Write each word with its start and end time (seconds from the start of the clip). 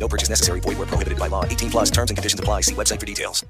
No 0.00 0.08
purchase 0.08 0.30
necessary. 0.30 0.60
Void 0.60 0.78
where 0.78 0.86
prohibited 0.86 1.18
by 1.18 1.28
law. 1.28 1.44
18 1.44 1.70
plus 1.70 1.90
terms 1.90 2.10
and 2.10 2.16
conditions 2.16 2.40
apply. 2.40 2.62
See 2.62 2.74
website 2.74 2.98
for 2.98 3.06
details. 3.06 3.44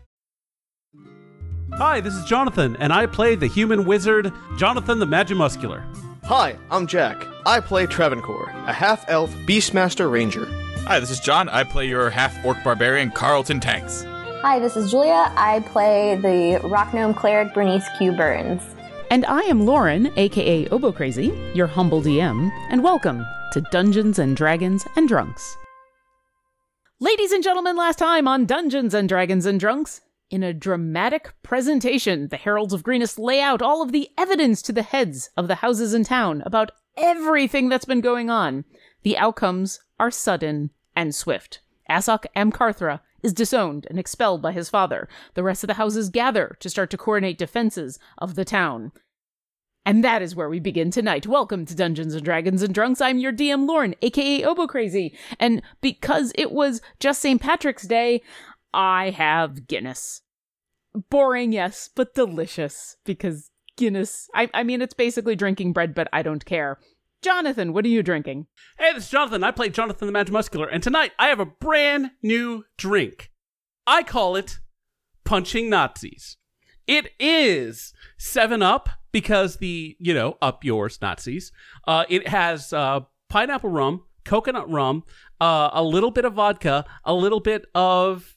Hi, 1.75 2.01
this 2.01 2.15
is 2.15 2.25
Jonathan, 2.25 2.77
and 2.81 2.93
I 2.93 3.07
play 3.07 3.37
the 3.37 3.47
human 3.47 3.85
wizard, 3.85 4.33
Jonathan 4.59 4.99
the 4.99 5.07
Magimuscular. 5.07 5.85
Hi, 6.25 6.57
I'm 6.69 6.87
Jack. 6.87 7.25
I 7.47 7.61
play 7.61 7.87
Travancore, 7.87 8.51
a 8.67 8.73
half 8.73 9.09
elf 9.09 9.31
Beastmaster 9.47 10.11
Ranger. 10.11 10.47
Hi, 10.87 10.99
this 10.99 11.11
is 11.11 11.21
John. 11.21 11.49
I 11.49 11.63
play 11.63 11.87
your 11.87 12.11
half 12.11 12.45
orc 12.45 12.63
barbarian, 12.65 13.13
Carlton 13.13 13.61
Tanks. 13.61 14.05
Hi, 14.43 14.59
this 14.59 14.77
is 14.77 14.91
Julia. 14.91 15.33
I 15.37 15.61
play 15.69 16.17
the 16.17 16.61
rock 16.69 16.93
gnome 16.93 17.15
cleric 17.15 17.55
Bernice 17.55 17.89
Q. 17.97 18.13
Burns. 18.13 18.63
And 19.11 19.25
I 19.27 19.43
am 19.43 19.65
Lauren, 19.65 20.13
aka 20.17 20.67
Obo 20.69 20.91
Crazy, 20.91 21.33
your 21.55 21.69
humble 21.69 22.03
DM, 22.03 22.51
and 22.69 22.83
welcome 22.83 23.25
to 23.53 23.61
Dungeons 23.71 24.19
and 24.19 24.37
Dragons 24.37 24.85
and 24.97 25.09
Drunks. 25.09 25.57
Ladies 27.03 27.33
and 27.33 27.43
gentlemen, 27.43 27.77
last 27.77 27.99
time 27.99 28.29
on 28.29 28.45
Dungeons 28.45 28.93
and 28.93 29.09
Dragons 29.09 29.47
and 29.47 29.59
Drunks, 29.59 30.03
in 30.29 30.43
a 30.43 30.53
dramatic 30.53 31.33
presentation, 31.43 32.29
the 32.29 32.37
Heralds 32.37 32.75
of 32.75 32.83
Greenest 32.83 33.19
lay 33.19 33.41
out 33.41 33.63
all 33.63 33.81
of 33.81 33.91
the 33.91 34.11
evidence 34.19 34.61
to 34.61 34.71
the 34.71 34.83
heads 34.83 35.31
of 35.35 35.49
the 35.49 35.55
houses 35.57 35.95
in 35.95 36.05
town 36.05 36.43
about 36.45 36.73
everything 36.99 37.71
that's 37.71 37.87
been 37.87 38.03
going 38.03 38.29
on. 38.29 38.67
The 39.03 39.17
outcomes 39.17 39.81
are 39.99 40.11
sudden 40.11 40.73
and 40.95 41.15
swift. 41.15 41.61
Asok 41.89 42.27
M. 42.37 42.53
Karthra 42.53 43.01
is 43.23 43.33
disowned 43.33 43.87
and 43.89 43.99
expelled 43.99 44.43
by 44.43 44.53
his 44.53 44.69
father. 44.69 45.09
The 45.33 45.43
rest 45.43 45.65
of 45.65 45.69
the 45.69 45.75
houses 45.75 46.11
gather 46.11 46.59
to 46.61 46.69
start 46.69 46.91
to 46.91 46.99
coordinate 46.99 47.39
defenses 47.39 47.99
of 48.19 48.35
the 48.35 48.45
town. 48.45 48.93
And 49.87 50.05
that 50.05 50.21
is 50.21 50.37
where 50.37 50.51
we 50.51 50.61
begin 50.61 50.91
tonight. 50.91 51.27
Welcome 51.27 51.65
to 51.65 51.75
Dungeons 51.75 52.15
and 52.15 52.23
Dragons 52.23 52.63
and 52.63 52.75
Drunks. 52.75 53.01
I'm 53.01 53.19
your 53.19 53.33
DM 53.33 53.67
Lauren, 53.67 53.95
aka 54.03 54.45
Obo 54.45 54.67
Crazy. 54.67 55.17
And 55.39 55.63
because 55.81 56.33
it 56.35 56.53
was 56.53 56.83
just 56.99 57.23
St. 57.23 57.41
Patrick's 57.41 57.87
Day, 57.87 58.21
I 58.75 59.11
have 59.11 59.67
Guinness. 59.67 60.21
Boring, 61.09 61.53
yes, 61.53 61.89
but 61.95 62.15
delicious. 62.15 62.97
Because 63.07 63.51
Guinness, 63.77 64.29
I, 64.35 64.51
I 64.53 64.65
mean, 64.65 64.83
it's 64.83 64.93
basically 64.93 65.35
drinking 65.35 65.73
bread, 65.73 65.95
but 65.95 66.09
I 66.13 66.23
don't 66.23 66.45
care. 66.45 66.79
Jonathan, 67.23 67.73
what 67.73 67.85
are 67.87 67.89
you 67.89 68.03
drinking? 68.03 68.47
Hey, 68.79 68.93
this 68.93 69.05
is 69.05 69.11
Jonathan. 69.11 69.43
I 69.43 69.51
play 69.51 69.71
Jonathan 69.71 70.11
the 70.11 70.19
Magimuscular, 70.19 70.69
and 70.71 70.83
tonight 70.83 71.13
I 71.19 71.29
have 71.29 71.41
a 71.41 71.47
brand 71.47 72.11
new 72.23 72.65
drink. 72.77 73.31
I 73.87 74.03
call 74.03 74.37
it 74.37 74.59
Punching 75.25 75.71
Nazis. 75.71 76.37
It 76.91 77.13
is 77.21 77.95
7 78.19 78.63
Up 78.63 78.89
because 79.13 79.59
the, 79.59 79.97
you 80.01 80.13
know, 80.13 80.37
up 80.43 80.65
yours 80.65 80.99
Nazis. 81.01 81.53
Uh, 81.87 82.05
it 82.09 82.27
has 82.27 82.73
uh, 82.73 83.03
pineapple 83.29 83.71
rum, 83.71 84.03
coconut 84.25 84.69
rum, 84.69 85.05
uh, 85.41 85.71
a 85.73 85.85
little 85.85 86.11
bit 86.11 86.25
of 86.25 86.33
vodka, 86.35 86.85
a 87.05 87.15
little 87.15 87.39
bit 87.39 87.67
of 87.77 88.37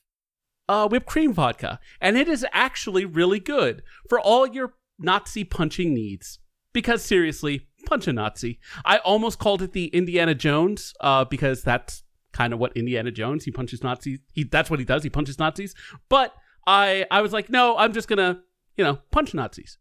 uh, 0.70 0.88
whipped 0.88 1.08
cream 1.08 1.34
vodka. 1.34 1.80
And 2.00 2.16
it 2.16 2.28
is 2.28 2.46
actually 2.52 3.06
really 3.06 3.40
good 3.40 3.82
for 4.08 4.20
all 4.20 4.46
your 4.46 4.76
Nazi 5.00 5.44
punching 5.44 5.92
needs. 5.92 6.38
Because 6.74 7.04
seriously, 7.04 7.66
punch 7.88 8.08
a 8.08 8.14
Nazi. 8.14 8.60
I 8.86 9.00
almost 9.00 9.40
called 9.40 9.64
it 9.64 9.72
the 9.72 9.88
Indiana 9.88 10.36
Jones 10.36 10.94
uh, 11.00 11.26
because 11.26 11.64
that's 11.64 12.04
kind 12.34 12.54
of 12.54 12.60
what 12.60 12.78
Indiana 12.78 13.10
Jones. 13.10 13.46
He 13.46 13.52
punches 13.52 13.82
Nazis. 13.82 14.20
He 14.32 14.44
that's 14.44 14.70
what 14.70 14.78
he 14.78 14.86
does. 14.86 15.02
He 15.02 15.10
punches 15.10 15.40
Nazis. 15.40 15.74
But 16.08 16.36
I 16.68 17.06
I 17.12 17.22
was 17.22 17.34
like, 17.34 17.50
no, 17.50 17.78
I'm 17.78 17.94
just 17.94 18.08
gonna 18.08 18.42
you 18.78 18.84
know 18.84 19.00
punch 19.12 19.34
Nazis. 19.34 19.78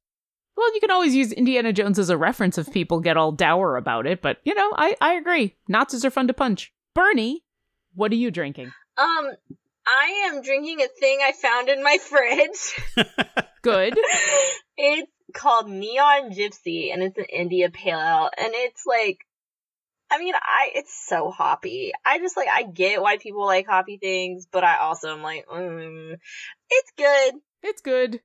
Well, 0.57 0.75
you 0.75 0.81
can 0.81 0.91
always 0.91 1.15
use 1.15 1.33
Indiana 1.33 1.73
Jones 1.73 1.99
as 1.99 2.11
a 2.11 2.17
reference 2.17 2.59
if 2.59 2.71
people 2.73 3.01
get 3.01 3.17
all 3.17 3.33
dour 3.33 3.77
about 3.77 4.07
it, 4.07 4.21
but 4.21 4.39
you 4.45 4.55
know, 4.55 4.73
I, 4.77 4.97
I 5.01 5.15
agree. 5.15 5.57
Nazis 5.67 6.05
are 6.05 6.11
fun 6.11 6.27
to 6.27 6.35
punch. 6.35 6.73
Bernie, 6.95 7.43
what 7.95 8.13
are 8.13 8.17
you 8.17 8.31
drinking? 8.31 8.71
Um, 8.99 9.31
I 9.87 10.29
am 10.29 10.43
drinking 10.43 10.83
a 10.83 10.89
thing 10.89 11.19
I 11.23 11.33
found 11.33 11.69
in 11.69 11.83
my 11.83 11.99
fridge. 12.03 13.07
Good. 13.63 13.99
it's 14.77 15.11
called 15.35 15.69
Neon 15.69 16.31
Gypsy, 16.31 16.93
and 16.93 17.03
it's 17.03 17.19
an 17.19 17.25
India 17.25 17.71
Pale 17.71 17.99
Ale, 17.99 18.31
and 18.37 18.53
it's 18.55 18.85
like, 18.87 19.19
I 20.13 20.19
mean, 20.19 20.35
I 20.35 20.73
it's 20.75 20.93
so 21.09 21.31
hoppy. 21.31 21.93
I 22.05 22.19
just 22.19 22.37
like 22.37 22.49
I 22.49 22.65
get 22.65 23.01
why 23.01 23.17
people 23.17 23.47
like 23.47 23.67
hoppy 23.67 23.97
things, 23.97 24.47
but 24.53 24.63
I 24.63 24.77
also 24.77 25.11
am 25.11 25.23
like, 25.23 25.47
mm, 25.47 26.17
it's 26.69 26.93
good. 26.99 27.35
It's 27.63 27.81
good. 27.81 28.21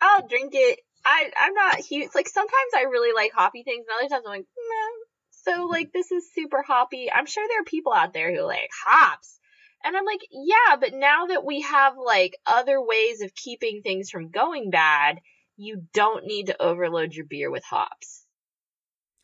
I'll 0.00 0.26
drink 0.26 0.54
it. 0.54 0.80
I 1.04 1.30
I'm 1.36 1.54
not 1.54 1.76
huge. 1.76 2.10
Like 2.16 2.28
sometimes 2.28 2.72
I 2.76 2.82
really 2.82 3.14
like 3.14 3.30
hoppy 3.32 3.62
things, 3.62 3.86
and 3.88 3.96
other 3.96 4.12
times 4.12 4.24
I'm 4.26 4.38
like, 4.38 4.46
nah. 4.56 5.54
So 5.54 5.66
like 5.66 5.92
this 5.92 6.10
is 6.10 6.32
super 6.34 6.64
hoppy. 6.66 7.08
I'm 7.12 7.26
sure 7.26 7.46
there 7.48 7.60
are 7.60 7.64
people 7.64 7.92
out 7.92 8.12
there 8.12 8.34
who 8.34 8.42
like 8.42 8.70
hops. 8.84 9.38
And 9.84 9.96
I'm 9.96 10.04
like, 10.04 10.22
yeah, 10.32 10.74
but 10.80 10.94
now 10.94 11.26
that 11.26 11.44
we 11.44 11.60
have 11.60 11.94
like 11.96 12.34
other 12.44 12.82
ways 12.82 13.22
of 13.22 13.36
keeping 13.36 13.82
things 13.82 14.10
from 14.10 14.30
going 14.30 14.70
bad, 14.70 15.20
you 15.56 15.84
don't 15.94 16.26
need 16.26 16.46
to 16.46 16.60
overload 16.60 17.14
your 17.14 17.26
beer 17.26 17.52
with 17.52 17.62
hops. 17.62 18.26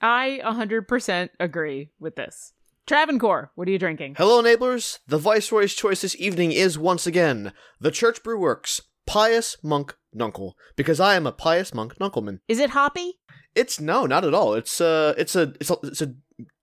I 0.05 0.43
100% 0.45 1.31
agree 1.41 1.89
with 1.99 2.15
this. 2.15 2.53
Travancore, 2.87 3.53
what 3.55 3.67
are 3.67 3.71
you 3.71 3.79
drinking? 3.79 4.17
Hello, 4.19 4.43
enablers. 4.43 4.99
The 5.07 5.17
Viceroy's 5.17 5.73
choice 5.73 6.03
this 6.03 6.15
evening 6.21 6.53
is 6.53 6.79
once 6.79 7.07
again 7.07 7.55
the 7.81 7.91
Church 7.91 8.23
Brew 8.23 8.39
Works 8.39 8.83
Pious 9.07 9.57
Monk 9.63 9.97
Dunkel, 10.15 10.53
because 10.77 11.01
I 11.01 11.15
am 11.15 11.27
a 11.27 11.33
pious 11.33 11.73
monk 11.73 11.97
Nunkelman. 11.97 12.41
Is 12.49 12.59
it 12.59 12.71
hoppy? 12.71 13.15
It's 13.55 13.81
no, 13.81 14.05
not 14.05 14.27
at 14.27 14.35
all. 14.35 14.53
It's 14.53 14.79
uh, 14.79 15.15
it's 15.17 15.35
a 15.37 15.55
it's 15.59 15.71
a 15.71 15.77
it's 15.85 16.03
a 16.03 16.15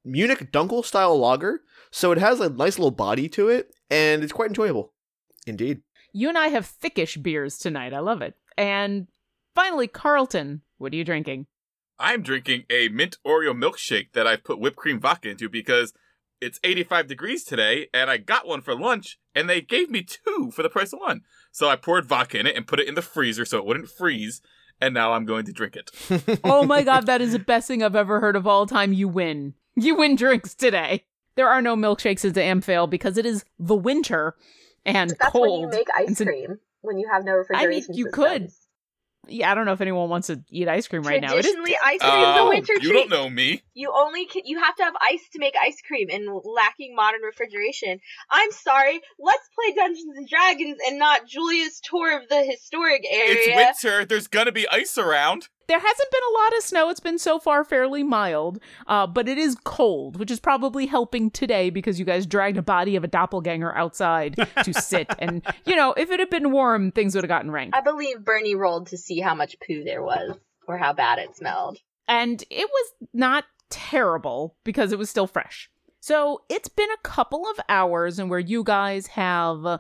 Munich 0.06 0.52
Dunkel 0.52 0.85
style 0.85 1.18
lager, 1.18 1.62
so 1.90 2.12
it 2.12 2.19
has 2.19 2.40
a 2.40 2.50
nice 2.50 2.78
little 2.78 2.91
body 2.91 3.28
to 3.29 3.50
it, 3.50 3.73
and 3.90 4.23
it's 4.23 4.34
quite 4.34 4.50
enjoyable. 4.50 4.94
Indeed. 5.47 5.81
You 6.13 6.29
and 6.29 6.38
I 6.38 6.50
have 6.50 6.72
thickish 6.79 7.19
beers 7.23 7.58
tonight. 7.58 7.91
I 7.91 8.00
love 8.02 8.22
it. 8.22 8.35
And 8.56 9.08
finally, 9.56 9.88
Carlton, 9.88 10.62
what 10.78 10.94
are 10.94 10.96
you 10.96 11.03
drinking? 11.03 11.47
I'm 12.02 12.22
drinking 12.24 12.64
a 12.70 12.90
mint 12.90 13.18
Oreo 13.26 13.54
milkshake 13.54 14.12
that 14.14 14.28
I've 14.28 14.44
put 14.44 14.60
whipped 14.60 14.78
cream 14.78 15.00
vodka 15.00 15.30
into 15.30 15.48
because 15.50 15.94
it's 16.42 16.60
85 16.64 17.08
degrees 17.08 17.44
today, 17.44 17.88
and 17.94 18.10
I 18.10 18.18
got 18.18 18.48
one 18.48 18.62
for 18.62 18.76
lunch, 18.76 19.20
and 19.36 19.48
they 19.48 19.62
gave 19.62 19.92
me 19.92 20.02
two 20.04 20.50
for 20.52 20.64
the 20.64 20.70
price 20.70 20.92
of 20.92 21.00
one. 21.00 21.22
So 21.52 21.70
I 21.70 21.76
poured 21.76 22.06
vodka 22.06 22.40
in 22.40 22.48
it 22.48 22.56
and 22.58 22.66
put 22.66 22.80
it 22.80 22.88
in 22.88 22.96
the 22.96 23.02
freezer 23.04 23.46
so 23.46 23.60
it 23.60 23.66
wouldn't 23.66 23.90
freeze, 23.90 24.42
and 24.82 24.94
now 24.94 25.14
I'm 25.14 25.26
going 25.26 25.46
to 25.46 25.54
drink 25.54 25.76
it. 25.76 26.40
oh 26.44 26.66
my 26.66 26.82
god, 26.82 27.06
that 27.06 27.22
is 27.22 27.34
the 27.34 27.40
best 27.40 27.68
thing 27.68 27.84
I've 27.84 27.96
ever 27.96 28.20
heard 28.20 28.36
of 28.36 28.48
all 28.48 28.66
time. 28.66 28.92
You 28.92 29.08
win. 29.08 29.54
You 29.76 29.96
win 29.96 30.16
drinks 30.16 30.56
today. 30.56 31.06
There 31.36 31.48
are 31.48 31.62
no 31.62 31.76
milkshakes 31.76 32.26
at 32.28 32.34
the 32.34 32.42
Amphail 32.42 32.90
because 32.90 33.18
it 33.18 33.26
is 33.26 33.46
the 33.60 33.76
winter 33.76 34.36
and 34.86 35.12
That's 35.12 35.32
cold. 35.32 35.62
when 35.62 35.72
you 35.72 35.78
make 35.78 35.88
ice 35.96 36.18
cream 36.22 36.58
when 36.82 36.98
you 36.98 37.08
have 37.12 37.24
no 37.24 37.34
refrigerator. 37.34 37.72
I 37.72 37.76
refrigeration. 37.76 37.92
mean, 37.92 37.98
you 38.00 38.06
systems. 38.06 38.28
could. 38.28 38.52
Yeah, 39.28 39.52
I 39.52 39.56
don't 39.56 39.66
know 39.66 39.74
if 39.74 39.82
anyone 39.82 40.09
wants 40.09 40.28
to 40.28 40.44
eat 40.50 40.68
ice 40.68 40.88
cream 40.88 41.04
right 41.04 41.22
now. 41.22 41.36
It 41.36 41.46
is 41.46 41.54
Traditionally, 41.54 41.78
ice 41.84 42.00
cream 42.00 42.14
is 42.14 42.36
the 42.36 42.42
Oh, 42.42 42.50
winter 42.50 42.74
you 42.82 42.92
don't 42.92 43.09
know 43.09 43.30
me. 43.30 43.62
You 43.74 43.94
only 43.96 44.26
can, 44.26 44.42
you 44.46 44.59
have 44.59 44.76
to 44.78 44.84
have 44.84 44.96
ice 45.00 45.22
to 45.34 45.40
make 45.40 45.54
ice 45.62 45.78
cream, 45.86 46.08
and 46.12 46.28
lacking 46.44 46.96
modern 46.96 47.22
refrigeration. 47.22 48.00
I'm 48.32 48.52
sorry. 48.52 49.00
Let's 49.20 49.48
play 49.56 49.76
Dungeons 49.76 50.18
and 50.18 50.28
Dragons 50.28 50.78
and 50.88 50.98
not 50.98 51.28
Julia's 51.28 51.80
tour 51.84 52.18
of 52.18 52.30
the 52.30 52.44
historic 52.44 53.06
area. 53.09 53.70
It's 53.70 53.84
winter. 53.84 54.06
There's 54.06 54.28
gonna 54.28 54.52
be 54.52 54.68
ice 54.70 54.97
around. 54.97 55.50
There 55.67 55.79
hasn't 55.79 56.11
been 56.11 56.22
a 56.29 56.37
lot 56.43 56.58
of 56.58 56.63
snow. 56.63 56.90
It's 56.90 56.99
been 56.99 57.19
so 57.19 57.40
far 57.40 57.63
fairly 57.63 58.03
mild, 58.03 58.59
uh, 58.87 59.08
but 59.08 59.28
it 59.28 59.37
is 59.37 59.55
cold, 59.63 60.17
which 60.17 60.31
is 60.31 60.40
probably 60.40 60.85
helping 60.85 61.31
today 61.31 61.69
because 61.69 61.99
you 61.99 62.05
guys 62.05 62.25
dragged 62.25 62.58
a 62.58 62.61
body 62.61 62.96
of 62.96 63.03
a 63.03 63.08
doppelganger 63.08 63.75
outside 63.75 64.35
to 64.63 64.73
sit. 64.81 65.08
And, 65.19 65.46
you 65.66 65.75
know, 65.75 65.93
if 65.93 66.11
it 66.11 66.19
had 66.19 66.29
been 66.29 66.52
warm, 66.52 66.91
things 66.91 67.16
would 67.16 67.23
have 67.23 67.29
gotten 67.29 67.52
ranked. 67.52 67.75
I 67.75 67.81
believe 67.81 68.25
Bernie 68.25 68.55
rolled 68.55 68.87
to 68.87 68.97
see 68.97 69.19
how 69.19 69.35
much 69.35 69.55
poo 69.66 69.84
there 69.84 70.03
was 70.03 70.37
or 70.67 70.78
how 70.78 70.93
bad 70.93 71.19
it 71.19 71.35
smelled. 71.35 71.78
And 72.08 72.43
it 72.49 72.69
was 72.69 73.08
not 73.13 73.46
terrible 73.69 74.55
because 74.63 74.91
it 74.91 74.99
was 74.99 75.09
still 75.09 75.28
fresh. 75.28 75.69
So 76.03 76.41
it's 76.49 76.67
been 76.67 76.90
a 76.90 77.08
couple 77.08 77.46
of 77.47 77.59
hours 77.69 78.17
and 78.17 78.28
where 78.28 78.40
you 78.40 78.63
guys 78.63 79.05
have 79.08 79.66
uh, 79.66 79.78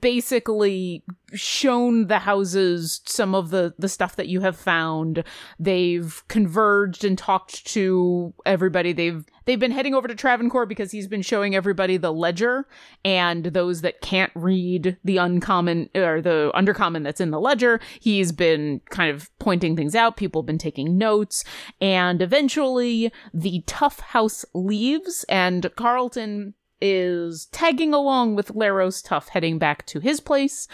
basically 0.00 1.04
shown 1.34 2.06
the 2.06 2.20
houses 2.20 3.00
some 3.06 3.34
of 3.34 3.50
the 3.50 3.74
the 3.78 3.88
stuff 3.88 4.16
that 4.16 4.28
you 4.28 4.40
have 4.40 4.56
found. 4.56 5.24
They've 5.58 6.22
converged 6.28 7.04
and 7.04 7.16
talked 7.16 7.66
to 7.68 8.34
everybody. 8.44 8.92
They've 8.92 9.24
they've 9.44 9.58
been 9.58 9.70
heading 9.70 9.94
over 9.94 10.08
to 10.08 10.14
Travancore 10.14 10.66
because 10.66 10.92
he's 10.92 11.08
been 11.08 11.22
showing 11.22 11.54
everybody 11.54 11.96
the 11.96 12.12
ledger 12.12 12.66
and 13.04 13.46
those 13.46 13.80
that 13.80 14.00
can't 14.00 14.32
read 14.34 14.96
the 15.04 15.16
uncommon 15.16 15.88
or 15.94 16.20
the 16.20 16.50
undercommon 16.54 17.02
that's 17.02 17.20
in 17.20 17.30
the 17.30 17.40
ledger. 17.40 17.80
He's 18.00 18.32
been 18.32 18.80
kind 18.90 19.14
of 19.14 19.30
pointing 19.38 19.76
things 19.76 19.94
out. 19.94 20.16
People 20.16 20.42
have 20.42 20.46
been 20.46 20.58
taking 20.58 20.98
notes 20.98 21.44
and 21.80 22.22
eventually 22.22 23.12
the 23.32 23.62
tough 23.66 24.00
house 24.00 24.44
leaves 24.54 25.24
and 25.28 25.70
Carlton 25.76 26.54
is 26.82 27.46
tagging 27.52 27.94
along 27.94 28.34
with 28.34 28.48
Laros 28.48 29.02
Tuff 29.02 29.28
heading 29.28 29.58
back 29.58 29.86
to 29.86 30.00
his 30.00 30.20
place. 30.20 30.66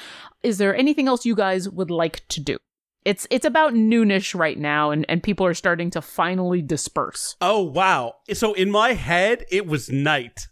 Is 0.43 0.59
there 0.59 0.75
anything 0.75 1.07
else 1.07 1.27
you 1.27 1.35
guys 1.37 1.69
would 1.69 1.91
like 1.91 2.27
to 2.29 2.41
do? 2.41 2.57
It's 3.05 3.27
it's 3.31 3.45
about 3.47 3.75
noonish 3.75 4.35
right 4.39 4.59
now, 4.59 4.91
and, 4.91 5.07
and 5.09 5.23
people 5.23 5.47
are 5.47 5.55
starting 5.55 5.91
to 5.91 6.03
finally 6.03 6.63
disperse. 6.63 7.37
Oh 7.41 7.63
wow! 7.63 8.15
So 8.33 8.53
in 8.55 8.71
my 8.71 8.95
head, 8.95 9.45
it 9.51 9.67
was 9.67 9.89
night. 9.89 10.49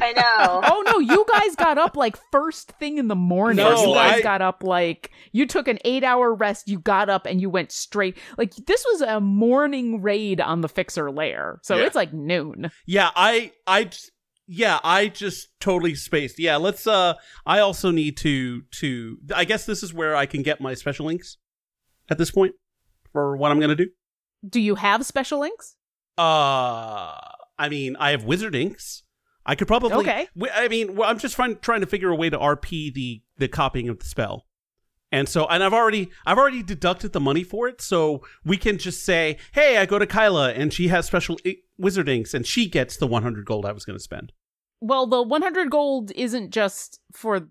I 0.00 0.12
know. 0.12 0.60
oh 0.64 0.82
no, 0.86 0.98
you 0.98 1.24
guys 1.30 1.56
got 1.56 1.78
up 1.78 1.96
like 1.96 2.16
first 2.30 2.72
thing 2.72 2.98
in 2.98 3.08
the 3.08 3.16
morning. 3.16 3.64
No, 3.64 3.70
you 3.88 3.94
guys 3.94 4.20
I- 4.20 4.22
got 4.22 4.40
up 4.42 4.62
like 4.62 5.10
you 5.32 5.46
took 5.46 5.68
an 5.68 5.78
eight 5.84 6.04
hour 6.04 6.32
rest, 6.34 6.68
you 6.68 6.78
got 6.78 7.08
up 7.08 7.26
and 7.26 7.40
you 7.40 7.48
went 7.50 7.72
straight 7.72 8.16
like 8.38 8.54
this 8.66 8.84
was 8.92 9.00
a 9.02 9.20
morning 9.20 10.00
raid 10.02 10.40
on 10.40 10.60
the 10.60 10.68
fixer 10.68 11.10
lair. 11.10 11.60
So 11.62 11.76
Yeah. 11.76 11.86
it's 11.86 11.96
like 11.96 12.12
noon. 12.12 12.70
Yeah, 12.86 13.10
I, 13.16 13.52
I, 13.66 13.84
j- 13.84 13.98
yeah, 14.52 14.80
I 14.82 15.06
just 15.06 15.48
totally 15.60 15.94
spaced. 15.94 16.40
Yeah, 16.40 16.56
let's. 16.56 16.84
Uh, 16.86 17.14
I 17.46 17.60
also 17.60 17.92
need 17.92 18.16
to 18.18 18.62
to. 18.80 19.18
I 19.34 19.44
guess 19.44 19.64
this 19.64 19.84
is 19.84 19.94
where 19.94 20.16
I 20.16 20.26
can 20.26 20.42
get 20.42 20.60
my 20.60 20.74
special 20.74 21.06
links 21.06 21.36
at 22.10 22.18
this 22.18 22.32
point 22.32 22.54
for 23.12 23.36
what 23.36 23.52
I'm 23.52 23.60
gonna 23.60 23.76
do. 23.76 23.90
Do 24.48 24.58
you 24.60 24.74
have 24.74 25.06
special 25.06 25.38
links? 25.38 25.76
Uh, 26.18 27.14
I 27.58 27.68
mean, 27.68 27.94
I 27.96 28.10
have 28.10 28.24
wizard 28.24 28.56
inks. 28.56 29.04
I 29.46 29.54
could 29.54 29.68
probably. 29.68 29.92
Okay. 29.98 30.28
I 30.52 30.66
mean, 30.66 30.96
well, 30.96 31.08
I'm 31.08 31.18
just 31.18 31.36
trying 31.36 31.56
trying 31.60 31.80
to 31.82 31.86
figure 31.86 32.10
a 32.10 32.16
way 32.16 32.28
to 32.28 32.36
RP 32.38 32.92
the 32.92 33.22
the 33.38 33.46
copying 33.48 33.88
of 33.88 34.00
the 34.00 34.04
spell. 34.06 34.46
And 35.12 35.28
so, 35.28 35.46
and 35.46 35.64
I've 35.64 35.72
already, 35.72 36.08
I've 36.24 36.38
already 36.38 36.62
deducted 36.62 37.12
the 37.12 37.18
money 37.20 37.42
for 37.42 37.66
it, 37.66 37.80
so 37.80 38.22
we 38.44 38.56
can 38.56 38.78
just 38.78 39.04
say, 39.04 39.38
"Hey, 39.52 39.76
I 39.78 39.86
go 39.86 39.98
to 39.98 40.06
Kyla, 40.06 40.52
and 40.52 40.72
she 40.72 40.86
has 40.88 41.04
special 41.06 41.36
i- 41.46 41.56
wizard 41.78 42.08
inks, 42.08 42.32
and 42.32 42.46
she 42.46 42.68
gets 42.68 42.96
the 42.96 43.08
100 43.08 43.44
gold 43.44 43.66
I 43.66 43.72
was 43.72 43.84
going 43.84 43.96
to 43.98 44.02
spend." 44.02 44.32
Well, 44.80 45.06
the 45.06 45.22
100 45.22 45.70
gold 45.70 46.10
isn't 46.14 46.50
just 46.50 47.00
for 47.12 47.40
the 47.40 47.46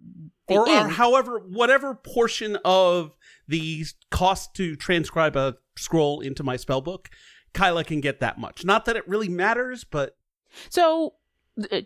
or, 0.49 0.67
or 0.67 0.89
however 0.89 1.39
whatever 1.39 1.93
portion 1.95 2.57
of 2.65 3.15
the 3.47 3.85
cost 4.09 4.55
to 4.55 4.75
transcribe 4.75 5.35
a 5.35 5.57
scroll 5.77 6.21
into 6.21 6.43
my 6.43 6.55
spell 6.55 6.81
book 6.81 7.09
kyla 7.53 7.83
can 7.83 8.01
get 8.01 8.19
that 8.19 8.39
much 8.39 8.65
not 8.65 8.85
that 8.85 8.95
it 8.95 9.07
really 9.07 9.29
matters 9.29 9.83
but 9.83 10.17
So, 10.69 11.13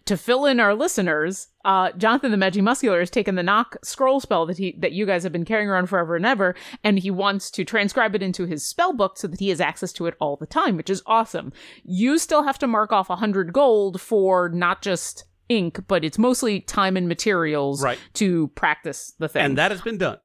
to 0.06 0.18
fill 0.18 0.45
in 0.45 0.60
our 0.60 0.75
listeners, 0.75 1.48
uh, 1.66 1.92
Jonathan 1.94 2.31
the 2.31 2.38
Magimuscular 2.38 3.00
has 3.00 3.10
taken 3.10 3.36
the 3.36 3.44
knock 3.44 3.75
scroll 3.84 4.19
spell 4.19 4.46
that 4.46 4.57
he 4.57 4.75
that 4.80 4.92
you 4.92 5.06
guys 5.06 5.24
have 5.24 5.31
been 5.31 5.46
carrying 5.46 5.68
around 5.68 5.88
forever 5.88 6.16
and 6.16 6.25
ever, 6.25 6.56
and 6.84 7.00
he 7.00 7.10
wants 7.10 7.50
to 7.51 7.66
transcribe 7.66 8.13
it 8.13 8.22
into 8.22 8.46
his 8.46 8.63
spell 8.63 8.94
book 8.94 9.18
so 9.18 9.28
that 9.28 9.39
he 9.39 9.50
has 9.50 9.60
access 9.60 9.92
to 9.94 10.06
it 10.06 10.16
all 10.19 10.36
the 10.36 10.46
time, 10.46 10.78
which 10.78 10.89
is 10.92 11.01
awesome. 11.07 11.51
You 11.84 12.19
still 12.19 12.44
have 12.44 12.60
to 12.60 12.68
mark 12.68 12.92
off 12.94 13.10
a 13.10 13.16
hundred 13.16 13.51
gold 13.51 14.00
for 14.00 14.48
not 14.50 14.84
just 14.84 15.25
ink, 15.57 15.79
but 15.88 16.03
it's 16.03 16.17
mostly 16.17 16.59
time 16.59 16.97
and 16.97 17.07
materials 17.07 17.83
Right. 17.83 18.00
to 18.13 18.47
practice 18.50 19.13
the 19.19 19.27
thing 19.29 19.44
and 19.45 19.57
that 19.57 19.71
has 19.71 19.81
been 19.81 19.97
done 19.97 20.17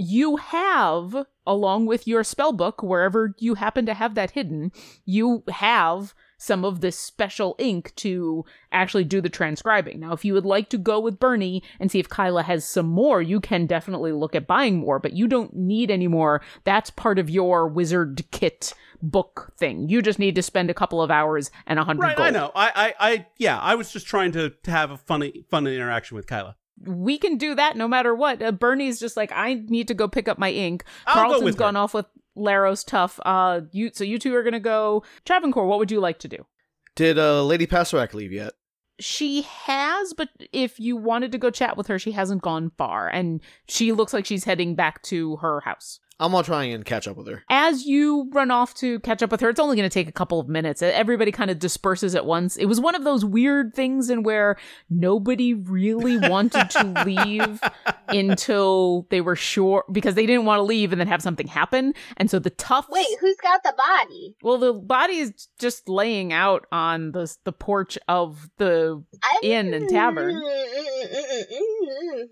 you 0.00 0.36
have, 0.36 1.26
along 1.44 1.86
with 1.86 2.06
your 2.06 2.22
spell 2.22 2.52
book, 2.52 2.82
wherever 2.84 3.34
you 3.38 3.54
happen 3.54 3.84
to 3.86 3.94
have 3.94 4.14
that 4.14 4.30
hidden, 4.30 4.70
you 5.04 5.42
have 5.48 6.14
some 6.38 6.64
of 6.64 6.80
this 6.80 6.98
special 6.98 7.54
ink 7.58 7.92
to 7.96 8.44
actually 8.72 9.04
do 9.04 9.20
the 9.20 9.28
transcribing. 9.28 10.00
Now, 10.00 10.12
if 10.12 10.24
you 10.24 10.32
would 10.34 10.46
like 10.46 10.70
to 10.70 10.78
go 10.78 10.98
with 11.00 11.18
Bernie 11.18 11.62
and 11.78 11.90
see 11.90 11.98
if 11.98 12.08
Kyla 12.08 12.44
has 12.44 12.64
some 12.64 12.86
more, 12.86 13.20
you 13.20 13.40
can 13.40 13.66
definitely 13.66 14.12
look 14.12 14.34
at 14.34 14.46
buying 14.46 14.78
more, 14.78 14.98
but 14.98 15.12
you 15.12 15.26
don't 15.26 15.54
need 15.54 15.90
any 15.90 16.08
more. 16.08 16.40
That's 16.64 16.90
part 16.90 17.18
of 17.18 17.28
your 17.28 17.66
wizard 17.68 18.24
kit 18.30 18.72
book 19.02 19.52
thing. 19.58 19.88
You 19.88 20.00
just 20.00 20.18
need 20.18 20.36
to 20.36 20.42
spend 20.42 20.70
a 20.70 20.74
couple 20.74 21.02
of 21.02 21.10
hours 21.10 21.50
and 21.66 21.78
a 21.78 21.84
hundred 21.84 22.02
right 22.02 22.16
gold. 22.16 22.28
i 22.28 22.30
know 22.30 22.50
I, 22.54 22.94
I 22.98 23.10
i 23.12 23.26
yeah 23.36 23.58
i 23.58 23.74
was 23.74 23.92
just 23.92 24.06
trying 24.06 24.32
to, 24.32 24.50
to 24.50 24.70
have 24.70 24.90
a 24.90 24.96
funny 24.96 25.44
fun 25.50 25.66
interaction 25.66 26.16
with 26.16 26.26
kyla 26.26 26.56
we 26.84 27.18
can 27.18 27.36
do 27.38 27.54
that 27.54 27.76
no 27.76 27.88
matter 27.88 28.14
what. 28.14 28.42
Uh, 28.42 28.52
Bernie's 28.52 29.00
just 29.00 29.16
like, 29.16 29.32
I 29.32 29.54
need 29.66 29.88
to 29.88 29.94
go 29.94 30.06
pick 30.06 30.28
up 30.28 30.38
my 30.38 30.50
ink. 30.50 30.84
I'll 31.06 31.14
go 31.24 31.28
Carlton's 31.30 31.54
her. 31.54 31.58
gone 31.58 31.76
off 31.76 31.94
with 31.94 32.06
Laros 32.38 32.86
Tuff. 32.86 33.18
Uh, 33.24 33.62
you 33.72 33.90
so 33.92 34.04
you 34.04 34.18
two 34.18 34.34
are 34.34 34.42
gonna 34.42 34.60
go 34.60 35.02
Travancore. 35.24 35.66
What 35.66 35.78
would 35.78 35.90
you 35.90 36.00
like 36.00 36.18
to 36.20 36.28
do? 36.28 36.46
Did 36.94 37.18
uh, 37.18 37.44
Lady 37.44 37.66
Passerak 37.66 38.14
leave 38.14 38.32
yet? 38.32 38.54
She 39.00 39.42
has, 39.42 40.12
but 40.12 40.28
if 40.52 40.80
you 40.80 40.96
wanted 40.96 41.30
to 41.32 41.38
go 41.38 41.50
chat 41.50 41.76
with 41.76 41.86
her, 41.86 41.98
she 42.00 42.10
hasn't 42.12 42.42
gone 42.42 42.72
far, 42.76 43.08
and 43.08 43.40
she 43.68 43.92
looks 43.92 44.12
like 44.12 44.26
she's 44.26 44.42
heading 44.44 44.74
back 44.74 45.02
to 45.04 45.36
her 45.36 45.60
house. 45.60 46.00
I'm 46.20 46.32
gonna 46.32 46.42
try 46.42 46.64
and 46.64 46.84
catch 46.84 47.06
up 47.06 47.16
with 47.16 47.28
her. 47.28 47.44
As 47.48 47.86
you 47.86 48.28
run 48.32 48.50
off 48.50 48.74
to 48.76 48.98
catch 49.00 49.22
up 49.22 49.30
with 49.30 49.40
her, 49.40 49.48
it's 49.50 49.60
only 49.60 49.76
going 49.76 49.88
to 49.88 49.92
take 49.92 50.08
a 50.08 50.12
couple 50.12 50.40
of 50.40 50.48
minutes. 50.48 50.82
Everybody 50.82 51.30
kind 51.30 51.48
of 51.50 51.60
disperses 51.60 52.14
at 52.16 52.26
once. 52.26 52.56
It 52.56 52.64
was 52.66 52.80
one 52.80 52.96
of 52.96 53.04
those 53.04 53.24
weird 53.24 53.72
things 53.74 54.10
in 54.10 54.24
where 54.24 54.56
nobody 54.90 55.54
really 55.54 56.18
wanted 56.18 56.70
to 56.70 57.02
leave 57.06 57.60
until 58.08 59.06
they 59.10 59.20
were 59.20 59.36
sure 59.36 59.84
because 59.92 60.16
they 60.16 60.26
didn't 60.26 60.44
want 60.44 60.58
to 60.58 60.64
leave 60.64 60.90
and 60.92 61.00
then 61.00 61.06
have 61.06 61.22
something 61.22 61.46
happen. 61.46 61.94
And 62.16 62.28
so 62.30 62.38
the 62.40 62.50
tough 62.50 62.86
Wait, 62.90 63.06
who's 63.20 63.36
got 63.42 63.62
the 63.62 63.74
body? 63.76 64.34
well, 64.42 64.58
the 64.58 64.72
body 64.72 65.18
is 65.18 65.48
just 65.60 65.88
laying 65.88 66.32
out 66.32 66.66
on 66.72 67.12
the 67.12 67.32
the 67.44 67.52
porch 67.52 67.96
of 68.08 68.50
the 68.58 69.04
I- 69.22 69.38
inn 69.44 69.72
and 69.72 69.88
tavern. 69.88 70.34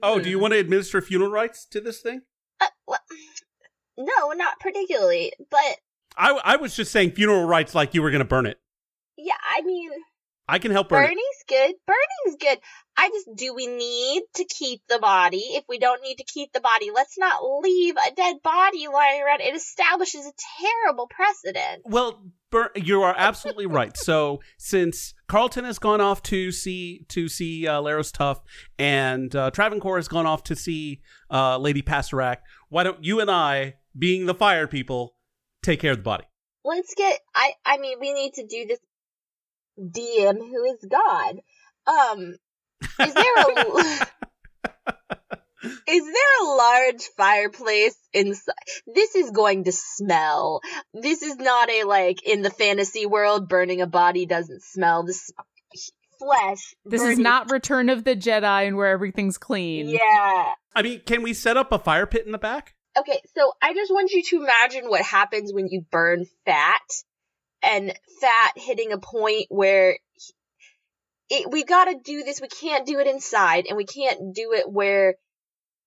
oh 0.03 0.19
do 0.21 0.29
you 0.29 0.39
want 0.39 0.53
to 0.55 0.59
administer 0.59 1.01
funeral 1.01 1.31
rites 1.31 1.65
to 1.67 1.81
this 1.81 2.01
thing 2.01 2.23
Uh, 2.61 2.67
well, 2.89 2.99
no, 3.97 4.33
not 4.33 4.59
particularly. 4.61 5.33
But 5.51 5.79
i 6.17 6.41
i 6.45 6.57
was 6.57 6.75
just 6.75 6.93
saying 6.93 7.11
funeral 7.13 7.45
rites 7.45 7.75
like 7.75 7.95
you 7.95 8.03
were 8.03 8.11
going 8.11 8.21
to 8.21 8.25
burn 8.25 8.47
it 8.47 8.59
yeah, 9.19 9.35
I 9.57 9.63
mean, 9.63 9.91
i 10.49 10.59
can 10.59 10.71
help 10.71 10.89
burn 10.89 11.05
it 11.05 11.09
Bernie's 11.09 11.45
good. 11.49 11.75
Bernie's 11.87 12.37
good. 12.39 12.59
I 12.99 13.09
just 13.09 13.29
do 13.35 13.55
we 13.55 13.67
need 13.67 14.23
to 14.35 14.45
keep 14.45 14.81
the 14.89 14.99
body? 14.99 15.39
If 15.39 15.65
we 15.69 15.79
don't 15.79 16.03
need 16.03 16.17
to 16.17 16.25
keep 16.25 16.53
the 16.53 16.61
body, 16.61 16.91
let's 16.95 17.19
not 17.19 17.41
leave 17.63 17.95
a 17.97 18.15
dead 18.15 18.37
body 18.43 18.87
lying 18.93 19.23
around. 19.23 19.41
It 19.41 19.55
establishes 19.55 20.27
a 20.27 20.33
terrible 20.61 21.07
precedent. 21.09 21.83
Well, 21.85 22.23
Bur- 22.51 22.73
you 22.75 23.03
are 23.03 23.15
absolutely 23.17 23.67
right. 23.67 23.97
So 23.97 24.41
since 24.57 25.15
Carlton 25.29 25.65
has 25.65 25.79
gone 25.79 26.01
off 26.01 26.23
to 26.25 26.53
see 26.53 27.05
to 27.09 27.29
see 27.29 27.67
uh, 27.67 27.81
Laros 27.81 28.13
Tuff, 28.13 28.41
and 28.79 29.35
uh, 29.35 29.51
Travancore 29.51 29.97
has 29.97 30.09
gone 30.09 30.27
off 30.27 30.43
to 30.45 30.57
see 30.57 31.01
uh, 31.31 31.59
Lady 31.59 31.83
Passerak, 31.83 32.39
why 32.69 32.83
don't 32.83 33.05
you 33.05 33.21
and 33.21 33.31
I, 33.31 33.75
being 33.97 34.27
the 34.27 34.35
fire 34.35 34.67
people, 34.67 35.15
take 35.63 35.81
care 35.81 35.93
of 35.93 35.99
the 35.99 36.03
body? 36.03 36.25
Let's 36.65 36.95
get. 36.95 37.21
I. 37.35 37.53
I 37.65 37.79
mean, 37.79 37.99
we 38.01 38.13
need 38.13 38.35
to 38.35 38.47
do 38.47 38.67
this. 38.67 38.79
DM, 39.79 40.39
who 40.39 40.65
is 40.65 40.87
God? 40.91 41.37
Um, 41.87 42.37
is 43.01 43.15
there 43.15 43.37
a 43.37 44.07
is 45.89 46.05
there 46.05 46.43
a 46.43 46.45
large 46.45 47.03
fireplace 47.17 47.97
inside? 48.13 48.55
This 48.87 49.15
is 49.15 49.31
going 49.31 49.65
to 49.65 49.73
smell. 49.73 50.61
This 50.95 51.23
is 51.23 51.37
not 51.37 51.71
a 51.71 51.85
like 51.85 52.27
in 52.27 52.43
the 52.43 52.51
fantasy 52.51 53.07
world 53.07 53.49
burning 53.49 53.81
a 53.81 53.87
body 53.87 54.27
doesn't 54.27 54.63
smell. 54.63 55.05
This 55.05 55.31
flesh. 56.19 56.75
This 56.85 57.03
is 57.03 57.19
not 57.19 57.51
Return 57.51 57.89
of 57.89 58.05
the 58.05 58.17
Jedi 58.17 58.67
and 58.67 58.77
where 58.77 58.89
everything's 58.89 59.39
clean. 59.39 59.89
Yeah. 59.89 60.53
I 60.75 60.83
mean, 60.83 61.01
can 61.07 61.23
we 61.23 61.35
set 61.35 61.57
up 61.57 61.73
a 61.73 61.79
fire 61.79 62.07
pit 62.07 62.27
in 62.27 62.33
the 62.33 62.39
back? 62.39 62.75
Okay, 62.99 63.21
so 63.37 63.53
I 63.61 63.75
just 63.75 63.93
want 63.93 64.11
you 64.13 64.23
to 64.23 64.43
imagine 64.43 64.89
what 64.89 65.03
happens 65.03 65.53
when 65.53 65.69
you 65.69 65.85
burn 65.91 66.27
fat 66.45 66.81
and 67.63 67.93
fat 68.21 68.53
hitting 68.57 68.93
a 68.93 68.99
point 68.99 69.47
where 69.51 69.99
it, 71.29 71.51
we 71.51 71.65
gotta 71.65 71.97
do 72.03 72.23
this. 72.23 72.41
We 72.41 72.49
can't 72.49 72.87
do 72.87 72.99
it 72.99 73.07
inside 73.07 73.67
and 73.69 73.77
we 73.77 73.85
can't 73.85 74.35
do 74.35 74.53
it 74.53 74.71
where 74.71 75.17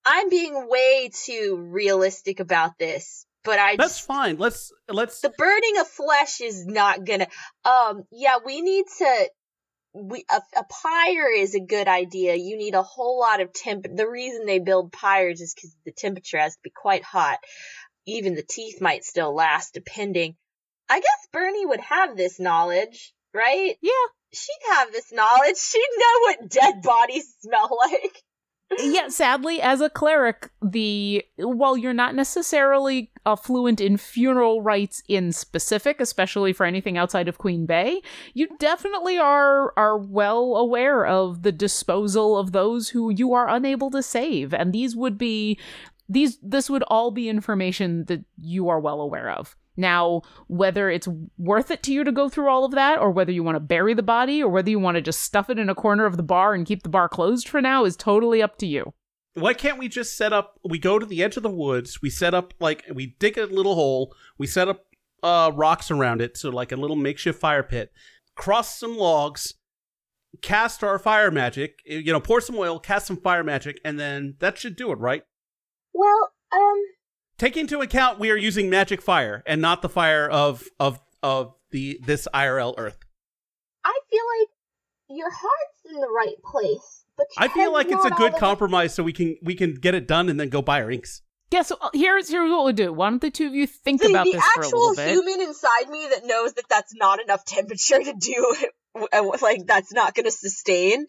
I'm 0.06 0.30
being 0.30 0.68
way 0.70 1.10
too 1.14 1.58
realistic 1.72 2.40
about 2.40 2.78
this, 2.78 3.26
but 3.44 3.60
I 3.60 3.76
That's 3.76 3.96
just, 3.96 4.08
fine. 4.08 4.38
Let's 4.38 4.72
let's. 4.88 5.22
the 5.22 5.30
burning 5.30 5.80
of 5.80 5.88
flesh 5.88 6.42
is 6.42 6.66
not 6.66 7.06
gonna, 7.06 7.28
um, 7.66 8.04
yeah, 8.12 8.38
we 8.46 8.62
need 8.62 8.86
to, 9.00 9.30
we, 9.94 10.24
a, 10.30 10.42
a 10.58 10.64
pyre 10.64 11.32
is 11.32 11.56
a 11.56 11.60
good 11.60 11.88
idea. 11.88 12.36
You 12.36 12.58
need 12.58 12.76
a 12.76 12.84
whole 12.84 13.20
lot 13.20 13.42
of 13.42 13.54
temp. 13.54 13.86
The 13.96 14.08
reason 14.08 14.46
they 14.46 14.60
build 14.60 14.92
pyres 14.92 15.42
is 15.42 15.54
because 15.54 15.76
the 15.86 15.92
temperature 15.92 16.38
has 16.38 16.54
to 16.54 16.62
be 16.64 16.70
quite 16.70 17.04
hot. 17.04 17.40
Even 18.06 18.36
the 18.36 18.44
teeth 18.44 18.82
might 18.82 19.04
still 19.04 19.34
last, 19.34 19.74
depending. 19.74 20.36
I 20.90 21.00
guess 21.00 21.28
Bernie 21.32 21.66
would 21.66 21.82
have 21.82 22.16
this 22.16 22.40
knowledge, 22.40 23.14
right? 23.34 23.76
Yeah. 23.82 23.92
She'd 24.32 24.76
have 24.76 24.92
this 24.92 25.12
knowledge. 25.12 25.58
She'd 25.58 25.98
know 25.98 26.20
what 26.22 26.50
dead 26.50 26.82
bodies 26.84 27.36
smell 27.42 27.78
like. 27.92 28.24
Yeah, 28.78 29.08
sadly, 29.08 29.62
as 29.62 29.82
a 29.82 29.90
cleric, 29.90 30.52
the 30.62 31.24
while 31.38 31.76
you're 31.76 31.94
not 31.94 32.14
necessarily 32.14 33.12
uh, 33.26 33.36
fluent 33.36 33.82
in 33.82 33.98
funeral 33.98 34.62
rites 34.62 35.02
in 35.08 35.32
specific, 35.32 36.00
especially 36.00 36.54
for 36.54 36.66
anything 36.66 36.98
outside 36.98 37.28
of 37.28 37.38
Queen 37.38 37.66
Bay, 37.66 38.02
you 38.34 38.48
definitely 38.60 39.18
are 39.18 39.74
are 39.76 39.98
well 39.98 40.56
aware 40.56 41.06
of 41.06 41.42
the 41.42 41.52
disposal 41.52 42.38
of 42.38 42.52
those 42.52 42.90
who 42.90 43.10
you 43.10 43.34
are 43.34 43.50
unable 43.50 43.90
to 43.92 44.04
save, 44.04 44.54
and 44.54 44.72
these 44.72 44.96
would 44.96 45.18
be 45.18 45.58
these 46.08 46.38
this 46.42 46.70
would 46.70 46.84
all 46.88 47.12
be 47.12 47.28
information 47.28 48.06
that 48.06 48.24
you 48.38 48.70
are 48.70 48.80
well 48.80 49.02
aware 49.02 49.32
of. 49.32 49.56
Now, 49.80 50.24
whether 50.48 50.90
it's 50.90 51.08
worth 51.38 51.72
it 51.72 51.82
to 51.84 51.94
you 51.94 52.04
to 52.04 52.12
go 52.12 52.28
through 52.28 52.50
all 52.50 52.66
of 52.66 52.72
that, 52.72 53.00
or 53.00 53.12
whether 53.12 53.32
you 53.32 53.44
want 53.44 53.56
to 53.56 53.62
bury 53.62 53.94
the 53.94 54.04
body, 54.04 54.44
or 54.44 54.50
whether 54.50 54.70
you 54.70 54.78
want 54.78 54.96
to 54.96 55.02
just 55.02 55.22
stuff 55.22 55.50
it 55.50 55.58
in 55.58 55.70
a 55.70 55.76
corner 55.76 56.06
of 56.06 56.18
the 56.18 56.24
bar 56.24 56.54
and 56.54 56.66
keep 56.66 56.84
the 56.84 56.90
bar 56.90 57.08
closed 57.08 57.48
for 57.48 57.62
now, 57.62 57.86
is 57.86 57.96
totally 57.96 58.42
up 58.42 58.58
to 58.58 58.68
you. 58.68 58.94
Why 59.36 59.54
can't 59.54 59.80
we 59.80 59.88
just 59.88 60.18
set 60.18 60.34
up? 60.34 60.60
We 60.68 60.80
go 60.80 61.00
to 61.00 61.06
the 61.06 61.24
edge 61.24 61.38
of 61.38 61.44
the 61.44 61.50
woods. 61.50 62.02
We 62.02 62.10
set 62.10 62.34
up 62.34 62.54
like 62.60 62.84
we 62.94 63.16
dig 63.20 63.38
a 63.38 63.46
little 63.46 63.76
hole. 63.76 64.14
We 64.38 64.48
set 64.48 64.68
up 64.68 64.86
uh, 65.24 65.52
rocks 65.56 65.90
around 65.90 66.22
it, 66.22 66.36
so 66.36 66.50
like 66.50 66.74
a 66.74 66.76
little 66.76 66.98
makeshift 66.98 67.40
fire 67.40 67.64
pit. 67.64 67.94
Cross 68.36 68.80
some 68.80 68.98
logs, 68.98 69.54
cast 70.42 70.84
our 70.84 71.00
fire 71.00 71.32
magic. 71.32 71.80
You 71.86 72.12
know, 72.12 72.20
pour 72.20 72.42
some 72.42 72.58
oil, 72.58 72.80
cast 72.80 73.08
some 73.08 73.18
fire 73.18 73.46
magic, 73.46 73.80
and 73.86 73.98
then 73.98 74.36
that 74.40 74.58
should 74.58 74.76
do 74.76 74.92
it, 74.92 75.00
right? 75.00 75.24
Well, 75.94 76.34
um, 76.52 76.84
Take 77.40 77.58
into 77.58 77.80
account 77.80 78.20
we 78.20 78.30
are 78.32 78.38
using 78.38 78.70
magic 78.70 79.02
fire 79.02 79.42
and 79.48 79.62
not 79.62 79.82
the 79.82 79.90
fire 79.90 80.28
of 80.30 80.64
of 80.80 81.00
of 81.24 81.54
the 81.72 82.00
this 82.06 82.28
IRL 82.34 82.76
Earth. 82.78 82.98
I 83.84 83.98
feel 84.10 84.24
like 84.40 84.50
your 85.10 85.32
heart's 85.32 85.80
in 85.90 86.00
the 86.00 86.10
right 86.10 86.36
place, 86.44 87.06
but 87.18 87.26
I 87.38 87.48
feel 87.48 87.72
like 87.74 87.88
it's 87.90 88.06
a 88.06 88.10
good 88.10 88.22
all 88.22 88.30
the- 88.32 88.38
compromise, 88.40 88.94
so 88.94 89.04
we 89.04 89.14
can 89.14 89.38
we 89.42 89.56
can 89.56 89.74
get 89.76 89.96
it 89.96 90.06
done 90.08 90.30
and 90.30 90.40
then 90.40 90.50
go 90.50 90.62
buy 90.62 90.82
our 90.84 90.92
inks. 90.92 91.22
Yeah, 91.52 91.64
so 91.64 91.78
uh, 91.82 91.90
here's 91.94 92.30
here's 92.30 92.52
what 92.52 92.64
we'll 92.66 92.74
do. 92.74 92.92
Why 92.94 93.10
don't 93.10 93.22
the 93.22 93.32
two 93.32 93.48
of 93.48 93.56
you 93.56 93.66
think 93.66 94.02
The, 94.02 94.10
about 94.10 94.26
the 94.26 94.34
this 94.34 94.44
for 94.44 94.62
a 94.62 94.66
actual 94.66 94.80
little 94.90 94.96
bit? 94.98 95.10
human 95.12 95.42
inside 95.42 95.90
me 95.90 96.08
that 96.12 96.26
knows 96.26 96.54
that 96.54 96.66
that's 96.70 96.94
not 96.94 97.22
enough 97.22 97.44
temperature 97.46 98.00
to 98.04 98.14
do 98.20 98.56
it, 98.62 99.42
like 99.42 99.66
that's 99.66 99.92
not 99.94 100.14
going 100.14 100.26
to 100.26 100.32
sustain. 100.32 101.08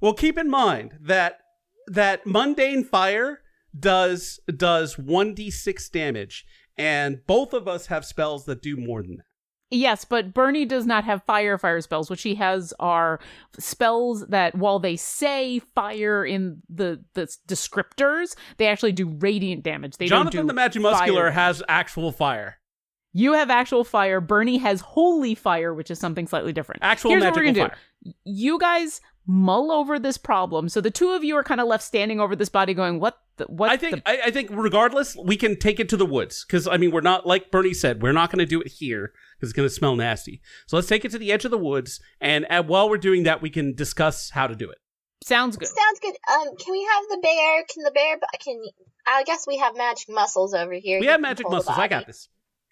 Well, 0.00 0.12
keep 0.14 0.36
in 0.38 0.50
mind 0.50 0.94
that 1.02 1.38
that 1.86 2.26
mundane 2.26 2.84
fire 2.84 3.38
does 3.78 4.40
does 4.54 4.96
1d6 4.96 5.90
damage 5.90 6.44
and 6.76 7.20
both 7.26 7.52
of 7.52 7.68
us 7.68 7.86
have 7.86 8.04
spells 8.04 8.44
that 8.46 8.62
do 8.62 8.76
more 8.76 9.02
than 9.02 9.16
that. 9.16 9.26
Yes, 9.70 10.04
but 10.04 10.34
Bernie 10.34 10.66
does 10.66 10.84
not 10.84 11.04
have 11.04 11.22
fire 11.22 11.56
fire 11.56 11.80
spells. 11.80 12.10
What 12.10 12.18
she 12.18 12.34
has 12.34 12.74
are 12.78 13.20
spells 13.58 14.26
that, 14.26 14.54
while 14.54 14.78
they 14.78 14.96
say 14.96 15.60
fire 15.74 16.26
in 16.26 16.60
the 16.68 17.02
the 17.14 17.34
descriptors, 17.48 18.34
they 18.58 18.66
actually 18.66 18.92
do 18.92 19.08
radiant 19.08 19.62
damage. 19.62 19.96
They 19.96 20.08
Jonathan 20.08 20.46
don't 20.46 20.54
the 20.54 20.68
do 20.68 20.80
Magimuscular 20.80 21.14
fire. 21.14 21.30
has 21.30 21.62
actual 21.68 22.12
fire. 22.12 22.58
You 23.14 23.32
have 23.32 23.48
actual 23.48 23.84
fire. 23.84 24.20
Bernie 24.20 24.58
has 24.58 24.82
holy 24.82 25.34
fire, 25.34 25.72
which 25.72 25.90
is 25.90 25.98
something 25.98 26.26
slightly 26.26 26.52
different. 26.52 26.82
Actual 26.82 27.12
Here's 27.12 27.24
what 27.24 27.34
we're 27.34 27.44
magical 27.44 27.62
gonna 27.62 27.68
fire. 27.70 27.78
do. 28.04 28.12
You 28.24 28.58
guys 28.58 29.00
mull 29.26 29.70
over 29.70 29.98
this 29.98 30.18
problem. 30.18 30.68
So 30.68 30.80
the 30.80 30.90
two 30.90 31.10
of 31.10 31.22
you 31.24 31.36
are 31.36 31.44
kind 31.44 31.60
of 31.60 31.66
left 31.68 31.84
standing 31.84 32.20
over 32.20 32.34
this 32.36 32.48
body, 32.48 32.74
going, 32.74 33.00
"What? 33.00 33.18
The, 33.36 33.44
what? 33.44 33.70
I 33.70 33.76
think 33.76 33.96
the- 33.96 34.08
I, 34.08 34.26
I 34.26 34.30
think 34.30 34.50
regardless, 34.52 35.16
we 35.16 35.36
can 35.36 35.56
take 35.58 35.80
it 35.80 35.88
to 35.90 35.96
the 35.96 36.06
woods 36.06 36.44
because 36.46 36.66
I 36.68 36.76
mean 36.76 36.90
we're 36.90 37.00
not 37.00 37.26
like 37.26 37.50
Bernie 37.50 37.74
said 37.74 38.02
we're 38.02 38.12
not 38.12 38.30
going 38.30 38.40
to 38.40 38.46
do 38.46 38.60
it 38.60 38.68
here 38.68 39.12
because 39.36 39.50
it's 39.50 39.56
going 39.56 39.68
to 39.68 39.74
smell 39.74 39.96
nasty. 39.96 40.40
So 40.66 40.76
let's 40.76 40.88
take 40.88 41.04
it 41.04 41.10
to 41.12 41.18
the 41.18 41.32
edge 41.32 41.44
of 41.44 41.50
the 41.50 41.58
woods, 41.58 42.00
and 42.20 42.46
uh, 42.50 42.62
while 42.62 42.88
we're 42.90 42.98
doing 42.98 43.22
that, 43.24 43.40
we 43.42 43.50
can 43.50 43.74
discuss 43.74 44.30
how 44.30 44.46
to 44.46 44.54
do 44.54 44.70
it. 44.70 44.78
sounds 45.24 45.56
good." 45.56 45.68
Sounds 45.68 46.00
good. 46.00 46.14
Um, 46.32 46.56
can 46.56 46.72
we 46.72 46.82
have 46.92 47.04
the 47.10 47.18
bear? 47.22 47.64
Can 47.72 47.84
the 47.84 47.92
bear? 47.92 48.18
Can 48.42 48.62
I 49.06 49.24
guess 49.24 49.46
we 49.46 49.58
have 49.58 49.76
magic 49.76 50.08
muscles 50.10 50.54
over 50.54 50.72
here. 50.74 51.00
We 51.00 51.06
He 51.06 51.10
have 51.10 51.20
magic 51.20 51.48
muscles. 51.50 51.76
I 51.78 51.88
got 51.88 52.06
this. 52.06 52.28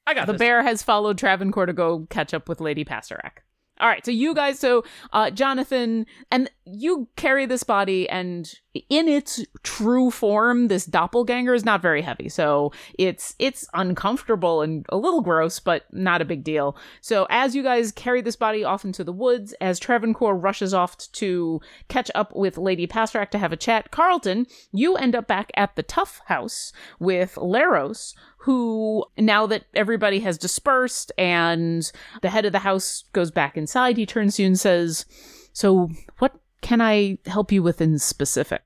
I 0.07 0.15
got 0.15 0.27
the 0.27 0.33
this. 0.33 0.39
bear 0.39 0.63
has 0.63 0.83
followed 0.83 1.19
Travancore 1.19 1.67
to 1.67 1.73
go 1.73 2.07
catch 2.11 2.35
up 2.35 2.49
with 2.49 2.61
Lady 2.61 2.85
Pastorak. 2.85 3.43
All 3.81 3.89
right, 3.89 4.05
so 4.05 4.11
you 4.11 4.35
guys, 4.35 4.59
so 4.59 4.85
uh, 5.13 5.31
Jonathan, 5.31 6.05
and 6.31 6.51
you 6.67 7.09
carry 7.17 7.47
this 7.47 7.63
body, 7.63 8.09
and 8.09 8.53
in 8.89 9.09
its 9.09 9.45
true 9.63 10.11
form, 10.11 10.69
this 10.69 10.85
doppelganger 10.85 11.55
is 11.55 11.65
not 11.65 11.81
very 11.81 12.03
heavy, 12.03 12.29
so 12.29 12.73
it's 12.99 13.35
it's 13.39 13.67
uncomfortable 13.73 14.61
and 14.61 14.85
a 14.91 14.97
little 14.97 15.23
gross, 15.23 15.59
but 15.59 15.87
not 15.93 16.21
a 16.21 16.27
big 16.27 16.45
deal. 16.45 16.77
So 17.01 17.27
as 17.31 17.57
you 17.57 17.63
guys 17.63 17.91
carry 17.91 18.21
this 18.21 18.37
body 18.37 18.63
off 18.63 18.85
into 18.85 19.03
the 19.03 19.13
woods, 19.13 19.55
as 19.61 19.79
Travancore 19.79 20.37
rushes 20.37 20.75
off 20.75 20.99
to 21.13 21.61
catch 21.89 22.11
up 22.15 22.37
with 22.37 22.59
Lady 22.59 22.87
Pastorak 22.87 23.31
to 23.31 23.39
have 23.39 23.53
a 23.53 23.57
chat, 23.57 23.91
Carlton, 23.91 24.47
you 24.73 24.95
end 24.97 25.17
up 25.17 25.27
back 25.27 25.51
at 25.57 25.75
the 25.75 25.83
Tough 25.83 26.21
House 26.27 26.73
with 26.99 27.37
Laros, 27.37 28.15
who 28.41 29.05
now 29.19 29.47
that 29.47 29.65
everybody 29.75 30.21
has 30.21 30.39
dispersed 30.39 31.13
and 31.19 31.91
the 32.23 32.31
head 32.31 32.47
of 32.47 32.53
the 32.53 32.61
house 32.61 33.05
goes 33.13 33.31
back 33.31 33.57
inside, 33.57 33.99
he 33.99 34.07
turns 34.07 34.37
to 34.37 34.43
you 34.43 34.47
and 34.47 34.59
says, 34.59 35.05
"So, 35.53 35.91
what 36.19 36.41
can 36.63 36.81
I 36.81 37.19
help 37.27 37.53
you 37.53 37.63
with 37.63 37.83
in 37.83 37.99
specific?" 37.99 38.63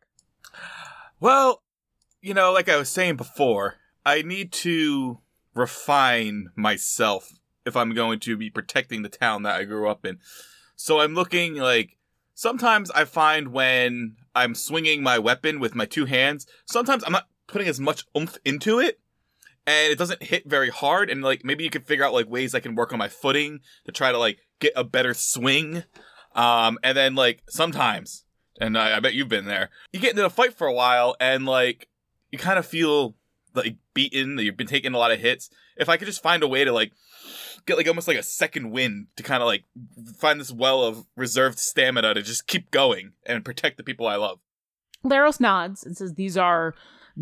Well, 1.19 1.62
you 2.21 2.35
know, 2.35 2.52
like 2.52 2.69
I 2.69 2.76
was 2.76 2.88
saying 2.88 3.16
before, 3.16 3.76
I 4.07 4.23
need 4.23 4.52
to 4.52 5.19
refine 5.54 6.50
myself 6.54 7.33
if 7.66 7.76
I'm 7.76 7.95
going 7.95 8.21
to 8.21 8.37
be 8.37 8.50
protecting 8.50 9.02
the 9.02 9.09
town 9.09 9.43
that 9.43 9.57
I 9.57 9.64
grew 9.64 9.88
up 9.88 10.07
in. 10.07 10.19
So 10.76 11.00
I'm 11.00 11.14
looking 11.14 11.57
like 11.57 11.97
sometimes 12.35 12.93
I 12.93 13.07
find 13.07 13.49
when 13.49 14.16
I'm 14.37 14.54
swinging 14.54 15.02
my 15.02 15.19
weapon 15.19 15.59
with 15.59 15.75
my 15.75 15.87
two 15.87 16.04
hands, 16.04 16.47
sometimes 16.64 17.02
I'm 17.04 17.12
not 17.12 17.28
putting 17.49 17.69
as 17.69 17.81
much 17.81 18.04
oomph 18.16 18.37
into 18.45 18.78
it 18.78 19.00
and 19.66 19.92
it 19.92 19.99
doesn't 19.99 20.23
hit 20.23 20.49
very 20.49 20.71
hard 20.71 21.11
and 21.11 21.23
like 21.23 21.44
maybe 21.44 21.64
you 21.64 21.71
can 21.71 21.83
figure 21.83 22.04
out 22.04 22.12
like 22.12 22.28
ways 22.28 22.54
I 22.54 22.61
can 22.61 22.75
work 22.75 22.92
on 22.92 22.99
my 22.99 23.09
footing 23.09 23.61
to 23.85 23.92
try 23.92 24.12
to 24.12 24.18
like 24.18 24.38
get 24.61 24.73
a 24.76 24.85
better 24.85 25.14
swing. 25.14 25.85
Um 26.35 26.78
and 26.83 26.97
then 26.97 27.14
like 27.14 27.42
sometimes 27.49 28.25
and 28.61 28.78
I, 28.78 28.97
I 28.97 29.00
bet 29.00 29.14
you've 29.14 29.28
been 29.28 29.47
there. 29.47 29.71
You 29.92 30.00
get 30.00 30.11
into 30.11 30.25
a 30.25 30.30
fight 30.30 30.54
for 30.54 30.66
a 30.66 30.73
while 30.73 31.16
and 31.21 31.47
like 31.47 31.88
you 32.30 32.38
kind 32.38 32.59
of 32.59 32.66
feel 32.66 33.14
like 33.54 33.76
beaten, 33.94 34.37
that 34.37 34.44
you've 34.44 34.56
been 34.56 34.66
taking 34.66 34.94
a 34.94 34.99
lot 34.99 35.12
of 35.12 35.21
hits. 35.21 35.49
If 35.76 35.88
I 35.88 35.97
could 35.97 36.06
just 36.06 36.23
find 36.23 36.42
a 36.42 36.49
way 36.49 36.64
to 36.64 36.73
like 36.73 36.92
get 37.66 37.76
like 37.76 37.88
almost 37.88 38.09
like 38.09 38.18
a 38.18 38.23
second 38.23 38.71
wind 38.71 39.06
to 39.16 39.23
kind 39.23 39.42
of 39.42 39.47
like 39.47 39.64
find 40.16 40.40
this 40.40 40.52
well 40.52 40.83
of 40.83 41.06
reserved 41.16 41.59
stamina 41.59 42.14
to 42.14 42.23
just 42.23 42.47
keep 42.47 42.71
going 42.71 43.12
and 43.25 43.44
protect 43.44 43.76
the 43.76 43.85
people 43.85 44.06
I 44.06 44.16
love. 44.16 44.40
Laros 45.04 45.40
nods 45.40 45.85
and 45.85 45.97
says, 45.97 46.14
These 46.14 46.37
are 46.37 46.75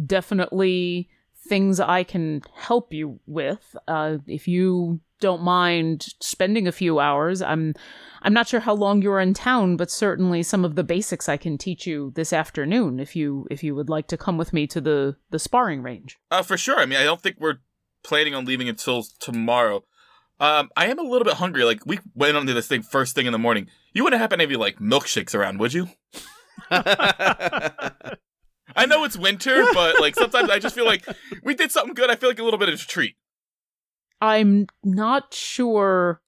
definitely 0.07 1.09
things 1.47 1.81
I 1.81 2.05
can 2.05 2.43
help 2.55 2.93
you 2.93 3.21
with. 3.27 3.77
Uh, 3.89 4.19
if 4.27 4.47
you 4.47 5.01
don't 5.21 5.43
mind 5.43 6.07
spending 6.21 6.67
a 6.67 6.73
few 6.73 6.99
hours, 6.99 7.43
I'm 7.43 7.75
I'm 8.23 8.33
not 8.33 8.49
sure 8.49 8.61
how 8.61 8.75
long 8.75 9.03
you're 9.03 9.21
in 9.21 9.35
town, 9.35 9.77
but 9.77 9.91
certainly 9.91 10.43
some 10.43 10.65
of 10.65 10.75
the 10.75 10.85
basics 10.85 11.29
I 11.29 11.37
can 11.37 11.59
teach 11.59 11.87
you 11.87 12.13
this 12.15 12.33
afternoon 12.33 13.01
if 13.01 13.17
you 13.17 13.47
if 13.51 13.63
you 13.65 13.75
would 13.75 13.89
like 13.89 14.07
to 14.09 14.17
come 14.17 14.39
with 14.39 14.53
me 14.53 14.67
to 14.69 14.81
the, 14.81 15.17
the 15.31 15.39
sparring 15.39 15.83
range. 15.83 16.19
Uh, 16.31 16.43
for 16.43 16.57
sure. 16.57 16.79
I 16.79 16.87
mean, 16.87 16.99
I 16.99 17.05
don't 17.05 17.21
think 17.21 17.37
we're 17.39 17.59
planning 18.05 18.35
on 18.35 18.45
leaving 18.45 18.69
until 18.69 19.05
tomorrow. 19.21 19.85
Um, 20.41 20.71
I 20.77 20.87
am 20.87 20.99
a 20.99 21.03
little 21.03 21.25
bit 21.25 21.35
hungry. 21.35 21.63
Like, 21.63 21.87
we 21.87 22.01
went 22.15 22.37
onto 22.37 22.53
this 22.53 22.67
thing 22.67 22.83
first 22.83 23.15
thing 23.15 23.27
in 23.27 23.33
the 23.33 23.39
morning. 23.39 23.69
You 23.93 24.03
wouldn't 24.03 24.21
happen 24.21 24.39
to 24.39 24.43
have 24.43 24.51
any, 24.51 24.57
like, 24.59 24.79
milkshakes 24.81 25.37
around, 25.37 25.61
would 25.61 25.73
you? 25.73 25.89
I 28.77 28.87
know 28.87 29.05
it's 29.05 29.17
winter, 29.17 29.65
but, 29.75 30.01
like, 30.01 30.15
sometimes 30.15 30.51
I 30.51 30.59
just 30.59 30.75
feel 30.75 30.87
like 30.87 31.07
we 31.43 31.55
did 31.55 31.71
something 31.71 31.95
good. 31.95 32.11
I 32.11 32.17
feel 32.17 32.29
like 32.29 32.39
a 32.39 32.45
little 32.45 32.59
bit 32.59 32.69
of 32.69 32.75
a 32.75 32.79
treat. 32.79 33.17
I'm 34.21 34.67
not 34.85 35.35
sure. 35.35 36.23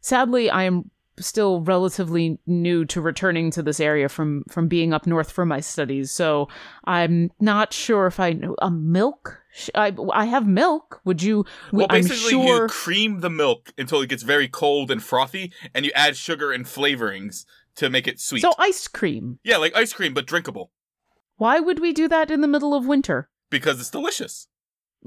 Sadly, 0.00 0.50
I 0.50 0.64
am 0.64 0.90
still 1.20 1.60
relatively 1.62 2.38
new 2.46 2.84
to 2.86 3.00
returning 3.00 3.50
to 3.50 3.62
this 3.62 3.80
area 3.80 4.08
from 4.08 4.44
from 4.48 4.68
being 4.68 4.92
up 4.92 5.06
north 5.06 5.30
for 5.30 5.44
my 5.44 5.60
studies, 5.60 6.10
so 6.10 6.48
I'm 6.84 7.30
not 7.40 7.72
sure 7.72 8.06
if 8.06 8.20
I 8.20 8.32
know 8.32 8.56
a 8.60 8.70
milk. 8.70 9.40
I 9.74 9.94
I 10.12 10.26
have 10.26 10.46
milk. 10.46 11.00
Would 11.04 11.22
you? 11.22 11.44
Well, 11.72 11.88
basically, 11.88 12.30
sure. 12.30 12.62
you 12.62 12.68
cream 12.68 13.20
the 13.20 13.30
milk 13.30 13.72
until 13.78 14.00
it 14.00 14.08
gets 14.08 14.22
very 14.22 14.48
cold 14.48 14.90
and 14.90 15.02
frothy, 15.02 15.52
and 15.74 15.84
you 15.84 15.92
add 15.94 16.16
sugar 16.16 16.52
and 16.52 16.64
flavorings 16.64 17.44
to 17.76 17.90
make 17.90 18.08
it 18.08 18.20
sweet. 18.20 18.40
So 18.40 18.52
ice 18.58 18.88
cream. 18.88 19.38
yeah, 19.44 19.56
like 19.56 19.76
ice 19.76 19.92
cream, 19.92 20.14
but 20.14 20.26
drinkable 20.26 20.72
Why 21.38 21.58
would 21.60 21.78
we 21.80 21.92
do 21.92 22.06
that 22.08 22.30
in 22.30 22.40
the 22.42 22.48
middle 22.48 22.74
of 22.74 22.86
winter? 22.86 23.30
because 23.50 23.80
it's 23.80 23.88
delicious. 23.90 24.46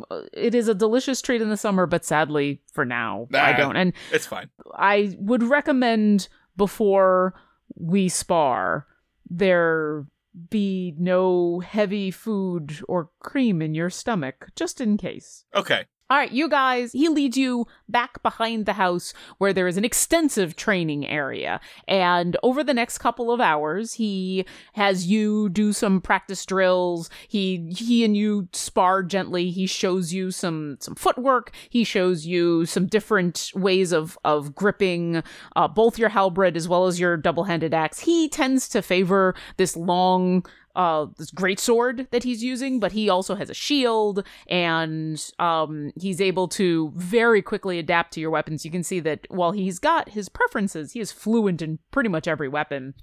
Uh, 0.09 0.21
It 0.33 0.55
is 0.55 0.67
a 0.67 0.73
delicious 0.73 1.21
treat 1.21 1.41
in 1.43 1.49
the 1.49 1.57
summer, 1.57 1.85
but 1.85 2.03
sadly, 2.03 2.63
for 2.73 2.83
now, 2.85 3.27
I 3.33 3.53
don't. 3.53 3.75
And 3.75 3.93
It's 4.11 4.25
fine. 4.25 4.49
I 4.73 5.15
would 5.19 5.43
recommend 5.43 6.27
before 6.57 7.35
we 7.75 8.09
spar 8.09 8.87
there 9.29 10.05
be 10.49 10.95
no 10.97 11.59
heavy 11.59 12.09
food 12.09 12.81
or 12.87 13.11
cream 13.19 13.61
in 13.61 13.75
your 13.75 13.89
stomach, 13.91 14.47
just 14.55 14.81
in 14.81 14.97
case. 14.97 15.45
Okay. 15.53 15.85
All 16.11 16.17
right, 16.17 16.29
you 16.29 16.49
guys, 16.49 16.91
he 16.91 17.07
leads 17.07 17.37
you 17.37 17.67
back 17.87 18.21
behind 18.21 18.65
the 18.65 18.73
house 18.73 19.13
where 19.37 19.53
there 19.53 19.69
is 19.69 19.77
an 19.77 19.85
extensive 19.85 20.57
training 20.57 21.07
area. 21.07 21.61
And 21.87 22.35
over 22.43 22.65
the 22.65 22.73
next 22.73 22.97
couple 22.97 23.31
of 23.31 23.39
hours, 23.39 23.93
he 23.93 24.45
has 24.73 25.07
you 25.07 25.47
do 25.47 25.71
some 25.71 26.01
practice 26.01 26.45
drills. 26.45 27.09
He 27.29 27.73
he 27.77 28.03
and 28.03 28.17
you 28.17 28.49
spar 28.51 29.03
gently. 29.03 29.51
He 29.51 29.65
shows 29.65 30.11
you 30.11 30.31
some 30.31 30.75
some 30.81 30.95
footwork. 30.95 31.53
He 31.69 31.85
shows 31.85 32.25
you 32.25 32.65
some 32.65 32.87
different 32.87 33.49
ways 33.55 33.93
of 33.93 34.17
of 34.25 34.53
gripping 34.53 35.23
uh, 35.55 35.69
both 35.69 35.97
your 35.97 36.09
halberd 36.09 36.57
as 36.57 36.67
well 36.67 36.87
as 36.87 36.99
your 36.99 37.15
double-handed 37.15 37.73
axe. 37.73 37.99
He 37.99 38.27
tends 38.27 38.67
to 38.67 38.81
favor 38.81 39.33
this 39.55 39.77
long 39.77 40.45
uh 40.75 41.07
this 41.17 41.31
great 41.31 41.59
sword 41.59 42.07
that 42.11 42.23
he's 42.23 42.43
using 42.43 42.79
but 42.79 42.91
he 42.91 43.09
also 43.09 43.35
has 43.35 43.49
a 43.49 43.53
shield 43.53 44.25
and 44.47 45.31
um 45.39 45.91
he's 45.99 46.21
able 46.21 46.47
to 46.47 46.91
very 46.95 47.41
quickly 47.41 47.79
adapt 47.79 48.13
to 48.13 48.19
your 48.19 48.29
weapons. 48.29 48.65
You 48.65 48.71
can 48.71 48.83
see 48.83 48.99
that 49.01 49.27
while 49.29 49.51
he's 49.51 49.79
got 49.79 50.09
his 50.09 50.29
preferences 50.29 50.93
he 50.93 50.99
is 50.99 51.11
fluent 51.11 51.61
in 51.61 51.79
pretty 51.91 52.09
much 52.09 52.27
every 52.27 52.47
weapon 52.47 52.93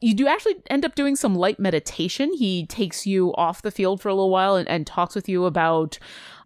you 0.00 0.14
do 0.14 0.26
actually 0.26 0.56
end 0.68 0.84
up 0.84 0.94
doing 0.94 1.16
some 1.16 1.34
light 1.34 1.58
meditation. 1.58 2.32
He 2.32 2.66
takes 2.66 3.06
you 3.06 3.34
off 3.34 3.62
the 3.62 3.70
field 3.70 4.00
for 4.00 4.08
a 4.08 4.14
little 4.14 4.30
while 4.30 4.56
and, 4.56 4.68
and 4.68 4.86
talks 4.86 5.14
with 5.14 5.28
you 5.28 5.44
about 5.44 5.98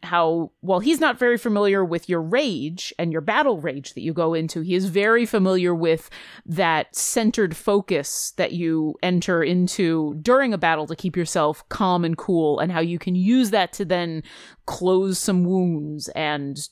how, 0.02 0.52
while 0.60 0.80
he's 0.80 1.00
not 1.00 1.18
very 1.18 1.38
familiar 1.38 1.84
with 1.84 2.08
your 2.08 2.20
rage 2.20 2.92
and 2.98 3.10
your 3.10 3.20
battle 3.20 3.60
rage 3.60 3.94
that 3.94 4.02
you 4.02 4.12
go 4.12 4.34
into, 4.34 4.60
he 4.60 4.74
is 4.74 4.86
very 4.86 5.24
familiar 5.24 5.74
with 5.74 6.10
that 6.44 6.94
centered 6.94 7.56
focus 7.56 8.32
that 8.36 8.52
you 8.52 8.94
enter 9.02 9.42
into 9.42 10.14
during 10.20 10.52
a 10.52 10.58
battle 10.58 10.86
to 10.86 10.96
keep 10.96 11.16
yourself 11.16 11.66
calm 11.68 12.04
and 12.04 12.18
cool, 12.18 12.58
and 12.58 12.70
how 12.70 12.80
you 12.80 12.98
can 12.98 13.14
use 13.14 13.50
that 13.50 13.72
to 13.72 13.84
then 13.84 14.22
close 14.66 15.18
some 15.18 15.44
wounds 15.44 16.08
and 16.10 16.68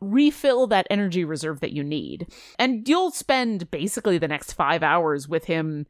refill 0.00 0.66
that 0.66 0.86
energy 0.90 1.24
reserve 1.24 1.60
that 1.60 1.72
you 1.72 1.82
need. 1.82 2.26
And 2.58 2.86
you'll 2.86 3.10
spend 3.10 3.70
basically 3.70 4.18
the 4.18 4.28
next 4.28 4.52
five 4.52 4.82
hours 4.82 5.28
with 5.28 5.44
him 5.44 5.86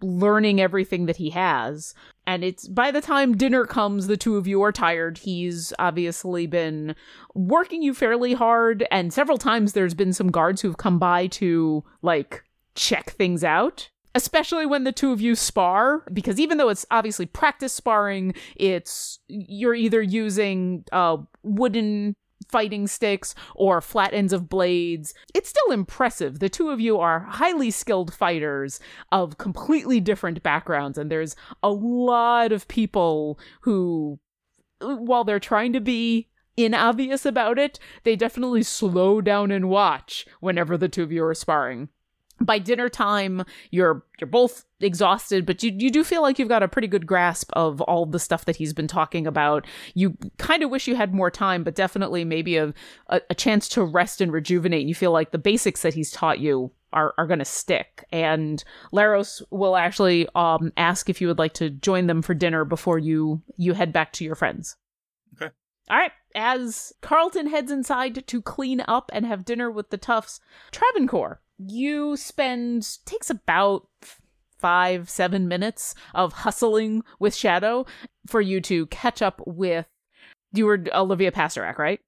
learning 0.00 0.60
everything 0.60 1.06
that 1.06 1.16
he 1.16 1.30
has. 1.30 1.94
And 2.26 2.44
it's 2.44 2.68
by 2.68 2.90
the 2.90 3.00
time 3.00 3.36
dinner 3.36 3.64
comes, 3.64 4.06
the 4.06 4.16
two 4.16 4.36
of 4.36 4.46
you 4.46 4.62
are 4.62 4.72
tired. 4.72 5.18
He's 5.18 5.72
obviously 5.78 6.46
been 6.46 6.94
working 7.34 7.82
you 7.82 7.94
fairly 7.94 8.34
hard, 8.34 8.86
and 8.90 9.12
several 9.12 9.38
times 9.38 9.72
there's 9.72 9.94
been 9.94 10.12
some 10.12 10.30
guards 10.30 10.60
who've 10.60 10.76
come 10.76 10.98
by 10.98 11.26
to, 11.28 11.84
like, 12.02 12.44
check 12.74 13.10
things 13.10 13.42
out. 13.42 13.90
Especially 14.14 14.66
when 14.66 14.84
the 14.84 14.92
two 14.92 15.12
of 15.12 15.20
you 15.20 15.34
spar, 15.34 16.04
because 16.12 16.40
even 16.40 16.58
though 16.58 16.70
it's 16.70 16.86
obviously 16.90 17.26
practice 17.26 17.72
sparring, 17.72 18.34
it's 18.56 19.20
you're 19.28 19.74
either 19.74 20.02
using 20.02 20.84
uh, 20.92 21.18
wooden 21.42 22.16
fighting 22.48 22.86
sticks 22.86 23.34
or 23.54 23.80
flat 23.80 24.14
ends 24.14 24.32
of 24.32 24.48
blades. 24.48 25.14
It's 25.34 25.48
still 25.48 25.72
impressive. 25.72 26.38
The 26.38 26.48
two 26.48 26.70
of 26.70 26.80
you 26.80 26.98
are 26.98 27.20
highly 27.20 27.70
skilled 27.70 28.14
fighters 28.14 28.80
of 29.12 29.38
completely 29.38 30.00
different 30.00 30.42
backgrounds, 30.42 30.98
and 30.98 31.10
there's 31.10 31.36
a 31.62 31.70
lot 31.70 32.52
of 32.52 32.68
people 32.68 33.38
who, 33.62 34.18
while 34.80 35.24
they're 35.24 35.40
trying 35.40 35.72
to 35.72 35.80
be 35.80 36.28
inobvious 36.56 37.24
about 37.24 37.58
it, 37.58 37.78
they 38.02 38.16
definitely 38.16 38.62
slow 38.62 39.20
down 39.20 39.50
and 39.50 39.68
watch 39.68 40.26
whenever 40.40 40.76
the 40.76 40.88
two 40.88 41.02
of 41.02 41.12
you 41.12 41.24
are 41.24 41.34
sparring 41.34 41.88
by 42.40 42.58
dinner 42.58 42.88
time 42.88 43.44
you're 43.70 44.04
you're 44.20 44.28
both 44.28 44.64
exhausted 44.80 45.44
but 45.44 45.62
you 45.62 45.72
you 45.76 45.90
do 45.90 46.04
feel 46.04 46.22
like 46.22 46.38
you've 46.38 46.48
got 46.48 46.62
a 46.62 46.68
pretty 46.68 46.88
good 46.88 47.06
grasp 47.06 47.50
of 47.54 47.80
all 47.82 48.06
the 48.06 48.18
stuff 48.18 48.44
that 48.44 48.56
he's 48.56 48.72
been 48.72 48.88
talking 48.88 49.26
about. 49.26 49.66
You 49.94 50.16
kind 50.38 50.62
of 50.62 50.70
wish 50.70 50.86
you 50.86 50.96
had 50.96 51.14
more 51.14 51.30
time 51.30 51.64
but 51.64 51.74
definitely 51.74 52.24
maybe 52.24 52.56
a, 52.56 52.72
a, 53.08 53.20
a 53.30 53.34
chance 53.34 53.68
to 53.70 53.82
rest 53.82 54.20
and 54.20 54.32
rejuvenate. 54.32 54.80
And 54.80 54.88
you 54.88 54.94
feel 54.94 55.12
like 55.12 55.30
the 55.30 55.38
basics 55.38 55.82
that 55.82 55.94
he's 55.94 56.10
taught 56.10 56.38
you 56.38 56.70
are, 56.92 57.12
are 57.18 57.26
going 57.26 57.38
to 57.40 57.44
stick. 57.44 58.04
And 58.12 58.62
laros 58.92 59.42
will 59.50 59.76
actually 59.76 60.28
um 60.34 60.72
ask 60.76 61.08
if 61.10 61.20
you 61.20 61.28
would 61.28 61.38
like 61.38 61.54
to 61.54 61.70
join 61.70 62.06
them 62.06 62.22
for 62.22 62.34
dinner 62.34 62.64
before 62.64 62.98
you 62.98 63.42
you 63.56 63.74
head 63.74 63.92
back 63.92 64.12
to 64.14 64.24
your 64.24 64.34
friends. 64.34 64.76
Okay. 65.34 65.52
all 65.90 65.98
right 65.98 66.12
as 66.34 66.92
carlton 67.00 67.48
heads 67.48 67.70
inside 67.70 68.26
to 68.26 68.42
clean 68.42 68.82
up 68.86 69.10
and 69.14 69.24
have 69.24 69.44
dinner 69.44 69.70
with 69.70 69.90
the 69.90 69.96
toughs 69.96 70.40
travancore 70.70 71.40
you 71.58 72.16
spend 72.16 72.98
takes 73.04 73.30
about 73.30 73.86
five 74.58 75.08
seven 75.08 75.46
minutes 75.48 75.94
of 76.14 76.32
hustling 76.32 77.02
with 77.20 77.34
shadow 77.34 77.86
for 78.26 78.40
you 78.40 78.60
to 78.60 78.86
catch 78.86 79.22
up 79.22 79.40
with 79.46 79.86
you 80.52 80.66
were 80.66 80.82
olivia 80.94 81.30
pasterak 81.30 81.78
right 81.78 82.00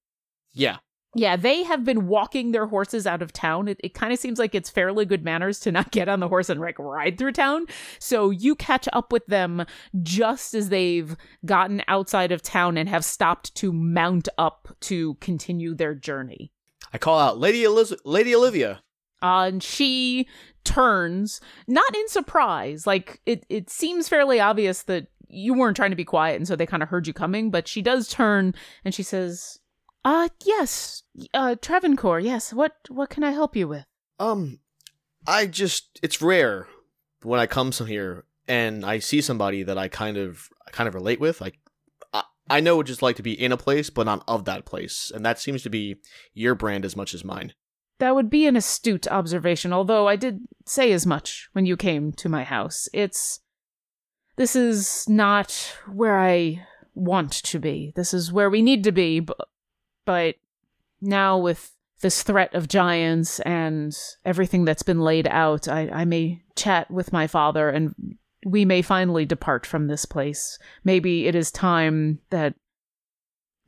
Yeah. 0.53 0.79
yeah 1.15 1.37
they 1.37 1.63
have 1.63 1.85
been 1.85 2.09
walking 2.09 2.51
their 2.51 2.67
horses 2.67 3.07
out 3.07 3.23
of 3.23 3.33
town 3.33 3.69
it, 3.69 3.81
it 3.85 3.95
kind 3.95 4.13
of 4.13 4.19
seems 4.19 4.41
like 4.41 4.53
it's 4.55 4.69
fairly 4.69 5.05
good 5.05 5.25
manners 5.25 5.61
to 5.61 5.71
not 5.71 5.93
get 5.93 6.09
on 6.09 6.19
the 6.19 6.27
horse 6.29 6.49
and 6.51 6.61
like 6.61 6.79
ride 6.81 7.19
through 7.19 7.33
town 7.33 7.67
so 8.01 8.31
you 8.31 8.57
catch 8.57 8.89
up 8.93 9.13
with 9.13 9.25
them 9.27 9.65
just 10.03 10.53
as 10.53 10.71
they've 10.71 11.17
gotten 11.47 11.83
outside 11.87 12.33
of 12.33 12.43
town 12.43 12.77
and 12.77 12.89
have 12.89 13.05
stopped 13.05 13.55
to 13.55 13.73
mount 13.73 14.29
up 14.39 14.75
to 14.81 15.15
continue 15.15 15.73
their 15.73 15.95
journey 15.95 16.51
I 16.93 16.99
call 16.99 17.21
out 17.21 17.39
Lady 17.39 17.63
Eliz- 17.63 17.95
Lady 18.05 18.35
Olivia. 18.35 18.83
Uh, 19.23 19.45
and 19.49 19.63
she 19.63 20.27
turns 20.65 21.41
not 21.67 21.95
in 21.97 22.09
surprise 22.09 22.87
like 22.87 23.21
it, 23.27 23.45
it 23.49 23.71
seems 23.71 24.09
fairly 24.09 24.39
obvious 24.41 24.83
that 24.83 25.07
you 25.29 25.55
weren't 25.55 25.77
trying 25.77 25.91
to 25.91 25.97
be 25.97 26.05
quiet 26.05 26.37
and 26.37 26.47
so 26.47 26.55
they 26.57 26.67
kind 26.67 26.83
of 26.83 26.89
heard 26.89 27.07
you 27.07 27.13
coming 27.13 27.51
but 27.51 27.67
she 27.67 27.81
does 27.83 28.09
turn 28.09 28.55
and 28.85 28.95
she 28.95 29.03
says 29.03 29.59
uh 30.05 30.29
yes 30.45 31.03
uh 31.35 31.55
travancore 31.63 32.21
yes 32.21 32.53
what 32.53 32.77
what 32.89 33.09
can 33.11 33.25
i 33.25 33.31
help 33.31 33.57
you 33.57 33.67
with 33.69 33.87
Um, 34.19 34.61
I 35.27 35.47
just 35.47 35.99
it's 36.03 36.21
rare 36.23 36.67
when 37.23 37.41
I 37.41 37.47
come 37.47 37.73
some 37.73 37.87
here 37.87 38.25
and 38.49 38.85
I 38.85 38.99
see 38.99 39.21
somebody 39.21 39.63
that 39.63 39.79
I 39.79 39.89
kind 39.89 40.17
of 40.17 40.49
I 40.67 40.71
kind 40.71 40.89
of 40.89 40.95
relate 40.95 41.21
with. 41.21 41.41
Like 41.41 41.59
I, 42.13 42.25
I 42.49 42.61
know 42.61 42.77
what 42.77 42.89
it's 42.91 43.03
like 43.03 43.17
to 43.17 43.23
be 43.23 43.33
in 43.33 43.53
a 43.53 43.57
place, 43.57 43.91
but 43.91 44.07
not 44.07 44.25
of 44.27 44.45
that 44.45 44.65
place, 44.65 45.13
and 45.15 45.25
that 45.25 45.39
seems 45.39 45.63
to 45.63 45.71
be 45.71 45.97
your 46.35 46.55
brand 46.55 46.85
as 46.85 46.97
much 46.97 47.15
as 47.15 47.25
mine. 47.25 47.53
That 48.01 48.15
would 48.15 48.29
be 48.29 48.47
an 48.47 48.57
astute 48.57 49.07
observation 49.09 49.73
although 49.73 50.09
i 50.09 50.17
did 50.17 50.41
say 50.71 50.93
as 50.93 51.05
much 51.05 51.49
when 51.53 51.67
you 51.67 51.77
came 51.77 52.13
to 52.13 52.29
my 52.29 52.45
house. 52.45 52.89
It's 52.93 53.41
this 54.37 54.57
is 54.57 55.09
not 55.09 55.77
where 55.93 56.19
i 56.19 56.65
want 56.95 57.33
to 57.33 57.59
be. 57.59 57.93
This 57.97 58.15
is 58.15 58.33
where 58.33 58.51
we 58.51 58.63
need 58.63 58.85
to 58.85 58.93
be 58.93 59.21
but, 59.21 59.49
but 60.05 60.35
now 61.01 61.39
with 61.39 61.73
this 62.01 62.23
threat 62.23 62.55
of 62.55 62.69
giants 62.69 63.41
and 63.41 63.97
everything 64.25 64.65
that's 64.65 64.83
been 64.83 65.01
laid 65.01 65.27
out 65.27 65.69
I, 65.69 65.89
I 65.91 66.05
may 66.05 66.43
chat 66.57 66.91
with 66.91 67.13
my 67.13 67.27
father 67.27 67.69
and 67.69 67.95
we 68.47 68.65
may 68.65 68.81
finally 68.81 69.27
depart 69.27 69.67
from 69.67 69.87
this 69.87 70.07
place. 70.07 70.59
Maybe 70.83 71.27
it 71.27 71.35
is 71.35 71.51
time 71.51 72.21
that 72.31 72.55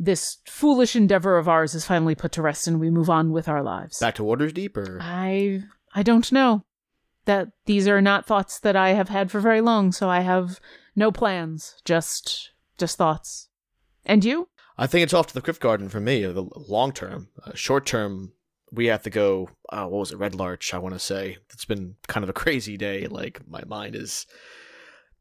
this 0.03 0.39
foolish 0.47 0.97
endeavor 0.97 1.39
of 1.39 1.49
ours 1.49 1.75
is 1.75 1.87
finally 1.87 2.17
put 2.17 2.33
to 2.33 2.43
rest 2.43 2.67
and 2.67 2.81
we 2.81 2.91
move 2.91 3.09
on 3.09 3.31
with 3.31 3.49
our 3.49 3.63
lives. 3.63 4.01
Back 4.01 4.17
to 4.17 4.25
Waterdeep, 4.25 4.77
or 4.77 4.99
I 5.01 5.63
I 5.95 6.03
don't 6.03 6.31
know. 6.33 6.65
That 7.25 7.51
these 7.67 7.87
are 7.87 8.03
not 8.03 8.27
thoughts 8.27 8.59
that 8.59 8.75
I 8.75 8.91
have 8.95 9.09
had 9.09 9.31
for 9.31 9.39
very 9.39 9.61
long, 9.61 9.93
so 9.93 10.09
I 10.09 10.21
have 10.21 10.59
no 10.97 11.13
plans, 11.13 11.77
just 11.85 12.51
just 12.79 12.99
thoughts. 12.99 13.49
And 14.05 14.25
you? 14.25 14.49
I 14.77 14.89
think 14.89 15.05
it's 15.05 15.15
off 15.15 15.29
to 15.29 15.35
the 15.35 15.43
Kryptgarden 15.43 15.89
for 15.89 16.01
me. 16.01 16.25
The 16.25 16.49
long 16.57 16.91
term, 16.91 17.29
uh, 17.47 17.53
short 17.55 17.87
term, 17.87 18.33
we 18.73 18.87
have 18.87 19.05
to 19.05 19.11
go. 19.11 19.51
Uh, 19.69 19.87
what 19.87 20.01
was 20.01 20.11
it, 20.11 20.19
Red 20.19 20.35
Larch? 20.35 20.75
I 20.75 20.79
want 20.79 20.97
to 20.97 20.99
say 20.99 21.39
it's 21.51 21.65
been 21.65 21.95
kind 22.09 22.25
of 22.25 22.31
a 22.31 22.33
crazy 22.43 22.77
day. 22.77 23.07
Like 23.07 23.47
my 23.47 23.63
mind 23.69 23.95
is 23.95 24.27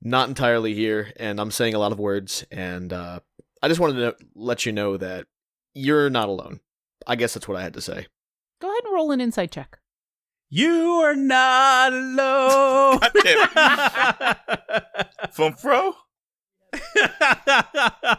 not 0.01 0.27
entirely 0.27 0.73
here, 0.73 1.13
and 1.17 1.39
I'm 1.39 1.51
saying 1.51 1.75
a 1.75 1.79
lot 1.79 1.91
of 1.91 1.99
words. 1.99 2.43
And 2.49 2.91
uh, 2.91 3.19
I 3.61 3.67
just 3.67 3.79
wanted 3.79 3.99
to 4.01 4.15
let 4.35 4.65
you 4.65 4.71
know 4.71 4.97
that 4.97 5.27
you're 5.73 6.09
not 6.09 6.29
alone. 6.29 6.59
I 7.07 7.15
guess 7.15 7.33
that's 7.33 7.47
what 7.47 7.57
I 7.57 7.61
had 7.61 7.73
to 7.75 7.81
say. 7.81 8.07
Go 8.61 8.67
ahead 8.69 8.83
and 8.85 8.93
roll 8.93 9.11
an 9.11 9.21
insight 9.21 9.51
check. 9.51 9.79
You 10.49 11.01
are 11.03 11.15
not 11.15 11.93
alone. 11.93 12.99
From 15.31 15.53
Fro? 15.57 15.93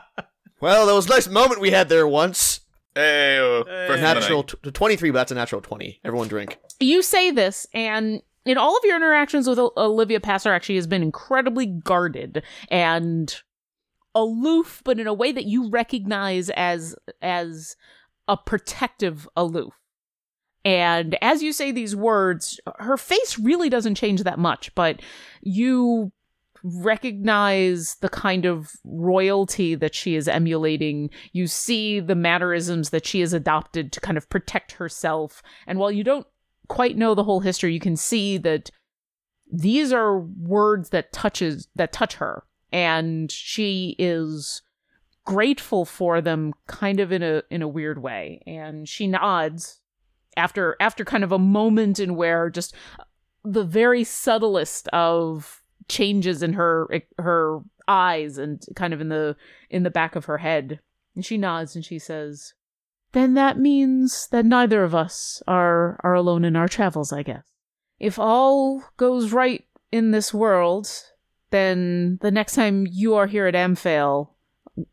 Well, 0.60 0.86
that 0.86 0.94
was 0.94 1.06
a 1.06 1.10
nice 1.10 1.26
moment 1.28 1.60
we 1.60 1.72
had 1.72 1.88
there 1.88 2.06
once. 2.06 2.60
Hey, 2.94 3.36
uh, 3.38 3.64
Hey. 3.64 4.00
Natural 4.00 4.44
t- 4.44 4.70
23, 4.70 5.10
but 5.10 5.18
that's 5.18 5.32
a 5.32 5.34
natural 5.34 5.60
20. 5.60 5.98
Everyone 6.04 6.28
drink. 6.28 6.56
You 6.78 7.02
say 7.02 7.32
this, 7.32 7.66
and 7.74 8.22
in 8.46 8.58
all 8.58 8.76
of 8.76 8.84
your 8.84 8.94
interactions 8.94 9.48
with 9.48 9.58
O- 9.58 9.72
Olivia 9.76 10.20
Passer, 10.20 10.52
actually 10.52 10.76
has 10.76 10.86
been 10.86 11.02
incredibly 11.02 11.66
guarded 11.66 12.44
and 12.68 13.34
aloof, 14.14 14.82
but 14.84 14.98
in 14.98 15.06
a 15.06 15.14
way 15.14 15.32
that 15.32 15.46
you 15.46 15.70
recognize 15.70 16.50
as 16.50 16.94
as 17.20 17.76
a 18.28 18.36
protective 18.36 19.28
aloof. 19.36 19.74
And 20.64 21.16
as 21.20 21.42
you 21.42 21.52
say 21.52 21.72
these 21.72 21.96
words, 21.96 22.60
her 22.78 22.96
face 22.96 23.38
really 23.38 23.68
doesn't 23.68 23.96
change 23.96 24.22
that 24.22 24.38
much, 24.38 24.72
but 24.74 25.02
you 25.42 26.12
recognize 26.62 27.96
the 28.00 28.08
kind 28.08 28.44
of 28.44 28.70
royalty 28.84 29.74
that 29.74 29.94
she 29.94 30.14
is 30.14 30.28
emulating. 30.28 31.10
You 31.32 31.48
see 31.48 31.98
the 31.98 32.14
mannerisms 32.14 32.90
that 32.90 33.04
she 33.04 33.20
has 33.20 33.32
adopted 33.32 33.90
to 33.92 34.00
kind 34.00 34.16
of 34.16 34.28
protect 34.28 34.72
herself. 34.72 35.42
And 35.66 35.80
while 35.80 35.90
you 35.90 36.04
don't 36.04 36.26
quite 36.68 36.96
know 36.96 37.16
the 37.16 37.24
whole 37.24 37.40
history, 37.40 37.74
you 37.74 37.80
can 37.80 37.96
see 37.96 38.38
that 38.38 38.70
these 39.52 39.92
are 39.92 40.18
words 40.20 40.90
that 40.90 41.12
touches 41.12 41.68
that 41.74 41.92
touch 41.92 42.14
her 42.14 42.44
and 42.72 43.30
she 43.30 43.94
is 43.98 44.62
grateful 45.24 45.84
for 45.84 46.20
them 46.20 46.52
kind 46.66 46.98
of 46.98 47.12
in 47.12 47.22
a 47.22 47.42
in 47.50 47.62
a 47.62 47.68
weird 47.68 48.02
way. 48.02 48.42
And 48.46 48.88
she 48.88 49.06
nods 49.06 49.80
after 50.36 50.76
after 50.80 51.04
kind 51.04 51.24
of 51.24 51.32
a 51.32 51.38
moment 51.38 52.00
in 52.00 52.16
where 52.16 52.50
just 52.50 52.74
the 53.44 53.64
very 53.64 54.04
subtlest 54.04 54.88
of 54.88 55.62
changes 55.88 56.42
in 56.42 56.54
her 56.54 56.88
her 57.18 57.60
eyes 57.88 58.38
and 58.38 58.62
kind 58.76 58.94
of 58.94 59.00
in 59.00 59.08
the 59.08 59.36
in 59.70 59.82
the 59.82 59.90
back 59.90 60.16
of 60.16 60.24
her 60.24 60.38
head. 60.38 60.80
And 61.14 61.24
she 61.24 61.36
nods 61.36 61.76
and 61.76 61.84
she 61.84 61.98
says 61.98 62.54
then 63.12 63.34
that 63.34 63.58
means 63.58 64.28
that 64.28 64.46
neither 64.46 64.82
of 64.82 64.94
us 64.94 65.42
are 65.46 66.00
are 66.02 66.14
alone 66.14 66.44
in 66.44 66.56
our 66.56 66.68
travels 66.68 67.12
i 67.12 67.22
guess. 67.22 67.44
If 68.00 68.18
all 68.18 68.82
goes 68.96 69.32
right 69.32 69.64
in 69.92 70.10
this 70.10 70.32
world 70.32 70.88
then 71.52 72.18
the 72.20 72.30
next 72.30 72.54
time 72.54 72.86
you 72.90 73.14
are 73.14 73.26
here 73.26 73.46
at 73.46 73.54
Amphail, 73.54 74.30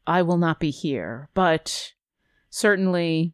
I 0.06 0.22
will 0.22 0.38
not 0.38 0.60
be 0.60 0.70
here. 0.70 1.30
But 1.34 1.94
certainly, 2.50 3.34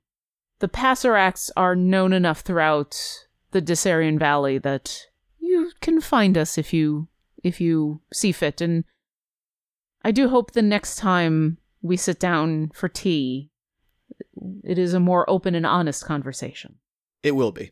the 0.59 0.69
Passeracs 0.69 1.51
are 1.57 1.75
known 1.75 2.13
enough 2.13 2.41
throughout 2.41 3.27
the 3.51 3.61
Dessarin 3.61 4.17
Valley 4.17 4.57
that 4.59 5.07
you 5.39 5.71
can 5.81 6.01
find 6.01 6.37
us 6.37 6.57
if 6.57 6.73
you 6.73 7.07
if 7.43 7.61
you 7.61 8.01
see 8.13 8.31
fit. 8.31 8.61
And 8.61 8.85
I 10.03 10.11
do 10.11 10.29
hope 10.29 10.51
the 10.51 10.61
next 10.61 10.95
time 10.95 11.57
we 11.81 11.97
sit 11.97 12.19
down 12.19 12.71
for 12.73 12.89
tea, 12.89 13.51
it 14.63 14.77
is 14.77 14.93
a 14.93 14.99
more 14.99 15.29
open 15.29 15.55
and 15.55 15.65
honest 15.65 16.05
conversation. 16.05 16.75
It 17.21 17.35
will 17.35 17.51
be. 17.51 17.71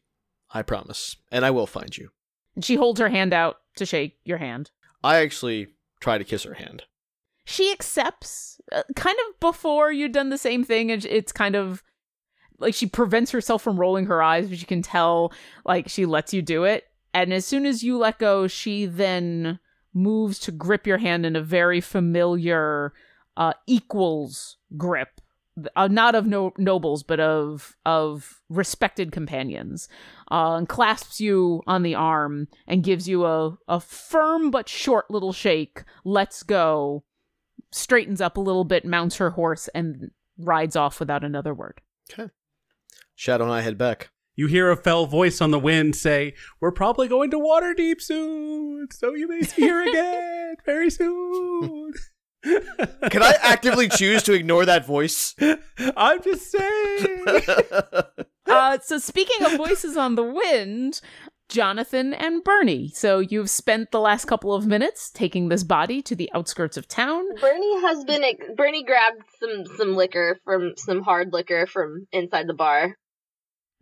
I 0.52 0.62
promise. 0.62 1.16
And 1.32 1.44
I 1.44 1.52
will 1.52 1.68
find 1.68 1.98
you. 1.98 2.10
And 2.56 2.64
she 2.64 2.76
holds 2.76 3.00
her 3.00 3.10
hand 3.10 3.34
out 3.34 3.58
to 3.76 3.86
shake 3.86 4.20
your 4.24 4.38
hand. 4.38 4.70
I 5.04 5.18
actually 5.18 5.68
try 6.00 6.18
to 6.18 6.24
kiss 6.24 6.44
her 6.44 6.54
hand. 6.54 6.84
She 7.46 7.72
accepts, 7.72 8.62
uh, 8.72 8.84
kind 8.96 9.18
of 9.28 9.40
before 9.40 9.92
you've 9.92 10.14
done 10.14 10.30
the 10.30 10.38
same 10.38 10.64
thing, 10.64 10.92
and 10.92 11.04
it's 11.06 11.32
kind 11.32 11.56
of 11.56 11.84
like 12.60 12.74
she 12.74 12.86
prevents 12.86 13.32
herself 13.32 13.62
from 13.62 13.80
rolling 13.80 14.06
her 14.06 14.24
eyes, 14.24 14.48
but 14.48 14.60
you 14.60 14.66
can 14.66 14.82
tell 14.82 15.34
like 15.66 15.90
she 15.90 16.06
lets 16.06 16.34
you 16.34 16.42
do 16.42 16.64
it. 16.64 16.86
And 17.14 17.34
as 17.34 17.46
soon 17.46 17.66
as 17.66 17.84
you 17.84 17.98
let 17.98 18.18
go, 18.18 18.48
she 18.48 18.86
then 18.86 19.60
moves 19.94 20.40
to 20.40 20.52
grip 20.52 20.88
your 20.88 20.98
hand 20.98 21.26
in 21.26 21.36
a 21.36 21.42
very 21.42 21.82
familiar 21.82 22.94
uh, 23.36 23.54
equals 23.68 24.58
grip 24.78 25.22
uh, 25.76 25.88
not 25.88 26.16
of 26.16 26.26
no- 26.26 26.54
nobles, 26.58 27.04
but 27.04 27.20
of 27.20 27.76
of 27.86 28.42
respected 28.50 29.12
companions, 29.12 29.88
uh, 30.32 30.56
and 30.56 30.70
clasps 30.70 31.22
you 31.22 31.62
on 31.68 31.84
the 31.84 31.96
arm 31.96 32.48
and 32.68 32.84
gives 32.84 33.08
you 33.08 33.26
a 33.26 33.58
a 33.68 33.80
firm 33.80 34.52
but 34.52 34.68
short 34.68 35.10
little 35.12 35.34
shake. 35.34 35.84
Let's 36.04 36.44
go. 36.44 37.04
Straightens 37.72 38.22
up 38.22 38.38
a 38.38 38.42
little 38.42 38.64
bit, 38.66 38.86
mounts 38.86 39.18
her 39.18 39.32
horse, 39.32 39.68
and 39.74 40.12
rides 40.38 40.76
off 40.76 41.00
without 41.00 41.24
another 41.24 41.54
word. 41.54 41.82
Okay. 42.12 42.32
Shadow 43.16 43.46
and 43.46 43.54
I 43.54 43.62
head 43.62 43.78
back. 43.78 44.10
You 44.36 44.48
hear 44.48 44.72
a 44.72 44.78
fell 44.78 45.06
voice 45.06 45.42
on 45.42 45.52
the 45.52 45.60
wind 45.60 45.96
say, 45.96 46.34
"We're 46.60 46.72
probably 46.72 47.08
going 47.08 47.30
to 47.32 47.40
Waterdeep 47.40 48.02
soon, 48.02 48.88
so 48.92 49.14
you 49.14 49.28
may 49.28 49.42
see 49.42 49.68
her 49.68 49.82
again 49.90 50.56
very 50.66 50.90
soon." 50.90 51.94
Can 52.44 53.24
I 53.24 53.34
actively 53.42 53.88
choose 53.88 54.24
to 54.24 54.34
ignore 54.34 54.66
that 54.66 54.86
voice? 54.86 55.36
I'm 55.96 56.22
just 56.22 56.52
saying. 56.52 57.26
uh, 58.48 58.78
so, 58.84 58.98
speaking 58.98 59.46
of 59.46 59.54
voices 59.54 59.96
on 59.96 60.16
the 60.16 60.24
wind, 60.24 61.00
Jonathan 61.48 62.14
and 62.14 62.44
Bernie. 62.44 62.90
So, 62.90 63.20
you've 63.20 63.50
spent 63.50 63.92
the 63.92 64.00
last 64.00 64.26
couple 64.26 64.54
of 64.54 64.68
minutes 64.68 65.10
taking 65.10 65.50
this 65.50 65.64
body 65.64 66.02
to 66.02 66.16
the 66.16 66.30
outskirts 66.34 66.76
of 66.76 66.88
town. 66.88 67.24
Bernie 67.40 67.82
has 67.82 68.04
been. 68.04 68.24
Bernie 68.56 68.84
grabbed 68.84 69.24
some 69.40 69.66
some 69.78 69.96
liquor 69.96 70.40
from 70.44 70.74
some 70.76 71.02
hard 71.02 71.32
liquor 71.32 71.66
from 71.66 72.08
inside 72.12 72.48
the 72.48 72.54
bar. 72.54 72.98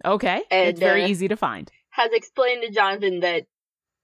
Okay, 0.03 0.41
And, 0.49 0.69
it's 0.69 0.79
very 0.79 1.03
uh, 1.03 1.07
easy 1.07 1.27
to 1.27 1.35
find. 1.35 1.71
Has 1.91 2.11
explained 2.11 2.63
to 2.63 2.71
Jonathan 2.71 3.19
that 3.19 3.43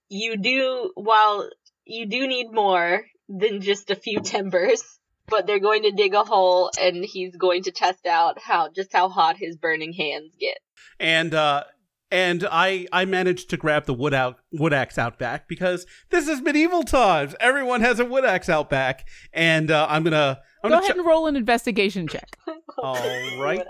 you 0.10 0.38
do 0.38 0.92
while 0.96 1.50
you 1.86 2.06
do 2.06 2.28
need 2.28 2.52
more 2.52 3.04
than 3.30 3.62
just 3.62 3.90
a 3.90 3.96
few 3.96 4.20
timbers, 4.22 4.84
but 5.28 5.46
they're 5.48 5.60
going 5.60 5.84
to 5.84 5.92
dig 5.92 6.14
a 6.14 6.24
hole 6.24 6.72
and 6.80 7.04
he's 7.04 7.36
going 7.36 7.64
to 7.64 7.72
test 7.72 8.06
out 8.06 8.40
how 8.40 8.70
just 8.70 8.94
how 8.94 9.10
hot 9.10 9.38
his 9.38 9.56
burning 9.58 9.94
hands 9.94 10.36
get. 10.40 10.58
and 11.00 11.34
uh 11.34 11.64
and 12.10 12.48
I 12.50 12.88
I 12.94 13.04
managed 13.04 13.50
to 13.50 13.58
grab 13.58 13.86
the 13.86 13.94
wood 13.94 14.14
out 14.14 14.38
wood 14.54 14.72
axe 14.74 14.98
out 14.98 15.20
back 15.20 15.50
because 15.50 15.86
this 16.10 16.30
is 16.30 16.42
medieval 16.42 16.84
times. 16.84 17.36
Everyone 17.42 17.82
has 17.82 18.00
a 18.00 18.06
wood 18.06 18.24
axe 18.24 18.48
out 18.48 18.70
back, 18.70 19.06
and 19.34 19.70
uh, 19.70 19.88
I'm 19.90 20.06
gonna 20.06 20.40
I'm 20.64 20.70
Go 20.70 20.76
gonna 20.78 20.84
ahead 20.86 20.96
ch- 20.96 20.98
and 21.00 21.06
roll 21.06 21.28
an 21.28 21.36
investigation 21.36 22.08
check. 22.08 22.38
All 22.78 22.94
right. 22.96 23.62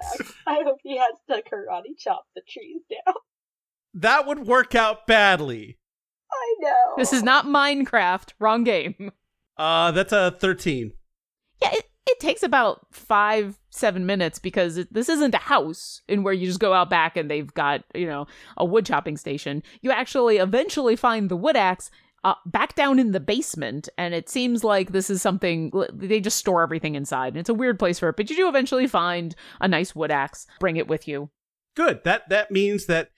I 0.45 0.61
hope 0.63 0.77
he 0.83 0.97
has 0.97 1.15
to 1.31 1.41
karate 1.49 1.97
chop 1.97 2.25
the 2.35 2.43
trees 2.47 2.81
down. 2.91 3.15
that 3.95 4.27
would 4.27 4.45
work 4.45 4.75
out 4.75 5.07
badly. 5.07 5.79
I 6.31 6.55
know. 6.59 6.93
This 6.97 7.13
is 7.13 7.23
not 7.23 7.45
Minecraft. 7.45 8.33
Wrong 8.39 8.63
game. 8.63 9.11
Uh, 9.57 9.91
that's 9.91 10.13
a 10.13 10.31
thirteen. 10.31 10.93
Yeah, 11.61 11.71
it, 11.73 11.85
it 12.05 12.19
takes 12.19 12.43
about 12.43 12.85
five, 12.91 13.57
seven 13.69 14.05
minutes 14.05 14.39
because 14.39 14.77
it, 14.77 14.93
this 14.93 15.09
isn't 15.09 15.33
a 15.33 15.39
house 15.39 16.01
in 16.07 16.23
where 16.23 16.33
you 16.33 16.45
just 16.45 16.59
go 16.59 16.73
out 16.73 16.89
back 16.89 17.17
and 17.17 17.29
they've 17.29 17.53
got, 17.53 17.83
you 17.95 18.05
know, 18.05 18.27
a 18.55 18.65
wood 18.65 18.85
chopping 18.85 19.17
station. 19.17 19.63
You 19.81 19.91
actually 19.91 20.37
eventually 20.37 20.95
find 20.95 21.29
the 21.29 21.35
wood 21.35 21.57
axe 21.57 21.89
uh, 22.23 22.35
back 22.45 22.75
down 22.75 22.99
in 22.99 23.11
the 23.11 23.19
basement, 23.19 23.89
and 23.97 24.13
it 24.13 24.29
seems 24.29 24.63
like 24.63 24.91
this 24.91 25.09
is 25.09 25.21
something 25.21 25.71
they 25.93 26.19
just 26.19 26.37
store 26.37 26.61
everything 26.61 26.95
inside. 26.95 27.29
And 27.29 27.37
it's 27.37 27.49
a 27.49 27.53
weird 27.53 27.79
place 27.79 27.99
for 27.99 28.09
it, 28.09 28.17
but 28.17 28.29
you 28.29 28.35
do 28.35 28.49
eventually 28.49 28.87
find 28.87 29.35
a 29.61 29.67
nice 29.67 29.95
wood 29.95 30.11
axe, 30.11 30.45
bring 30.59 30.77
it 30.77 30.87
with 30.87 31.07
you. 31.07 31.29
Good. 31.75 32.03
That 32.03 32.27
that 32.29 32.51
means 32.51 32.87
that 32.87 33.11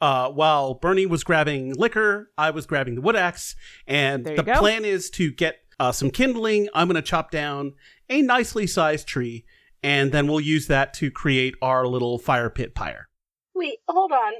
uh, 0.00 0.30
while 0.30 0.74
Bernie 0.74 1.06
was 1.06 1.24
grabbing 1.24 1.74
liquor, 1.74 2.30
I 2.38 2.50
was 2.50 2.66
grabbing 2.66 2.94
the 2.94 3.00
wood 3.00 3.16
axe, 3.16 3.56
and 3.86 4.24
the 4.24 4.42
go. 4.42 4.54
plan 4.54 4.84
is 4.84 5.10
to 5.10 5.32
get 5.32 5.63
uh, 5.80 5.92
some 5.92 6.10
kindling. 6.10 6.68
I'm 6.74 6.88
going 6.88 6.96
to 6.96 7.02
chop 7.02 7.30
down 7.30 7.72
a 8.08 8.22
nicely 8.22 8.66
sized 8.66 9.06
tree, 9.06 9.44
and 9.82 10.12
then 10.12 10.26
we'll 10.26 10.40
use 10.40 10.66
that 10.68 10.94
to 10.94 11.10
create 11.10 11.54
our 11.62 11.86
little 11.86 12.18
fire 12.18 12.50
pit 12.50 12.74
pyre. 12.74 13.08
Wait, 13.54 13.78
hold 13.88 14.12
on. 14.12 14.32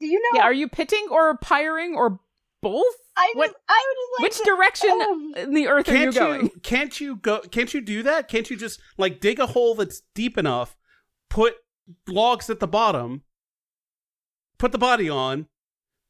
Do 0.00 0.06
you 0.06 0.20
know? 0.20 0.38
Yeah, 0.40 0.44
are 0.44 0.52
you 0.52 0.68
pitting 0.68 1.06
or 1.10 1.36
pyring 1.38 1.94
or 1.94 2.20
both? 2.62 2.84
I 3.16 3.26
just, 3.28 3.36
what- 3.36 3.54
I 3.68 3.84
would 3.88 3.96
just 3.96 4.20
like 4.20 4.22
Which 4.22 4.36
to- 4.38 4.44
direction 4.56 5.00
um, 5.02 5.34
in 5.36 5.54
the 5.54 5.66
earth 5.68 5.88
are 5.88 5.92
you 5.92 5.98
Can't 5.98 6.14
going? 6.14 6.42
you? 6.42 6.50
Can't 6.62 7.00
you 7.00 7.16
go? 7.16 7.40
Can't 7.40 7.74
you 7.74 7.80
do 7.80 8.02
that? 8.04 8.28
Can't 8.28 8.48
you 8.50 8.56
just 8.56 8.80
like 8.96 9.20
dig 9.20 9.40
a 9.40 9.46
hole 9.46 9.74
that's 9.74 10.02
deep 10.14 10.38
enough, 10.38 10.76
put 11.28 11.54
logs 12.06 12.48
at 12.50 12.60
the 12.60 12.68
bottom, 12.68 13.22
put 14.58 14.72
the 14.72 14.78
body 14.78 15.08
on, 15.08 15.46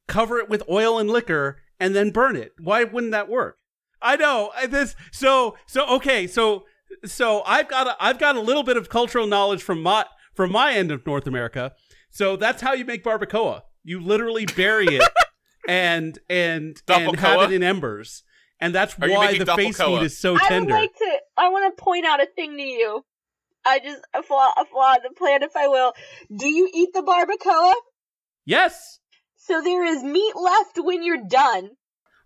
cover 0.06 0.38
it 0.38 0.48
with 0.48 0.62
oil 0.68 0.98
and 0.98 1.08
liquor, 1.10 1.58
and 1.80 1.94
then 1.94 2.10
burn 2.10 2.36
it? 2.36 2.52
Why 2.58 2.84
wouldn't 2.84 3.12
that 3.12 3.28
work? 3.28 3.57
I 4.02 4.16
know 4.16 4.50
I- 4.56 4.66
this. 4.66 4.94
So 5.12 5.56
so 5.66 5.86
okay. 5.96 6.26
So 6.26 6.64
so 7.04 7.42
I've 7.46 7.68
got 7.68 7.86
a, 7.86 7.96
I've 8.00 8.18
got 8.18 8.36
a 8.36 8.40
little 8.40 8.62
bit 8.62 8.76
of 8.76 8.88
cultural 8.88 9.26
knowledge 9.26 9.62
from 9.62 9.82
my 9.82 10.04
from 10.34 10.52
my 10.52 10.72
end 10.74 10.90
of 10.90 11.04
North 11.06 11.26
America. 11.26 11.72
So 12.10 12.36
that's 12.36 12.62
how 12.62 12.72
you 12.72 12.84
make 12.84 13.04
barbacoa. 13.04 13.62
You 13.84 14.00
literally 14.00 14.46
bury 14.46 14.86
it 14.96 15.02
and 15.68 16.18
and 16.28 16.80
and 16.88 17.16
have 17.18 17.42
it 17.50 17.54
in 17.54 17.62
embers. 17.62 18.22
And 18.60 18.74
that's 18.74 18.94
Are 19.00 19.08
why 19.08 19.38
the 19.38 19.46
face 19.46 19.78
meat 19.78 20.02
is 20.02 20.18
so 20.18 20.30
I 20.30 20.32
would 20.32 20.40
tender. 20.48 20.72
like 20.74 20.92
to. 20.96 21.18
I 21.36 21.48
want 21.48 21.76
to 21.76 21.80
point 21.82 22.04
out 22.06 22.20
a 22.20 22.26
thing 22.26 22.56
to 22.56 22.62
you. 22.62 23.04
I 23.64 23.78
just 23.78 24.00
a 24.14 24.22
flaw, 24.22 24.52
a 24.56 24.64
flaw 24.64 24.94
in 24.94 25.00
the 25.04 25.14
plan, 25.14 25.42
if 25.42 25.54
I 25.56 25.68
will. 25.68 25.92
Do 26.34 26.48
you 26.48 26.68
eat 26.74 26.88
the 26.92 27.02
barbacoa? 27.02 27.74
yes. 28.44 28.98
So 29.36 29.62
there 29.62 29.84
is 29.84 30.02
meat 30.02 30.34
left 30.36 30.78
when 30.78 31.02
you're 31.02 31.24
done. 31.28 31.70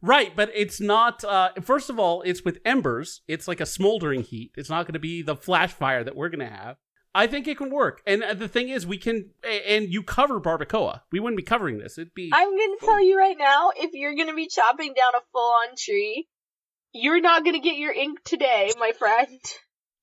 Right, 0.05 0.35
but 0.35 0.51
it's 0.55 0.81
not 0.81 1.23
uh 1.25 1.51
first 1.62 1.88
of 1.88 1.99
all, 1.99 2.23
it's 2.23 2.45
with 2.45 2.59
embers. 2.65 3.23
It's 3.29 3.47
like 3.47 3.61
a 3.61 3.67
smoldering 3.67 4.23
heat. 4.23 4.51
It's 4.57 4.69
not 4.69 4.85
going 4.87 4.95
to 4.95 4.99
be 4.99 5.23
the 5.23 5.37
flash 5.37 5.73
fire 5.73 6.03
that 6.03 6.17
we're 6.17 6.29
going 6.29 6.41
to 6.49 6.55
have. 6.55 6.77
I 7.15 7.27
think 7.27 7.47
it 7.47 7.59
can 7.59 7.71
work. 7.71 8.01
And 8.07 8.23
uh, 8.25 8.35
the 8.35 8.49
thing 8.49 8.69
is 8.71 8.87
we 8.87 8.97
can 8.99 9.31
and 9.69 9.88
you 9.88 10.03
cover 10.03 10.41
barbacoa. 10.41 11.03
We 11.12 11.21
wouldn't 11.21 11.37
be 11.37 11.43
covering 11.43 11.79
this. 11.79 11.99
It'd 11.99 12.15
be 12.15 12.31
I'm 12.33 12.51
going 12.51 12.77
to 12.81 12.85
tell 12.85 13.01
you 13.05 13.19
right 13.19 13.37
now, 13.38 13.71
if 13.77 13.91
you're 13.93 14.15
going 14.17 14.29
to 14.29 14.35
be 14.35 14.49
chopping 14.49 14.88
down 14.95 15.15
a 15.15 15.23
full-on 15.33 15.77
tree, 15.79 16.27
you're 16.93 17.21
not 17.21 17.45
going 17.45 17.55
to 17.55 17.61
get 17.61 17.77
your 17.77 17.93
ink 17.93 18.25
today, 18.25 18.73
my 18.79 18.93
friend. 18.93 19.38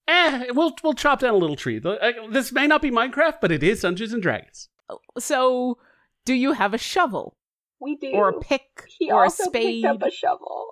eh, 0.08 0.46
we'll 0.52 0.76
we'll 0.84 0.94
chop 0.94 1.20
down 1.20 1.34
a 1.34 1.38
little 1.38 1.56
tree. 1.56 1.82
Uh, 1.84 2.12
This 2.30 2.52
may 2.52 2.68
not 2.68 2.82
be 2.82 2.92
Minecraft, 2.92 3.40
but 3.42 3.52
it 3.52 3.64
is 3.64 3.82
Dungeons 3.82 4.14
and 4.14 4.22
Dragons. 4.24 4.70
So, 5.18 5.78
do 6.26 6.34
you 6.34 6.54
have 6.54 6.74
a 6.74 6.78
shovel? 6.78 7.36
We 7.82 7.96
do. 7.96 8.12
or 8.12 8.30
a 8.30 8.40
pick 8.40 8.62
he 9.00 9.10
or 9.12 9.22
a 9.22 9.24
also 9.26 9.44
spade. 9.46 9.84
picked 9.84 9.96
up 9.96 10.02
a 10.04 10.12
shovel. 10.12 10.72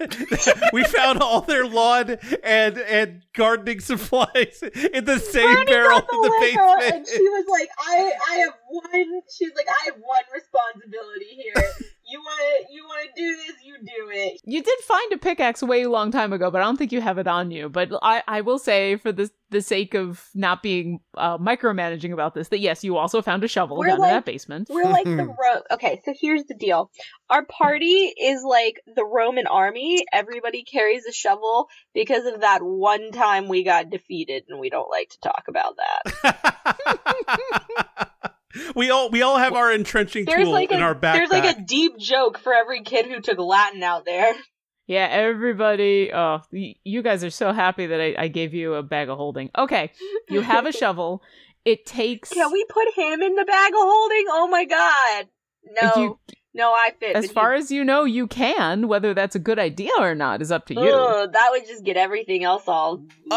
we 0.72 0.82
found 0.84 1.20
all 1.20 1.42
their 1.42 1.66
lawn 1.66 2.16
and 2.42 2.78
and 2.78 3.22
gardening 3.34 3.80
supplies 3.80 4.62
in 4.92 5.04
the 5.04 5.18
same 5.20 5.54
Bernie 5.54 5.64
barrel 5.66 6.00
the 6.00 6.16
in 6.16 6.22
the 6.22 6.28
liquor, 6.40 6.76
basement. 6.80 6.94
and 6.94 7.06
she 7.08 7.28
was 7.28 7.46
like, 7.48 7.68
"I, 7.78 8.12
I 8.30 8.34
have 8.38 8.54
one." 8.68 9.20
She's 9.32 9.52
like, 9.54 9.68
"I 9.68 9.84
have 9.86 9.94
one 10.00 10.22
responsibility 10.34 11.26
here. 11.26 11.64
You 12.10 12.20
want 12.20 12.40
to, 12.68 12.74
you 12.74 12.84
want 12.84 13.08
to 13.14 13.22
do 13.22 13.36
this, 13.36 13.52
you 13.64 13.74
do 13.80 14.10
it." 14.10 14.40
You 14.44 14.62
did 14.62 14.78
find 14.80 15.12
a 15.12 15.18
pickaxe 15.18 15.62
way 15.62 15.86
long 15.86 16.10
time 16.10 16.32
ago, 16.32 16.50
but 16.50 16.60
I 16.60 16.64
don't 16.64 16.76
think 16.76 16.92
you 16.92 17.00
have 17.00 17.18
it 17.18 17.26
on 17.26 17.50
you. 17.50 17.68
But 17.68 17.90
I, 18.02 18.22
I 18.26 18.40
will 18.40 18.58
say, 18.58 18.96
for 18.96 19.12
the 19.12 19.30
the 19.50 19.62
sake 19.62 19.94
of 19.94 20.28
not 20.34 20.62
being 20.62 21.00
uh, 21.16 21.38
micromanaging 21.38 22.12
about 22.12 22.34
this, 22.34 22.48
that 22.48 22.58
yes, 22.60 22.84
you 22.84 22.96
also 22.98 23.22
found 23.22 23.44
a 23.44 23.48
shovel 23.48 23.78
We're 23.78 23.88
down 23.88 23.98
like- 24.00 24.08
in 24.10 24.14
that 24.16 24.24
basement. 24.24 24.68
We're 24.70 24.84
like 24.84 25.04
the 25.04 25.16
Ro- 25.26 25.62
Okay, 25.70 26.00
so 26.04 26.12
here's 26.18 26.44
the 26.44 26.54
deal. 26.54 26.90
Our 27.30 27.44
party 27.44 28.12
is 28.20 28.42
like 28.42 28.80
the 28.94 29.04
Roman 29.04 29.46
army. 29.46 30.04
Everybody 30.12 30.64
carries 30.64 31.04
a 31.06 31.12
shovel 31.12 31.68
because 31.94 32.24
of 32.26 32.40
that 32.40 32.62
one 32.62 33.12
time 33.12 33.48
we 33.48 33.64
got 33.64 33.90
defeated, 33.90 34.44
and 34.48 34.58
we 34.60 34.70
don't 34.70 34.90
like 34.90 35.10
to 35.10 35.20
talk 35.20 35.44
about 35.48 35.76
that. 35.76 36.94
we 38.74 38.90
all 38.90 39.10
we 39.10 39.22
all 39.22 39.36
have 39.38 39.52
our 39.54 39.72
entrenching 39.72 40.24
There's 40.24 40.44
tool 40.44 40.52
like 40.52 40.70
in 40.72 40.80
a 40.80 40.84
our 40.84 40.94
backpack. 40.94 41.12
there's 41.14 41.30
like 41.30 41.56
a 41.56 41.60
deep 41.60 41.98
joke 41.98 42.38
for 42.38 42.52
every 42.54 42.82
kid 42.82 43.06
who 43.06 43.20
took 43.20 43.38
Latin 43.38 43.82
out 43.82 44.04
there. 44.04 44.34
Yeah, 44.90 45.06
everybody. 45.10 46.10
Oh, 46.14 46.40
y- 46.50 46.76
you 46.82 47.02
guys 47.02 47.22
are 47.22 47.28
so 47.28 47.52
happy 47.52 47.84
that 47.88 48.00
I, 48.00 48.14
I 48.24 48.28
gave 48.28 48.54
you 48.54 48.72
a 48.72 48.82
bag 48.82 49.10
of 49.10 49.18
holding. 49.18 49.50
Okay, 49.56 49.92
you 50.30 50.40
have 50.40 50.64
a 50.64 50.72
shovel. 50.80 51.22
It 51.66 51.84
takes. 51.84 52.30
Can 52.30 52.50
we 52.50 52.64
put 52.70 52.86
him 52.96 53.20
in 53.20 53.34
the 53.34 53.44
bag 53.44 53.72
of 53.74 53.80
holding? 53.82 54.24
Oh 54.30 54.48
my 54.50 54.64
god. 54.64 55.26
No. 55.82 56.02
You- 56.02 56.18
no, 56.54 56.70
I 56.72 56.92
fit. 56.98 57.14
as 57.14 57.30
far 57.30 57.52
as 57.52 57.70
you 57.70 57.84
know, 57.84 58.04
you 58.04 58.26
can. 58.26 58.88
Whether 58.88 59.12
that's 59.12 59.36
a 59.36 59.38
good 59.38 59.58
idea 59.58 59.90
or 59.98 60.14
not 60.14 60.40
is 60.40 60.50
up 60.50 60.64
to 60.68 60.74
you. 60.74 60.80
Ugh, 60.90 61.32
that 61.34 61.48
would 61.50 61.66
just 61.66 61.84
get 61.84 61.98
everything 61.98 62.42
else 62.42 62.64
all. 62.66 63.04
Uh, 63.30 63.36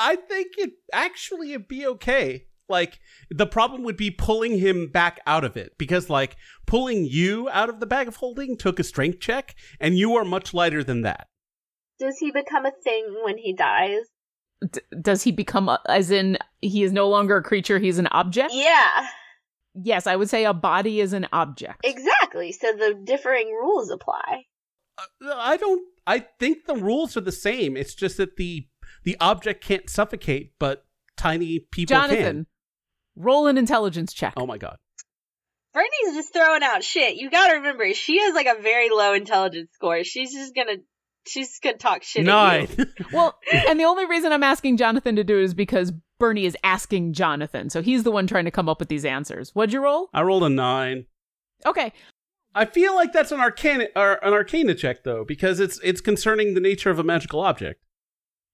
I 0.00 0.16
think 0.28 0.52
it 0.58 0.70
actually 0.92 1.54
it'd 1.54 1.66
be 1.66 1.86
okay. 1.88 2.44
Like 2.68 3.00
the 3.30 3.46
problem 3.46 3.82
would 3.84 3.96
be 3.96 4.10
pulling 4.10 4.58
him 4.58 4.88
back 4.90 5.20
out 5.26 5.44
of 5.44 5.56
it 5.56 5.72
because 5.78 6.10
like 6.10 6.36
pulling 6.66 7.04
you 7.04 7.48
out 7.50 7.68
of 7.68 7.80
the 7.80 7.86
bag 7.86 8.08
of 8.08 8.16
holding 8.16 8.56
took 8.56 8.78
a 8.78 8.84
strength 8.84 9.20
check 9.20 9.54
and 9.80 9.98
you 9.98 10.14
are 10.16 10.24
much 10.24 10.52
lighter 10.52 10.84
than 10.84 11.02
that. 11.02 11.28
Does 11.98 12.18
he 12.18 12.30
become 12.30 12.66
a 12.66 12.72
thing 12.84 13.16
when 13.24 13.38
he 13.38 13.54
dies? 13.54 14.02
D- 14.70 14.80
does 15.00 15.22
he 15.22 15.32
become, 15.32 15.68
a, 15.68 15.80
as 15.88 16.10
in, 16.10 16.36
he 16.60 16.82
is 16.82 16.92
no 16.92 17.08
longer 17.08 17.36
a 17.36 17.42
creature, 17.42 17.78
he's 17.78 17.98
an 17.98 18.08
object? 18.10 18.52
Yeah, 18.52 19.08
Yes, 19.74 20.06
I 20.06 20.16
would 20.16 20.28
say 20.28 20.44
a 20.44 20.54
body 20.54 21.00
is 21.00 21.12
an 21.12 21.28
object. 21.32 21.80
exactly. 21.84 22.52
So 22.52 22.72
the 22.72 23.00
differing 23.04 23.48
rules 23.48 23.90
apply. 23.90 24.44
Uh, 24.98 25.34
I 25.36 25.56
don't 25.56 25.82
I 26.06 26.20
think 26.40 26.66
the 26.66 26.74
rules 26.74 27.16
are 27.16 27.20
the 27.20 27.32
same. 27.32 27.76
It's 27.76 27.94
just 27.94 28.16
that 28.16 28.36
the 28.36 28.66
the 29.04 29.16
object 29.20 29.62
can't 29.62 29.88
suffocate 29.88 30.54
but 30.58 30.84
tiny 31.16 31.60
people 31.60 31.94
Jonathan, 31.96 32.22
can. 32.22 32.46
Roll 33.18 33.46
an 33.46 33.58
intelligence 33.58 34.12
check. 34.12 34.34
Oh 34.36 34.46
my 34.46 34.58
god. 34.58 34.76
Brittany's 35.74 36.16
just 36.16 36.32
throwing 36.32 36.62
out 36.62 36.82
shit. 36.82 37.16
You 37.16 37.30
gotta 37.30 37.56
remember, 37.56 37.92
she 37.94 38.20
has 38.20 38.34
like 38.34 38.46
a 38.46 38.60
very 38.60 38.88
low 38.90 39.12
intelligence 39.12 39.70
score. 39.74 40.02
She's 40.02 40.32
just 40.32 40.54
gonna, 40.54 40.76
she's 41.26 41.48
just 41.48 41.62
gonna 41.62 41.76
talk 41.76 42.02
shit. 42.02 42.24
Nine. 42.24 42.64
At 42.64 42.78
you. 42.78 42.86
Well, 43.12 43.38
and 43.68 43.78
the 43.78 43.84
only 43.84 44.06
reason 44.06 44.32
I'm 44.32 44.42
asking 44.42 44.76
Jonathan 44.76 45.16
to 45.16 45.24
do 45.24 45.38
it 45.38 45.44
is 45.44 45.54
because 45.54 45.92
Bernie 46.18 46.46
is 46.46 46.56
asking 46.64 47.12
Jonathan. 47.12 47.70
So 47.70 47.82
he's 47.82 48.02
the 48.02 48.10
one 48.10 48.26
trying 48.26 48.46
to 48.46 48.50
come 48.50 48.68
up 48.68 48.80
with 48.80 48.88
these 48.88 49.04
answers. 49.04 49.54
What'd 49.54 49.72
you 49.72 49.82
roll? 49.82 50.08
I 50.12 50.22
rolled 50.22 50.42
a 50.42 50.48
9. 50.48 51.06
Okay. 51.66 51.92
I 52.54 52.64
feel 52.64 52.94
like 52.94 53.12
that's 53.12 53.30
an 53.30 53.40
arcana 53.40 53.86
or 53.94 54.14
an 54.24 54.32
arcana 54.32 54.74
check 54.74 55.04
though 55.04 55.24
because 55.24 55.60
it's 55.60 55.78
it's 55.84 56.00
concerning 56.00 56.54
the 56.54 56.60
nature 56.60 56.90
of 56.90 56.98
a 56.98 57.04
magical 57.04 57.40
object. 57.40 57.84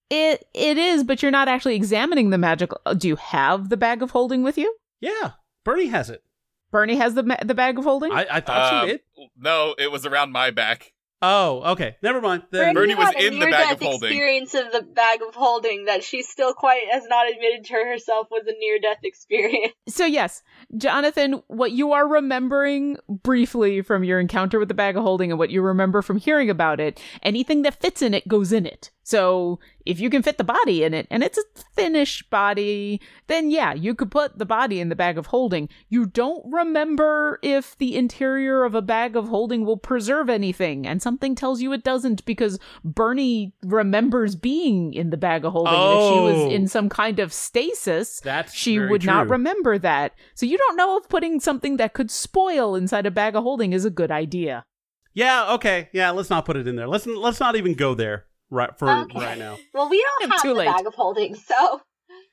It 0.09 0.45
it 0.53 0.77
is, 0.77 1.03
but 1.03 1.21
you're 1.21 1.31
not 1.31 1.47
actually 1.47 1.75
examining 1.75 2.29
the 2.29 2.37
magical. 2.37 2.79
uh, 2.85 2.93
Do 2.93 3.07
you 3.07 3.15
have 3.15 3.69
the 3.69 3.77
bag 3.77 4.01
of 4.01 4.11
holding 4.11 4.43
with 4.43 4.57
you? 4.57 4.75
Yeah, 5.01 5.31
Bernie 5.63 5.87
has 5.87 6.09
it. 6.09 6.23
Bernie 6.71 6.97
has 6.97 7.13
the 7.15 7.23
ma- 7.23 7.37
the 7.43 7.55
bag 7.55 7.79
of 7.79 7.85
holding. 7.85 8.11
I, 8.11 8.25
I 8.29 8.39
thought 8.41 8.73
Um, 8.73 8.81
she 8.87 8.91
did. 8.93 9.01
No, 9.37 9.73
it 9.77 9.91
was 9.91 10.05
around 10.05 10.31
my 10.31 10.51
back. 10.51 10.91
Oh, 11.21 11.71
okay. 11.71 11.95
Never 12.03 12.21
mind. 12.21 12.43
Then 12.51 12.75
Bernie 12.75 12.93
was 12.93 13.05
had 13.07 13.15
a 13.15 13.27
in 13.27 13.39
the 13.39 13.45
bag 13.45 13.73
of 13.73 13.79
near-death 13.79 13.81
holding. 13.81 14.09
Experience 14.09 14.53
of 14.53 14.71
the 14.71 14.81
bag 14.81 15.21
of 15.27 15.33
holding 15.33 15.85
that 15.85 16.03
she 16.03 16.21
still 16.21 16.53
quite 16.53 16.83
has 16.91 17.05
not 17.07 17.27
admitted 17.31 17.65
to 17.65 17.73
herself 17.73 18.27
was 18.29 18.43
a 18.45 18.51
near 18.59 18.77
death 18.79 18.99
experience. 19.03 19.73
so 19.87 20.05
yes, 20.05 20.43
Jonathan, 20.77 21.41
what 21.47 21.71
you 21.71 21.93
are 21.93 22.07
remembering 22.07 22.97
briefly 23.07 23.81
from 23.81 24.03
your 24.03 24.19
encounter 24.19 24.59
with 24.59 24.67
the 24.67 24.73
bag 24.75 24.97
of 24.97 25.03
holding 25.03 25.31
and 25.31 25.39
what 25.39 25.49
you 25.49 25.61
remember 25.61 26.01
from 26.03 26.17
hearing 26.17 26.49
about 26.49 26.79
it, 26.79 27.01
anything 27.23 27.61
that 27.63 27.79
fits 27.81 28.01
in 28.03 28.13
it 28.13 28.27
goes 28.27 28.51
in 28.51 28.65
it. 28.65 28.91
So 29.07 29.59
if 29.85 29.99
you 29.99 30.09
can 30.09 30.23
fit 30.23 30.39
the 30.39 30.43
body 30.43 30.83
in 30.83 30.95
it, 30.95 31.05
and 31.11 31.21
it's 31.21 31.37
a 31.37 31.43
thinnish 31.75 32.23
body, 32.31 32.99
then 33.27 33.51
yeah, 33.51 33.71
you 33.71 33.93
could 33.93 34.09
put 34.09 34.39
the 34.39 34.47
body 34.47 34.79
in 34.79 34.89
the 34.89 34.95
bag 34.95 35.19
of 35.19 35.27
holding. 35.27 35.69
You 35.89 36.07
don't 36.07 36.43
remember 36.51 37.37
if 37.43 37.77
the 37.77 37.95
interior 37.95 38.63
of 38.63 38.73
a 38.73 38.81
bag 38.81 39.15
of 39.15 39.27
holding 39.27 39.63
will 39.63 39.77
preserve 39.77 40.27
anything, 40.27 40.87
and 40.87 41.03
something 41.03 41.35
tells 41.35 41.61
you 41.61 41.71
it 41.71 41.83
doesn't 41.83 42.25
because 42.25 42.57
Bernie 42.83 43.53
remembers 43.63 44.35
being 44.35 44.91
in 44.95 45.11
the 45.11 45.17
bag 45.17 45.45
of 45.45 45.51
holding. 45.53 45.75
and 45.75 45.93
If 45.93 46.01
she 46.01 46.19
Oh. 46.19 46.23
was 46.23 46.51
in 46.51 46.67
some 46.67 46.89
kind 46.89 47.19
of 47.19 47.31
stasis, 47.31 48.19
That's 48.21 48.55
she 48.55 48.79
would 48.79 49.05
not 49.05 49.29
remember 49.29 49.77
that. 49.77 50.13
So 50.33 50.47
you 50.47 50.57
don't 50.57 50.77
know 50.77 50.97
if 50.97 51.07
putting 51.09 51.39
something 51.39 51.77
that 51.77 51.93
could 51.93 52.09
spoil 52.09 52.73
inside 52.75 53.05
a 53.05 53.11
bag 53.11 53.35
of 53.35 53.43
holding 53.43 53.71
is 53.71 53.85
a 53.85 53.91
good 53.91 54.09
idea. 54.09 54.65
Yeah, 55.13 55.53
okay. 55.53 55.89
Yeah, 55.93 56.09
let's 56.09 56.31
not 56.31 56.45
put 56.45 56.57
it 56.57 56.67
in 56.67 56.75
there. 56.75 56.87
Let's 56.87 57.05
let's 57.05 57.39
not 57.39 57.55
even 57.55 57.75
go 57.75 57.93
there 57.93 58.25
right 58.49 58.77
for 58.77 58.89
Okay. 58.89 59.19
right 59.19 59.37
now. 59.37 59.57
Well, 59.73 59.89
we 59.89 60.03
don't 60.21 60.31
have 60.31 60.41
Too 60.41 60.49
the 60.49 60.55
late. 60.55 60.65
bag 60.65 60.85
of 60.87 60.93
holding, 60.95 61.35
so 61.35 61.81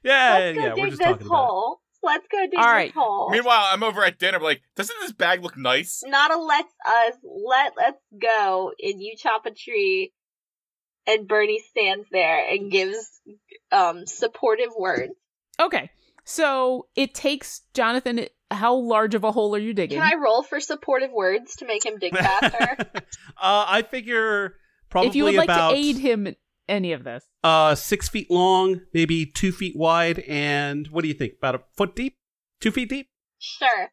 Yeah, 0.02 0.32
let's 0.38 0.56
go 0.58 0.62
yeah, 0.64 0.68
we're 0.70 0.74
dig 0.76 0.84
just 0.90 0.98
this 0.98 1.08
talking 1.08 1.26
about. 1.26 1.36
it. 1.36 1.46
hole. 1.46 1.80
Let's 2.04 2.26
go 2.32 2.38
dig 2.46 2.54
All 2.58 2.64
this 2.64 2.72
right. 2.72 2.92
hole. 2.92 3.30
Meanwhile, 3.30 3.64
I'm 3.70 3.82
over 3.84 4.04
at 4.04 4.18
dinner, 4.18 4.40
like, 4.40 4.60
doesn't 4.74 4.96
this 5.00 5.12
bag 5.12 5.42
look 5.42 5.56
nice? 5.56 6.02
Not 6.04 6.32
a 6.32 6.36
let's 6.38 6.72
us. 6.86 7.14
Let 7.22 7.74
let's 7.76 8.00
go, 8.20 8.72
and 8.82 9.00
you 9.00 9.14
chop 9.16 9.46
a 9.46 9.52
tree, 9.52 10.12
and 11.06 11.28
Bernie 11.28 11.62
stands 11.70 12.06
there 12.10 12.44
and 12.50 12.70
gives 12.72 12.96
um 13.70 14.04
supportive 14.06 14.70
words. 14.76 15.12
Okay. 15.60 15.90
So 16.24 16.86
it 16.96 17.14
takes 17.14 17.62
Jonathan. 17.74 18.26
How 18.50 18.74
large 18.74 19.14
of 19.14 19.24
a 19.24 19.32
hole 19.32 19.54
are 19.54 19.58
you 19.60 19.72
digging? 19.72 19.98
Can 20.00 20.06
I 20.12 20.16
roll 20.22 20.42
for 20.42 20.60
supportive 20.60 21.10
words 21.12 21.56
to 21.56 21.66
make 21.66 21.86
him 21.86 21.98
dig 21.98 22.12
faster? 22.16 22.76
uh, 23.40 23.64
I 23.68 23.82
figure 23.82 24.56
probably 24.92 25.08
if 25.08 25.16
you 25.16 25.24
would 25.24 25.34
like 25.34 25.48
to 25.48 25.70
aid 25.74 25.96
him 25.96 26.26
in 26.26 26.36
any 26.68 26.92
of 26.92 27.02
this. 27.02 27.26
uh 27.42 27.74
six 27.74 28.08
feet 28.08 28.30
long, 28.30 28.82
maybe 28.94 29.26
two 29.26 29.50
feet 29.50 29.74
wide, 29.76 30.20
and 30.20 30.86
what 30.88 31.02
do 31.02 31.08
you 31.08 31.14
think? 31.14 31.34
About 31.38 31.56
a 31.56 31.60
foot 31.76 31.96
deep, 31.96 32.16
two 32.60 32.70
feet 32.70 32.88
deep. 32.88 33.08
sure. 33.38 33.90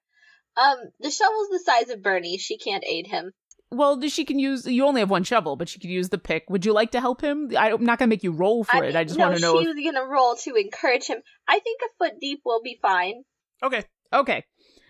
Um, 0.57 0.77
the 0.99 1.09
shovel's 1.09 1.49
the 1.49 1.59
size 1.59 1.89
of 1.89 2.03
Bernie. 2.03 2.37
She 2.37 2.57
can't 2.57 2.83
aid 2.85 3.07
him. 3.07 3.31
Well, 3.71 4.01
she 4.09 4.25
can 4.25 4.39
use. 4.39 4.65
You 4.65 4.85
only 4.85 4.99
have 4.99 5.09
one 5.09 5.23
shovel, 5.23 5.55
but 5.55 5.69
she 5.69 5.79
could 5.79 5.91
use 5.91 6.09
the 6.09 6.17
pick. 6.17 6.49
Would 6.49 6.65
you 6.65 6.73
like 6.73 6.91
to 6.91 6.99
help 6.99 7.21
him? 7.21 7.51
I, 7.57 7.71
I'm 7.71 7.83
not 7.85 7.99
going 7.99 8.09
to 8.09 8.13
make 8.13 8.23
you 8.23 8.31
roll 8.31 8.63
for 8.63 8.83
it. 8.83 8.95
I 8.95 9.03
just 9.03 9.17
no, 9.17 9.27
want 9.27 9.35
to 9.37 9.41
know. 9.41 9.61
She 9.61 9.67
If, 9.67 9.75
was 9.75 9.85
gonna 9.85 10.05
roll 10.05 10.35
to 10.35 10.55
encourage 10.55 11.05
him. 11.05 11.19
I 11.47 11.59
think 11.59 11.79
a 11.85 11.89
foot 11.97 12.19
deep 12.19 12.41
will 12.43 12.61
be 12.61 12.79
fine. 12.81 13.23
Okay. 13.63 13.83
okay, 14.11 14.43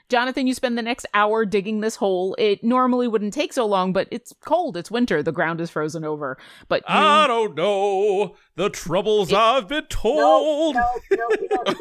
Jonathan, 0.09 0.47
you 0.47 0.53
spend 0.55 0.75
the 0.77 0.81
next 0.81 1.05
hour 1.13 1.45
digging 1.45 1.81
this 1.81 1.95
hole. 1.95 2.35
It 2.39 2.63
normally 2.63 3.07
wouldn't 3.07 3.33
take 3.33 3.53
so 3.53 3.65
long, 3.67 3.93
but 3.93 4.07
it's 4.09 4.33
cold. 4.43 4.75
It's 4.75 4.89
winter. 4.89 5.21
The 5.21 5.31
ground 5.31 5.61
is 5.61 5.69
frozen 5.69 6.03
over. 6.03 6.37
But 6.67 6.81
you, 6.89 6.95
I 6.95 7.27
don't 7.27 7.53
know 7.55 8.35
the 8.55 8.69
troubles 8.71 9.31
It- 9.31 9.37
I've 9.37 9.67
been 9.67 9.85
told. 9.85 10.73
no, 10.75 10.81
no, 11.11 11.27
we 11.39 11.47
don't. 11.47 11.67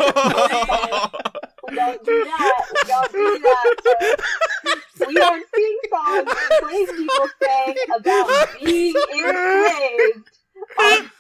we 1.69 1.75
don't 1.75 2.05
do 2.05 2.25
that. 2.25 2.63
We 2.75 2.89
don't 2.89 3.13
do 3.13 3.39
that. 3.39 3.77
sir. 4.95 5.07
We 5.07 5.15
don't 5.15 5.47
sing 5.55 5.79
songs 5.91 6.29
enslaved 6.61 6.97
people 6.99 7.29
sang 7.43 7.75
about 7.97 8.49
being 8.63 8.95
enslaved. 9.15 10.31
Um, 10.79 11.11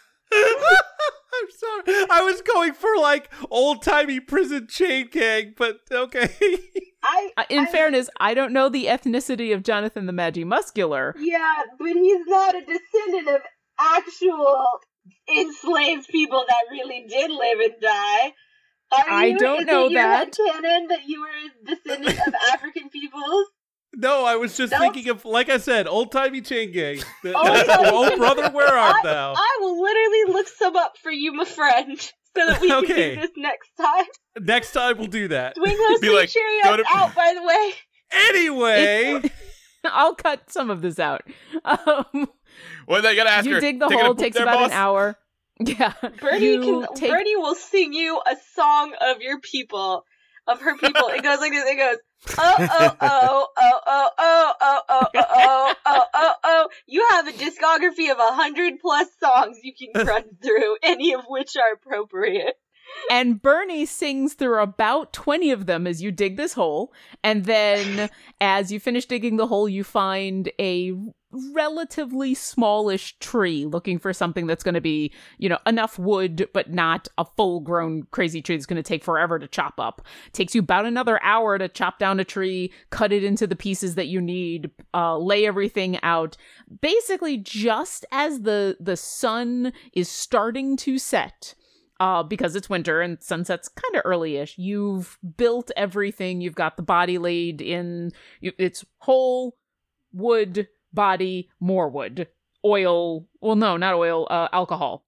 I'm 1.40 1.51
sorry. 1.51 2.07
I 2.11 2.22
was 2.22 2.42
going 2.42 2.72
for 2.74 2.96
like 2.98 3.31
old 3.51 3.83
timey 3.83 4.20
prison 4.20 4.66
chain 4.68 5.09
gang, 5.11 5.55
but 5.57 5.79
okay. 5.90 6.29
I, 7.03 7.31
Uh, 7.37 7.44
in 7.48 7.61
I- 7.61 7.66
fairness, 7.66 8.11
I 8.18 8.35
don't 8.35 8.53
know 8.53 8.68
the 8.68 8.87
ethnicity 8.87 9.55
of 9.55 9.62
Jonathan 9.62 10.07
the 10.07 10.12
Magimuscular. 10.12 11.12
Yeah, 11.18 11.55
but 11.79 11.92
he's 11.92 12.27
not 12.27 12.55
a 12.57 12.61
descendant 12.64 13.29
of 13.29 13.40
actual 13.81 14.66
enslaved 15.37 16.09
people 16.09 16.44
that 16.48 16.62
really 16.70 17.07
did 17.09 17.31
live 17.31 17.61
and 17.61 17.74
die. 17.81 18.33
Are 18.90 19.05
I 19.11 19.27
you? 19.27 19.38
don't 19.38 19.61
Is 19.61 19.66
know 19.66 19.87
it 19.87 19.92
your 19.92 20.03
that. 20.03 20.35
canon 20.37 20.88
that 20.88 21.07
you 21.07 21.20
were 21.20 21.29
a 21.29 21.74
descendant 21.74 22.18
of 22.27 22.35
African 22.53 22.88
peoples? 22.88 23.46
No, 23.99 24.25
I 24.25 24.37
was 24.37 24.57
just 24.57 24.71
Nope. 24.73 24.81
thinking 24.81 25.09
of, 25.11 25.25
like 25.25 25.49
I 25.51 25.59
said, 25.59 25.87
old 25.87 26.11
timey 26.13 26.41
chain 26.41 26.73
gang. 26.73 26.99
The- 27.23 27.35
Old-timey 27.37 27.67
oh, 27.93 28.09
chain- 28.09 28.19
brother, 28.19 28.49
where 28.51 28.69
art 28.79 28.97
I, 29.01 29.03
thou? 29.03 29.35
I 29.37 29.59
will 29.61 29.83
literally 29.83 30.33
look 30.33 30.49
some 30.49 30.77
up 30.77 30.97
for 31.03 31.11
you, 31.11 31.33
my 31.35 31.45
friend, 31.45 31.99
so 32.37 32.47
that 32.47 32.61
we 32.61 32.73
Okay. 32.73 32.87
can 32.87 33.15
do 33.17 33.21
this 33.21 33.31
next 33.37 33.71
time. 33.81 34.05
Next 34.41 34.73
time 34.73 34.97
we'll 34.99 35.09
do 35.09 35.29
that. 35.29 35.57
Swing 35.57 35.77
those 35.77 36.01
Be 36.01 36.11
like, 36.11 36.31
Cheerios 36.31 36.77
to- 36.79 36.85
out, 36.95 37.15
by 37.15 37.35
the 37.35 37.43
way. 37.43 37.73
Anyway, 38.11 39.23
I'll 39.85 40.15
cut 40.15 40.51
some 40.51 40.71
of 40.71 40.81
this 40.81 40.99
out. 40.99 41.23
Um, 41.65 42.29
Well, 42.87 43.03
then 43.03 43.13
you 43.13 43.17
gotta 43.17 43.31
ask 43.31 43.47
you 43.47 43.55
her. 43.55 43.61
dig 43.61 43.79
the 43.79 43.89
hole 43.89 44.09
poop 44.09 44.19
takes 44.19 44.37
there, 44.37 44.45
about 44.45 44.59
boss?" 44.61 44.71
an 44.71 44.77
hour. 44.77 45.19
Yeah, 45.61 45.93
Bernie 46.21 46.47
you 46.53 46.61
can 46.61 46.95
take 46.95 47.11
Bernie 47.11 47.35
will 47.37 47.55
sing 47.57 47.93
you 47.93 48.21
a 48.25 48.37
song 48.55 48.95
of 49.01 49.21
your 49.21 49.41
people, 49.41 50.05
of 50.49 50.61
her 50.63 50.77
people. 50.77 51.09
It 51.09 51.23
goes 51.23 51.39
like 51.39 51.53
this. 51.53 51.65
It 51.69 51.77
goes. 51.77 51.97
Oh 52.37 52.57
oh 52.59 52.97
oh 53.01 53.47
oh 53.57 53.81
oh 53.87 54.11
oh 54.19 54.53
oh 54.61 54.81
oh 54.89 55.07
oh 55.15 55.15
oh 55.15 55.75
oh 55.87 56.05
oh 56.15 56.35
oh. 56.45 56.69
You 56.87 57.07
have 57.11 57.29
a 57.29 57.33
discography 57.33 58.11
of 58.11 58.19
a 58.19 58.35
hundred 58.35 58.81
plus 58.81 59.07
songs 59.23 59.59
you 59.63 59.73
can 59.73 60.05
run 60.07 60.25
through, 60.43 60.77
any 60.83 61.13
of 61.15 61.25
which 61.29 61.57
are 61.57 61.75
appropriate. 61.75 62.55
And 63.11 63.40
Bernie 63.40 63.87
sings 63.87 64.35
through 64.35 64.61
about 64.61 65.12
20 65.12 65.51
of 65.51 65.66
them 65.66 65.87
as 65.87 66.03
you 66.03 66.12
dig 66.12 66.37
this 66.37 66.53
hole. 66.53 66.92
And 67.22 67.44
then 67.44 68.11
as 68.40 68.70
you 68.70 68.81
finish 68.81 69.07
digging 69.07 69.37
the 69.37 69.46
hole, 69.46 69.68
you 69.68 69.85
find 69.85 70.51
a 70.61 70.92
relatively 71.53 72.35
smallish 72.35 73.18
tree 73.18 73.66
looking 73.66 73.98
for 73.98 74.12
something 74.12 74.46
that's 74.46 74.64
going 74.64 74.74
to 74.74 74.81
be, 74.81 75.12
you 75.37 75.48
know, 75.48 75.59
enough 75.66 75.98
wood, 75.98 76.48
but 76.55 76.72
not 76.72 77.07
a 77.18 77.24
full 77.24 77.61
grown 77.61 78.05
crazy 78.11 78.40
tree 78.40 78.57
that's 78.57 78.66
going 78.66 78.77
to 78.77 78.83
take 78.83 79.05
forever 79.05 79.38
to 79.38 79.46
chop 79.46 79.79
up. 79.79 80.07
takes 80.33 80.55
you 80.55 80.61
about 80.61 80.87
another 80.87 81.22
hour 81.22 81.59
to 81.59 81.68
chop 81.68 81.98
down 81.98 82.18
a 82.18 82.24
tree, 82.24 82.72
cut 82.90 83.12
it 83.12 83.24
into 83.24 83.46
the 83.46 83.57
pieces 83.57 83.94
that 83.94 84.07
you 84.07 84.20
need, 84.20 84.70
uh, 84.94 85.18
lay 85.18 85.46
everything 85.46 85.98
out. 86.03 86.37
Basically, 86.81 87.37
just 87.37 88.07
as 88.11 88.42
the, 88.42 88.77
the 88.81 88.96
sun 88.96 89.72
is 89.92 90.09
starting 90.09 90.77
to 90.79 90.98
set, 90.98 91.55
uh, 92.01 92.23
because 92.23 92.55
it's 92.57 92.71
winter 92.71 93.01
and 93.01 93.23
sunset's 93.23 93.69
kind 93.69 93.97
of 93.97 94.03
early-ish. 94.05 94.57
You've 94.59 95.19
built 95.37 95.71
everything. 95.77 96.41
You've 96.41 96.55
got 96.55 96.77
the 96.77 96.83
body 96.83 97.19
laid 97.19 97.61
in. 97.61 98.13
You, 98.41 98.53
it's 98.59 98.85
whole 98.99 99.57
wood 100.13 100.69
body, 100.93 101.51
more 101.61 101.89
wood, 101.89 102.29
oil. 102.65 103.27
Well, 103.41 103.57
no, 103.57 103.77
not 103.77 103.95
oil. 103.95 104.27
Uh, 104.31 104.49
alcohol. 104.53 105.05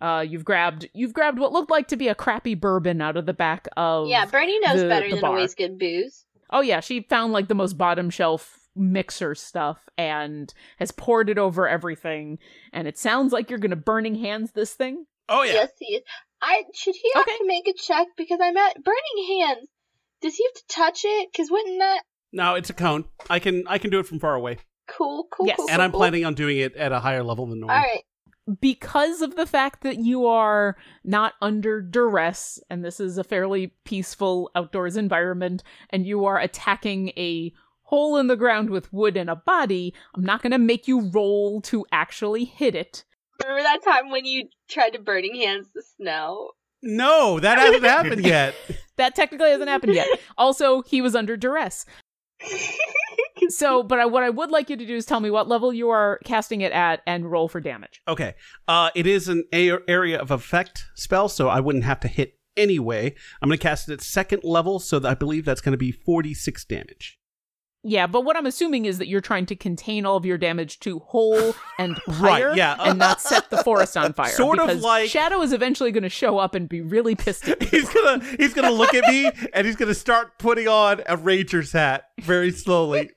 Uh, 0.00 0.24
you've 0.28 0.44
grabbed 0.44 0.88
you've 0.94 1.12
grabbed 1.12 1.40
what 1.40 1.52
looked 1.52 1.72
like 1.72 1.88
to 1.88 1.96
be 1.96 2.06
a 2.06 2.14
crappy 2.14 2.54
bourbon 2.54 3.00
out 3.02 3.16
of 3.16 3.26
the 3.26 3.32
back 3.34 3.66
of. 3.76 4.06
Yeah, 4.06 4.26
Bernie 4.26 4.60
knows 4.60 4.80
the- 4.80 4.88
better 4.88 5.08
the 5.08 5.14
than 5.16 5.20
bar. 5.22 5.30
always 5.30 5.54
good 5.56 5.76
booze. 5.78 6.24
Oh 6.50 6.60
yeah, 6.60 6.78
she 6.80 7.00
found 7.02 7.32
like 7.32 7.48
the 7.48 7.54
most 7.56 7.76
bottom 7.76 8.08
shelf 8.08 8.60
mixer 8.76 9.34
stuff 9.34 9.88
and 9.98 10.54
has 10.78 10.92
poured 10.92 11.28
it 11.28 11.36
over 11.36 11.66
everything. 11.68 12.38
And 12.72 12.86
it 12.86 12.96
sounds 12.96 13.32
like 13.32 13.50
you're 13.50 13.58
gonna 13.58 13.74
burning 13.74 14.14
hands 14.14 14.52
this 14.52 14.72
thing. 14.74 15.04
Oh 15.28 15.42
yeah. 15.42 15.54
Yes, 15.54 15.70
he 15.80 15.96
is. 15.96 16.02
I 16.42 16.64
should 16.74 16.94
he 16.94 17.10
have 17.14 17.22
Okay. 17.22 17.36
to 17.38 17.46
make 17.46 17.68
a 17.68 17.72
check 17.72 18.06
because 18.16 18.38
I'm 18.42 18.56
at 18.56 18.82
burning 18.82 19.40
hands. 19.40 19.68
Does 20.22 20.36
he 20.36 20.44
have 20.44 20.54
to 20.54 20.66
touch 20.68 21.00
it? 21.04 21.28
Because 21.32 21.50
wouldn't 21.50 21.78
that 21.78 22.02
No, 22.32 22.54
it's 22.54 22.70
a 22.70 22.74
cone. 22.74 23.04
I 23.30 23.38
can 23.38 23.66
I 23.66 23.78
can 23.78 23.90
do 23.90 23.98
it 23.98 24.06
from 24.06 24.18
far 24.20 24.34
away, 24.34 24.58
cool, 24.88 25.26
cool, 25.30 25.46
Yes. 25.46 25.56
cool, 25.56 25.66
and 25.68 25.76
cool, 25.78 25.84
I'm 25.84 25.90
cool. 25.92 26.00
planning 26.00 26.24
on 26.24 26.34
doing 26.34 26.58
it 26.58 26.74
at 26.76 26.92
a 26.92 27.00
higher 27.00 27.22
level 27.22 27.46
than 27.46 27.60
normal. 27.60 27.76
All 27.76 27.82
right. 27.82 28.02
because 28.60 29.20
of 29.20 29.36
the 29.36 29.46
fact 29.46 29.82
that 29.82 29.98
you 29.98 30.26
are 30.26 30.76
not 31.04 31.34
under 31.42 31.80
duress 31.82 32.58
and 32.70 32.82
this 32.84 32.98
is 32.98 33.18
a 33.18 33.24
fairly 33.24 33.74
peaceful 33.84 34.50
outdoors 34.54 34.96
environment 34.96 35.62
and 35.90 36.06
you 36.06 36.24
are 36.24 36.38
attacking 36.38 37.08
a 37.10 37.52
hole 37.82 38.16
in 38.16 38.26
the 38.26 38.36
ground 38.36 38.70
with 38.70 38.92
wood 38.92 39.16
and 39.16 39.28
a 39.30 39.36
body, 39.36 39.94
I'm 40.14 40.24
not 40.24 40.42
going 40.42 40.52
to 40.52 40.58
make 40.58 40.88
you 40.88 41.10
roll 41.10 41.60
to 41.62 41.84
actually 41.92 42.44
hit 42.44 42.74
it. 42.74 43.04
Remember 43.42 43.62
that 43.62 43.82
time 43.84 44.10
when 44.10 44.24
you 44.24 44.48
tried 44.68 44.90
to 44.90 44.98
burning 44.98 45.36
hands 45.36 45.68
the 45.74 45.82
snow? 45.96 46.50
No, 46.82 47.40
that 47.40 47.58
hasn't 47.58 47.84
happened 47.84 48.24
yet. 48.24 48.54
That 48.96 49.14
technically 49.14 49.50
hasn't 49.50 49.68
happened 49.68 49.94
yet. 49.94 50.08
Also, 50.36 50.82
he 50.82 51.00
was 51.00 51.14
under 51.14 51.36
duress. 51.36 51.84
So, 53.48 53.82
but 53.82 53.98
I, 53.98 54.06
what 54.06 54.22
I 54.22 54.30
would 54.30 54.50
like 54.50 54.68
you 54.68 54.76
to 54.76 54.86
do 54.86 54.96
is 54.96 55.06
tell 55.06 55.20
me 55.20 55.30
what 55.30 55.48
level 55.48 55.72
you 55.72 55.88
are 55.90 56.18
casting 56.24 56.60
it 56.60 56.72
at 56.72 57.00
and 57.06 57.30
roll 57.30 57.48
for 57.48 57.60
damage. 57.60 58.02
Okay. 58.08 58.34
Uh, 58.66 58.90
it 58.94 59.06
is 59.06 59.28
an 59.28 59.44
a- 59.54 59.78
area 59.88 60.18
of 60.18 60.30
effect 60.30 60.84
spell, 60.94 61.28
so 61.28 61.48
I 61.48 61.60
wouldn't 61.60 61.84
have 61.84 62.00
to 62.00 62.08
hit 62.08 62.34
anyway. 62.56 63.14
I'm 63.40 63.48
going 63.48 63.58
to 63.58 63.62
cast 63.62 63.88
it 63.88 63.92
at 63.92 64.00
second 64.02 64.42
level, 64.44 64.80
so 64.80 64.98
that 64.98 65.08
I 65.08 65.14
believe 65.14 65.44
that's 65.44 65.60
going 65.60 65.72
to 65.72 65.78
be 65.78 65.92
46 65.92 66.64
damage. 66.64 67.18
Yeah, 67.84 68.08
but 68.08 68.24
what 68.24 68.36
I'm 68.36 68.44
assuming 68.46 68.86
is 68.86 68.98
that 68.98 69.06
you're 69.06 69.20
trying 69.20 69.46
to 69.46 69.56
contain 69.56 70.04
all 70.04 70.16
of 70.16 70.24
your 70.26 70.36
damage 70.36 70.80
to 70.80 70.98
hole 70.98 71.54
and 71.78 71.96
Right, 72.08 72.56
yeah. 72.56 72.76
and 72.80 72.98
not 72.98 73.20
set 73.20 73.50
the 73.50 73.58
forest 73.62 73.96
on 73.96 74.12
fire. 74.14 74.30
Sort 74.32 74.58
of 74.58 74.80
like- 74.80 75.08
Shadow 75.08 75.40
is 75.42 75.52
eventually 75.52 75.92
going 75.92 76.02
to 76.02 76.08
show 76.08 76.38
up 76.38 76.54
and 76.56 76.68
be 76.68 76.80
really 76.80 77.14
pissed 77.14 77.48
at 77.48 77.60
you. 77.72 77.78
He's 77.80 77.88
gonna 77.88 78.24
he's 78.36 78.52
gonna 78.52 78.72
look 78.72 78.94
at 78.94 79.04
me 79.08 79.30
and 79.52 79.66
he's 79.66 79.76
gonna 79.76 79.94
start 79.94 80.38
putting 80.38 80.66
on 80.68 81.02
a 81.06 81.16
ranger's 81.16 81.70
hat 81.72 82.08
very 82.20 82.50
slowly. 82.50 83.10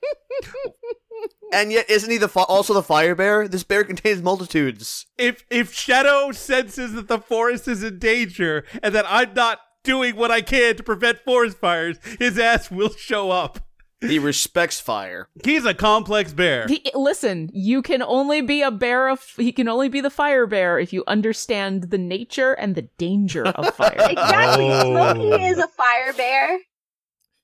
And 1.52 1.70
yet, 1.70 1.90
isn't 1.90 2.10
he 2.10 2.16
the 2.16 2.28
fi- 2.28 2.44
also 2.44 2.72
the 2.72 2.82
fire 2.82 3.14
bear? 3.14 3.46
This 3.46 3.62
bear 3.62 3.84
contains 3.84 4.22
multitudes. 4.22 5.04
if 5.18 5.44
if 5.50 5.74
Shadow 5.74 6.32
senses 6.32 6.94
that 6.94 7.08
the 7.08 7.18
forest 7.18 7.68
is 7.68 7.82
in 7.82 7.98
danger 7.98 8.64
and 8.82 8.94
that 8.94 9.04
I'm 9.08 9.34
not 9.34 9.58
doing 9.84 10.16
what 10.16 10.30
I 10.30 10.40
can 10.40 10.76
to 10.76 10.82
prevent 10.82 11.18
forest 11.18 11.58
fires, 11.58 11.98
his 12.18 12.38
ass 12.38 12.70
will 12.70 12.90
show 12.90 13.30
up. 13.30 13.58
He 14.02 14.18
respects 14.18 14.80
fire. 14.80 15.28
He's 15.44 15.64
a 15.64 15.72
complex 15.74 16.32
bear. 16.32 16.66
He, 16.66 16.82
listen, 16.94 17.50
you 17.52 17.82
can 17.82 18.02
only 18.02 18.40
be 18.42 18.60
a 18.60 18.70
bear 18.72 19.08
of. 19.08 19.22
He 19.36 19.52
can 19.52 19.68
only 19.68 19.88
be 19.88 20.00
the 20.00 20.10
fire 20.10 20.46
bear 20.46 20.78
if 20.78 20.92
you 20.92 21.04
understand 21.06 21.84
the 21.84 21.98
nature 21.98 22.52
and 22.52 22.74
the 22.74 22.82
danger 22.98 23.46
of 23.46 23.74
fire. 23.76 23.94
Exactly. 23.96 24.68
Oh. 24.70 24.92
Smokey 25.14 25.44
is 25.44 25.58
a 25.58 25.68
fire 25.68 26.12
bear. 26.14 26.58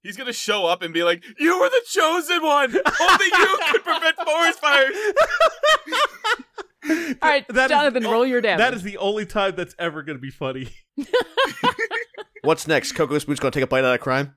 He's 0.03 0.17
gonna 0.17 0.33
show 0.33 0.67
up 0.67 0.83
and 0.83 0.93
be 0.95 1.03
like, 1.05 1.25
"You 1.39 1.59
were 1.61 1.69
the 1.69 1.83
chosen 1.89 2.43
one. 2.43 2.75
Only 2.75 3.27
you 3.27 3.59
could 3.73 3.85
prevent 3.85 4.17
forest 4.17 4.59
fires." 4.61 4.97
All 7.23 7.29
right, 7.29 7.47
That 7.49 7.65
is- 7.65 7.77
Jonathan, 7.77 8.05
roll 8.05 8.25
your 8.27 8.41
damage. 8.41 8.59
That 8.59 8.75
is 8.75 8.83
the 8.83 8.97
only 8.99 9.27
time 9.27 9.55
that's 9.57 9.75
ever 9.79 10.03
going 10.03 10.17
to 10.17 10.23
be 10.23 10.31
funny. 10.31 10.69
What's 12.43 12.67
next? 12.67 12.93
Coco 12.93 13.19
Spoon's 13.19 13.41
gonna 13.41 13.51
take 13.51 13.65
a 13.65 13.67
bite 13.67 13.85
out 13.85 13.95
of 13.95 14.01
crime. 14.01 14.35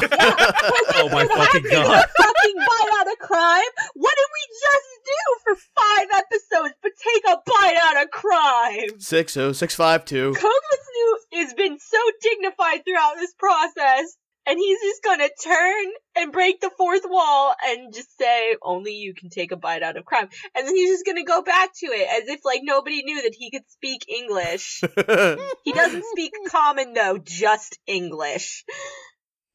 Oh 0.00 1.08
my 1.10 1.26
fucking 1.36 1.62
Take 1.62 1.72
god. 1.72 2.04
a 2.04 2.22
fucking 2.22 2.56
bite 2.56 2.90
out 3.00 3.12
of 3.12 3.18
crime. 3.18 3.72
What 3.94 4.14
did 4.16 4.30
we 4.34 4.44
just 4.62 4.88
do 5.04 5.20
for 5.44 5.56
five 5.76 6.08
episodes? 6.14 6.74
But 6.82 6.92
take 7.02 7.24
a 7.32 7.36
bite 7.46 7.76
out 7.80 8.02
of 8.04 8.10
crime. 8.10 9.00
Six 9.00 9.36
oh 9.36 9.52
six 9.52 9.74
five 9.74 10.04
two. 10.04 10.32
Koga 10.34 10.48
Snoot 10.48 11.44
has 11.44 11.54
been 11.54 11.78
so 11.78 11.98
dignified 12.22 12.84
throughout 12.84 13.14
this 13.16 13.32
process, 13.34 14.16
and 14.46 14.58
he's 14.58 14.80
just 14.80 15.02
gonna 15.02 15.28
turn 15.44 15.84
and 16.16 16.32
break 16.32 16.60
the 16.60 16.70
fourth 16.76 17.02
wall 17.04 17.54
and 17.66 17.92
just 17.94 18.16
say, 18.18 18.56
"Only 18.62 18.94
you 18.94 19.14
can 19.14 19.30
take 19.30 19.52
a 19.52 19.56
bite 19.56 19.82
out 19.82 19.96
of 19.96 20.04
crime," 20.04 20.28
and 20.54 20.66
then 20.66 20.74
he's 20.74 20.90
just 20.90 21.06
gonna 21.06 21.24
go 21.24 21.42
back 21.42 21.70
to 21.78 21.86
it 21.86 22.08
as 22.22 22.28
if 22.28 22.44
like 22.44 22.60
nobody 22.62 23.02
knew 23.04 23.22
that 23.22 23.34
he 23.36 23.50
could 23.50 23.68
speak 23.70 24.08
English. 24.08 24.80
he 25.64 25.72
doesn't 25.72 26.04
speak 26.12 26.32
common 26.48 26.94
though, 26.94 27.18
just 27.18 27.78
English. 27.86 28.64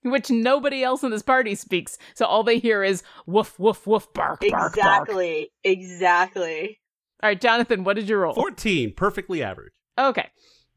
Which 0.03 0.29
nobody 0.29 0.83
else 0.83 1.03
in 1.03 1.11
this 1.11 1.21
party 1.21 1.55
speaks. 1.55 1.97
So 2.13 2.25
all 2.25 2.43
they 2.43 2.59
hear 2.59 2.83
is 2.83 3.03
woof 3.25 3.59
woof 3.59 3.85
woof 3.87 4.11
bark 4.13 4.41
bark 4.41 4.51
bark. 4.51 4.77
Exactly, 4.77 5.51
exactly. 5.63 6.79
All 7.21 7.29
right, 7.29 7.39
Jonathan, 7.39 7.83
what 7.83 7.95
did 7.95 8.09
you 8.09 8.17
roll? 8.17 8.33
14, 8.33 8.93
perfectly 8.95 9.41
average. 9.41 9.71
Okay. 9.97 10.29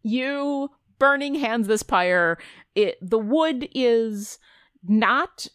You 0.02 0.70
burning 0.98 1.34
hands 1.34 1.66
this 1.66 1.82
pyre. 1.82 2.38
It 2.74 2.96
the 3.00 3.18
wood 3.18 3.68
is 3.74 4.38
not 4.84 5.48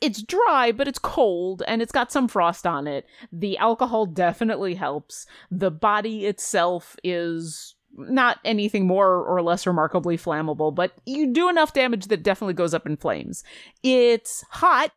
it's 0.00 0.22
dry, 0.22 0.72
but 0.72 0.86
it's 0.86 0.98
cold 0.98 1.62
and 1.66 1.82
it's 1.82 1.92
got 1.92 2.12
some 2.12 2.28
frost 2.28 2.66
on 2.66 2.86
it. 2.86 3.06
The 3.32 3.58
alcohol 3.58 4.06
definitely 4.06 4.74
helps. 4.74 5.26
The 5.50 5.70
body 5.70 6.26
itself 6.26 6.96
is 7.02 7.74
not 7.96 8.38
anything 8.44 8.86
more 8.86 9.24
or 9.24 9.42
less 9.42 9.66
remarkably 9.66 10.16
flammable, 10.16 10.74
but 10.74 10.92
you 11.06 11.32
do 11.32 11.48
enough 11.48 11.72
damage 11.72 12.06
that 12.06 12.22
definitely 12.22 12.54
goes 12.54 12.74
up 12.74 12.86
in 12.86 12.96
flames. 12.96 13.42
It's 13.82 14.44
hot 14.50 14.92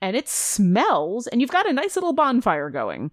and 0.00 0.16
it 0.16 0.28
smells, 0.28 1.26
and 1.26 1.40
you've 1.40 1.50
got 1.50 1.68
a 1.68 1.72
nice 1.72 1.96
little 1.96 2.12
bonfire 2.12 2.70
going. 2.70 3.10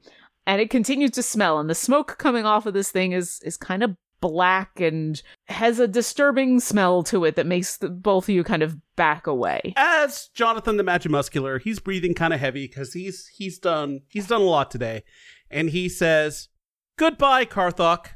And 0.47 0.61
it 0.61 0.69
continues 0.69 1.11
to 1.11 1.23
smell, 1.23 1.59
and 1.59 1.69
the 1.69 1.75
smoke 1.75 2.17
coming 2.19 2.45
off 2.45 2.67
of 2.67 2.75
this 2.75 2.91
thing 2.91 3.13
is 3.13 3.41
is 3.43 3.57
kind 3.57 3.81
of 3.81 3.95
black 4.21 4.79
and 4.79 5.21
has 5.47 5.79
a 5.79 5.87
disturbing 5.87 6.59
smell 6.59 7.03
to 7.03 7.25
it 7.25 7.35
that 7.35 7.45
makes 7.45 7.77
the, 7.77 7.89
both 7.89 8.25
of 8.25 8.29
you 8.29 8.43
kind 8.43 8.63
of 8.63 8.77
back 8.95 9.27
away. 9.27 9.73
As 9.75 10.29
Jonathan 10.33 10.77
the 10.77 10.83
Magimuscular, 10.83 11.61
he's 11.61 11.79
breathing 11.79 12.13
kind 12.13 12.33
of 12.33 12.39
heavy 12.39 12.67
because 12.67 12.93
he's 12.93 13.27
he's 13.27 13.57
done 13.57 14.01
he's 14.07 14.27
done 14.27 14.41
a 14.41 14.45
lot 14.45 14.69
today, 14.69 15.03
and 15.49 15.71
he 15.71 15.89
says, 15.89 16.49
"Goodbye, 16.97 17.45
Karthok, 17.45 18.09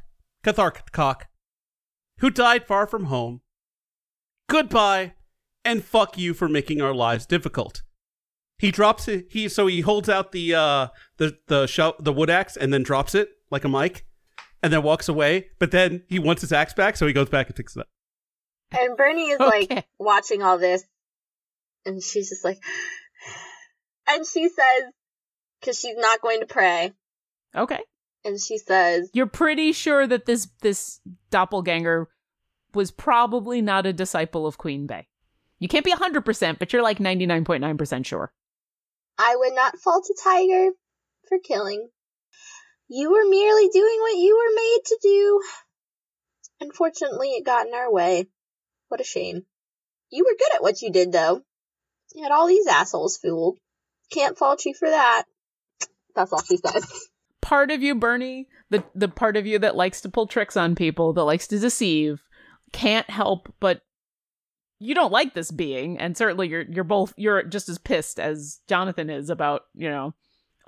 Catharcock, 0.54 1.28
who 2.20 2.30
died 2.30 2.66
far 2.66 2.88
from 2.88 3.06
home. 3.06 3.42
Goodbye, 4.48 5.14
and 5.64 5.84
fuck 5.84 6.18
you 6.18 6.34
for 6.34 6.50
making 6.50 6.82
our 6.82 6.94
lives 6.94 7.26
difficult." 7.26 7.84
He 8.58 8.72
drops 8.72 9.08
it. 9.08 9.28
He 9.30 9.48
so 9.48 9.68
he 9.68 9.82
holds 9.82 10.10
out 10.10 10.32
the 10.32 10.54
uh 10.56 10.88
the 11.18 11.38
the 11.48 11.68
sho- 11.68 11.96
the 12.00 12.12
wood 12.12 12.30
axe 12.30 12.58
and 12.58 12.74
then 12.74 12.84
drops 12.84 13.16
it 13.16 13.30
like 13.52 13.64
a 13.64 13.70
mic, 13.70 14.06
and 14.62 14.74
then 14.74 14.84
walks 14.84 15.08
away. 15.08 15.50
But 15.60 15.72
then 15.72 16.04
he 16.10 16.20
wants 16.20 16.42
his 16.42 16.52
axe 16.52 16.74
back, 16.74 16.98
so 16.98 17.08
he 17.08 17.14
goes 17.14 17.30
back 17.30 17.48
and 17.48 17.56
picks 17.56 17.76
it 17.76 17.82
up. 17.82 17.88
And 18.72 18.98
Bernie 18.98 19.30
is 19.30 19.40
Okay. 19.40 19.68
like 19.76 19.88
watching 19.98 20.42
all 20.44 20.58
this, 20.58 20.84
and 21.86 22.04
she's 22.04 22.30
just 22.30 22.44
like, 22.44 22.60
and 24.08 24.26
she 24.28 24.50
says, 24.50 24.84
because 25.62 25.80
she's 25.80 25.96
not 25.98 26.22
going 26.22 26.42
to 26.42 26.46
pray. 26.46 26.94
Okay. 27.56 27.80
And 28.26 28.40
she 28.40 28.58
says, 28.58 29.10
You're 29.14 29.28
pretty 29.28 29.72
sure 29.72 30.06
that 30.06 30.26
this 30.26 30.48
this 30.62 31.00
doppelganger 31.30 32.10
was 32.74 32.92
probably 32.92 33.62
not 33.62 33.86
a 33.86 33.94
disciple 33.94 34.46
of 34.46 34.58
Queen 34.58 34.86
Bey. 34.86 35.08
You 35.60 35.68
can't 35.68 35.86
be 35.86 35.92
100%, 35.92 36.60
but 36.60 36.72
you're 36.72 36.84
like 36.84 37.00
99.9% 37.00 38.06
sure. 38.06 38.32
I 39.18 39.36
would 39.36 39.54
not 39.54 39.78
fault 39.80 40.08
a 40.10 40.16
tiger 40.24 40.72
for 41.28 41.40
killing. 41.40 41.90
You 42.88 43.12
were 43.12 43.30
merely 43.30 43.68
doing 43.68 43.98
what 44.00 44.18
you 44.18 44.38
were 44.38 44.56
made 44.56 44.80
to 44.86 45.00
do. 45.02 45.42
Unfortunately, 46.62 47.30
it 47.32 47.46
got 47.46 47.68
in 47.68 47.74
our 47.74 47.92
way. 47.92 48.28
What 48.88 49.02
a 49.02 49.04
shame. 49.04 49.46
You 50.10 50.24
were 50.24 50.38
good 50.38 50.56
at 50.56 50.64
what 50.64 50.82
you 50.82 50.92
did, 50.92 51.12
though. 51.12 51.42
You 52.16 52.24
had 52.24 52.32
all 52.32 52.48
these 52.48 52.68
assholes 52.68 53.18
fooled. 53.18 53.58
Can't 54.12 54.38
fault 54.38 54.66
you 54.66 54.74
for 54.74 54.90
that. 54.90 55.26
That's 56.16 56.34
all 56.34 56.42
she 56.42 56.58
says. 56.58 57.10
Part 57.50 57.72
of 57.72 57.82
you, 57.82 57.96
Bernie, 57.96 58.48
the 58.70 58.84
the 58.94 59.08
part 59.08 59.36
of 59.36 59.48
you 59.48 59.58
that 59.58 59.76
likes 59.76 60.02
to 60.02 60.10
pull 60.10 60.28
tricks 60.28 60.56
on 60.56 60.76
people, 60.76 61.14
that 61.14 61.24
likes 61.24 61.48
to 61.48 61.58
deceive, 61.58 62.22
can't 62.72 63.10
help 63.10 63.52
but 63.60 63.82
you 64.78 64.94
don't 64.94 65.12
like 65.12 65.34
this 65.34 65.50
being, 65.50 65.98
and 65.98 66.16
certainly 66.16 66.48
you're 66.48 66.62
you're 66.70 66.84
both 66.84 67.12
you're 67.18 67.42
just 67.42 67.68
as 67.68 67.80
pissed 67.80 68.20
as 68.20 68.60
Jonathan 68.68 69.10
is 69.10 69.32
about, 69.32 69.64
you 69.74 69.90
know, 69.90 70.14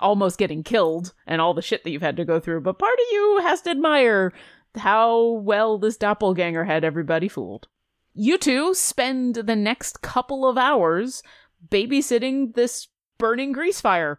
almost 0.00 0.40
getting 0.40 0.64
killed 0.64 1.14
and 1.24 1.40
all 1.40 1.54
the 1.54 1.62
shit 1.62 1.84
that 1.84 1.90
you've 1.90 2.02
had 2.02 2.16
to 2.16 2.24
go 2.24 2.40
through. 2.40 2.62
But 2.62 2.80
part 2.80 2.94
of 2.94 3.12
you 3.12 3.38
has 3.42 3.62
to 3.62 3.70
admire 3.70 4.32
how 4.74 5.34
well 5.44 5.78
this 5.78 5.96
doppelganger 5.96 6.64
had 6.64 6.82
everybody 6.82 7.28
fooled. 7.28 7.68
You 8.12 8.38
two 8.38 8.74
spend 8.74 9.36
the 9.36 9.54
next 9.54 10.02
couple 10.02 10.48
of 10.48 10.58
hours 10.58 11.22
babysitting 11.70 12.56
this 12.56 12.88
burning 13.18 13.52
grease 13.52 13.80
fire. 13.80 14.18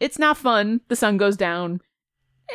It's 0.00 0.18
not 0.18 0.38
fun. 0.38 0.80
The 0.88 0.96
sun 0.96 1.18
goes 1.18 1.36
down. 1.36 1.82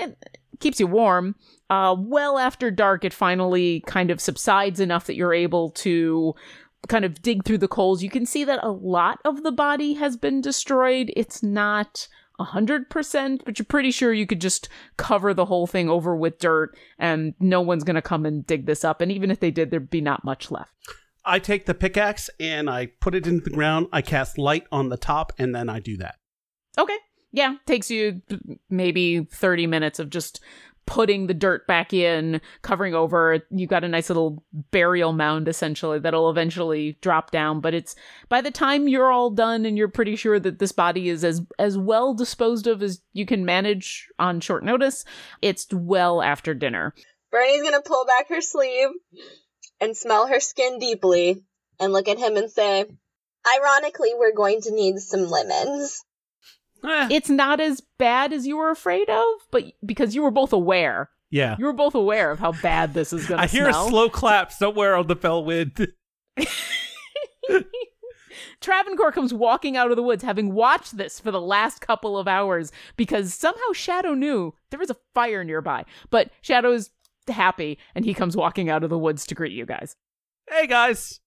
It 0.01 0.17
keeps 0.59 0.79
you 0.79 0.87
warm. 0.87 1.35
Uh, 1.69 1.95
well 1.97 2.37
after 2.37 2.71
dark, 2.71 3.03
it 3.03 3.13
finally 3.13 3.83
kind 3.87 4.11
of 4.11 4.21
subsides 4.21 4.79
enough 4.79 5.05
that 5.05 5.15
you're 5.15 5.33
able 5.33 5.71
to 5.71 6.33
kind 6.87 7.05
of 7.05 7.21
dig 7.21 7.45
through 7.45 7.59
the 7.59 7.67
coals. 7.67 8.03
You 8.03 8.09
can 8.09 8.25
see 8.25 8.43
that 8.43 8.63
a 8.63 8.71
lot 8.71 9.19
of 9.23 9.43
the 9.43 9.51
body 9.51 9.93
has 9.93 10.17
been 10.17 10.41
destroyed. 10.41 11.11
It's 11.15 11.41
not 11.41 12.07
a 12.39 12.43
hundred 12.43 12.89
percent, 12.89 13.43
but 13.45 13.59
you're 13.59 13.65
pretty 13.65 13.91
sure 13.91 14.11
you 14.11 14.25
could 14.25 14.41
just 14.41 14.67
cover 14.97 15.33
the 15.33 15.45
whole 15.45 15.67
thing 15.67 15.89
over 15.89 16.15
with 16.15 16.39
dirt 16.39 16.75
and 16.97 17.33
no 17.39 17.61
one's 17.61 17.83
gonna 17.83 18.01
come 18.01 18.25
and 18.25 18.45
dig 18.45 18.65
this 18.65 18.83
up. 18.83 19.01
And 19.01 19.11
even 19.11 19.31
if 19.31 19.39
they 19.39 19.51
did, 19.51 19.71
there'd 19.71 19.89
be 19.89 20.01
not 20.01 20.23
much 20.23 20.51
left. 20.51 20.71
I 21.25 21.39
take 21.39 21.65
the 21.65 21.73
pickaxe 21.73 22.29
and 22.39 22.69
I 22.69 22.87
put 22.87 23.15
it 23.15 23.27
into 23.27 23.43
the 23.43 23.49
ground. 23.49 23.87
I 23.93 24.01
cast 24.01 24.37
light 24.37 24.65
on 24.71 24.89
the 24.89 24.97
top, 24.97 25.31
and 25.37 25.55
then 25.55 25.69
I 25.69 25.79
do 25.79 25.95
that. 25.97 26.15
Okay. 26.77 26.97
Yeah, 27.33 27.55
takes 27.65 27.89
you 27.89 28.21
maybe 28.69 29.23
30 29.25 29.67
minutes 29.67 29.99
of 29.99 30.09
just 30.09 30.39
putting 30.85 31.27
the 31.27 31.33
dirt 31.33 31.65
back 31.65 31.93
in, 31.93 32.41
covering 32.61 32.93
over. 32.93 33.39
You 33.49 33.67
got 33.67 33.83
a 33.83 33.87
nice 33.87 34.09
little 34.09 34.43
burial 34.71 35.13
mound 35.13 35.47
essentially 35.47 35.99
that'll 35.99 36.29
eventually 36.29 36.97
drop 37.01 37.31
down, 37.31 37.59
but 37.59 37.73
it's 37.73 37.95
by 38.29 38.41
the 38.41 38.51
time 38.51 38.87
you're 38.87 39.11
all 39.11 39.29
done 39.29 39.65
and 39.65 39.77
you're 39.77 39.87
pretty 39.87 40.15
sure 40.15 40.39
that 40.39 40.59
this 40.59 40.71
body 40.71 41.09
is 41.09 41.23
as 41.23 41.41
as 41.57 41.77
well 41.77 42.13
disposed 42.13 42.67
of 42.67 42.83
as 42.83 43.01
you 43.13 43.25
can 43.25 43.45
manage 43.45 44.07
on 44.19 44.39
short 44.39 44.63
notice, 44.63 45.03
it's 45.41 45.67
well 45.73 46.21
after 46.21 46.53
dinner. 46.53 46.93
Bernie's 47.31 47.63
gonna 47.63 47.81
pull 47.81 48.05
back 48.05 48.29
her 48.29 48.41
sleeve 48.41 48.89
and 49.79 49.97
smell 49.97 50.27
her 50.27 50.39
skin 50.39 50.79
deeply 50.79 51.43
and 51.79 51.93
look 51.93 52.07
at 52.07 52.19
him 52.19 52.37
and 52.37 52.51
say, 52.51 52.85
Ironically, 53.45 54.13
we're 54.15 54.33
going 54.33 54.61
to 54.61 54.73
need 54.73 54.99
some 54.99 55.29
lemons. 55.29 56.03
Eh, 56.85 57.07
It's 57.11 57.29
not 57.29 57.59
as 57.59 57.81
bad 57.97 58.33
as 58.33 58.45
you 58.47 58.57
were 58.57 58.69
afraid 58.69 59.09
of, 59.09 59.25
but 59.51 59.63
because 59.85 60.15
you 60.15 60.21
were 60.23 60.31
both 60.31 60.51
aware. 60.53 61.09
yeah. 61.31 61.55
You 61.57 61.65
were 61.65 61.73
both 61.73 61.95
aware 61.95 62.31
of 62.31 62.39
how 62.39 62.51
bad 62.61 62.93
this 62.93 63.13
is 63.13 63.25
going 63.27 63.37
to 63.39 63.43
I 63.43 63.47
hear 63.47 63.69
smell. 63.71 63.85
a 63.87 63.89
slow 63.89 64.09
clap 64.09 64.51
somewhere 64.51 64.95
on 64.95 65.07
the 65.07 65.15
fell 65.15 65.43
wind. 65.43 65.87
Travancore 68.61 69.11
comes 69.11 69.33
walking 69.33 69.75
out 69.77 69.91
of 69.91 69.97
the 69.97 70.03
woods, 70.03 70.23
having 70.23 70.53
watched 70.53 70.97
this 70.97 71.19
for 71.19 71.31
the 71.31 71.41
last 71.41 71.81
couple 71.81 72.17
of 72.17 72.27
hours, 72.27 72.71
because 72.97 73.33
somehow 73.33 73.73
Shadow 73.73 74.13
knew 74.13 74.53
there 74.69 74.79
was 74.79 74.89
a 74.89 74.95
fire 75.13 75.43
nearby. 75.43 75.85
But 76.09 76.31
Shadow 76.41 76.71
is 76.71 76.89
happy, 77.27 77.77
and 77.93 78.05
he 78.05 78.13
comes 78.13 78.35
walking 78.37 78.69
out 78.69 78.83
of 78.83 78.89
the 78.89 78.97
woods 78.97 79.25
to 79.27 79.35
greet 79.35 79.51
you 79.51 79.65
guys. 79.65 79.95
hey 80.49 80.65
guys, 80.67 81.19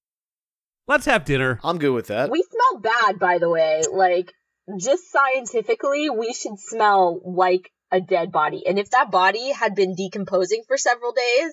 let's 0.89 1.07
have 1.07 1.25
dinner. 1.25 1.61
I'm 1.63 1.79
good 1.79 1.93
with 1.93 2.07
that. 2.09 2.31
We 2.31 2.43
smell 2.43 2.81
bad, 2.81 3.19
by 3.19 3.39
the 3.39 3.51
way. 3.51 3.83
Like, 3.93 4.33
just 4.81 5.11
scientifically, 5.11 6.11
we 6.11 6.33
should 6.33 6.59
smell 6.59 7.21
like 7.25 7.71
a 7.93 8.01
dead 8.01 8.33
body. 8.33 8.65
And 8.67 8.79
if 8.79 8.91
that 8.91 9.11
body 9.11 9.53
had 9.53 9.75
been 9.75 9.95
decomposing 9.95 10.65
for 10.67 10.77
several 10.77 11.13
days, 11.13 11.53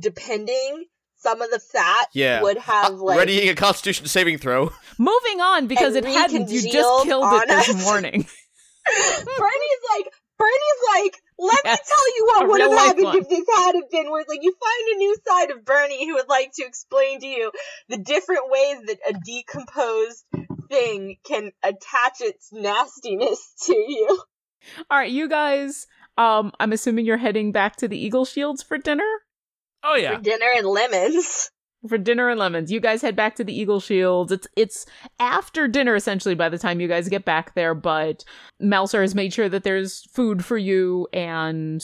depending, 0.00 0.84
some 1.16 1.42
of 1.42 1.50
the 1.50 1.58
fat 1.60 2.08
Yeah. 2.12 2.42
would 2.42 2.58
have, 2.58 2.94
like, 2.94 3.18
readying 3.18 3.48
a 3.48 3.54
Constitution 3.54 4.06
saving 4.06 4.38
throw. 4.38 4.72
Moving 4.98 5.40
on, 5.40 5.66
because 5.66 5.94
it 5.94 6.04
hadn't. 6.04 6.50
You 6.50 6.62
just 6.62 7.04
killed 7.04 7.26
it 7.32 7.48
this 7.48 7.68
us. 7.70 7.82
morning. 7.84 8.26
Bernie's 8.86 9.82
like, 9.94 10.06
Bernie's 10.38 10.82
like, 10.96 11.14
let 11.38 11.60
Yes, 11.64 11.78
me 11.78 11.84
tell 11.86 12.16
you 12.16 12.24
what 12.26 12.48
would 12.48 12.60
have 12.62 12.72
happened 12.72 13.04
one. 13.04 13.18
if 13.18 13.28
this 13.28 13.44
had 13.54 13.74
have 13.74 13.90
been 13.90 14.10
where 14.10 14.20
it's 14.22 14.28
like 14.28 14.40
you 14.42 14.54
find 14.58 14.94
a 14.94 14.98
new 14.98 15.16
side 15.26 15.50
of 15.50 15.64
Bernie 15.64 16.06
who 16.06 16.14
would 16.14 16.28
like 16.28 16.50
to 16.54 16.64
explain 16.64 17.20
to 17.20 17.26
you 17.26 17.52
the 17.88 17.98
different 17.98 18.44
ways 18.48 18.78
that 18.86 18.98
a 19.08 19.12
decomposed 19.24 20.24
thing 20.70 21.16
can 21.24 21.52
attach 21.62 22.20
its 22.20 22.50
nastiness 22.52 23.52
to 23.66 23.74
you. 23.74 24.22
All 24.90 24.98
right, 24.98 25.10
you 25.10 25.28
guys. 25.28 25.86
Um, 26.16 26.52
I'm 26.60 26.72
assuming 26.72 27.06
you're 27.06 27.16
heading 27.16 27.52
back 27.52 27.76
to 27.76 27.88
the 27.88 27.98
Eagle 27.98 28.24
Shields 28.24 28.62
for 28.62 28.78
dinner. 28.78 29.08
Oh 29.82 29.96
yeah. 29.96 30.16
For 30.16 30.22
dinner 30.22 30.46
and 30.54 30.66
lemons. 30.66 31.50
For 31.88 31.96
dinner 31.96 32.28
and 32.28 32.38
lemons, 32.38 32.70
you 32.70 32.78
guys 32.78 33.00
head 33.00 33.16
back 33.16 33.36
to 33.36 33.44
the 33.44 33.58
Eagle 33.58 33.80
Shields. 33.80 34.30
It's 34.30 34.46
it's 34.54 34.86
after 35.18 35.66
dinner 35.66 35.94
essentially 35.94 36.34
by 36.34 36.50
the 36.50 36.58
time 36.58 36.78
you 36.78 36.88
guys 36.88 37.08
get 37.08 37.24
back 37.24 37.54
there, 37.54 37.74
but 37.74 38.22
Malser 38.62 39.00
has 39.00 39.14
made 39.14 39.32
sure 39.32 39.48
that 39.48 39.64
there's 39.64 40.04
food 40.12 40.44
for 40.44 40.58
you 40.58 41.08
and 41.14 41.82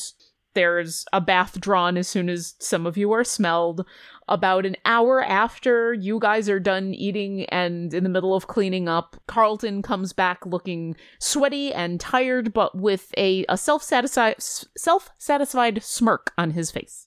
there's 0.55 1.07
a 1.12 1.20
bath 1.20 1.61
drawn 1.61 1.97
as 1.97 2.09
soon 2.09 2.28
as 2.28 2.57
some 2.59 2.87
of 2.87 2.97
you 2.99 3.12
are 3.12 3.24
smelled. 3.24 3.87
About 4.29 4.66
an 4.66 4.77
hour 4.85 5.22
after 5.22 5.95
you 5.95 6.18
guys 6.18 6.49
are 6.49 6.59
done 6.59 6.93
eating 6.95 7.45
and 7.45 7.95
in 7.95 8.03
the 8.03 8.11
middle 8.11 8.35
of 8.35 8.49
cleaning 8.49 8.89
up, 8.89 9.16
Carlton 9.29 9.83
comes 9.83 10.12
back 10.12 10.45
looking 10.45 10.97
sweaty 11.20 11.72
and 11.72 12.01
tired, 12.01 12.53
but 12.53 12.77
with 12.77 13.14
a, 13.16 13.45
a 13.49 13.57
self-satisfied 13.57 14.43
self-satisfied 14.43 15.83
smirk 15.83 16.33
on 16.37 16.51
his 16.51 16.72
face. 16.72 17.07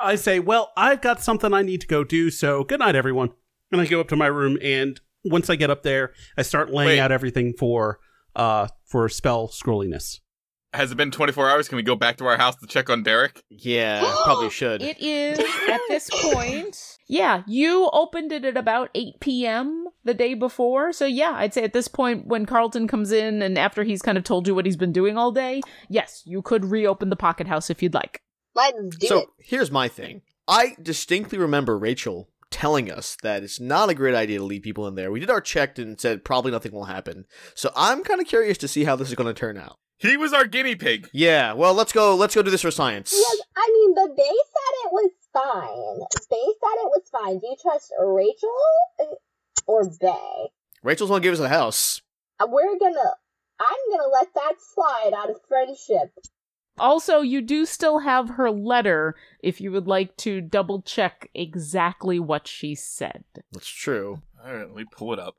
I 0.00 0.16
say, 0.16 0.40
well, 0.40 0.72
I've 0.76 1.00
got 1.00 1.20
something 1.20 1.54
I 1.54 1.62
need 1.62 1.80
to 1.82 1.86
go 1.86 2.02
do, 2.02 2.30
so 2.30 2.64
good 2.64 2.80
night, 2.80 2.96
everyone. 2.96 3.30
And 3.70 3.80
I 3.80 3.86
go 3.86 4.00
up 4.00 4.08
to 4.08 4.16
my 4.16 4.26
room, 4.26 4.58
and 4.62 5.00
once 5.24 5.50
I 5.50 5.56
get 5.56 5.70
up 5.70 5.82
there, 5.82 6.12
I 6.36 6.42
start 6.42 6.70
laying 6.70 6.88
Wait. 6.88 7.00
out 7.00 7.12
everything 7.12 7.54
for 7.56 8.00
uh 8.34 8.68
for 8.84 9.08
spell 9.08 9.48
scrolliness. 9.48 10.20
Has 10.74 10.92
it 10.92 10.96
been 10.96 11.10
24 11.10 11.48
hours? 11.48 11.68
Can 11.68 11.76
we 11.76 11.82
go 11.82 11.96
back 11.96 12.18
to 12.18 12.26
our 12.26 12.36
house 12.36 12.56
to 12.56 12.66
check 12.66 12.90
on 12.90 13.02
Derek? 13.02 13.42
Yeah, 13.48 14.00
probably 14.24 14.50
should. 14.50 14.82
It 14.82 15.00
is 15.00 15.38
at 15.68 15.80
this 15.88 16.10
point. 16.10 16.98
Yeah, 17.08 17.42
you 17.46 17.88
opened 17.92 18.32
it 18.32 18.44
at 18.44 18.56
about 18.56 18.90
8 18.94 19.20
p.m. 19.20 19.86
the 20.04 20.12
day 20.12 20.34
before. 20.34 20.92
So, 20.92 21.06
yeah, 21.06 21.32
I'd 21.32 21.54
say 21.54 21.64
at 21.64 21.72
this 21.72 21.88
point, 21.88 22.26
when 22.26 22.44
Carlton 22.44 22.86
comes 22.86 23.12
in 23.12 23.40
and 23.40 23.58
after 23.58 23.82
he's 23.82 24.02
kind 24.02 24.18
of 24.18 24.24
told 24.24 24.46
you 24.46 24.54
what 24.54 24.66
he's 24.66 24.76
been 24.76 24.92
doing 24.92 25.16
all 25.16 25.32
day, 25.32 25.62
yes, 25.88 26.22
you 26.26 26.42
could 26.42 26.66
reopen 26.66 27.08
the 27.08 27.16
pocket 27.16 27.46
house 27.46 27.70
if 27.70 27.82
you'd 27.82 27.94
like. 27.94 28.20
Let's 28.54 28.96
do 28.96 29.06
so 29.06 29.18
it. 29.20 29.28
here's 29.38 29.70
my 29.70 29.88
thing. 29.88 30.22
I 30.46 30.76
distinctly 30.82 31.38
remember 31.38 31.78
Rachel 31.78 32.28
telling 32.50 32.90
us 32.90 33.16
that 33.22 33.42
it's 33.42 33.60
not 33.60 33.90
a 33.90 33.94
great 33.94 34.14
idea 34.14 34.38
to 34.38 34.44
leave 34.44 34.62
people 34.62 34.86
in 34.86 34.94
there. 34.94 35.10
We 35.10 35.20
did 35.20 35.30
our 35.30 35.40
check 35.40 35.78
and 35.78 36.00
said 36.00 36.24
probably 36.24 36.50
nothing 36.50 36.72
will 36.72 36.84
happen. 36.84 37.26
So 37.54 37.70
I'm 37.76 38.02
kind 38.02 38.20
of 38.20 38.26
curious 38.26 38.58
to 38.58 38.68
see 38.68 38.84
how 38.84 38.96
this 38.96 39.08
is 39.08 39.14
going 39.14 39.32
to 39.32 39.38
turn 39.38 39.56
out. 39.56 39.78
He 39.98 40.16
was 40.16 40.32
our 40.32 40.46
guinea 40.46 40.76
pig. 40.76 41.08
Yeah, 41.12 41.54
well, 41.54 41.74
let's 41.74 41.92
go. 41.92 42.14
Let's 42.14 42.34
go 42.34 42.42
do 42.42 42.50
this 42.50 42.62
for 42.62 42.70
science. 42.70 43.12
Yes, 43.12 43.40
I 43.56 43.68
mean, 43.72 43.94
but 43.94 44.16
they 44.16 44.22
said 44.22 44.74
it 44.84 44.92
was 44.92 45.10
fine. 45.32 45.98
They 46.30 46.36
said 46.36 46.76
it 46.82 46.90
was 46.90 47.02
fine. 47.10 47.38
Do 47.40 47.46
you 47.48 47.56
trust 47.60 47.92
Rachel 47.98 48.54
uh, 49.00 49.14
or 49.66 49.90
Bay? 50.00 50.50
Rachel's 50.84 51.10
going 51.10 51.20
to 51.22 51.26
give 51.26 51.32
us 51.32 51.40
the 51.40 51.48
house. 51.48 52.00
Uh, 52.38 52.46
We're 52.48 52.78
gonna. 52.78 53.14
I'm 53.60 53.90
gonna 53.90 54.08
let 54.12 54.32
that 54.34 54.54
slide 54.72 55.12
out 55.16 55.30
of 55.30 55.36
friendship. 55.48 56.12
Also, 56.78 57.22
you 57.22 57.42
do 57.42 57.66
still 57.66 57.98
have 57.98 58.30
her 58.30 58.52
letter 58.52 59.16
if 59.42 59.60
you 59.60 59.72
would 59.72 59.88
like 59.88 60.16
to 60.18 60.40
double 60.40 60.80
check 60.82 61.28
exactly 61.34 62.20
what 62.20 62.46
she 62.46 62.76
said. 62.76 63.24
That's 63.50 63.68
true. 63.68 64.22
All 64.44 64.54
right, 64.54 64.68
let 64.68 64.76
me 64.76 64.84
pull 64.92 65.12
it 65.12 65.18
up. 65.18 65.34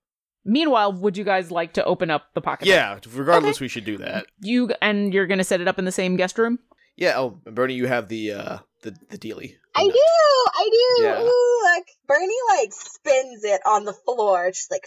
Meanwhile, 0.46 0.94
would 0.94 1.18
you 1.18 1.24
guys 1.24 1.52
like 1.52 1.74
to 1.74 1.84
open 1.86 2.10
up 2.10 2.28
the 2.34 2.42
pocket? 2.42 2.68
Yeah, 2.68 3.00
regardless, 3.14 3.60
we 3.60 3.68
should 3.68 3.86
do 3.86 3.98
that. 3.98 4.26
You 4.42 4.72
and 4.82 5.14
you're 5.14 5.28
gonna 5.28 5.44
set 5.44 5.62
it 5.62 5.68
up 5.68 5.78
in 5.80 5.86
the 5.86 5.92
same 5.92 6.16
guest 6.16 6.38
room. 6.38 6.60
Yeah. 6.96 7.14
Oh, 7.18 7.40
Bernie, 7.46 7.76
you 7.76 7.88
have 7.88 8.08
the 8.08 8.32
uh 8.34 8.58
the 8.84 8.96
the 9.10 9.18
dealy. 9.18 9.58
I 9.76 9.84
do, 9.84 9.92
I 9.94 10.70
do. 10.72 11.04
Yeah. 11.04 11.22
Ooh, 11.22 11.62
look. 11.76 11.86
Bernie 12.08 12.34
like 12.58 12.72
spins 12.74 13.44
it 13.44 13.62
on 13.66 13.86
the 13.86 13.94
floor. 13.94 14.50
Just 14.52 14.72
like 14.72 14.84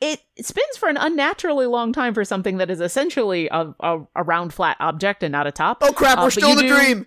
it 0.00 0.20
spins 0.44 0.76
for 0.78 0.88
an 0.88 0.96
unnaturally 0.96 1.66
long 1.66 1.92
time 1.92 2.14
for 2.14 2.24
something 2.24 2.56
that 2.58 2.70
is 2.70 2.80
essentially 2.80 3.48
a, 3.50 3.72
a, 3.80 3.98
a 4.16 4.22
round 4.22 4.52
flat 4.54 4.76
object 4.80 5.22
and 5.22 5.32
not 5.32 5.46
a 5.46 5.52
top. 5.52 5.78
Oh 5.82 5.92
crap, 5.92 6.18
Uh, 6.18 6.22
we're 6.22 6.30
still 6.30 6.50
in 6.50 6.56
the 6.56 6.62
do- 6.62 6.68
dream. 6.68 7.06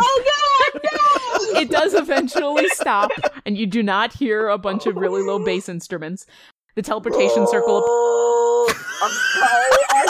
Oh 0.00 0.24
god, 0.72 0.80
no! 0.84 1.00
It 1.60 1.70
does 1.70 1.94
eventually 1.94 2.68
stop, 2.70 3.10
and 3.46 3.56
you 3.56 3.66
do 3.66 3.82
not 3.82 4.12
hear 4.12 4.48
a 4.48 4.58
bunch 4.58 4.86
of 4.86 4.96
really 4.96 5.22
low 5.22 5.44
bass 5.44 5.68
instruments. 5.68 6.26
The 6.74 6.82
teleportation 6.82 7.46
circle. 7.46 7.82
Oh, 7.86 8.74
I'm 9.02 9.10
sorry. 9.40 9.70
I'm 9.90 10.08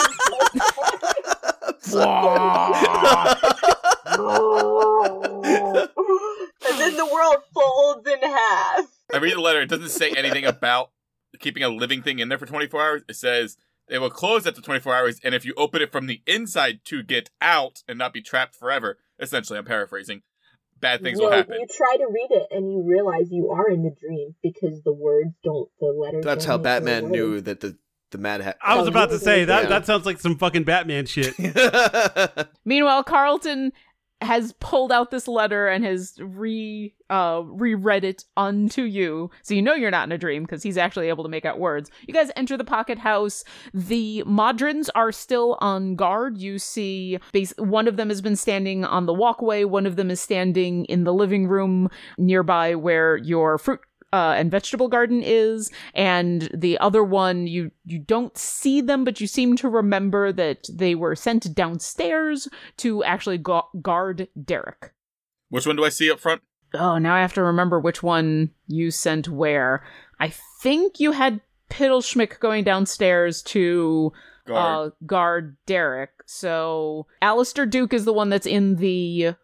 and 6.67 6.79
then 6.79 6.97
the 6.97 7.05
world 7.05 7.37
folds 7.53 8.07
in 8.07 8.19
half. 8.21 8.87
I 9.13 9.17
read 9.17 9.35
the 9.35 9.41
letter. 9.41 9.61
It 9.61 9.69
doesn't 9.69 9.89
say 9.89 10.11
anything 10.11 10.45
about 10.45 10.91
keeping 11.39 11.63
a 11.63 11.69
living 11.69 12.01
thing 12.01 12.19
in 12.19 12.29
there 12.29 12.39
for 12.39 12.45
24 12.45 12.81
hours. 12.81 13.03
It 13.07 13.15
says 13.15 13.57
they 13.87 13.99
will 13.99 14.09
close 14.09 14.47
after 14.47 14.61
24 14.61 14.95
hours, 14.95 15.19
and 15.23 15.35
if 15.35 15.45
you 15.45 15.53
open 15.55 15.81
it 15.81 15.91
from 15.91 16.07
the 16.07 16.21
inside 16.25 16.79
to 16.85 17.03
get 17.03 17.29
out 17.41 17.83
and 17.87 17.99
not 17.99 18.13
be 18.13 18.21
trapped 18.21 18.55
forever, 18.55 18.97
essentially, 19.19 19.59
I'm 19.59 19.65
paraphrasing, 19.65 20.23
bad 20.79 21.01
things 21.01 21.19
no, 21.19 21.25
will 21.25 21.31
happen. 21.31 21.55
you 21.59 21.67
try 21.75 21.97
to 21.97 22.07
read 22.07 22.27
it 22.29 22.47
and 22.51 22.71
you 22.71 22.83
realize 22.83 23.27
you 23.31 23.49
are 23.49 23.69
in 23.69 23.83
the 23.83 23.91
dream 23.99 24.35
because 24.43 24.81
the 24.83 24.93
words 24.93 25.33
don't, 25.43 25.69
the 25.79 25.87
letters. 25.87 26.23
That's 26.23 26.45
don't 26.45 26.51
how 26.51 26.57
Batman 26.57 27.09
knew 27.09 27.41
that 27.41 27.59
the 27.59 27.77
the 28.11 28.17
Mad 28.17 28.41
Hat. 28.41 28.57
I 28.61 28.77
was 28.77 28.87
about 28.87 29.09
to 29.09 29.19
say 29.19 29.45
that 29.45 29.63
yeah. 29.63 29.69
that 29.69 29.85
sounds 29.85 30.05
like 30.05 30.19
some 30.19 30.37
fucking 30.37 30.63
Batman 30.63 31.05
shit. 31.05 31.33
Meanwhile, 32.65 33.03
Carlton 33.03 33.71
has 34.21 34.53
pulled 34.53 34.91
out 34.91 35.11
this 35.11 35.27
letter 35.27 35.67
and 35.67 35.83
has 35.83 36.15
re 36.19 36.93
uh 37.09 37.43
reread 37.45 38.03
it 38.03 38.23
unto 38.37 38.81
you. 38.83 39.29
So 39.43 39.53
you 39.53 39.61
know 39.61 39.73
you're 39.73 39.91
not 39.91 40.07
in 40.07 40.11
a 40.11 40.17
dream 40.17 40.43
because 40.43 40.63
he's 40.63 40.77
actually 40.77 41.09
able 41.09 41.23
to 41.23 41.29
make 41.29 41.45
out 41.45 41.59
words. 41.59 41.91
You 42.07 42.13
guys 42.13 42.31
enter 42.35 42.57
the 42.57 42.63
pocket 42.63 42.97
house. 42.97 43.43
The 43.73 44.23
modrons 44.25 44.89
are 44.95 45.11
still 45.11 45.57
on 45.59 45.95
guard. 45.95 46.37
You 46.37 46.59
see 46.59 47.19
one 47.57 47.87
of 47.87 47.97
them 47.97 48.09
has 48.09 48.21
been 48.21 48.35
standing 48.35 48.85
on 48.85 49.05
the 49.05 49.13
walkway. 49.13 49.63
One 49.65 49.85
of 49.85 49.95
them 49.95 50.09
is 50.09 50.21
standing 50.21 50.85
in 50.85 51.03
the 51.03 51.13
living 51.13 51.47
room 51.47 51.89
nearby 52.17 52.75
where 52.75 53.17
your 53.17 53.57
fruit 53.57 53.81
uh, 54.15 54.33
and 54.39 54.49
vegetable 54.51 54.87
garden 54.87 55.21
is, 55.23 55.71
and 55.93 56.49
the 56.53 56.77
other 56.79 57.03
one 57.03 57.47
you 57.47 57.71
you 57.85 57.99
don't 57.99 58.37
see 58.37 58.81
them, 58.81 59.03
but 59.03 59.19
you 59.21 59.27
seem 59.27 59.55
to 59.57 59.67
remember 59.69 60.31
that 60.31 60.67
they 60.81 60.95
were 60.95 61.15
sent 61.15 61.53
downstairs 61.53 62.47
to 62.77 63.03
actually 63.03 63.37
gu- 63.37 63.69
guard 63.81 64.27
Derek. 64.51 64.93
Which 65.49 65.67
one 65.67 65.75
do 65.75 65.85
I 65.85 65.89
see 65.89 66.09
up 66.11 66.19
front? 66.19 66.41
Oh, 66.73 66.97
now 66.97 67.13
I 67.15 67.21
have 67.21 67.33
to 67.33 67.43
remember 67.43 67.79
which 67.79 68.01
one 68.03 68.51
you 68.67 68.91
sent 68.91 69.27
where. 69.29 69.83
I 70.19 70.33
think 70.61 70.99
you 70.99 71.11
had 71.11 71.41
Piddleschmick 71.69 72.39
going 72.39 72.63
downstairs 72.63 73.41
to 73.43 74.11
Guard. 74.45 74.91
uh, 74.91 74.95
guard 75.05 75.57
Derek. 75.65 76.11
So 76.25 77.07
Alistair 77.21 77.65
Duke 77.65 77.93
is 77.93 78.05
the 78.05 78.13
one 78.13 78.29
that's 78.29 78.45
in 78.47 78.75
the 78.77 79.35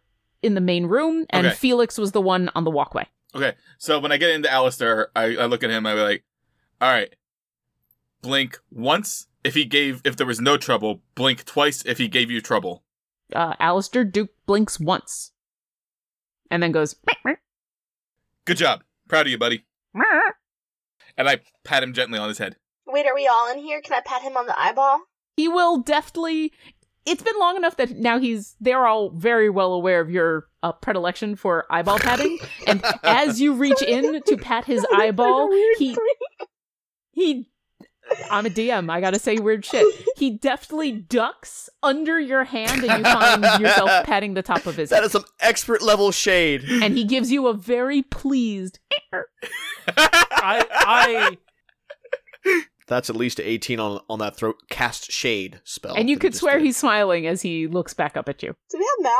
in 0.41 0.53
the 0.55 0.61
main 0.61 0.85
room, 0.87 1.25
and 1.29 1.47
Okay. 1.47 1.55
Felix 1.55 1.97
was 1.97 2.11
the 2.13 2.21
one 2.21 2.49
on 2.55 2.63
the 2.63 2.71
walkway. 2.71 3.07
Okay, 3.33 3.53
so 3.77 3.99
when 3.99 4.11
I 4.11 4.17
get 4.17 4.31
into 4.31 4.51
Alistair, 4.51 5.09
I, 5.15 5.35
I 5.37 5.45
look 5.45 5.63
at 5.63 5.69
him. 5.69 5.85
I 5.85 5.95
be 5.95 6.01
like, 6.01 6.23
"All 6.81 6.91
right, 6.91 7.13
blink 8.21 8.59
once 8.69 9.27
if 9.43 9.53
he 9.53 9.63
gave 9.65 10.01
if 10.03 10.17
there 10.17 10.27
was 10.27 10.41
no 10.41 10.57
trouble. 10.57 11.01
Blink 11.15 11.45
twice 11.45 11.83
if 11.85 11.97
he 11.97 12.07
gave 12.07 12.29
you 12.29 12.41
trouble." 12.41 12.83
Uh, 13.33 13.53
Alistair 13.59 14.03
Duke 14.03 14.31
blinks 14.45 14.79
once, 14.79 15.31
and 16.49 16.61
then 16.61 16.71
goes. 16.73 16.95
"Meow, 17.07 17.15
meow, 17.23 17.35
Good 18.45 18.57
job, 18.57 18.83
proud 19.07 19.27
of 19.27 19.31
you, 19.31 19.37
buddy. 19.37 19.65
meow." 19.93 20.33
And 21.17 21.29
I 21.29 21.39
pat 21.63 21.83
him 21.83 21.93
gently 21.93 22.19
on 22.19 22.27
his 22.27 22.37
head. 22.37 22.57
Wait, 22.87 23.05
are 23.05 23.15
we 23.15 23.27
all 23.27 23.49
in 23.51 23.59
here? 23.59 23.79
Can 23.81 23.93
I 23.93 24.01
pat 24.05 24.21
him 24.23 24.35
on 24.35 24.47
the 24.47 24.59
eyeball? 24.59 25.01
He 25.37 25.47
will 25.47 25.77
deftly. 25.77 26.51
It's 27.05 27.23
been 27.23 27.39
long 27.39 27.55
enough 27.57 27.77
that 27.77 27.97
now 27.97 28.19
he's. 28.19 28.55
They're 28.61 28.85
all 28.85 29.09
very 29.09 29.49
well 29.49 29.73
aware 29.73 30.01
of 30.01 30.11
your 30.11 30.47
uh, 30.61 30.71
predilection 30.71 31.35
for 31.35 31.65
eyeball 31.71 31.99
patting, 31.99 32.37
and 32.67 32.83
as 33.03 33.41
you 33.41 33.53
reach 33.53 33.81
in 33.81 34.21
to 34.23 34.37
pat 34.37 34.65
his 34.65 34.85
eyeball, 34.93 35.49
he 35.77 35.97
he 37.11 37.49
I'm 38.29 38.45
a 38.45 38.49
DM. 38.49 38.89
I 38.91 39.01
gotta 39.01 39.19
say 39.19 39.37
weird 39.37 39.65
shit. 39.65 39.85
He 40.17 40.31
deftly 40.31 40.91
ducks 40.91 41.69
under 41.81 42.19
your 42.19 42.43
hand, 42.43 42.83
and 42.83 42.99
you 43.05 43.11
find 43.11 43.43
yourself 43.61 44.05
patting 44.05 44.33
the 44.33 44.43
top 44.43 44.65
of 44.65 44.75
his 44.75 44.89
that 44.89 44.97
head. 44.97 45.05
is 45.05 45.11
some 45.11 45.25
expert 45.39 45.81
level 45.81 46.11
shade. 46.11 46.63
And 46.63 46.95
he 46.97 47.03
gives 47.03 47.31
you 47.31 47.47
a 47.47 47.53
very 47.53 48.01
pleased. 48.03 48.79
I 49.97 50.65
I 50.71 51.37
That's 52.91 53.09
at 53.09 53.15
least 53.15 53.39
18 53.39 53.79
on 53.79 54.01
on 54.09 54.19
that 54.19 54.35
throat 54.35 54.57
cast 54.69 55.09
shade 55.09 55.61
spell. 55.63 55.95
and 55.95 56.09
you 56.09 56.17
could 56.17 56.35
swear 56.35 56.57
did. 56.57 56.65
he's 56.65 56.75
smiling 56.75 57.25
as 57.25 57.41
he 57.41 57.65
looks 57.65 57.93
back 57.93 58.17
up 58.17 58.27
at 58.27 58.43
you. 58.43 58.53
Do 58.69 58.77
they 58.77 58.83
have 59.05 59.13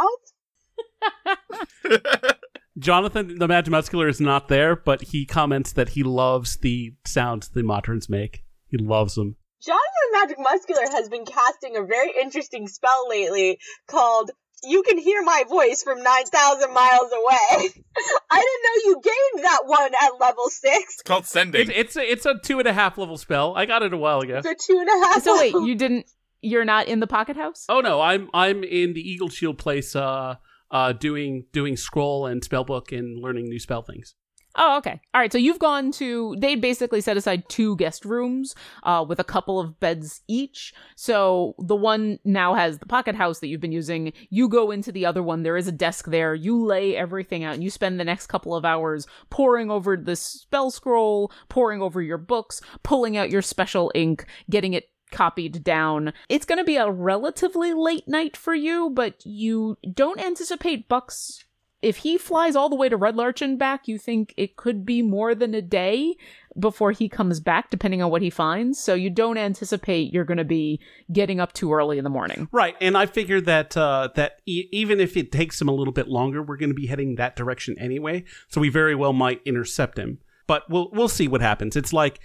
mouths? 1.32 2.36
Jonathan 2.78 3.39
the 3.39 3.47
Mad 3.47 3.69
Muscular 3.69 4.09
is 4.09 4.19
not 4.19 4.49
there, 4.49 4.76
but 4.76 5.01
he 5.03 5.26
comments 5.26 5.72
that 5.72 5.89
he 5.89 6.03
loves 6.03 6.57
the 6.57 6.95
sounds 7.05 7.47
the 7.47 7.61
Modrons 7.61 8.09
make. 8.09 8.43
He 8.67 8.78
loves 8.78 9.15
them. 9.15 9.38
Jonathan 9.63 9.82
the 10.11 10.19
Magic 10.19 10.38
Muscular 10.39 10.84
has 10.91 11.07
been 11.07 11.24
casting 11.24 11.78
a 11.78 11.86
very 11.86 12.11
interesting 12.22 12.67
spell 12.67 13.07
lately 13.07 13.57
called 13.88 14.32
You 14.64 14.84
Can 14.84 14.97
Hear 14.97 15.24
My 15.24 15.43
Voice 15.49 15.82
from 15.84 16.03
9,000 16.03 16.74
Miles 16.74 17.12
Away. 17.12 17.70
I 18.32 18.39
didn't 18.39 18.64
know 18.64 18.82
you 18.86 19.01
gained 19.03 19.45
that 19.45 19.62
one 19.66 19.91
at 20.01 20.20
level 20.20 20.49
6. 20.49 20.64
It's 20.64 21.01
called 21.03 21.26
sending. 21.26 21.62
It's 21.62 21.72
it's 21.72 21.95
a, 21.95 22.12
it's 22.12 22.26
a 22.26 22.36
two 22.38 22.59
and 22.59 22.68
a 22.68 22.74
half 22.74 22.97
level 22.97 23.18
spell. 23.18 23.55
I 23.55 23.66
got 23.66 23.82
it 23.84 23.93
a 23.93 23.97
while 23.97 24.22
ago. 24.22 24.38
It's 24.43 24.47
a 24.47 24.55
two 24.55 24.80
and 24.80 24.88
a 24.88 25.05
half. 25.07 25.24
So 25.24 25.38
wait, 25.38 25.53
you 25.53 25.76
didn't. 25.76 26.05
You're 26.41 26.66
not 26.66 26.88
in 26.88 26.99
the 26.99 27.07
pocket 27.07 27.38
house. 27.38 27.66
Oh 27.70 27.82
no, 27.82 28.01
I'm 28.01 28.30
I'm 28.34 28.64
in 28.64 28.93
the 28.93 29.01
Eagle 29.01 29.30
Shield 29.30 29.57
place, 29.57 29.95
uh, 29.95 30.36
uh, 30.72 30.93
doing 30.93 31.45
doing 31.51 31.76
scroll 31.76 32.26
and 32.26 32.43
spell 32.43 32.64
book 32.64 32.91
and 32.91 33.20
learning 33.22 33.45
new 33.45 33.59
spell 33.59 33.82
things. 33.82 34.16
Oh, 34.56 34.78
okay. 34.78 34.99
All 35.14 35.22
right. 35.22 35.32
So 35.32 35.38
you've 35.38 35.60
gone 35.60 35.91
to. 35.93 36.36
They 36.38 36.56
basically 36.56 37.02
set 37.02 37.18
aside 37.18 37.47
two 37.47 37.76
guest 37.78 38.04
rooms, 38.04 38.54
uh, 38.84 39.06
with 39.08 39.20
a 39.20 39.24
couple 39.24 39.60
of 39.60 39.80
beds 39.80 40.22
each. 40.28 40.74
So 40.95 41.56
the 41.58 41.76
one 41.76 42.20
now 42.26 42.54
has 42.54 42.80
the 42.80 42.86
pocket 42.86 43.16
house 43.16 43.39
that 43.39 43.47
you've 43.47 43.62
been 43.62 43.72
using. 43.72 44.14
You 44.30 44.49
go 44.49 44.72
into 44.72 44.91
the 44.91 45.06
other 45.06 45.24
one. 45.24 45.43
There 45.43 45.58
is 45.58 45.68
a 45.68 45.72
desk 45.72 46.08
there. 46.08 46.36
You 46.36 46.64
lay 46.66 46.95
everything 46.95 47.43
out, 47.43 47.54
and 47.54 47.64
you 47.64 47.70
spend 47.70 47.99
the 47.99 48.06
next 48.06 48.28
couple 48.28 48.56
of 48.56 48.66
hours 48.66 49.08
poring 49.30 49.72
over 49.72 49.95
the 49.95 50.16
spell 50.16 50.72
scroll, 50.72 51.32
poring 51.47 51.82
over 51.82 52.02
your 52.02 52.18
books, 52.18 52.62
pulling 52.84 53.16
out 53.18 53.30
your 53.30 53.41
special 53.41 53.91
ink, 53.95 54.26
getting 54.49 54.74
it 54.74 54.89
copied 55.12 55.64
down. 55.64 56.14
It's 56.30 56.45
going 56.45 56.58
to 56.58 56.64
be 56.64 56.78
a 56.78 56.89
relatively 56.89 57.74
late 57.74 58.08
night 58.08 58.36
for 58.36 58.56
you, 58.56 58.89
but 58.89 59.26
you 59.26 59.78
don't 59.93 60.20
anticipate 60.20 60.88
Bucks 60.88 61.43
if 61.82 61.97
he 61.97 62.17
flies 62.17 62.55
all 62.55 62.69
the 62.69 62.75
way 62.75 62.89
to 62.89 62.97
Red 62.97 63.15
Larch 63.15 63.41
and 63.41 63.57
back, 63.57 63.88
you 63.88 63.97
think 63.97 64.34
it 64.38 64.55
could 64.55 64.86
be 64.86 65.01
more 65.01 65.34
than 65.34 65.53
a 65.53 65.61
day 65.61 66.15
before 66.59 66.91
he 66.91 67.09
comes 67.09 67.39
back, 67.39 67.69
depending 67.69 68.01
on 68.01 68.11
what 68.11 68.21
he 68.21 68.29
finds. 68.29 68.79
So 68.79 68.93
you 68.93 69.09
don't 69.09 69.38
anticipate 69.38 70.13
you're 70.13 70.25
going 70.25 70.38
to 70.38 70.43
be 70.43 70.79
getting 71.11 71.39
up 71.39 71.53
too 71.53 71.73
early 71.73 71.97
in 71.97 72.03
the 72.03 72.09
morning. 72.09 72.49
Right, 72.51 72.75
and 72.82 72.97
I 72.97 73.05
figured 73.05 73.45
that 73.45 73.75
uh, 73.75 74.09
that 74.15 74.41
e- 74.45 74.67
even 74.71 74.99
if 74.99 75.17
it 75.17 75.32
takes 75.32 75.59
him 75.59 75.67
a 75.69 75.73
little 75.73 75.93
bit 75.93 76.07
longer, 76.07 76.43
we're 76.43 76.57
going 76.57 76.69
to 76.69 76.75
be 76.75 76.88
heading 76.88 77.15
that 77.15 77.36
direction 77.36 77.75
anyway. 77.79 78.25
So 78.49 78.61
we 78.61 78.69
very 78.69 78.95
well 78.95 79.13
might 79.13 79.41
intercept 79.45 79.97
him, 79.97 80.19
but 80.47 80.69
we'll 80.69 80.89
we'll 80.91 81.07
see 81.09 81.27
what 81.27 81.41
happens. 81.41 81.75
It's 81.75 81.93
like, 81.93 82.19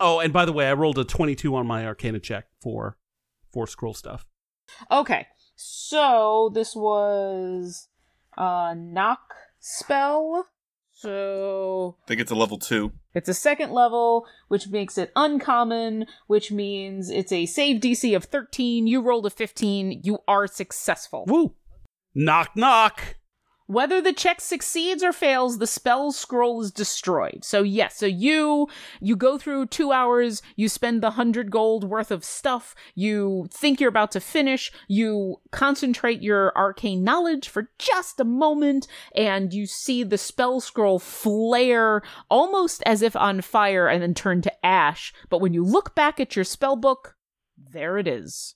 oh, 0.00 0.20
and 0.20 0.32
by 0.32 0.44
the 0.44 0.52
way, 0.52 0.68
I 0.68 0.72
rolled 0.72 0.98
a 0.98 1.04
twenty-two 1.04 1.54
on 1.54 1.66
my 1.66 1.86
Arcana 1.86 2.18
check 2.18 2.46
for 2.60 2.96
for 3.52 3.66
scroll 3.66 3.94
stuff. 3.94 4.24
Okay, 4.90 5.26
so 5.54 6.50
this 6.52 6.74
was 6.74 7.88
a 8.36 8.74
knock 8.76 9.34
spell. 9.58 10.46
So 10.92 11.96
I 12.04 12.08
think 12.08 12.20
it's 12.20 12.30
a 12.30 12.34
level 12.34 12.58
two. 12.58 12.92
It's 13.14 13.28
a 13.28 13.34
second 13.34 13.70
level, 13.70 14.26
which 14.48 14.68
makes 14.68 14.96
it 14.96 15.12
uncommon, 15.14 16.06
which 16.26 16.50
means 16.50 17.10
it's 17.10 17.32
a 17.32 17.46
save 17.46 17.80
DC 17.80 18.16
of 18.16 18.24
13. 18.24 18.86
You 18.86 19.02
rolled 19.02 19.26
a 19.26 19.30
15. 19.30 20.00
You 20.04 20.18
are 20.26 20.46
successful. 20.46 21.24
Woo! 21.26 21.54
Knock 22.14 22.56
knock. 22.56 23.16
Whether 23.68 24.00
the 24.00 24.12
check 24.12 24.40
succeeds 24.40 25.02
or 25.02 25.12
fails, 25.12 25.58
the 25.58 25.66
spell 25.66 26.12
scroll 26.12 26.60
is 26.60 26.70
destroyed. 26.70 27.40
So 27.42 27.62
yes, 27.62 27.96
so 27.96 28.06
you 28.06 28.68
you 29.00 29.16
go 29.16 29.38
through 29.38 29.66
two 29.66 29.90
hours, 29.90 30.40
you 30.54 30.68
spend 30.68 31.02
the 31.02 31.12
hundred 31.12 31.50
gold 31.50 31.82
worth 31.82 32.12
of 32.12 32.24
stuff, 32.24 32.76
you 32.94 33.48
think 33.50 33.80
you're 33.80 33.88
about 33.88 34.12
to 34.12 34.20
finish, 34.20 34.70
you 34.86 35.40
concentrate 35.50 36.22
your 36.22 36.56
arcane 36.56 37.02
knowledge 37.02 37.48
for 37.48 37.70
just 37.78 38.20
a 38.20 38.24
moment, 38.24 38.86
and 39.16 39.52
you 39.52 39.66
see 39.66 40.04
the 40.04 40.18
spell 40.18 40.60
scroll 40.60 41.00
flare 41.00 42.02
almost 42.30 42.84
as 42.86 43.02
if 43.02 43.16
on 43.16 43.40
fire 43.40 43.88
and 43.88 44.00
then 44.00 44.14
turn 44.14 44.42
to 44.42 44.66
ash. 44.66 45.12
But 45.28 45.40
when 45.40 45.52
you 45.52 45.64
look 45.64 45.96
back 45.96 46.20
at 46.20 46.36
your 46.36 46.44
spell 46.44 46.76
book, 46.76 47.16
there 47.58 47.98
it 47.98 48.06
is. 48.06 48.54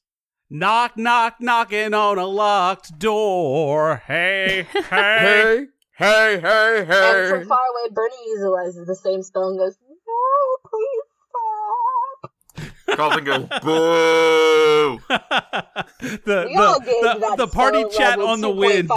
Knock 0.52 0.96
knock 0.96 1.36
knocking 1.38 1.94
on 1.94 2.18
a 2.18 2.26
locked 2.26 2.98
door. 2.98 4.02
Hey 4.04 4.66
hey. 4.90 5.66
Hey, 5.96 6.40
hey, 6.40 6.40
hey, 6.40 6.78
And 6.80 6.88
hey. 6.88 7.28
from 7.28 7.46
far 7.46 7.58
away, 7.58 7.90
Bernie 7.92 8.16
utilizes 8.26 8.84
the 8.86 8.96
same 8.96 9.22
spell 9.22 9.50
and 9.50 9.58
goes, 9.58 9.76
No, 10.08 10.56
please 10.66 11.02
stop. 12.88 12.96
Carlton 12.96 13.24
go, 13.24 13.38
boo. 13.62 15.00
the 16.24 16.46
We 16.48 16.56
the, 16.56 17.18
the, 17.20 17.34
the 17.36 17.46
party 17.46 17.84
chat 17.96 18.18
on 18.18 18.40
the 18.40 18.50
wind. 18.50 18.90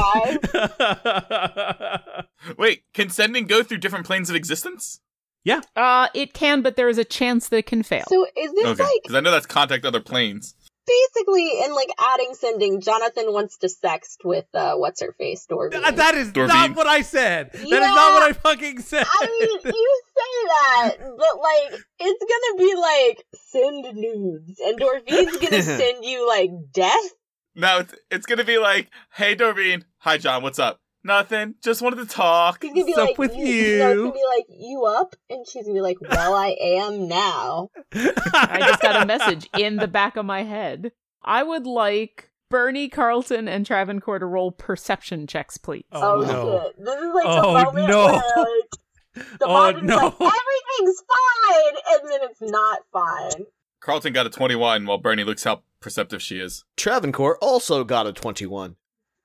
Wait, 2.58 2.84
can 2.93 3.10
sending 3.10 3.45
go 3.45 3.62
through 3.62 3.78
different 3.78 4.08
planes 4.08 4.30
of 4.30 4.36
existence? 4.36 5.01
Yeah. 5.43 5.62
Uh, 5.76 6.08
it 6.16 6.34
can, 6.34 6.62
but 6.62 6.78
there 6.78 6.88
is 6.88 6.97
a 6.97 7.04
chance 7.04 7.49
that 7.49 7.58
it 7.58 7.66
can 7.66 7.84
fail. 7.84 8.06
So 8.08 8.26
is 8.38 8.54
this 8.54 8.66
Okay, 8.66 8.84
like 8.84 9.01
because 9.04 9.16
I 9.16 9.20
know 9.20 9.32
that's 9.32 9.45
contact 9.45 9.84
other 9.86 9.99
planes. 9.99 10.56
Basically 10.86 11.64
in 11.64 11.74
like 11.74 11.90
adding 12.00 12.34
sending? 12.34 12.82
Jonathan 12.82 13.26
wants 13.34 13.58
to 13.60 13.68
sext 13.68 14.18
with 14.24 14.46
uh, 14.54 14.76
what's 14.76 15.02
her 15.02 15.14
face 15.18 15.46
Dorby. 15.50 15.72
Th- 15.82 15.96
that 15.96 16.16
is 16.16 16.32
Dorveen. 16.32 16.48
not 16.48 16.76
what 16.76 16.88
I 16.88 17.02
said. 17.02 17.52
That 17.54 17.62
is 17.64 17.70
Yeah. 17.70 17.80
not 17.80 18.14
what 18.14 18.24
I 18.24 18.34
fucking 18.34 18.80
said. 18.80 19.06
I 19.10 19.26
mean, 19.26 19.60
you 19.74 20.02
say 20.16 20.48
that, 20.48 20.98
but 21.00 21.40
like, 21.40 21.82
it's 22.00 22.26
gonna 22.32 22.58
be 22.58 22.76
like 22.76 23.26
send 23.50 23.96
nudes, 23.98 24.60
and 24.60 24.80
Dorveen's 24.80 25.38
gonna 25.38 25.62
send 25.80 26.04
you 26.06 26.28
like 26.28 26.50
death. 26.74 27.12
No, 27.56 27.80
it's, 27.80 27.96
it's 28.10 28.26
gonna 28.26 28.44
be 28.44 28.58
like, 28.58 28.90
hey 29.14 29.36
Doreen, 29.36 29.86
hi 29.98 30.18
John, 30.18 30.44
what's 30.44 30.60
up? 30.60 30.80
Nothing, 31.06 31.56
just 31.62 31.82
wanted 31.82 31.97
to 31.97 32.06
talk. 32.06 32.62
He's 32.64 32.72
gonna 32.72 32.86
be 32.86 32.93
What's 32.93 33.12
up 33.12 33.18
with 33.18 33.34
No, 33.36 33.41
it's 33.43 33.80
gonna 33.80 33.93
you? 33.95 34.12
be 34.14 34.22
like, 34.36 34.45
you 34.49 34.86
up? 34.86 35.16
And 35.30 35.45
she's 35.47 35.64
gonna 35.66 35.74
be 35.76 35.82
like, 35.82 35.97
well, 36.01 36.34
I 36.34 36.56
am 36.62 37.08
now. 37.10 37.70
I 37.93 38.58
just 38.60 38.82
got 38.82 39.01
a 39.04 39.06
message 39.06 39.49
in 39.58 39.76
the 39.78 39.88
back 39.88 40.16
of 40.16 40.26
my 40.26 40.43
head. 40.43 40.91
I 41.24 41.43
would 41.43 41.66
like 41.66 42.30
Bernie, 42.49 42.88
Carlton, 42.88 43.47
and 43.47 43.66
Travancore 43.66 44.20
to 44.20 44.26
roll 44.26 44.51
perception 44.51 45.28
checks, 45.28 45.58
please. 45.58 45.84
Oh, 45.91 46.22
Oh, 46.22 46.22
no. 46.22 46.62
shit! 46.64 46.86
This 46.86 46.95
is 46.95 47.14
like 47.14 47.26
Oh, 47.28 47.41
the 47.41 47.64
moment 47.66 47.88
no. 47.89 48.06
where 48.06 48.14
like, 48.14 49.30
the 49.39 49.45
Oh, 49.45 49.54
mind 49.54 49.78
is 49.78 49.84
no. 49.84 49.95
like, 49.95 50.14
everything's 50.14 51.04
fine, 51.10 51.76
and 51.91 52.10
then 52.12 52.20
it's 52.30 52.41
not 52.41 52.80
fine. 52.93 53.45
Carlton 53.82 54.14
got 54.14 54.26
a 54.26 54.30
21 54.30 54.86
while 54.86 54.97
Bernie 54.97 55.24
looks 55.26 55.43
how 55.43 55.64
perceptive 55.82 56.22
she 56.22 56.39
is. 56.39 56.64
Travancore 56.78 57.38
also 57.39 57.84
got 57.84 58.08
a 58.08 58.14
21. 58.14 58.78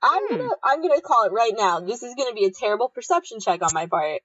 I'm 0.03 0.23
Hmm. 0.29 0.37
gonna 0.37 0.51
I'm 0.63 0.83
gonna 0.83 1.01
call 1.01 1.25
it 1.25 1.33
right 1.33 1.53
now. 1.57 1.81
This 1.81 2.03
is 2.03 2.15
gonna 2.17 2.35
be 2.35 2.45
a 2.45 2.51
terrible 2.51 2.89
perception 2.89 3.41
check 3.41 3.63
on 3.63 3.71
my 3.73 3.87
part. 3.87 4.21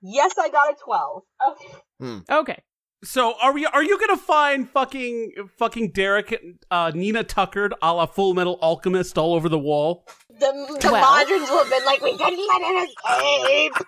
Yes, 0.00 0.34
I 0.38 0.48
got 0.50 0.72
a 0.72 0.76
twelve. 0.82 1.22
Okay. 1.50 2.22
Okay. 2.30 2.62
So 3.04 3.34
are 3.42 3.52
we? 3.52 3.66
Are 3.66 3.82
you 3.82 3.98
gonna 4.00 4.16
find 4.16 4.68
fucking 4.70 5.32
fucking 5.58 5.90
Derek, 5.92 6.34
uh, 6.70 6.90
Nina 6.94 7.22
Tuckered, 7.22 7.72
a 7.82 7.92
la 7.92 8.06
Fullmetal 8.06 8.58
Alchemist, 8.62 9.18
all 9.18 9.34
over 9.34 9.48
the 9.50 9.58
wall? 9.58 10.06
The 10.30 10.78
the 10.80 10.90
Well. 10.90 11.04
modrons 11.04 11.50
will 11.50 11.58
have 11.64 11.70
been 11.70 11.84
like, 11.84 12.00
we 12.00 12.16
didn't 12.16 12.46
let 12.48 12.62
it 12.62 12.90
escape. 12.90 13.86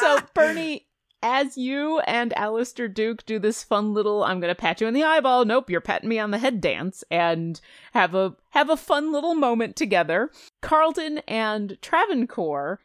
So, 0.00 0.18
Bernie, 0.34 0.83
as 1.24 1.56
you 1.56 2.00
and 2.00 2.34
Alistair 2.34 2.86
Duke 2.86 3.24
do 3.24 3.38
this 3.38 3.64
fun 3.64 3.94
little 3.94 4.22
I'm 4.22 4.40
gonna 4.40 4.54
pat 4.54 4.80
you 4.80 4.86
in 4.86 4.94
the 4.94 5.04
eyeball, 5.04 5.46
nope, 5.46 5.70
you're 5.70 5.80
patting 5.80 6.08
me 6.08 6.18
on 6.18 6.30
the 6.30 6.38
head 6.38 6.60
dance 6.60 7.02
and 7.10 7.60
have 7.92 8.14
a 8.14 8.36
have 8.50 8.68
a 8.68 8.76
fun 8.76 9.10
little 9.10 9.34
moment 9.34 9.74
together. 9.74 10.30
Carlton 10.60 11.18
and 11.26 11.78
Travancore, 11.80 12.80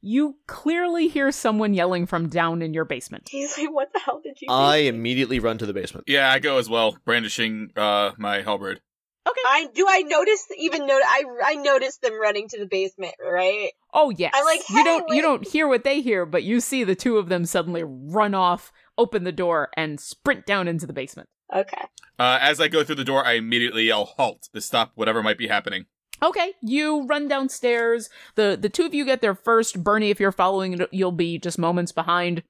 you 0.00 0.36
clearly 0.46 1.06
hear 1.08 1.30
someone 1.30 1.74
yelling 1.74 2.06
from 2.06 2.28
down 2.28 2.62
in 2.62 2.72
your 2.72 2.86
basement. 2.86 3.28
He's 3.30 3.56
like, 3.58 3.70
what 3.70 3.92
the 3.92 4.00
hell 4.00 4.20
did 4.24 4.40
you? 4.40 4.48
do? 4.48 4.54
I 4.54 4.78
immediately 4.78 5.38
run 5.38 5.58
to 5.58 5.66
the 5.66 5.74
basement. 5.74 6.08
Yeah, 6.08 6.32
I 6.32 6.38
go 6.38 6.56
as 6.56 6.70
well, 6.70 6.96
brandishing 7.04 7.72
uh 7.76 8.12
my 8.16 8.40
halberd. 8.40 8.80
Okay. 9.28 9.40
I 9.46 9.68
do. 9.72 9.86
I 9.88 10.02
notice 10.02 10.46
even 10.58 10.86
note. 10.86 11.02
I 11.04 11.24
I 11.44 11.54
noticed 11.54 12.02
them 12.02 12.20
running 12.20 12.48
to 12.48 12.58
the 12.58 12.66
basement. 12.66 13.14
Right. 13.24 13.70
Oh 13.94 14.10
yes. 14.10 14.32
I'm 14.34 14.44
like, 14.44 14.68
you 14.68 14.82
don't 14.82 15.08
you 15.14 15.22
don't 15.22 15.46
hear 15.46 15.68
what 15.68 15.84
they 15.84 16.00
hear, 16.00 16.26
but 16.26 16.42
you 16.42 16.60
see 16.60 16.82
the 16.82 16.96
two 16.96 17.18
of 17.18 17.28
them 17.28 17.44
suddenly 17.44 17.84
run 17.84 18.34
off, 18.34 18.72
open 18.98 19.22
the 19.22 19.32
door, 19.32 19.70
and 19.76 20.00
sprint 20.00 20.44
down 20.44 20.66
into 20.66 20.86
the 20.86 20.92
basement. 20.92 21.28
Okay. 21.54 21.84
Uh, 22.18 22.38
as 22.40 22.60
I 22.60 22.68
go 22.68 22.82
through 22.82 22.96
the 22.96 23.04
door, 23.04 23.24
I 23.24 23.34
immediately 23.34 23.84
yell 23.84 24.06
halt 24.06 24.48
to 24.54 24.60
stop 24.60 24.92
whatever 24.96 25.22
might 25.22 25.38
be 25.38 25.48
happening. 25.48 25.86
Okay, 26.22 26.52
you 26.62 27.04
run 27.06 27.28
downstairs. 27.28 28.08
The 28.36 28.58
the 28.60 28.68
two 28.68 28.84
of 28.84 28.94
you 28.94 29.04
get 29.04 29.20
there 29.20 29.34
first. 29.34 29.82
Bernie, 29.82 30.10
if 30.10 30.18
you're 30.20 30.32
following, 30.32 30.80
you'll 30.90 31.12
be 31.12 31.38
just 31.38 31.58
moments 31.58 31.92
behind. 31.92 32.42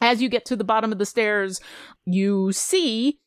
As 0.00 0.20
you 0.20 0.28
get 0.28 0.44
to 0.46 0.56
the 0.56 0.64
bottom 0.64 0.92
of 0.92 0.98
the 0.98 1.06
stairs, 1.06 1.60
you 2.04 2.52
see 2.52 3.18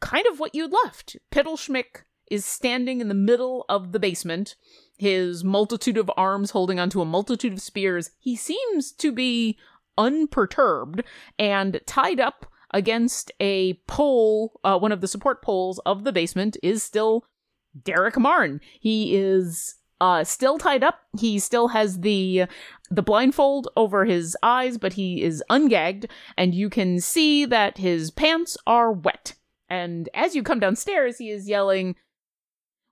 kind 0.00 0.26
of 0.26 0.38
what 0.38 0.54
you'd 0.54 0.72
left. 0.72 1.16
Piddleschmick 1.30 2.04
is 2.30 2.44
standing 2.44 3.00
in 3.00 3.08
the 3.08 3.14
middle 3.14 3.64
of 3.68 3.92
the 3.92 3.98
basement, 3.98 4.54
his 4.98 5.42
multitude 5.42 5.98
of 5.98 6.10
arms 6.16 6.52
holding 6.52 6.78
onto 6.78 7.00
a 7.00 7.04
multitude 7.06 7.52
of 7.52 7.60
spears. 7.60 8.10
He 8.20 8.36
seems 8.36 8.92
to 8.92 9.12
be 9.12 9.58
unperturbed 9.98 11.02
and 11.38 11.80
tied 11.86 12.20
up 12.20 12.46
against 12.72 13.32
a 13.40 13.74
pole, 13.86 14.60
uh, 14.62 14.78
one 14.78 14.92
of 14.92 15.00
the 15.00 15.08
support 15.08 15.42
poles 15.42 15.80
of 15.80 16.04
the 16.04 16.12
basement, 16.12 16.56
is 16.62 16.82
still 16.82 17.24
Derek 17.84 18.18
Marn. 18.18 18.60
He 18.80 19.16
is 19.16 19.76
uh 20.00 20.24
still 20.24 20.56
tied 20.58 20.82
up. 20.82 21.00
He 21.18 21.38
still 21.38 21.68
has 21.68 22.00
the 22.00 22.44
the 22.90 23.02
blindfold 23.02 23.68
over 23.76 24.04
his 24.04 24.36
eyes, 24.42 24.78
but 24.78 24.94
he 24.94 25.22
is 25.22 25.42
ungagged, 25.50 26.06
and 26.36 26.54
you 26.54 26.70
can 26.70 27.00
see 27.00 27.44
that 27.44 27.78
his 27.78 28.10
pants 28.10 28.56
are 28.66 28.92
wet. 28.92 29.34
And 29.70 30.08
as 30.14 30.34
you 30.34 30.42
come 30.42 30.58
downstairs, 30.60 31.18
he 31.18 31.30
is 31.30 31.48
yelling, 31.48 31.94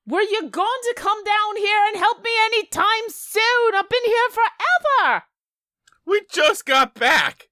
Were 0.07 0.23
you 0.23 0.49
going 0.49 0.53
to 0.83 0.95
come 0.97 1.23
down 1.25 1.57
here 1.57 1.85
and 1.89 1.97
help 1.97 2.23
me 2.23 2.31
anytime 2.47 3.09
soon? 3.09 3.75
I've 3.75 3.89
been 3.89 4.05
here 4.05 4.29
forever! 4.31 5.25
We 6.07 6.23
just 6.33 6.65
got 6.65 6.95
back. 6.95 7.49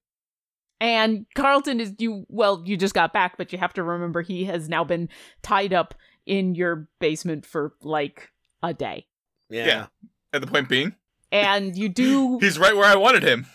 And 0.79 1.25
Carlton 1.35 1.79
is 1.79 1.93
you 1.99 2.25
well, 2.29 2.63
you 2.65 2.77
just 2.77 2.93
got 2.93 3.11
back, 3.11 3.37
but 3.37 3.51
you 3.51 3.57
have 3.57 3.73
to 3.73 3.83
remember 3.83 4.21
he 4.21 4.45
has 4.45 4.69
now 4.69 4.83
been 4.83 5.09
tied 5.41 5.73
up 5.73 5.93
in 6.25 6.55
your 6.55 6.87
basement 6.99 7.45
for 7.45 7.73
like 7.81 8.29
a 8.63 8.73
day. 8.73 9.07
Yeah. 9.49 9.65
Yeah. 9.65 9.85
At 10.33 10.41
the 10.41 10.47
point 10.47 10.69
being, 10.69 10.93
And 11.31 11.75
you 11.75 11.89
do 11.89 12.37
he's 12.41 12.59
right 12.59 12.75
where 12.75 12.85
I 12.85 12.95
wanted 12.95 13.23
him. 13.23 13.47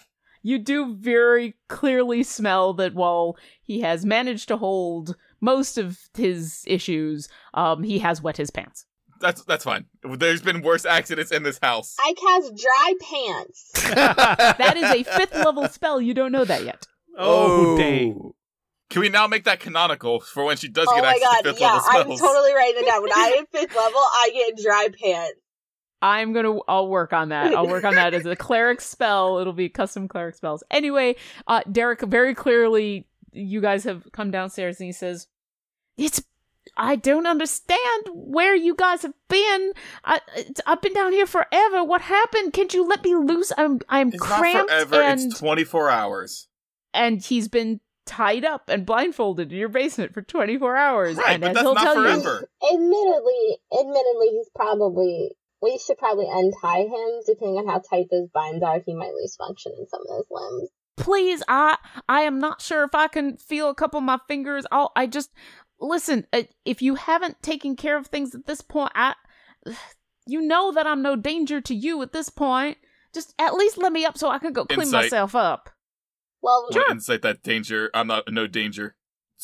you 0.43 0.59
do 0.59 0.95
very 0.97 1.55
clearly 1.68 2.23
smell 2.25 2.73
that 2.75 2.95
while 2.95 3.37
he 3.62 3.81
has 3.83 4.05
managed 4.05 4.49
to 4.49 4.57
hold 4.57 5.14
most 5.43 5.76
of 5.76 5.99
his 6.14 6.64
issues, 6.66 7.28
um, 7.53 7.82
he 7.82 7.99
has 7.99 8.22
wet 8.22 8.38
his 8.38 8.51
pants. 8.51 8.86
That's 9.20 9.45
that's 9.45 9.64
fine. 9.64 9.84
There's 10.03 10.40
been 10.43 10.62
worse 10.62 10.84
accidents 10.86 11.30
in 11.30 11.43
this 11.43 11.59
house. 11.62 11.95
I 12.01 12.14
cast 12.14 12.57
dry 12.57 12.95
pants. 13.01 13.70
That 14.59 14.76
is 14.76 14.84
a 14.84 15.03
fifth 15.03 15.34
level 15.34 15.68
spell. 15.68 16.01
You 16.01 16.14
don't 16.14 16.32
know 16.32 16.45
that 16.45 16.64
yet. 16.64 16.86
Oh, 17.18 17.76
dang! 17.76 18.32
Can 18.90 19.01
we 19.01 19.09
now 19.09 19.26
make 19.26 19.45
that 19.45 19.61
canonical 19.61 20.20
for 20.20 20.45
when 20.45 20.57
she 20.57 20.68
does 20.68 20.86
oh 20.90 20.95
get 20.95 21.03
my 21.05 21.11
access 21.11 21.22
god! 21.24 21.43
to 21.43 21.51
fifth 21.51 21.61
Yeah, 21.61 21.80
level 21.95 22.12
I'm 22.12 22.18
totally 22.18 22.55
writing 22.55 22.82
it 22.82 22.86
down. 22.86 23.03
When 23.03 23.12
I 23.12 23.30
hit 23.36 23.49
fifth 23.53 23.76
level, 23.76 24.01
I 24.01 24.30
get 24.34 24.62
dry 24.62 24.88
pants. 25.01 25.40
I'm 26.03 26.32
gonna. 26.32 26.59
I'll 26.66 26.88
work 26.88 27.12
on 27.12 27.28
that. 27.28 27.55
I'll 27.55 27.68
work 27.68 27.84
on 27.84 27.95
that 27.95 28.12
as 28.12 28.26
a 28.26 28.34
cleric 28.36 28.80
spell. 28.80 29.38
It'll 29.38 29.53
be 29.53 29.68
custom 29.68 30.09
cleric 30.09 30.34
spells. 30.34 30.64
Anyway, 30.70 31.14
uh, 31.47 31.62
Derek, 31.70 32.01
very 32.03 32.34
clearly, 32.34 33.07
you 33.33 33.61
guys 33.61 33.85
have 33.85 34.11
come 34.12 34.30
downstairs, 34.30 34.78
and 34.80 34.87
he 34.87 34.93
says, 34.93 35.26
"It's. 35.97 36.22
I 36.76 36.95
don't 36.97 37.26
understand 37.26 38.07
where 38.12 38.55
you 38.55 38.74
guys 38.76 39.03
have 39.03 39.14
been. 39.28 39.72
I, 40.05 40.20
it's, 40.37 40.61
I've 40.64 40.80
been 40.80 40.95
down 40.95 41.12
here 41.12 41.26
forever. 41.26 41.83
What 41.85 42.03
happened? 42.03 42.53
Can't 42.53 42.72
you 42.72 42.87
let 42.87 43.03
me 43.05 43.14
loose? 43.16 43.53
I'm. 43.59 43.80
I'm 43.89 44.09
It's 44.09 44.28
not 44.28 44.39
forever. 44.68 45.03
and 45.03 45.20
It's 45.20 45.39
24 45.41 45.91
hours. 45.91 46.49
and 46.95 47.20
he's 47.20 47.49
been 47.49 47.80
tied 48.07 48.45
up 48.45 48.68
and 48.68 48.85
blindfolded 48.87 49.53
in 49.53 49.59
your 49.59 49.68
basement 49.68 50.12
for 50.14 50.22
24 50.22 50.76
hours. 50.76 51.16
Right, 51.16 51.35
and 51.35 51.41
but 51.43 51.49
that's 51.55 51.61
he'll 51.62 51.74
not 51.74 51.83
tell 51.85 51.97
you, 51.97 52.03
forever. 52.22 52.49
Admittedly, 52.72 53.59
admittedly, 53.72 54.28
he's 54.30 54.51
probably. 54.55 55.30
We 55.61 55.78
should 55.78 55.99
probably 55.99 56.26
untie 56.30 56.80
him. 56.83 57.20
Depending 57.26 57.59
on 57.59 57.66
how 57.68 57.78
tight 57.80 58.07
those 58.11 58.28
binds 58.35 58.62
are, 58.64 58.80
he 58.85 58.95
might 58.95 59.14
lose 59.14 59.37
function 59.37 59.72
in 59.78 59.87
some 59.89 60.01
of 60.03 60.09
those 60.09 60.26
limbs. 60.30 60.70
Please 61.03 61.43
i 61.49 61.77
i 62.09 62.21
am 62.21 62.39
not 62.39 62.61
sure 62.61 62.85
if 62.85 62.95
i 62.95 63.09
can 63.09 63.37
feel 63.37 63.69
a 63.69 63.75
couple 63.75 63.99
of 63.99 64.05
my 64.05 64.19
fingers 64.29 64.65
i'll 64.71 64.93
i 64.97 65.07
just 65.07 65.31
listen 65.81 66.27
uh, 66.33 66.43
if 66.65 66.81
you 66.81 66.95
haven't 66.95 67.43
taken 67.43 67.77
care 67.77 67.97
of 67.97 68.07
things 68.07 68.35
at 68.35 68.47
this 68.47 68.61
point 68.61 68.93
i 68.95 69.15
you 70.27 70.41
know 70.41 70.73
that 70.73 70.87
i'm 70.87 71.03
no 71.03 71.17
danger 71.17 71.61
to 71.61 71.75
you 71.75 72.01
at 72.03 72.13
this 72.13 72.29
point 72.29 72.79
just 73.13 73.35
at 73.39 73.55
least 73.55 73.77
let 73.77 73.93
me 73.93 74.05
up 74.05 74.17
so 74.17 74.29
i 74.29 74.39
can 74.39 74.53
go 74.53 74.65
clean 74.65 74.83
Insight. 74.83 75.05
myself 75.05 75.35
up 75.35 75.71
Well, 76.41 76.69
I'm 76.73 76.99
gonna 76.99 77.19
that 77.19 77.43
danger. 77.43 77.91
I'm 77.93 78.07
not 78.07 78.25
no 78.33 78.47
danger. 78.47 78.95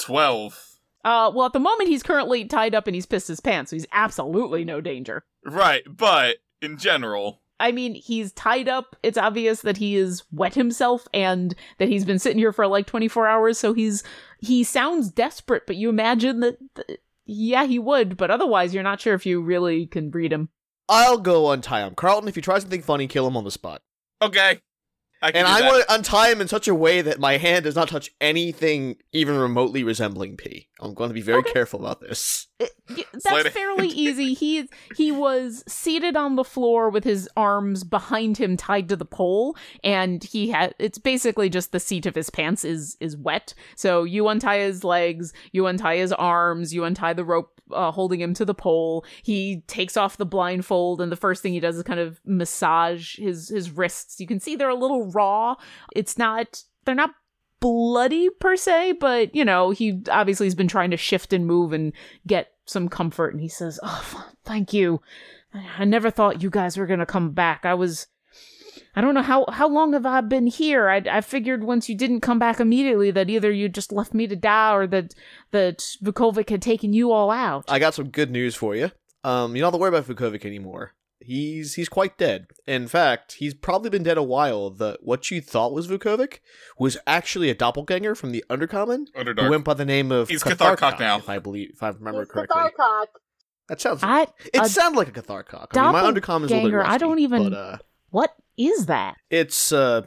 12. 0.00 0.78
uh 1.04 1.32
well 1.34 1.46
at 1.46 1.52
the 1.52 1.58
moment 1.58 1.88
he's 1.88 2.04
currently 2.04 2.44
tied 2.44 2.74
up 2.74 2.86
and 2.86 2.94
he's 2.94 3.06
pissed 3.06 3.26
his 3.26 3.40
pants 3.40 3.70
so 3.70 3.76
he's 3.76 3.86
absolutely 3.92 4.64
no 4.64 4.80
danger 4.80 5.24
Right, 5.44 5.82
but 5.88 6.36
in 6.60 6.76
general, 6.78 7.40
I 7.60 7.72
mean, 7.72 7.94
he's 7.94 8.32
tied 8.32 8.68
up. 8.68 8.96
It's 9.02 9.18
obvious 9.18 9.62
that 9.62 9.76
he 9.76 9.96
is 9.96 10.22
wet 10.30 10.54
himself 10.54 11.08
and 11.12 11.54
that 11.78 11.88
he's 11.88 12.04
been 12.04 12.18
sitting 12.18 12.38
here 12.38 12.52
for 12.52 12.66
like 12.66 12.86
24 12.86 13.26
hours. 13.26 13.58
So 13.58 13.72
he's 13.74 14.02
he 14.38 14.62
sounds 14.62 15.10
desperate, 15.10 15.66
but 15.66 15.76
you 15.76 15.88
imagine 15.88 16.40
that, 16.40 16.58
th- 16.76 17.00
yeah, 17.26 17.64
he 17.64 17.78
would. 17.78 18.16
But 18.16 18.30
otherwise, 18.30 18.72
you're 18.72 18.82
not 18.82 19.00
sure 19.00 19.14
if 19.14 19.26
you 19.26 19.40
really 19.40 19.86
can 19.86 20.10
breed 20.10 20.32
him. 20.32 20.48
I'll 20.88 21.18
go 21.18 21.50
untie 21.50 21.80
him. 21.86 21.94
Carlton, 21.94 22.28
if 22.28 22.36
you 22.36 22.42
try 22.42 22.58
something 22.58 22.82
funny, 22.82 23.06
kill 23.06 23.26
him 23.26 23.36
on 23.36 23.44
the 23.44 23.50
spot. 23.50 23.82
okay. 24.22 24.60
I 25.20 25.32
can 25.32 25.38
and 25.40 25.48
I 25.48 25.60
that. 25.62 25.66
want 25.68 25.86
to 25.88 25.94
untie 25.94 26.30
him 26.30 26.40
in 26.40 26.48
such 26.48 26.68
a 26.68 26.74
way 26.74 27.02
that 27.02 27.18
my 27.18 27.36
hand 27.38 27.64
does 27.64 27.74
not 27.74 27.88
touch 27.88 28.10
anything 28.20 28.96
even 29.12 29.36
remotely 29.36 29.82
resembling 29.82 30.36
pee. 30.36 30.68
I'm 30.80 30.94
going 30.94 31.10
to 31.10 31.14
be 31.14 31.20
very 31.22 31.38
Okay. 31.38 31.52
careful 31.52 31.80
about 31.80 32.00
this. 32.00 32.46
Y- 32.60 32.66
Slide 32.88 33.02
That's 33.22 33.46
it. 33.46 33.52
fairly 33.52 33.88
easy. 33.88 34.34
He 34.34 34.68
he 34.96 35.10
was 35.10 35.64
seated 35.66 36.16
on 36.16 36.36
the 36.36 36.44
floor 36.44 36.88
with 36.90 37.04
his 37.04 37.28
arms 37.36 37.82
behind 37.84 38.38
him 38.38 38.56
tied 38.56 38.88
to 38.90 38.96
the 38.96 39.04
pole 39.04 39.56
and 39.82 40.22
he 40.22 40.50
had 40.50 40.74
it's 40.78 40.98
basically 40.98 41.48
just 41.48 41.72
the 41.72 41.80
seat 41.80 42.06
of 42.06 42.14
his 42.14 42.30
pants 42.30 42.64
is 42.64 42.96
is 43.00 43.16
wet. 43.16 43.54
So 43.76 44.04
you 44.04 44.28
untie 44.28 44.58
his 44.58 44.84
legs, 44.84 45.32
you 45.52 45.66
untie 45.66 45.96
his 45.96 46.12
arms, 46.12 46.72
you 46.72 46.84
untie 46.84 47.12
the 47.12 47.24
rope 47.24 47.57
uh, 47.72 47.90
holding 47.90 48.20
him 48.20 48.34
to 48.34 48.44
the 48.44 48.54
pole. 48.54 49.04
He 49.22 49.62
takes 49.66 49.96
off 49.96 50.16
the 50.16 50.26
blindfold 50.26 51.00
and 51.00 51.10
the 51.10 51.16
first 51.16 51.42
thing 51.42 51.52
he 51.52 51.60
does 51.60 51.76
is 51.76 51.82
kind 51.82 52.00
of 52.00 52.20
massage 52.24 53.16
his 53.16 53.48
his 53.48 53.70
wrists. 53.70 54.20
You 54.20 54.26
can 54.26 54.40
see 54.40 54.56
they're 54.56 54.68
a 54.68 54.74
little 54.74 55.10
raw. 55.10 55.54
It's 55.94 56.18
not 56.18 56.62
they're 56.84 56.94
not 56.94 57.14
bloody 57.60 58.30
per 58.30 58.56
se, 58.56 58.92
but 58.92 59.34
you 59.34 59.44
know, 59.44 59.70
he 59.70 60.02
obviously 60.10 60.46
has 60.46 60.54
been 60.54 60.68
trying 60.68 60.90
to 60.90 60.96
shift 60.96 61.32
and 61.32 61.46
move 61.46 61.72
and 61.72 61.92
get 62.26 62.52
some 62.66 62.88
comfort 62.88 63.32
and 63.32 63.40
he 63.40 63.48
says, 63.48 63.80
"Oh, 63.82 64.30
thank 64.44 64.72
you. 64.72 65.00
I 65.78 65.84
never 65.84 66.10
thought 66.10 66.42
you 66.42 66.50
guys 66.50 66.76
were 66.76 66.86
to 66.86 67.06
come 67.06 67.32
back. 67.32 67.64
I 67.64 67.74
was 67.74 68.06
I 68.96 69.00
don't 69.00 69.14
know 69.14 69.22
how 69.22 69.44
how 69.50 69.68
long 69.68 69.92
have 69.92 70.06
I 70.06 70.20
been 70.20 70.46
here? 70.46 70.88
I 70.88 71.02
I 71.10 71.20
figured 71.20 71.62
once 71.62 71.88
you 71.88 71.96
didn't 71.96 72.20
come 72.20 72.38
back 72.38 72.58
immediately 72.60 73.10
that 73.12 73.30
either 73.30 73.50
you 73.50 73.68
just 73.68 73.92
left 73.92 74.14
me 74.14 74.26
to 74.26 74.36
die 74.36 74.72
or 74.74 74.86
that 74.88 75.14
that 75.52 75.78
Vukovic 76.02 76.50
had 76.50 76.62
taken 76.62 76.92
you 76.92 77.12
all 77.12 77.30
out. 77.30 77.64
I 77.68 77.78
got 77.78 77.94
some 77.94 78.08
good 78.08 78.30
news 78.30 78.54
for 78.54 78.74
you. 78.74 78.90
Um, 79.24 79.54
you 79.54 79.60
don't 79.60 79.68
have 79.68 79.78
to 79.78 79.80
worry 79.80 79.88
about 79.96 80.04
Vukovic 80.06 80.44
anymore. 80.44 80.94
He's 81.20 81.74
he's 81.74 81.88
quite 81.88 82.16
dead. 82.16 82.46
In 82.66 82.86
fact, 82.88 83.34
he's 83.34 83.52
probably 83.52 83.90
been 83.90 84.04
dead 84.04 84.16
a 84.16 84.22
while. 84.22 84.70
The 84.70 84.98
what 85.02 85.30
you 85.30 85.40
thought 85.40 85.72
was 85.72 85.86
Vukovic 85.88 86.38
was 86.78 86.96
actually 87.06 87.50
a 87.50 87.54
doppelganger 87.54 88.14
from 88.14 88.30
the 88.30 88.44
Undercommon 88.48 89.06
who 89.14 89.50
went 89.50 89.64
by 89.64 89.74
the 89.74 89.84
name 89.84 90.10
of 90.12 90.28
He's 90.28 90.42
Catharcock, 90.42 90.78
Catharcock 90.78 91.00
now. 91.00 91.18
if 91.18 91.28
I 91.28 91.38
believe, 91.38 91.70
if 91.74 91.82
I 91.82 91.88
remember 91.88 92.20
He's 92.22 92.30
correctly. 92.30 92.54
Catharcock. 92.56 93.08
That 93.68 93.80
sounds. 93.80 94.00
I 94.02 94.22
it 94.54 94.62
a 94.62 94.68
sounded 94.68 94.96
like 94.96 95.08
a 95.08 95.12
Catharcock. 95.12 95.76
I 95.76 95.82
mean, 95.82 95.92
my 95.92 96.02
Undercommon's 96.02 96.50
a 96.52 96.54
little 96.54 96.70
bit 96.70 96.76
doppelganger, 96.78 96.84
I 96.86 96.98
don't 96.98 97.18
even- 97.18 97.50
But, 97.50 97.52
uh, 97.56 97.78
what 98.10 98.34
is 98.58 98.86
that? 98.86 99.16
it's 99.30 99.72
a 99.72 100.04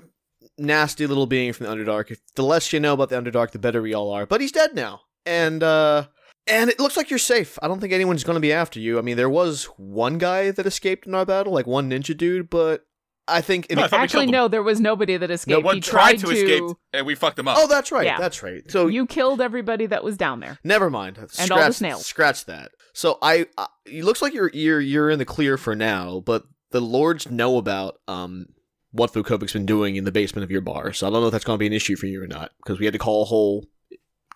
nasty 0.58 1.08
little 1.08 1.26
being 1.26 1.54
from 1.54 1.66
the 1.66 1.72
Underdark. 1.74 2.16
The 2.36 2.44
less 2.44 2.72
you 2.74 2.80
know 2.80 2.94
about 2.94 3.10
the 3.10 3.16
Underdark, 3.20 3.52
the 3.52 3.60
better 3.60 3.82
we 3.82 3.94
all 3.94 4.12
are. 4.12 4.26
But 4.26 4.42
he's 4.42 4.52
dead 4.52 4.76
now, 4.76 5.02
and 5.26 5.64
uh, 5.64 6.06
and 6.48 6.70
it 6.70 6.80
looks 6.80 6.98
like 6.98 7.10
you're 7.10 7.20
safe. 7.20 7.58
I 7.62 7.68
don't 7.68 7.80
think 7.80 7.94
anyone's 7.94 8.24
going 8.24 8.36
to 8.36 8.42
be 8.42 8.54
after 8.54 8.80
you. 8.80 8.98
I 9.00 9.02
mean, 9.02 9.18
there 9.18 9.30
was 9.30 9.66
one 9.78 10.18
guy 10.18 10.52
that 10.52 10.66
escaped 10.66 11.08
in 11.08 11.16
our 11.16 11.26
battle, 11.26 11.54
like 11.54 11.68
one 11.68 11.90
ninja 11.90 12.16
dude, 12.16 12.50
but 12.50 12.86
I 13.28 13.42
think. 13.42 13.68
No, 13.72 13.84
I 13.84 13.90
Actually, 13.92 14.28
no, 14.28 14.48
there 14.48 14.64
was 14.64 14.80
nobody 14.80 15.18
that 15.18 15.32
escaped. 15.32 15.50
No 15.50 15.58
escaped. 15.58 15.66
one 15.66 15.76
he 15.76 15.82
tried 15.82 16.20
tried 16.20 16.20
to 16.20 16.32
escape, 16.32 16.78
and 16.94 17.06
we 17.06 17.16
fucked 17.16 17.40
him 17.40 17.48
up. 17.48 17.58
oh, 17.60 17.68
that's 17.68 17.92
right. 17.92 18.06
Yeah. 18.06 18.18
That's 18.18 18.44
right. 18.44 18.70
So 18.70 18.88
You 18.88 19.06
killed 19.06 19.42
everybody 19.42 19.86
that 19.88 20.04
was 20.04 20.18
down 20.18 20.40
there. 20.40 20.60
Never 20.64 20.90
mind. 20.90 21.18
And 21.18 21.30
scratch, 21.30 21.52
all 21.52 21.68
the 21.68 21.74
snails. 21.74 22.06
Scratch 22.06 22.46
that. 22.46 22.72
So 22.94 23.18
I, 23.22 23.46
uh, 23.58 23.68
it 23.86 24.04
looks 24.04 24.22
like 24.22 24.34
you're 24.34 24.50
you're 24.54 24.82
you're 24.82 25.10
in 25.10 25.20
the 25.20 25.26
clear 25.26 25.58
for 25.58 25.76
now, 25.76 26.20
but 26.20 26.44
the 26.72 26.82
lords 26.82 27.30
know 27.30 27.58
about 27.58 28.00
um 28.08 28.48
what 28.92 29.14
Vukovic's 29.14 29.54
been 29.54 29.66
doing 29.66 29.96
in 29.96 30.04
the 30.04 30.12
basement 30.12 30.44
of 30.44 30.52
your 30.52 30.62
bar. 30.62 30.92
So 30.94 31.08
I 31.08 31.10
don't 31.10 31.22
know 31.22 31.28
if 31.28 31.32
that's 31.32 31.46
going 31.46 31.56
to 31.56 31.60
be 31.60 31.68
an 31.68 31.74
issue 31.74 31.96
for 31.96 32.08
you 32.08 32.22
or 32.22 32.28
not 32.28 32.52
because 32.58 32.78
we 32.78 32.86
had 32.86 32.94
to 32.94 33.00
call 33.00 33.22
a 33.22 33.26
whole 33.26 33.66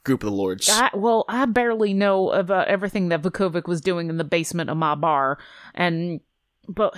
group 0.05 0.23
of 0.23 0.29
the 0.29 0.35
lords. 0.35 0.69
I, 0.69 0.91
well, 0.93 1.25
I 1.27 1.45
barely 1.45 1.93
know 1.93 2.31
about 2.31 2.67
everything 2.69 3.09
that 3.09 3.21
Vukovic 3.21 3.67
was 3.67 3.81
doing 3.81 4.09
in 4.09 4.17
the 4.17 4.23
basement 4.23 4.69
of 4.69 4.77
my 4.77 4.95
bar, 4.95 5.39
and 5.73 6.21
but 6.67 6.95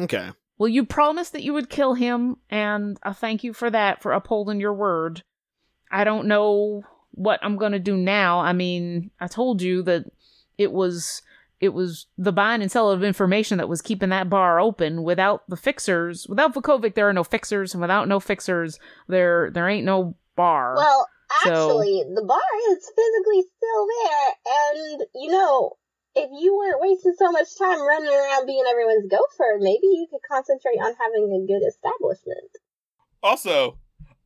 okay. 0.00 0.30
well, 0.58 0.68
you 0.68 0.84
promised 0.84 1.32
that 1.32 1.44
you 1.44 1.52
would 1.52 1.70
kill 1.70 1.94
him, 1.94 2.36
and 2.48 2.98
I 3.04 3.12
thank 3.12 3.44
you 3.44 3.52
for 3.52 3.70
that 3.70 4.02
for 4.02 4.12
upholding 4.12 4.58
your 4.58 4.74
word. 4.74 5.22
I 5.92 6.02
don't 6.04 6.26
know 6.26 6.82
what 7.12 7.40
I'm 7.42 7.56
gonna 7.56 7.78
do 7.78 7.96
now. 7.96 8.40
I 8.40 8.52
mean, 8.52 9.10
I 9.20 9.28
told 9.28 9.62
you 9.62 9.82
that 9.82 10.06
it 10.58 10.72
was 10.72 11.22
it 11.60 11.70
was 11.70 12.06
the 12.16 12.32
buying 12.32 12.62
and 12.62 12.72
selling 12.72 12.96
of 12.96 13.04
information 13.04 13.58
that 13.58 13.68
was 13.68 13.82
keeping 13.82 14.08
that 14.08 14.30
bar 14.30 14.58
open. 14.58 15.02
Without 15.02 15.42
the 15.48 15.56
fixers, 15.56 16.26
without 16.28 16.54
Vukovic, 16.54 16.94
there 16.94 17.08
are 17.08 17.12
no 17.12 17.24
fixers, 17.24 17.74
and 17.74 17.80
without 17.80 18.08
no 18.08 18.18
fixers, 18.18 18.78
there 19.08 19.50
there 19.50 19.68
ain't 19.68 19.84
no 19.84 20.16
bar. 20.36 20.74
Well, 20.76 21.06
So- 21.44 21.50
actually, 21.50 22.04
the 22.14 22.24
bar 22.24 22.40
is 22.70 22.90
physically 22.96 23.42
still 23.56 23.86
there, 24.04 24.34
and 24.46 25.06
you 25.14 25.30
know, 25.30 25.72
if 26.14 26.30
you 26.32 26.56
weren't 26.56 26.80
wasting 26.80 27.14
so 27.18 27.30
much 27.30 27.48
time 27.58 27.80
running 27.80 28.10
around 28.10 28.46
being 28.46 28.64
everyone's 28.68 29.08
gopher, 29.08 29.58
maybe 29.60 29.86
you 29.86 30.06
could 30.10 30.20
concentrate 30.28 30.78
on 30.80 30.94
having 30.98 31.30
a 31.30 31.46
good 31.46 31.64
establishment. 31.66 32.50
Also, 33.22 33.78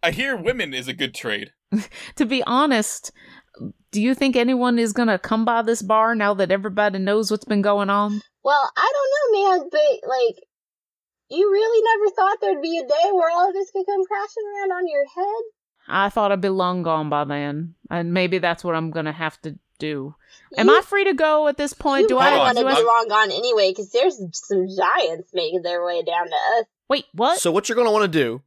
I 0.03 0.13
hear 0.13 0.37
women 0.37 0.73
is 0.73 0.89
a 0.89 0.95
good 0.95 1.15
trade. 1.15 1.51
to 2.17 2.25
be 2.25 2.43
honest, 2.45 3.11
do 3.91 4.03
you 4.03 4.15
think 4.15 4.37
anyone 4.37 4.79
is 4.79 4.93
gonna 4.93 5.19
come 5.19 5.45
by 5.45 5.63
this 5.63 5.83
bar 5.83 6.15
now 6.15 6.35
that 6.35 6.51
everybody 6.51 6.99
knows 6.99 7.31
what's 7.31 7.45
been 7.45 7.63
going 7.63 7.91
on? 7.91 8.21
Well, 8.43 8.71
I 8.77 8.93
don't 8.93 9.33
know, 9.33 9.51
man, 9.59 9.69
but 9.71 10.09
like, 10.09 10.37
you 11.31 11.51
really 11.51 11.83
never 11.83 12.15
thought 12.15 12.39
there'd 12.41 12.63
be 12.63 12.79
a 12.79 12.87
day 12.87 13.11
where 13.13 13.31
all 13.31 13.49
of 13.49 13.55
this 13.55 13.71
could 13.71 13.87
come 13.87 14.05
crashing 14.05 14.43
around 14.57 14.73
on 14.73 14.89
your 14.89 15.05
head? 15.15 15.45
I 15.87 16.09
thought 16.09 16.33
I'd 16.33 16.41
be 16.41 16.49
long 16.49 16.83
gone 16.83 17.09
by 17.11 17.25
then, 17.25 17.75
and 17.91 18.13
maybe 18.13 18.39
that's 18.39 18.65
what 18.65 18.75
I'm 18.75 18.91
gonna 18.91 19.13
have 19.13 19.41
to 19.43 19.59
do. 19.79 20.15
Am 20.57 20.69
You- 20.69 20.79
I 20.79 20.81
free 20.83 21.05
to 21.05 21.15
go 21.15 21.47
at 21.49 21.57
this 21.57 21.73
point? 21.73 22.03
you 22.03 22.09
Do 22.09 22.19
I? 22.19 22.31
Hold 22.31 22.41
on, 22.41 22.45
want 22.47 22.59
to 22.59 22.65
Do 22.65 22.69
be 22.69 22.75
I? 22.75 22.81
long 22.83 23.07
gone 23.09 23.31
anyway, 23.33 23.71
because 23.71 23.91
there's 23.91 24.17
some 24.47 24.67
giants 24.69 25.31
making 25.35 25.63
their 25.63 25.85
way 25.85 26.03
down 26.03 26.27
to 26.27 26.35
us. 26.59 26.67
Wait, 26.89 27.07
what? 27.13 27.39
So 27.41 27.51
what 27.51 27.69
you're 27.69 27.75
going 27.77 27.89
to 27.89 27.93
want 27.93 28.05
to 28.05 28.19
do, 28.19 28.43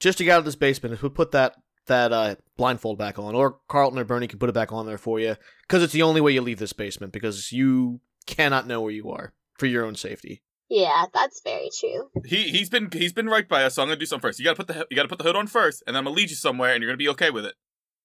just 0.00 0.18
to 0.18 0.24
get 0.24 0.32
out 0.34 0.38
of 0.40 0.44
this 0.44 0.56
basement, 0.56 0.94
is 0.94 1.02
we 1.02 1.08
put 1.08 1.30
that 1.32 1.54
that 1.86 2.12
uh, 2.12 2.36
blindfold 2.56 2.98
back 2.98 3.18
on, 3.18 3.34
or 3.34 3.58
Carlton 3.68 3.98
or 3.98 4.04
Bernie 4.04 4.28
can 4.28 4.38
put 4.38 4.48
it 4.48 4.54
back 4.54 4.72
on 4.72 4.86
there 4.86 4.98
for 4.98 5.18
you, 5.18 5.36
because 5.62 5.82
it's 5.82 5.92
the 5.92 6.02
only 6.02 6.20
way 6.20 6.32
you 6.32 6.40
leave 6.40 6.58
this 6.58 6.72
basement, 6.72 7.12
because 7.12 7.52
you 7.52 8.00
cannot 8.26 8.66
know 8.66 8.80
where 8.80 8.92
you 8.92 9.10
are 9.10 9.32
for 9.58 9.66
your 9.66 9.84
own 9.84 9.94
safety. 9.94 10.42
Yeah, 10.68 11.04
that's 11.12 11.42
very 11.42 11.68
true. 11.78 12.10
He 12.24 12.44
he's 12.44 12.70
been 12.70 12.88
he's 12.90 13.12
been 13.12 13.28
right 13.28 13.46
by 13.46 13.64
us, 13.64 13.74
so 13.74 13.82
I'm 13.82 13.88
gonna 13.88 13.98
do 13.98 14.06
something 14.06 14.26
first. 14.26 14.38
You 14.38 14.44
gotta 14.44 14.56
put 14.56 14.68
the 14.68 14.86
you 14.90 14.96
gotta 14.96 15.08
put 15.08 15.18
the 15.18 15.24
hood 15.24 15.36
on 15.36 15.46
first, 15.46 15.82
and 15.86 15.94
then 15.94 15.98
I'm 15.98 16.04
gonna 16.04 16.16
lead 16.16 16.30
you 16.30 16.36
somewhere, 16.36 16.72
and 16.72 16.82
you're 16.82 16.90
gonna 16.90 16.96
be 16.96 17.10
okay 17.10 17.30
with 17.30 17.44
it. 17.44 17.54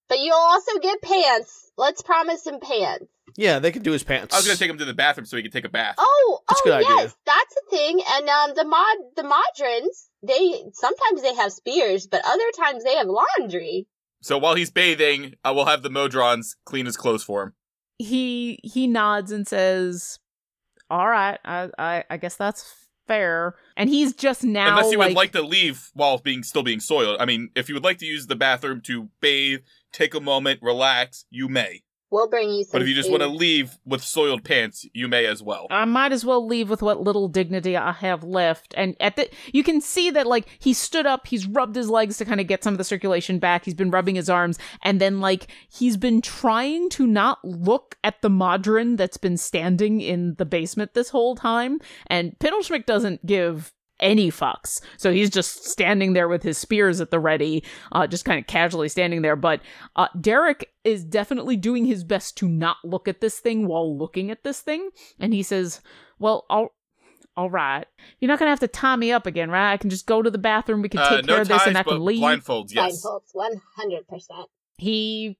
But 0.10 0.20
you'll 0.20 0.36
also 0.36 0.80
get 0.80 1.02
pants. 1.02 1.72
Let's 1.78 2.02
promise 2.02 2.46
him 2.46 2.60
pants. 2.60 3.06
Yeah, 3.36 3.60
they 3.60 3.72
can 3.72 3.84
do 3.84 3.92
his 3.92 4.04
pants. 4.04 4.34
I 4.34 4.38
was 4.38 4.46
gonna 4.48 4.58
take 4.58 4.70
him 4.70 4.78
to 4.80 4.86
the 4.86 4.94
bathroom 4.94 5.26
so 5.26 5.38
he 5.38 5.44
could 5.44 5.52
take 5.52 5.66
a 5.66 5.70
bath. 5.70 5.96
Oh, 5.98 6.40
That's 6.48 6.62
a 6.62 6.64
oh 6.64 6.66
good 6.66 6.74
idea. 6.86 6.96
yes, 7.04 7.16
that's 7.26 7.56
a 7.56 7.70
thing. 7.70 8.02
And 8.14 8.30
um, 8.30 8.52
the 8.56 8.66
mod, 8.66 8.98
the 9.16 9.24
modrons, 9.24 10.08
they 10.24 10.64
sometimes 10.74 11.22
they 11.22 11.36
have 11.36 11.52
spears, 11.52 12.08
but 12.08 12.22
other 12.26 12.52
times 12.58 12.84
they 12.84 12.96
have 12.96 13.08
laundry. 13.08 13.88
So 14.22 14.38
while 14.38 14.56
he's 14.56 14.72
bathing, 14.72 15.36
I 15.44 15.52
will 15.52 15.66
have 15.66 15.84
the 15.84 15.90
Modrons 15.90 16.56
clean 16.66 16.88
his 16.88 16.98
clothes 16.98 17.24
for 17.24 17.44
him. 17.44 17.54
he 18.00 18.60
he 18.64 18.88
nods 18.88 19.32
and 19.32 19.48
says, 19.48 20.18
"All 20.90 21.08
right, 21.08 21.40
I 21.46 21.70
I, 21.78 22.04
I 22.10 22.18
guess 22.18 22.36
that's 22.36 22.88
fair." 23.08 23.56
And 23.76 23.90
he's 23.90 24.14
just 24.16 24.44
now 24.44 24.70
Unless 24.78 24.92
you 24.92 24.98
like, 24.98 25.10
would 25.10 25.16
like 25.18 25.32
to 25.34 25.42
leave 25.44 25.92
while 25.94 26.18
being 26.18 26.42
still 26.44 26.64
being 26.64 26.80
soiled. 26.80 27.18
I 27.20 27.26
mean, 27.26 27.50
if 27.56 27.70
you 27.70 27.76
would 27.76 27.84
like 27.84 28.00
to 28.00 28.06
use 28.06 28.26
the 28.26 28.36
bathroom 28.36 28.82
to 28.86 29.10
bathe, 29.22 29.60
take 29.94 30.16
a 30.16 30.20
moment, 30.20 30.62
relax, 30.64 31.26
you 31.30 31.48
may. 31.48 31.84
We'll 32.10 32.30
bring 32.30 32.50
you 32.50 32.64
some. 32.64 32.72
But 32.72 32.82
if 32.82 32.88
you 32.88 32.96
just 32.96 33.10
food. 33.10 33.20
want 33.20 33.24
to 33.32 33.38
leave 33.38 33.78
with 33.86 34.02
soiled 34.02 34.46
pants, 34.46 34.86
you 34.94 35.10
may 35.10 35.26
as 35.26 35.44
well. 35.44 35.68
I 35.70 35.84
might 35.86 36.14
as 36.14 36.24
well 36.24 36.46
leave 36.46 36.70
with 36.70 36.82
what 36.82 37.02
little 37.02 37.28
dignity 37.28 37.76
I 37.76 37.92
have 37.92 38.24
left. 38.24 38.74
And 38.78 38.96
at 39.02 39.18
the, 39.18 39.30
you 39.52 39.62
can 39.64 39.82
see 39.82 40.10
that 40.12 40.26
like 40.26 40.48
he 40.60 40.74
stood 40.74 41.06
up, 41.06 41.28
he's 41.28 41.46
rubbed 41.46 41.76
his 41.76 41.90
legs 41.90 42.18
to 42.18 42.26
kind 42.26 42.40
of 42.40 42.48
get 42.48 42.64
some 42.64 42.74
of 42.74 42.78
the 42.78 42.86
circulation 42.86 43.40
back. 43.40 43.66
He's 43.66 43.74
been 43.74 43.92
rubbing 43.92 44.16
his 44.16 44.30
arms, 44.30 44.58
and 44.84 45.02
then 45.02 45.20
like 45.20 45.48
he's 45.70 45.98
been 45.98 46.22
trying 46.22 46.90
to 46.92 47.06
not 47.06 47.44
look 47.44 47.98
at 48.04 48.22
the 48.22 48.30
modron 48.30 48.96
that's 48.96 49.18
been 49.18 49.38
standing 49.38 50.00
in 50.00 50.36
the 50.36 50.46
basement 50.46 50.94
this 50.94 51.10
whole 51.10 51.36
time. 51.36 51.80
And 52.08 52.38
Piddleschmick 52.40 52.86
doesn't 52.86 53.26
give 53.26 53.74
any 54.00 54.30
fucks. 54.32 54.82
So 54.98 55.12
he's 55.12 55.30
just 55.30 55.66
standing 55.66 56.14
there 56.14 56.28
with 56.28 56.44
his 56.44 56.58
spears 56.58 57.02
at 57.02 57.12
the 57.12 57.20
ready, 57.20 57.64
uh, 57.92 58.08
just 58.08 58.26
kind 58.26 58.40
of 58.40 58.48
casually 58.48 58.90
standing 58.90 59.22
there. 59.22 59.36
But 59.36 59.62
uh, 59.96 60.08
Derek 60.20 60.72
is 60.84 61.04
definitely 61.04 61.58
doing 61.58 61.86
his 61.86 62.04
best 62.04 62.38
to 62.38 62.48
not 62.48 62.78
look 62.84 63.08
at 63.08 63.22
this 63.22 63.40
thing 63.40 63.68
while 63.68 63.98
looking 63.98 64.30
at 64.32 64.44
this 64.44 64.62
thing. 64.62 64.90
And 65.20 65.34
he 65.34 65.44
says, 65.44 65.82
Well, 66.20 66.46
I'll. 66.50 66.70
All 67.36 67.52
right. 67.52 67.86
You're 68.20 68.30
not 68.30 68.40
going 68.40 68.48
to 68.48 68.52
have 68.52 68.62
to 68.62 68.68
tie 68.68 68.96
me 68.96 69.12
up 69.12 69.28
again, 69.28 69.52
right? 69.52 69.72
I 69.72 69.78
can 69.78 69.92
just 69.92 70.08
go 70.08 70.24
to 70.24 70.32
the 70.32 70.40
bathroom. 70.40 70.82
We 70.82 70.90
can 70.90 71.02
Uh, 71.02 71.10
take 71.18 71.26
no 71.26 71.34
care 71.34 71.42
of 71.44 71.48
this 71.48 71.58
ties, 71.60 71.68
and 71.68 71.78
I 71.78 71.84
can 71.84 72.04
leave. 72.04 72.20
blindfolds, 72.20 72.74
yes. 72.74 73.06
blindfolds, 73.06 73.30
one 73.34 73.62
hundred 73.76 74.08
percent. 74.08 74.48
he 74.80 75.38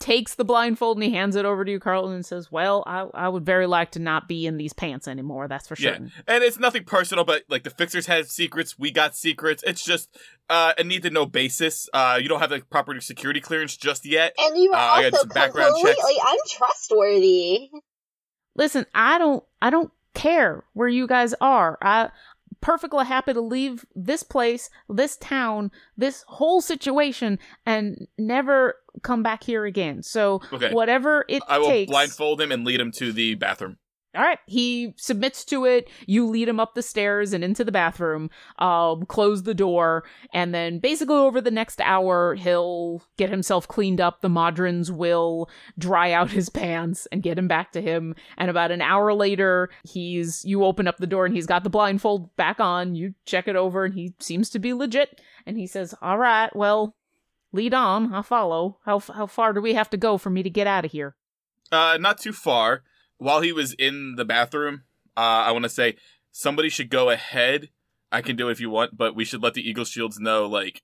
takes 0.00 0.34
the 0.34 0.44
blindfold 0.44 0.96
and 0.96 1.04
he 1.04 1.10
hands 1.12 1.36
it 1.36 1.44
over 1.44 1.64
to 1.64 1.70
you, 1.70 1.78
Carlton, 1.78 2.14
and 2.14 2.26
says, 2.26 2.50
Well, 2.50 2.82
I, 2.86 3.06
I 3.14 3.28
would 3.28 3.44
very 3.46 3.66
like 3.66 3.92
to 3.92 3.98
not 4.00 4.26
be 4.26 4.46
in 4.46 4.56
these 4.56 4.72
pants 4.72 5.06
anymore. 5.06 5.46
That's 5.46 5.68
for 5.68 5.76
sure. 5.76 5.92
Yeah, 5.92 6.08
and 6.26 6.42
it's 6.42 6.58
nothing 6.58 6.84
personal, 6.84 7.24
but 7.24 7.44
like 7.48 7.62
the 7.62 7.70
fixers 7.70 8.06
have 8.06 8.28
secrets, 8.30 8.78
we 8.78 8.90
got 8.90 9.14
secrets. 9.14 9.62
It's 9.66 9.84
just 9.84 10.08
uh, 10.48 10.72
a 10.78 10.82
need 10.82 11.02
to 11.02 11.10
know 11.10 11.26
basis. 11.26 11.88
Uh, 11.92 12.18
you 12.20 12.28
don't 12.28 12.40
have 12.40 12.50
the 12.50 12.60
proper 12.70 13.00
security 13.00 13.40
clearance 13.40 13.76
just 13.76 14.04
yet. 14.06 14.34
And 14.38 14.56
you 14.56 14.72
are 14.72 14.76
Uh, 14.76 14.78
I 14.94 15.02
got 15.02 15.12
also 15.12 15.18
some 15.18 15.28
background 15.28 15.74
completely 15.74 16.16
untrustworthy. 16.26 17.70
listen 18.56 18.84
i 18.94 19.16
don't 19.18 19.44
i 19.62 19.70
don't 19.70 19.92
care 20.14 20.64
where 20.72 20.88
you 20.88 21.06
guys 21.06 21.34
are 21.40 21.78
i 21.82 22.10
perfectly 22.60 23.04
happy 23.04 23.32
to 23.32 23.40
leave 23.40 23.84
this 23.94 24.22
place, 24.22 24.68
this 24.88 25.16
town, 25.16 25.70
this 25.96 26.24
whole 26.28 26.60
situation, 26.60 27.38
and 27.66 28.06
never 28.18 28.74
come 29.02 29.22
back 29.22 29.42
here 29.44 29.64
again. 29.64 30.02
So 30.02 30.40
Okay. 30.52 30.72
whatever 30.72 31.24
it 31.28 31.40
takes. 31.40 31.44
I 31.48 31.58
will 31.58 31.68
takes. 31.68 31.90
blindfold 31.90 32.40
him 32.40 32.52
and 32.52 32.64
lead 32.64 32.80
him 32.80 32.92
to 32.92 33.12
the 33.12 33.34
bathroom. 33.34 33.78
All 34.12 34.22
right, 34.22 34.40
he 34.46 34.92
submits 34.96 35.44
to 35.46 35.64
it. 35.64 35.88
You 36.04 36.26
lead 36.26 36.48
him 36.48 36.58
up 36.58 36.74
the 36.74 36.82
stairs 36.82 37.32
and 37.32 37.44
into 37.44 37.62
the 37.62 37.70
bathroom, 37.70 38.28
um, 38.58 39.06
close 39.06 39.44
the 39.44 39.54
door, 39.54 40.02
and 40.34 40.52
then 40.52 40.80
basically 40.80 41.14
over 41.14 41.40
the 41.40 41.52
next 41.52 41.80
hour, 41.80 42.34
he'll 42.34 43.04
get 43.16 43.30
himself 43.30 43.68
cleaned 43.68 44.00
up. 44.00 44.20
The 44.20 44.28
Modrons 44.28 44.90
will 44.90 45.48
dry 45.78 46.10
out 46.12 46.32
his 46.32 46.50
pants 46.50 47.06
and 47.12 47.22
get 47.22 47.38
him 47.38 47.46
back 47.46 47.70
to 47.72 47.80
him. 47.80 48.16
And 48.36 48.50
about 48.50 48.72
an 48.72 48.82
hour 48.82 49.14
later, 49.14 49.70
he's 49.84 50.44
you 50.44 50.64
open 50.64 50.88
up 50.88 50.96
the 50.96 51.06
door 51.06 51.24
and 51.24 51.34
he's 51.34 51.46
got 51.46 51.62
the 51.62 51.70
blindfold 51.70 52.34
back 52.34 52.58
on. 52.58 52.96
You 52.96 53.14
check 53.26 53.46
it 53.46 53.54
over, 53.54 53.84
and 53.84 53.94
he 53.94 54.14
seems 54.18 54.50
to 54.50 54.58
be 54.58 54.74
legit. 54.74 55.20
And 55.46 55.56
he 55.56 55.68
says, 55.68 55.94
"All 56.02 56.18
right, 56.18 56.54
well, 56.56 56.96
lead 57.52 57.74
on. 57.74 58.12
I'll 58.12 58.24
follow. 58.24 58.78
How 58.84 58.98
how 58.98 59.28
far 59.28 59.52
do 59.52 59.60
we 59.60 59.74
have 59.74 59.90
to 59.90 59.96
go 59.96 60.18
for 60.18 60.30
me 60.30 60.42
to 60.42 60.50
get 60.50 60.66
out 60.66 60.84
of 60.84 60.90
here?" 60.90 61.14
Uh, 61.70 61.96
not 62.00 62.18
too 62.18 62.32
far. 62.32 62.82
While 63.20 63.42
he 63.42 63.52
was 63.52 63.74
in 63.74 64.14
the 64.16 64.24
bathroom, 64.24 64.84
uh, 65.14 65.44
I 65.46 65.52
want 65.52 65.64
to 65.64 65.68
say 65.68 65.96
somebody 66.32 66.70
should 66.70 66.88
go 66.88 67.10
ahead. 67.10 67.68
I 68.10 68.22
can 68.22 68.34
do 68.34 68.48
it 68.48 68.52
if 68.52 68.60
you 68.60 68.70
want, 68.70 68.96
but 68.96 69.14
we 69.14 69.26
should 69.26 69.42
let 69.42 69.54
the 69.54 69.68
Eagle 69.68 69.84
Shields 69.84 70.18
know, 70.18 70.46
like, 70.46 70.82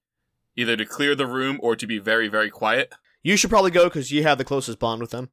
either 0.55 0.77
to 0.77 0.85
clear 0.85 1.15
the 1.15 1.27
room 1.27 1.59
or 1.63 1.75
to 1.75 1.87
be 1.87 1.99
very, 1.99 2.29
very 2.29 2.51
quiet. 2.51 2.93
You 3.23 3.39
should 3.39 3.51
probably 3.51 3.71
go 3.71 3.85
because 3.85 4.13
you 4.13 4.23
have 4.23 4.37
the 4.37 4.45
closest 4.45 4.79
bond 4.79 5.01
with 5.01 5.11
them. 5.11 5.31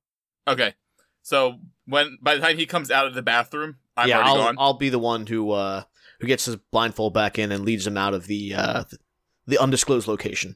Okay. 0.48 0.76
So 1.22 1.60
when 1.86 2.18
by 2.22 2.36
the 2.36 2.42
time 2.42 2.58
he 2.58 2.66
comes 2.66 2.90
out 2.90 3.06
of 3.06 3.14
the 3.14 3.22
bathroom, 3.22 3.78
I'm 3.96 4.08
yeah, 4.08 4.20
I'll 4.20 4.36
gone. 4.36 4.56
I'll 4.58 4.74
be 4.74 4.90
the 4.90 4.98
one 4.98 5.28
who 5.28 5.52
uh 5.52 5.84
who 6.20 6.28
gets 6.28 6.46
his 6.46 6.56
blindfold 6.56 7.14
back 7.14 7.38
in 7.38 7.52
and 7.52 7.64
leads 7.64 7.86
him 7.86 7.98
out 7.98 8.14
of 8.14 8.28
the 8.28 8.56
uh 8.56 8.84
the 9.46 9.58
undisclosed 9.58 10.08
location. 10.08 10.56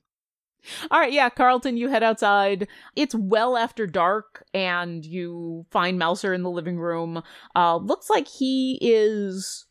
All 0.91 0.99
right, 0.99 1.13
yeah, 1.13 1.29
Carlton, 1.29 1.77
you 1.77 1.89
head 1.89 2.03
outside. 2.03 2.67
It's 2.95 3.15
well 3.15 3.57
after 3.57 3.87
dark, 3.87 4.45
and 4.53 5.05
you 5.05 5.65
find 5.71 5.97
Mouser 5.97 6.33
in 6.33 6.43
the 6.43 6.49
living 6.49 6.77
room. 6.77 7.23
Uh, 7.55 7.77
looks 7.77 8.09
like 8.09 8.27
he 8.27 8.77
is. 8.81 9.65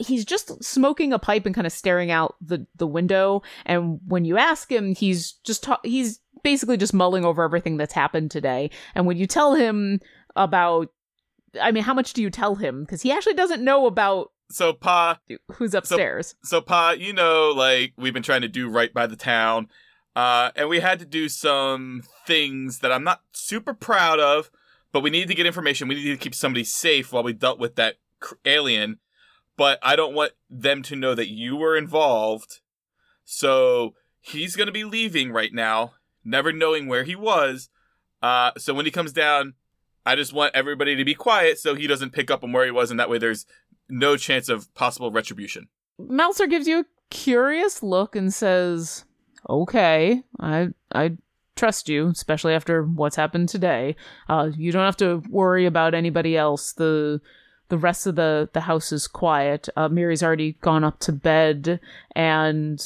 He's 0.00 0.24
just 0.24 0.62
smoking 0.62 1.12
a 1.12 1.18
pipe 1.18 1.46
and 1.46 1.54
kind 1.54 1.66
of 1.66 1.72
staring 1.72 2.10
out 2.10 2.36
the, 2.40 2.66
the 2.76 2.86
window. 2.86 3.42
And 3.64 4.00
when 4.06 4.24
you 4.24 4.36
ask 4.36 4.70
him, 4.70 4.94
he's 4.94 5.32
just 5.44 5.62
ta- 5.64 5.80
he's 5.82 6.20
basically 6.42 6.76
just 6.76 6.94
mulling 6.94 7.24
over 7.24 7.42
everything 7.42 7.78
that's 7.78 7.94
happened 7.94 8.30
today. 8.30 8.70
And 8.94 9.06
when 9.06 9.16
you 9.16 9.26
tell 9.26 9.54
him 9.54 10.00
about, 10.36 10.92
I 11.60 11.72
mean, 11.72 11.82
how 11.82 11.94
much 11.94 12.12
do 12.12 12.22
you 12.22 12.30
tell 12.30 12.56
him? 12.56 12.84
Because 12.84 13.02
he 13.02 13.10
actually 13.10 13.34
doesn't 13.34 13.64
know 13.64 13.86
about 13.86 14.30
so 14.50 14.72
Pa, 14.72 15.18
who's 15.52 15.74
upstairs. 15.74 16.34
so 16.42 16.60
Pa, 16.60 16.92
you 16.92 17.12
know, 17.12 17.52
like 17.54 17.92
we've 17.96 18.14
been 18.14 18.22
trying 18.22 18.42
to 18.42 18.48
do 18.48 18.68
right 18.68 18.92
by 18.92 19.06
the 19.06 19.16
town, 19.16 19.68
uh, 20.18 20.50
and 20.56 20.68
we 20.68 20.80
had 20.80 20.98
to 20.98 21.04
do 21.04 21.28
some 21.28 22.02
things 22.26 22.80
that 22.80 22.90
I'm 22.90 23.04
not 23.04 23.22
super 23.30 23.72
proud 23.72 24.18
of, 24.18 24.50
but 24.90 25.00
we 25.00 25.10
needed 25.10 25.28
to 25.28 25.34
get 25.36 25.46
information. 25.46 25.86
We 25.86 25.94
needed 25.94 26.18
to 26.18 26.24
keep 26.24 26.34
somebody 26.34 26.64
safe 26.64 27.12
while 27.12 27.22
we 27.22 27.32
dealt 27.32 27.60
with 27.60 27.76
that 27.76 27.98
cr- 28.18 28.34
alien. 28.44 28.98
But 29.56 29.78
I 29.80 29.94
don't 29.94 30.16
want 30.16 30.32
them 30.50 30.82
to 30.82 30.96
know 30.96 31.14
that 31.14 31.30
you 31.30 31.54
were 31.54 31.76
involved. 31.76 32.58
So 33.24 33.94
he's 34.20 34.56
gonna 34.56 34.72
be 34.72 34.82
leaving 34.82 35.30
right 35.30 35.54
now, 35.54 35.92
never 36.24 36.50
knowing 36.50 36.88
where 36.88 37.04
he 37.04 37.14
was. 37.14 37.68
Uh, 38.20 38.50
so 38.58 38.74
when 38.74 38.86
he 38.86 38.90
comes 38.90 39.12
down, 39.12 39.54
I 40.04 40.16
just 40.16 40.32
want 40.32 40.52
everybody 40.52 40.96
to 40.96 41.04
be 41.04 41.14
quiet 41.14 41.60
so 41.60 41.76
he 41.76 41.86
doesn't 41.86 42.10
pick 42.10 42.28
up 42.28 42.42
on 42.42 42.50
where 42.50 42.64
he 42.64 42.72
was, 42.72 42.90
and 42.90 42.98
that 42.98 43.08
way 43.08 43.18
there's 43.18 43.46
no 43.88 44.16
chance 44.16 44.48
of 44.48 44.74
possible 44.74 45.12
retribution. 45.12 45.68
Mouser 45.96 46.48
gives 46.48 46.66
you 46.66 46.80
a 46.80 46.84
curious 47.08 47.84
look 47.84 48.16
and 48.16 48.34
says, 48.34 49.04
"Okay, 49.48 50.22
I 50.40 50.68
I 50.92 51.16
trust 51.56 51.88
you, 51.88 52.08
especially 52.08 52.54
after 52.54 52.84
what's 52.84 53.16
happened 53.16 53.48
today. 53.48 53.96
Uh, 54.28 54.50
you 54.56 54.70
don't 54.72 54.84
have 54.84 54.96
to 54.98 55.22
worry 55.28 55.66
about 55.66 55.94
anybody 55.94 56.36
else. 56.36 56.72
the 56.72 57.20
The 57.68 57.78
rest 57.78 58.06
of 58.06 58.14
the 58.14 58.48
the 58.52 58.62
house 58.62 58.92
is 58.92 59.06
quiet. 59.08 59.68
Uh, 59.76 59.88
Miri's 59.88 60.22
already 60.22 60.52
gone 60.60 60.84
up 60.84 61.00
to 61.00 61.12
bed, 61.12 61.80
and 62.14 62.82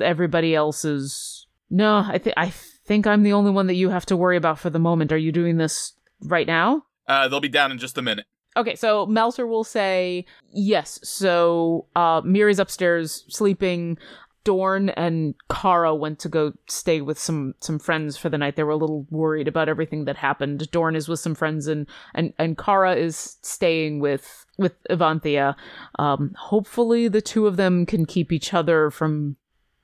everybody 0.00 0.54
else 0.54 0.84
is 0.84 1.46
no. 1.68 2.04
I 2.08 2.18
think 2.18 2.34
I 2.36 2.50
think 2.50 3.06
I'm 3.06 3.22
the 3.22 3.32
only 3.34 3.50
one 3.50 3.66
that 3.66 3.74
you 3.74 3.90
have 3.90 4.06
to 4.06 4.16
worry 4.16 4.36
about 4.36 4.58
for 4.58 4.70
the 4.70 4.78
moment. 4.78 5.12
Are 5.12 5.18
you 5.18 5.32
doing 5.32 5.58
this 5.58 5.92
right 6.22 6.46
now?" 6.46 6.84
Uh, 7.06 7.28
they'll 7.28 7.40
be 7.40 7.48
down 7.48 7.72
in 7.72 7.78
just 7.78 7.98
a 7.98 8.02
minute. 8.02 8.24
Okay, 8.56 8.74
so 8.74 9.06
Melser 9.06 9.48
will 9.48 9.64
say 9.64 10.24
yes. 10.52 10.98
So 11.02 11.86
uh 11.94 12.20
Miri's 12.24 12.58
upstairs 12.58 13.24
sleeping. 13.28 13.98
Dorn 14.44 14.88
and 14.90 15.34
Kara 15.50 15.94
went 15.94 16.18
to 16.20 16.28
go 16.28 16.52
stay 16.68 17.00
with 17.00 17.18
some 17.18 17.54
some 17.60 17.78
friends 17.78 18.16
for 18.16 18.28
the 18.30 18.38
night. 18.38 18.56
They 18.56 18.62
were 18.62 18.70
a 18.70 18.76
little 18.76 19.06
worried 19.10 19.48
about 19.48 19.68
everything 19.68 20.06
that 20.06 20.16
happened. 20.16 20.70
Dorn 20.70 20.96
is 20.96 21.08
with 21.08 21.20
some 21.20 21.34
friends 21.34 21.66
and 21.66 21.86
and 22.14 22.32
and 22.38 22.56
Kara 22.56 22.94
is 22.96 23.36
staying 23.42 24.00
with 24.00 24.46
with 24.58 24.82
Evanthia. 24.90 25.56
Um 25.98 26.32
hopefully 26.38 27.08
the 27.08 27.20
two 27.20 27.46
of 27.46 27.56
them 27.56 27.84
can 27.84 28.06
keep 28.06 28.32
each 28.32 28.54
other 28.54 28.90
from 28.90 29.36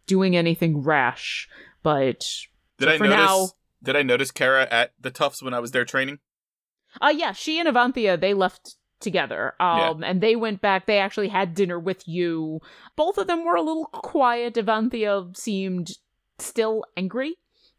doing 0.07 0.37
anything 0.37 0.83
rash, 0.83 1.49
but 1.83 2.21
Did 2.79 2.87
So 2.89 2.91
I 2.95 2.97
notice? 2.99 3.09
now- 3.11 3.49
Did 3.83 3.97
I 3.97 4.03
notice 4.03 4.31
Kara 4.31 4.67
at 4.71 4.93
the 5.01 5.11
Tuffs 5.11 5.43
when 5.43 5.53
I 5.55 5.61
was 5.61 5.73
there 5.73 5.85
training? 5.85 6.19
Uh 7.01 7.13
yeah, 7.15 7.33
she 7.33 7.59
and 7.61 7.69
Avanthia 7.69 8.19
they 8.19 8.33
left 8.33 8.77
together. 9.01 9.55
Um 9.61 10.03
and 10.03 10.21
they 10.21 10.37
went 10.37 10.61
back. 10.61 10.87
They 10.87 10.99
actually 10.99 11.29
had 11.29 11.55
dinner 11.55 11.79
with 11.79 12.07
you. 12.09 12.61
Both 12.97 13.19
of 13.19 13.27
them 13.27 13.45
were 13.45 13.57
a 13.57 13.63
little 13.63 13.87
quiet. 13.87 14.55
Avanthia 14.55 15.37
seemed 15.37 15.91
still 16.39 16.85
angry. 16.97 17.37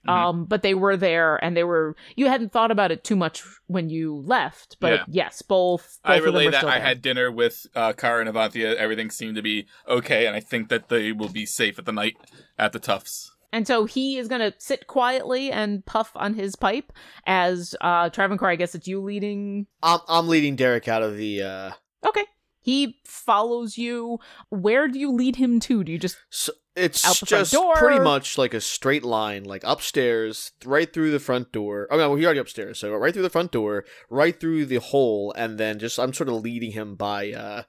Mhm. 0.08 0.12
Um 0.14 0.46
but 0.46 0.62
they 0.62 0.74
were 0.74 0.96
there 0.96 1.44
and 1.44 1.58
they 1.58 1.64
were 1.64 1.96
you 2.16 2.28
hadn't 2.28 2.52
thought 2.52 2.72
about 2.72 2.92
it 2.92 3.04
too 3.04 3.16
much 3.16 3.44
when 3.66 3.90
you 3.90 4.16
left, 4.26 4.78
but 4.80 4.94
Yeah. 4.94 5.04
yes, 5.08 5.42
both, 5.42 6.00
both 6.04 6.12
I 6.12 6.16
of 6.18 6.24
them 6.24 6.34
relay 6.36 6.52
that 6.52 6.64
I 6.66 6.80
had 6.80 7.02
dinner 7.02 7.32
with 7.32 7.66
uh, 7.76 7.94
Kara 7.94 8.22
and 8.26 8.30
Avanthia. 8.34 8.76
Everything 8.76 9.10
seemed 9.10 9.36
to 9.36 9.42
be 9.42 9.68
okay, 9.88 10.26
and 10.28 10.36
I 10.36 10.40
think 10.40 10.70
that 10.70 10.88
they 10.90 11.12
will 11.12 11.30
be 11.30 11.46
safe 11.46 11.78
at 11.80 11.86
the 11.86 11.92
night 11.92 12.16
at 12.58 12.72
the 12.74 12.80
Tuffs. 12.80 13.32
And 13.52 13.66
so 13.66 13.86
he 13.86 14.18
is 14.18 14.28
gonna 14.28 14.54
sit 14.58 14.88
quietly 14.88 15.52
and 15.52 15.86
puff 15.86 16.12
on 16.16 16.34
his 16.34 16.56
pipe 16.56 16.92
as 17.26 17.76
uh 17.82 18.10
Travancore, 18.10 18.50
I 18.50 18.56
guess 18.56 18.76
it's 18.76 18.88
you 18.88 19.02
leading 19.02 19.68
I'm 19.82 20.00
I'm 20.08 20.28
leading 20.28 20.56
Derek 20.56 20.88
out 20.88 21.04
of 21.04 21.18
the 21.18 21.42
uh 21.42 21.72
Okay. 22.06 22.26
He 22.60 23.00
follows 23.06 23.78
you. 23.78 24.20
Where 24.50 24.88
do 24.90 25.00
you 25.00 25.12
lead 25.12 25.38
him 25.38 25.60
to? 25.62 25.84
Do 25.84 25.92
you 25.92 25.98
just 25.98 26.18
so 26.30 26.52
it's 26.78 27.04
Out 27.06 27.20
the 27.20 27.26
front 27.26 27.50
just 27.50 27.80
pretty 27.80 28.00
much 28.00 28.38
like 28.38 28.54
a 28.54 28.62
straight 28.62 29.04
line, 29.04 29.44
like 29.44 29.64
upstairs, 29.66 30.52
right 30.64 30.92
through 30.92 31.12
the 31.12 31.20
front 31.20 31.52
door. 31.52 31.88
Oh 31.90 31.98
no, 31.98 32.10
well, 32.10 32.18
he's 32.18 32.26
already 32.26 32.40
upstairs, 32.40 32.78
so 32.78 32.94
right 32.94 33.14
through 33.14 33.24
the 33.24 33.32
front 33.32 33.52
door, 33.52 33.84
right 34.10 34.40
through 34.40 34.66
the 34.68 34.80
hole, 34.80 35.34
and 35.36 35.58
then 35.58 35.80
just 35.80 35.98
I'm 35.98 36.14
sort 36.14 36.30
of 36.30 36.36
leading 36.36 36.74
him 36.74 36.96
by 36.96 37.32
uh 37.32 37.64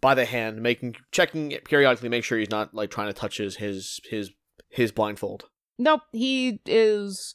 by 0.00 0.14
the 0.14 0.24
hand, 0.24 0.62
making 0.62 0.96
checking 1.12 1.50
it 1.50 1.64
periodically, 1.64 2.08
make 2.08 2.24
sure 2.24 2.38
he's 2.38 2.50
not 2.50 2.74
like 2.74 2.90
trying 2.90 3.08
to 3.08 3.12
touch 3.12 3.36
his 3.36 3.56
his 3.56 4.00
his 4.08 4.30
his 4.76 4.92
blindfold. 4.92 5.48
Nope, 5.78 6.02
he 6.12 6.60
is 6.66 7.34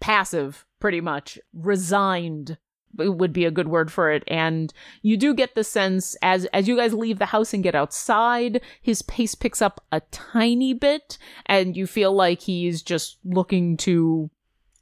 passive, 0.00 0.64
pretty 0.80 1.00
much. 1.00 1.38
Resigned 1.52 2.58
would 2.98 3.32
be 3.32 3.44
a 3.44 3.50
good 3.50 3.68
word 3.68 3.92
for 3.92 4.10
it. 4.10 4.22
And 4.26 4.72
you 5.02 5.16
do 5.16 5.34
get 5.34 5.54
the 5.54 5.64
sense 5.64 6.16
as 6.22 6.46
as 6.46 6.66
you 6.66 6.76
guys 6.76 6.94
leave 6.94 7.18
the 7.18 7.26
house 7.26 7.52
and 7.52 7.62
get 7.62 7.74
outside, 7.74 8.60
his 8.80 9.02
pace 9.02 9.34
picks 9.34 9.60
up 9.60 9.84
a 9.92 10.00
tiny 10.10 10.72
bit, 10.72 11.18
and 11.44 11.76
you 11.76 11.86
feel 11.86 12.12
like 12.12 12.42
he's 12.42 12.82
just 12.82 13.18
looking 13.24 13.76
to 13.78 14.30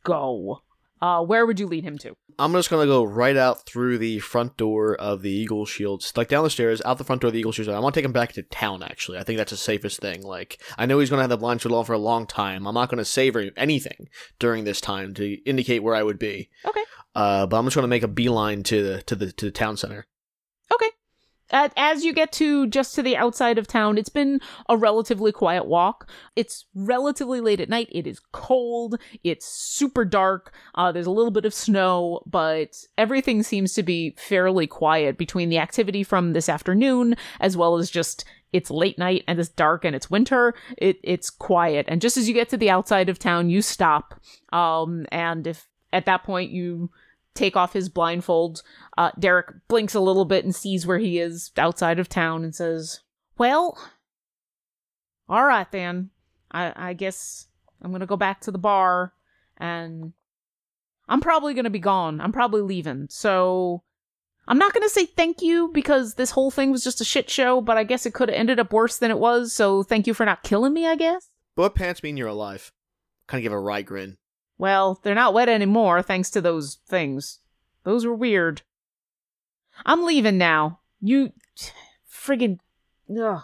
go. 0.04 0.62
Uh, 1.00 1.22
where 1.22 1.44
would 1.44 1.60
you 1.60 1.66
lead 1.66 1.84
him 1.84 1.98
to? 1.98 2.16
I'm 2.38 2.52
just 2.52 2.70
gonna 2.70 2.86
go 2.86 3.04
right 3.04 3.36
out 3.36 3.66
through 3.66 3.98
the 3.98 4.18
front 4.18 4.56
door 4.56 4.96
of 4.96 5.22
the 5.22 5.30
Eagle 5.30 5.66
Shields, 5.66 6.12
like 6.16 6.28
down 6.28 6.44
the 6.44 6.50
stairs, 6.50 6.82
out 6.84 6.98
the 6.98 7.04
front 7.04 7.20
door 7.20 7.28
of 7.28 7.32
the 7.32 7.38
Eagle 7.38 7.52
Shields. 7.52 7.68
I 7.68 7.78
want 7.78 7.94
to 7.94 8.00
take 8.00 8.04
him 8.04 8.12
back 8.12 8.32
to 8.32 8.42
town. 8.42 8.82
Actually, 8.82 9.18
I 9.18 9.22
think 9.22 9.36
that's 9.36 9.50
the 9.50 9.56
safest 9.56 10.00
thing. 10.00 10.22
Like, 10.22 10.60
I 10.76 10.86
know 10.86 10.98
he's 10.98 11.10
gonna 11.10 11.22
have 11.22 11.30
the 11.30 11.36
blindfold 11.36 11.74
on 11.74 11.84
for 11.84 11.92
a 11.92 11.98
long 11.98 12.26
time. 12.26 12.66
I'm 12.66 12.74
not 12.74 12.88
gonna 12.88 13.04
savor 13.04 13.44
anything 13.56 14.08
during 14.38 14.64
this 14.64 14.80
time 14.80 15.14
to 15.14 15.34
indicate 15.44 15.82
where 15.82 15.94
I 15.94 16.02
would 16.02 16.18
be. 16.18 16.50
Okay. 16.64 16.82
Uh, 17.14 17.46
but 17.46 17.58
I'm 17.58 17.66
just 17.66 17.76
gonna 17.76 17.86
make 17.86 18.02
a 18.02 18.08
beeline 18.08 18.62
to 18.64 18.82
the 18.82 19.02
to 19.02 19.14
the 19.14 19.30
to 19.32 19.46
the 19.46 19.52
town 19.52 19.76
center. 19.76 20.06
As 21.54 22.04
you 22.04 22.12
get 22.12 22.32
to 22.32 22.66
just 22.66 22.94
to 22.96 23.02
the 23.02 23.16
outside 23.16 23.58
of 23.58 23.68
town, 23.68 23.96
it's 23.96 24.08
been 24.08 24.40
a 24.68 24.76
relatively 24.76 25.30
quiet 25.30 25.66
walk. 25.66 26.10
It's 26.34 26.66
relatively 26.74 27.40
late 27.40 27.60
at 27.60 27.68
night. 27.68 27.88
It 27.92 28.06
is 28.06 28.20
cold. 28.32 28.98
It's 29.22 29.46
super 29.46 30.04
dark. 30.04 30.52
Uh, 30.74 30.90
there's 30.90 31.06
a 31.06 31.12
little 31.12 31.30
bit 31.30 31.44
of 31.44 31.54
snow, 31.54 32.22
but 32.26 32.76
everything 32.98 33.42
seems 33.42 33.72
to 33.74 33.82
be 33.84 34.16
fairly 34.18 34.66
quiet 34.66 35.16
between 35.16 35.48
the 35.48 35.58
activity 35.58 36.02
from 36.02 36.32
this 36.32 36.48
afternoon 36.48 37.14
as 37.40 37.56
well 37.56 37.76
as 37.76 37.88
just 37.88 38.24
it's 38.52 38.70
late 38.70 38.98
night 38.98 39.24
and 39.26 39.38
it's 39.38 39.48
dark 39.48 39.84
and 39.84 39.94
it's 39.94 40.10
winter. 40.10 40.54
It 40.78 40.98
it's 41.02 41.30
quiet. 41.30 41.86
And 41.88 42.00
just 42.00 42.16
as 42.16 42.28
you 42.28 42.34
get 42.34 42.48
to 42.50 42.56
the 42.56 42.70
outside 42.70 43.08
of 43.08 43.18
town, 43.18 43.50
you 43.50 43.62
stop. 43.62 44.20
Um, 44.52 45.06
and 45.10 45.46
if 45.46 45.68
at 45.92 46.06
that 46.06 46.24
point 46.24 46.50
you 46.50 46.90
take 47.34 47.56
off 47.56 47.72
his 47.72 47.88
blindfold. 47.88 48.62
Uh, 48.96 49.10
Derek 49.18 49.66
blinks 49.68 49.94
a 49.94 50.00
little 50.00 50.24
bit 50.24 50.44
and 50.44 50.54
sees 50.54 50.86
where 50.86 50.98
he 50.98 51.18
is 51.18 51.50
outside 51.56 51.98
of 51.98 52.08
town 52.08 52.44
and 52.44 52.54
says, 52.54 53.00
Well, 53.38 53.78
all 55.28 55.44
right 55.44 55.70
then. 55.70 56.10
I, 56.50 56.72
I 56.76 56.92
guess 56.92 57.48
I'm 57.82 57.90
gonna 57.90 58.06
go 58.06 58.16
back 58.16 58.40
to 58.42 58.50
the 58.50 58.58
bar, 58.58 59.12
and 59.56 60.12
I'm 61.08 61.20
probably 61.20 61.52
gonna 61.54 61.70
be 61.70 61.80
gone. 61.80 62.20
I'm 62.20 62.32
probably 62.32 62.62
leaving. 62.62 63.08
So 63.10 63.82
I'm 64.46 64.58
not 64.58 64.72
gonna 64.72 64.88
say 64.88 65.06
thank 65.06 65.42
you 65.42 65.70
because 65.74 66.14
this 66.14 66.30
whole 66.30 66.50
thing 66.50 66.70
was 66.70 66.84
just 66.84 67.00
a 67.00 67.04
shit 67.04 67.28
show. 67.28 67.60
But 67.60 67.76
I 67.76 67.84
guess 67.84 68.06
it 68.06 68.14
could 68.14 68.28
have 68.28 68.38
ended 68.38 68.60
up 68.60 68.72
worse 68.72 68.98
than 68.98 69.10
it 69.10 69.18
was. 69.18 69.52
So 69.52 69.82
thank 69.82 70.06
you 70.06 70.14
for 70.14 70.24
not 70.24 70.44
killing 70.44 70.72
me. 70.72 70.86
I 70.86 70.94
guess. 70.94 71.28
But 71.56 71.74
pants 71.74 72.02
mean 72.02 72.16
you're 72.16 72.28
alive? 72.28 72.72
Kind 73.26 73.40
of 73.40 73.42
give 73.42 73.52
a 73.52 73.58
wry 73.58 73.82
grin. 73.82 74.16
Well, 74.58 75.00
they're 75.02 75.14
not 75.14 75.34
wet 75.34 75.48
anymore 75.48 76.02
thanks 76.02 76.30
to 76.30 76.40
those 76.40 76.78
things. 76.86 77.40
Those 77.84 78.06
were 78.06 78.14
weird. 78.14 78.62
I'm 79.84 80.04
leaving 80.04 80.38
now. 80.38 80.80
You 81.00 81.32
friggin' 82.10 82.58
ugh, 83.20 83.42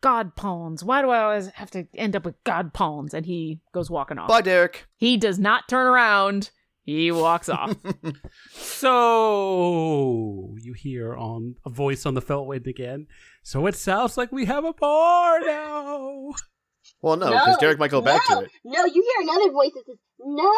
god 0.00 0.34
pawns. 0.36 0.82
Why 0.84 1.00
do 1.02 1.10
I 1.10 1.22
always 1.22 1.48
have 1.48 1.70
to 1.72 1.86
end 1.94 2.16
up 2.16 2.24
with 2.24 2.42
god 2.44 2.72
pawns? 2.74 3.14
And 3.14 3.24
he 3.24 3.60
goes 3.72 3.90
walking 3.90 4.18
off. 4.18 4.28
Bye, 4.28 4.42
Derek. 4.42 4.86
he 4.96 5.16
does 5.16 5.38
not 5.38 5.68
turn 5.68 5.86
around. 5.86 6.50
He 6.82 7.12
walks 7.12 7.48
off. 7.48 7.74
So 8.90 10.54
you 10.60 10.72
hear 10.72 11.14
on 11.14 11.54
a 11.64 11.70
voice 11.70 12.04
on 12.06 12.14
the 12.14 12.20
felt 12.20 12.46
wind 12.48 12.66
again. 12.66 13.06
So 13.42 13.66
it 13.66 13.76
sounds 13.76 14.16
like 14.16 14.32
we 14.32 14.46
have 14.46 14.64
a 14.64 14.72
bar 14.72 15.40
now. 15.40 16.30
Well, 17.02 17.16
no, 17.16 17.30
because 17.30 17.56
Derek 17.58 17.78
might 17.78 17.90
go 17.90 18.00
back 18.00 18.26
to 18.28 18.40
it. 18.40 18.50
No, 18.64 18.84
you 18.84 19.02
hear 19.02 19.22
another 19.28 19.50
voice 19.52 19.70
that 19.74 19.84
says, 19.86 19.96
"No, 20.18 20.52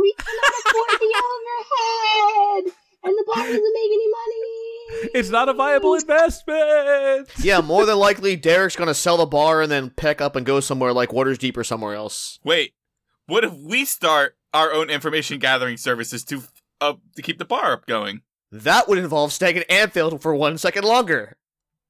we 0.00 0.14
cannot 0.18 0.52
afford 0.66 1.00
the 1.00 1.22
overhead, 1.24 2.74
and 3.04 3.14
the 3.14 3.24
bar 3.26 3.44
doesn't 3.44 3.74
make 3.74 3.90
any 3.92 4.08
money." 4.10 5.10
It's 5.14 5.30
not 5.30 5.48
a 5.48 5.52
viable 5.52 5.94
investment. 5.94 7.28
Yeah, 7.42 7.60
more 7.60 7.84
than 7.86 7.98
likely, 7.98 8.36
Derek's 8.36 8.76
gonna 8.76 8.94
sell 8.94 9.16
the 9.16 9.26
bar 9.26 9.62
and 9.62 9.70
then 9.70 9.90
pack 9.90 10.20
up 10.20 10.36
and 10.36 10.46
go 10.46 10.60
somewhere 10.60 10.92
like 10.92 11.12
Waters 11.12 11.38
Deep 11.38 11.56
or 11.56 11.64
somewhere 11.64 11.94
else. 11.94 12.38
Wait, 12.44 12.74
what 13.26 13.44
if 13.44 13.52
we 13.52 13.84
start 13.84 14.36
our 14.54 14.72
own 14.72 14.90
information 14.90 15.38
gathering 15.38 15.76
services 15.76 16.24
to 16.24 16.42
uh, 16.80 16.94
to 17.16 17.22
keep 17.22 17.38
the 17.38 17.44
bar 17.44 17.72
up 17.72 17.86
going? 17.86 18.22
That 18.52 18.88
would 18.88 18.98
involve 18.98 19.32
staying 19.32 19.56
in 19.56 19.64
Anfield 19.64 20.22
for 20.22 20.34
one 20.34 20.56
second 20.56 20.84
longer. 20.84 21.36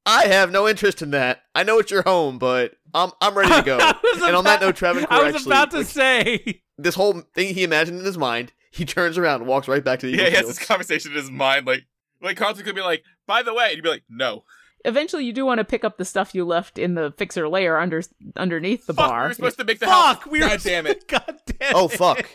I 0.06 0.26
have 0.26 0.50
no 0.52 0.68
interest 0.68 1.02
in 1.02 1.10
that. 1.10 1.42
I 1.54 1.64
know 1.64 1.78
it's 1.78 1.90
your 1.90 2.02
home, 2.02 2.38
but 2.38 2.74
I'm 2.94 3.10
I'm 3.20 3.36
ready 3.36 3.52
to 3.54 3.62
go. 3.62 3.78
I 3.80 3.94
was 4.14 4.22
and 4.22 4.36
on 4.36 4.44
that 4.44 4.60
note, 4.60 4.76
Travancore 4.76 5.08
I 5.12 5.22
was 5.24 5.34
actually 5.34 5.50
about 5.52 5.70
to 5.72 5.78
like, 5.78 5.86
say. 5.86 6.62
this 6.78 6.94
whole 6.94 7.20
thing 7.34 7.54
he 7.54 7.64
imagined 7.64 7.98
in 7.98 8.04
his 8.04 8.16
mind. 8.18 8.52
He 8.70 8.84
turns 8.84 9.18
around 9.18 9.40
and 9.40 9.48
walks 9.48 9.68
right 9.68 9.82
back 9.84 9.98
to 10.00 10.06
the 10.06 10.16
Yeah, 10.16 10.28
he 10.28 10.36
has 10.36 10.46
this 10.46 10.58
conversation 10.64 11.10
in 11.12 11.16
his 11.18 11.30
mind, 11.30 11.66
like 11.66 11.84
like 12.22 12.36
Carlton 12.36 12.64
could 12.64 12.74
be 12.74 12.82
like, 12.82 13.02
by 13.26 13.42
the 13.42 13.52
way, 13.52 13.64
and 13.66 13.74
he'd 13.74 13.82
be 13.82 13.88
like, 13.88 14.04
no. 14.08 14.44
Eventually, 14.84 15.24
you 15.24 15.32
do 15.32 15.44
want 15.44 15.58
to 15.58 15.64
pick 15.64 15.84
up 15.84 15.98
the 15.98 16.04
stuff 16.04 16.32
you 16.34 16.44
left 16.44 16.78
in 16.78 16.94
the 16.94 17.12
fixer 17.18 17.48
layer 17.48 17.76
under 17.76 18.02
underneath 18.36 18.86
the 18.86 18.94
Fuck, 18.94 19.08
bar. 19.08 19.24
We 19.24 19.30
are 19.30 19.34
supposed 19.34 19.58
to 19.58 19.64
make 19.64 19.80
the 19.80 19.86
house. 19.88 20.16
Fuck, 20.18 20.26
we 20.30 20.40
were. 20.40 20.48
God 20.48 20.60
damn 20.62 20.86
it. 20.86 21.08
God 21.08 21.40
damn 21.58 21.74
Oh, 21.74 21.86
it. 21.86 21.92
fuck. 21.92 22.28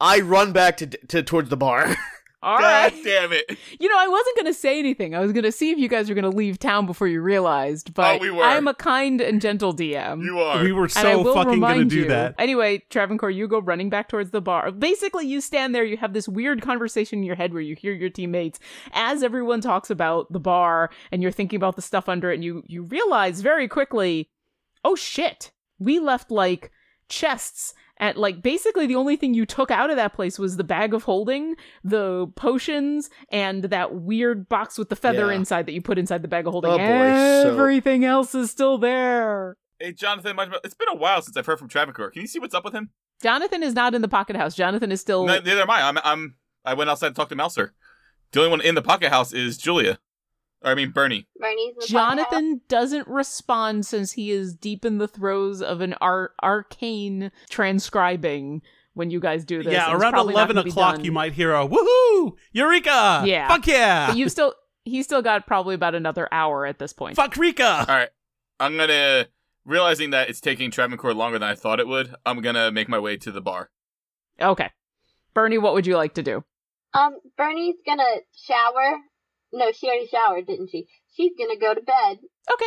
I 0.00 0.20
run 0.20 0.50
back 0.52 0.78
to, 0.78 0.86
to 0.88 1.22
towards 1.22 1.48
the 1.50 1.56
bar. 1.56 1.94
All 2.42 2.58
God 2.58 2.92
right. 2.92 3.04
damn 3.04 3.32
it. 3.32 3.56
You 3.78 3.88
know, 3.88 3.96
I 3.98 4.08
wasn't 4.08 4.36
going 4.36 4.46
to 4.46 4.54
say 4.58 4.78
anything. 4.78 5.14
I 5.14 5.20
was 5.20 5.32
going 5.32 5.44
to 5.44 5.52
see 5.52 5.70
if 5.70 5.78
you 5.78 5.88
guys 5.88 6.08
were 6.08 6.14
going 6.16 6.30
to 6.30 6.36
leave 6.36 6.58
town 6.58 6.86
before 6.86 7.06
you 7.06 7.20
realized, 7.20 7.94
but 7.94 8.16
Oh, 8.16 8.18
we 8.18 8.30
were. 8.30 8.42
I'm 8.42 8.66
a 8.66 8.74
kind 8.74 9.20
and 9.20 9.40
gentle 9.40 9.72
DM. 9.74 10.24
You 10.24 10.40
are. 10.40 10.62
We 10.62 10.72
were 10.72 10.84
and 10.84 10.98
I 10.98 11.12
so 11.12 11.22
will 11.22 11.34
fucking 11.34 11.60
gonna 11.60 11.74
remind 11.74 11.90
do 11.90 11.96
you. 12.00 12.08
that. 12.08 12.34
Anyway, 12.38 12.82
Travancore, 12.90 13.30
you 13.30 13.46
go 13.46 13.60
running 13.60 13.90
back 13.90 14.08
towards 14.08 14.30
the 14.32 14.40
bar. 14.40 14.72
Basically, 14.72 15.26
you 15.26 15.40
stand 15.40 15.74
there, 15.74 15.84
you 15.84 15.96
have 15.98 16.12
this 16.14 16.28
weird 16.28 16.62
conversation 16.62 17.20
in 17.20 17.24
your 17.24 17.36
head 17.36 17.52
where 17.52 17.62
you 17.62 17.76
hear 17.76 17.92
your 17.92 18.10
teammates 18.10 18.58
as 18.92 19.22
everyone 19.22 19.60
talks 19.60 19.88
about 19.90 20.32
the 20.32 20.40
bar 20.40 20.90
and 21.12 21.22
you're 21.22 21.30
thinking 21.30 21.56
about 21.56 21.76
the 21.76 21.82
stuff 21.82 22.08
under 22.08 22.30
it, 22.30 22.34
and 22.34 22.44
you, 22.44 22.62
you 22.66 22.82
realize 22.82 23.40
very 23.40 23.68
quickly, 23.68 24.28
oh 24.84 24.96
shit, 24.96 25.52
we 25.78 26.00
left 26.00 26.30
like 26.30 26.70
chests 27.08 27.74
at 28.02 28.16
like 28.18 28.42
basically 28.42 28.86
the 28.86 28.96
only 28.96 29.16
thing 29.16 29.32
you 29.32 29.46
took 29.46 29.70
out 29.70 29.88
of 29.88 29.96
that 29.96 30.12
place 30.12 30.38
was 30.38 30.56
the 30.58 30.64
bag 30.64 30.92
of 30.92 31.04
holding, 31.04 31.54
the 31.84 32.26
potions, 32.36 33.08
and 33.30 33.64
that 33.64 33.94
weird 33.94 34.48
box 34.48 34.76
with 34.76 34.90
the 34.90 34.96
feather 34.96 35.28
Yeah. 35.30 35.36
inside 35.36 35.64
that 35.66 35.72
you 35.72 35.80
put 35.80 35.98
inside 35.98 36.20
the 36.20 36.28
bag 36.28 36.46
of 36.46 36.52
holding. 36.52 36.72
Oh, 36.72 36.76
boy, 36.76 36.82
so- 36.84 37.52
Everything 37.58 38.04
else 38.04 38.34
is 38.34 38.50
still 38.50 38.76
there. 38.76 39.56
Hey, 39.78 39.92
Jonathan, 39.92 40.36
it's 40.64 40.74
been 40.74 40.88
a 40.88 40.96
while 40.96 41.22
since 41.22 41.36
I've 41.36 41.46
heard 41.46 41.58
from 41.58 41.68
Travancore. 41.68 42.10
Can 42.10 42.22
you 42.22 42.28
see 42.28 42.38
what's 42.38 42.54
up 42.54 42.64
with 42.64 42.74
him? 42.74 42.90
Jonathan 43.22 43.62
is 43.62 43.72
not 43.74 43.94
in 43.94 44.02
the 44.02 44.08
pocket 44.08 44.34
house. 44.36 44.54
Jonathan 44.54 44.90
is 44.92 45.00
still. 45.00 45.24
No, 45.24 45.38
neither 45.40 45.62
am 45.62 45.70
I. 45.70 45.82
I'm, 45.82 45.98
I'm. 46.04 46.34
I 46.64 46.74
went 46.74 46.90
outside 46.90 47.08
to 47.08 47.14
talk 47.14 47.28
to 47.30 47.36
Mouser. 47.36 47.72
The 48.32 48.40
only 48.40 48.50
one 48.50 48.60
in 48.60 48.74
the 48.74 48.82
pocket 48.82 49.10
house 49.10 49.32
is 49.32 49.56
Julia. 49.58 49.98
Or 50.64 50.70
I 50.70 50.74
mean 50.74 50.90
Bernie. 50.90 51.26
Bernie's 51.38 51.74
Jonathan 51.88 52.60
doesn't 52.68 53.08
respond 53.08 53.84
since 53.86 54.12
he 54.12 54.30
is 54.30 54.54
deep 54.54 54.84
in 54.84 54.98
the 54.98 55.08
throes 55.08 55.60
of 55.62 55.80
an 55.80 55.94
ar- 56.00 56.32
arcane 56.42 57.30
transcribing 57.50 58.62
when 58.94 59.10
you 59.10 59.20
guys 59.20 59.44
do 59.44 59.62
this. 59.62 59.72
Yeah, 59.72 59.90
and 59.92 60.00
around 60.00 60.14
eleven 60.16 60.58
o'clock, 60.58 61.02
you 61.04 61.12
might 61.12 61.32
hear 61.32 61.54
a 61.54 61.66
woohoo, 61.66 62.32
eureka, 62.52 63.22
Yeah. 63.24 63.48
fuck 63.48 63.66
yeah, 63.66 64.08
But 64.08 64.16
you've 64.16 64.30
still. 64.30 64.54
He's 64.84 65.04
still 65.04 65.22
got 65.22 65.46
probably 65.46 65.76
about 65.76 65.94
another 65.94 66.28
hour 66.32 66.66
at 66.66 66.80
this 66.80 66.92
point. 66.92 67.14
fuck 67.14 67.36
Rika. 67.36 67.84
All 67.88 67.94
right. 67.94 68.08
I'm 68.58 68.76
gonna 68.76 69.26
realizing 69.64 70.10
that 70.10 70.28
it's 70.28 70.40
taking 70.40 70.72
Travancore 70.72 71.14
longer 71.14 71.38
than 71.38 71.48
I 71.48 71.54
thought 71.54 71.78
it 71.78 71.86
would. 71.86 72.14
I'm 72.26 72.40
gonna 72.40 72.72
make 72.72 72.88
my 72.88 72.98
way 72.98 73.16
to 73.18 73.30
the 73.30 73.40
bar. 73.40 73.70
Okay. 74.40 74.70
Bernie, 75.34 75.58
what 75.58 75.74
would 75.74 75.86
you 75.86 75.96
like 75.96 76.14
to 76.14 76.22
do? 76.24 76.42
Um, 76.94 77.16
Bernie's 77.36 77.76
gonna 77.86 78.02
shower. 78.36 78.98
No, 79.52 79.70
she 79.72 79.86
already 79.86 80.06
showered, 80.08 80.46
didn't 80.46 80.70
she? 80.70 80.86
She's 81.14 81.32
gonna 81.38 81.58
go 81.58 81.74
to 81.74 81.80
bed. 81.80 82.18
Okay. 82.52 82.66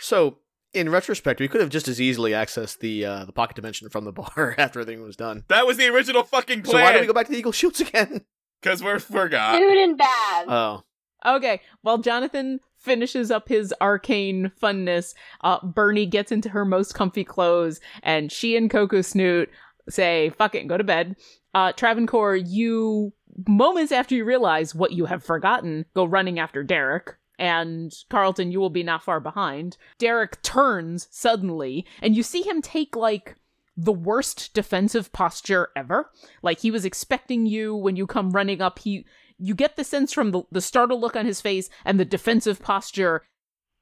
So, 0.00 0.38
in 0.72 0.90
retrospect, 0.90 1.40
we 1.40 1.48
could 1.48 1.60
have 1.60 1.70
just 1.70 1.88
as 1.88 2.00
easily 2.00 2.32
accessed 2.32 2.78
the 2.78 3.04
uh, 3.04 3.24
the 3.24 3.32
pocket 3.32 3.56
dimension 3.56 3.88
from 3.88 4.04
the 4.04 4.12
bar 4.12 4.54
after 4.58 4.80
everything 4.80 5.02
was 5.02 5.16
done. 5.16 5.44
That 5.48 5.66
was 5.66 5.76
the 5.76 5.88
original 5.88 6.22
fucking 6.22 6.62
plan. 6.62 6.72
So 6.76 6.80
why 6.82 6.92
don't 6.92 7.00
we 7.00 7.06
go 7.06 7.12
back 7.12 7.26
to 7.26 7.32
the 7.32 7.38
Eagle 7.38 7.52
Shields 7.52 7.80
again? 7.80 8.24
Because 8.60 8.82
we're 8.82 8.98
forgot. 8.98 9.56
Food 9.56 9.76
and 9.76 9.96
bath. 9.96 10.44
Oh, 10.48 10.82
Okay. 11.24 11.60
While 11.82 11.98
Jonathan 11.98 12.58
finishes 12.76 13.30
up 13.30 13.48
his 13.48 13.72
arcane 13.80 14.50
funness, 14.60 15.14
uh, 15.42 15.64
Bernie 15.64 16.06
gets 16.06 16.32
into 16.32 16.48
her 16.48 16.64
most 16.64 16.92
comfy 16.92 17.22
clothes, 17.22 17.78
and 18.02 18.32
she 18.32 18.56
and 18.56 18.68
Coco 18.68 19.00
Snoot 19.00 19.48
say, 19.88 20.30
fuck 20.30 20.56
it, 20.56 20.66
go 20.66 20.76
to 20.76 20.82
bed. 20.82 21.14
Uh, 21.54 21.70
Travancore, 21.72 22.34
you, 22.34 23.12
moments 23.46 23.92
after 23.92 24.14
you 24.14 24.24
realize 24.24 24.74
what 24.74 24.92
you 24.92 25.04
have 25.06 25.22
forgotten, 25.24 25.84
go 25.94 26.04
running 26.04 26.38
after 26.38 26.62
Derek. 26.62 27.16
And 27.38 27.92
Carlton, 28.10 28.50
you 28.50 28.58
will 28.58 28.70
be 28.70 28.82
not 28.82 29.04
far 29.04 29.20
behind. 29.20 29.76
Derek 29.98 30.42
turns 30.42 31.06
suddenly, 31.12 31.86
and 32.02 32.16
you 32.16 32.24
see 32.24 32.42
him 32.42 32.60
take 32.60 32.96
like 32.96 33.36
the 33.76 33.92
worst 33.92 34.52
defensive 34.54 35.12
posture 35.12 35.68
ever. 35.76 36.10
Like 36.42 36.58
he 36.58 36.72
was 36.72 36.84
expecting 36.84 37.46
you 37.46 37.76
when 37.76 37.94
you 37.94 38.08
come 38.08 38.32
running 38.32 38.60
up. 38.60 38.80
He 38.80 39.06
you 39.38 39.54
get 39.54 39.76
the 39.76 39.84
sense 39.84 40.12
from 40.12 40.32
the, 40.32 40.42
the 40.50 40.60
startled 40.60 41.00
look 41.00 41.14
on 41.14 41.26
his 41.26 41.40
face 41.40 41.70
and 41.84 42.00
the 42.00 42.04
defensive 42.04 42.60
posture. 42.60 43.22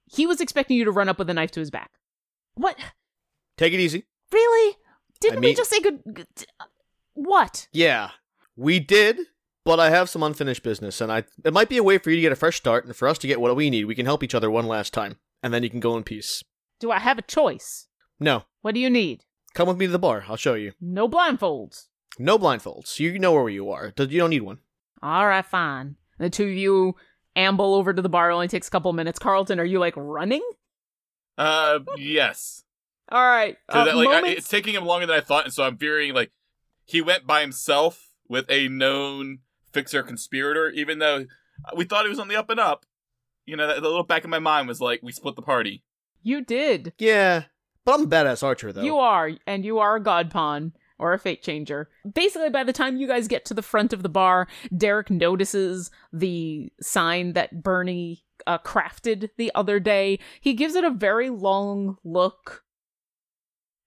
He 0.04 0.26
was 0.26 0.42
expecting 0.42 0.76
you 0.76 0.84
to 0.84 0.92
run 0.92 1.08
up 1.08 1.18
with 1.18 1.30
a 1.30 1.34
knife 1.34 1.50
to 1.52 1.60
his 1.60 1.70
back. 1.70 1.92
What? 2.56 2.76
take 3.56 3.72
it 3.72 3.80
easy. 3.80 4.04
Really? 4.32 4.76
Didn't 5.20 5.40
we 5.40 5.46
mean- 5.46 5.56
just 5.56 5.70
say 5.70 5.80
good? 5.80 6.00
good- 6.12 6.26
What? 7.14 7.68
Yeah, 7.72 8.10
we 8.54 8.80
did, 8.80 9.18
but 9.66 9.78
I 9.78 9.90
have 9.90 10.08
some 10.08 10.22
unfinished 10.22 10.62
business, 10.62 11.02
and 11.02 11.12
I 11.12 11.24
it 11.44 11.52
might 11.52 11.68
be 11.68 11.76
a 11.76 11.82
way 11.82 11.98
for 11.98 12.08
you 12.10 12.16
to 12.16 12.22
get 12.22 12.32
a 12.32 12.36
fresh 12.36 12.56
start, 12.56 12.86
and 12.86 12.96
for 12.96 13.06
us 13.08 13.18
to 13.18 13.26
get 13.26 13.40
what 13.40 13.54
we 13.54 13.68
need. 13.68 13.84
We 13.84 13.94
can 13.94 14.06
help 14.06 14.22
each 14.22 14.34
other 14.34 14.50
one 14.50 14.66
last 14.66 14.94
time, 14.94 15.16
and 15.42 15.52
then 15.52 15.62
you 15.62 15.68
can 15.68 15.80
go 15.80 15.96
in 15.98 16.04
peace. 16.04 16.42
Do 16.80 16.90
I 16.90 16.98
have 17.00 17.18
a 17.18 17.22
choice? 17.22 17.88
No, 18.18 18.44
What 18.62 18.74
do 18.74 18.80
you 18.80 18.88
need? 18.88 19.24
come 19.52 19.68
with 19.68 19.76
me 19.78 19.86
to 19.86 19.92
the 19.92 19.98
bar. 19.98 20.24
I'll 20.28 20.36
show 20.36 20.54
you. 20.54 20.72
No 20.80 21.08
blindfolds. 21.08 21.88
No 22.18 22.38
blindfolds. 22.38 22.98
You 22.98 23.18
know 23.18 23.32
where 23.32 23.48
you 23.48 23.70
are. 23.70 23.92
You 23.98 24.18
don't 24.18 24.30
need 24.30 24.42
one. 24.42 24.58
All 25.02 25.26
right, 25.26 25.44
fine. 25.44 25.96
The 26.18 26.30
two 26.30 26.44
of 26.44 26.50
you 26.54 26.94
amble 27.34 27.74
over 27.74 27.92
to 27.92 28.00
the 28.02 28.08
bar. 28.08 28.30
It 28.30 28.34
only 28.34 28.48
takes 28.48 28.68
a 28.68 28.70
couple 28.70 28.92
minutes. 28.92 29.18
Carlton, 29.18 29.58
are 29.60 29.64
you 29.64 29.78
like 29.78 29.94
running? 29.96 30.42
Uh, 31.38 31.80
yes. 31.96 32.64
All 33.10 33.22
right. 33.22 33.56
So 33.70 33.78
uh, 33.80 33.84
that, 33.84 33.96
like, 33.96 34.08
I, 34.08 34.28
it's 34.28 34.48
taking 34.48 34.74
him 34.74 34.84
longer 34.84 35.06
than 35.06 35.16
I 35.16 35.20
thought, 35.20 35.44
and 35.44 35.52
so 35.54 35.64
I'm 35.64 35.76
fearing 35.76 36.12
like 36.14 36.30
he 36.84 37.00
went 37.02 37.26
by 37.26 37.40
himself 37.42 38.08
with 38.28 38.50
a 38.50 38.68
known 38.68 39.40
fixer 39.76 40.02
conspirator, 40.02 40.70
even 40.70 40.98
though 40.98 41.26
we 41.76 41.84
thought 41.84 42.04
he 42.04 42.08
was 42.08 42.18
on 42.18 42.28
the 42.28 42.36
up 42.36 42.50
and 42.50 42.58
up. 42.60 42.86
You 43.44 43.56
know, 43.56 43.74
the 43.74 43.80
little 43.80 44.02
back 44.02 44.24
of 44.24 44.30
my 44.30 44.38
mind 44.40 44.66
was 44.66 44.80
like, 44.80 45.00
we 45.02 45.12
split 45.12 45.36
the 45.36 45.42
party. 45.42 45.84
you 46.22 46.44
did. 46.44 46.92
Yeah, 46.98 47.44
but 47.84 47.94
I'm 47.94 48.02
a 48.02 48.06
badass 48.08 48.42
archer 48.42 48.72
though. 48.72 48.82
You 48.82 48.96
are, 48.98 49.30
and 49.46 49.64
you 49.64 49.78
are 49.78 49.96
a 49.96 50.02
god 50.02 50.30
pawn 50.30 50.72
or 50.98 51.12
a 51.12 51.18
fate 51.18 51.42
changer. 51.42 51.88
Basically, 52.14 52.50
by 52.50 52.64
the 52.64 52.72
time 52.72 52.96
you 52.96 53.06
guys 53.06 53.28
get 53.28 53.44
to 53.44 53.54
the 53.54 53.62
front 53.62 53.92
of 53.92 54.02
the 54.02 54.08
bar, 54.08 54.48
Derek 54.76 55.10
notices 55.10 55.90
the 56.12 56.72
sign 56.80 57.34
that 57.34 57.62
Bernie 57.62 58.24
uh, 58.46 58.58
crafted 58.58 59.28
the 59.36 59.52
other 59.54 59.78
day. 59.78 60.18
He 60.40 60.54
gives 60.54 60.74
it 60.74 60.84
a 60.84 60.90
very 60.90 61.30
long 61.30 61.98
look, 62.02 62.64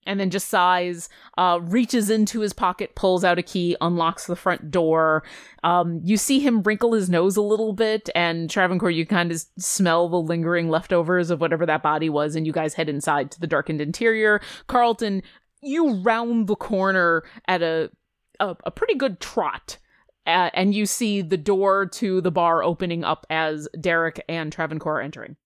and 0.05 0.19
then 0.19 0.29
just 0.29 0.47
sighs, 0.47 1.09
uh, 1.37 1.59
reaches 1.61 2.09
into 2.09 2.39
his 2.39 2.53
pocket, 2.53 2.95
pulls 2.95 3.23
out 3.23 3.37
a 3.37 3.43
key, 3.43 3.75
unlocks 3.81 4.25
the 4.25 4.35
front 4.35 4.71
door. 4.71 5.23
Um, 5.63 6.01
you 6.03 6.17
see 6.17 6.39
him 6.39 6.63
wrinkle 6.63 6.93
his 6.93 7.09
nose 7.09 7.37
a 7.37 7.41
little 7.41 7.73
bit, 7.73 8.09
and 8.15 8.49
Travancore, 8.49 8.91
you 8.91 9.05
kind 9.05 9.31
of 9.31 9.43
smell 9.57 10.09
the 10.09 10.17
lingering 10.17 10.69
leftovers 10.69 11.29
of 11.29 11.41
whatever 11.41 11.65
that 11.65 11.83
body 11.83 12.09
was, 12.09 12.35
and 12.35 12.47
you 12.47 12.53
guys 12.53 12.73
head 12.73 12.89
inside 12.89 13.31
to 13.31 13.39
the 13.39 13.47
darkened 13.47 13.81
interior. 13.81 14.41
Carlton, 14.67 15.21
you 15.61 15.95
round 15.95 16.47
the 16.47 16.55
corner 16.55 17.23
at 17.47 17.61
a 17.61 17.91
a, 18.39 18.55
a 18.63 18.71
pretty 18.71 18.95
good 18.95 19.19
trot. 19.19 19.77
Uh, 20.25 20.49
and 20.53 20.75
you 20.75 20.85
see 20.85 21.21
the 21.21 21.37
door 21.37 21.87
to 21.87 22.21
the 22.21 22.31
bar 22.31 22.63
opening 22.63 23.03
up 23.03 23.25
as 23.29 23.67
Derek 23.79 24.23
and 24.29 24.51
Travancore 24.51 24.99
are 24.99 25.01
entering. 25.01 25.37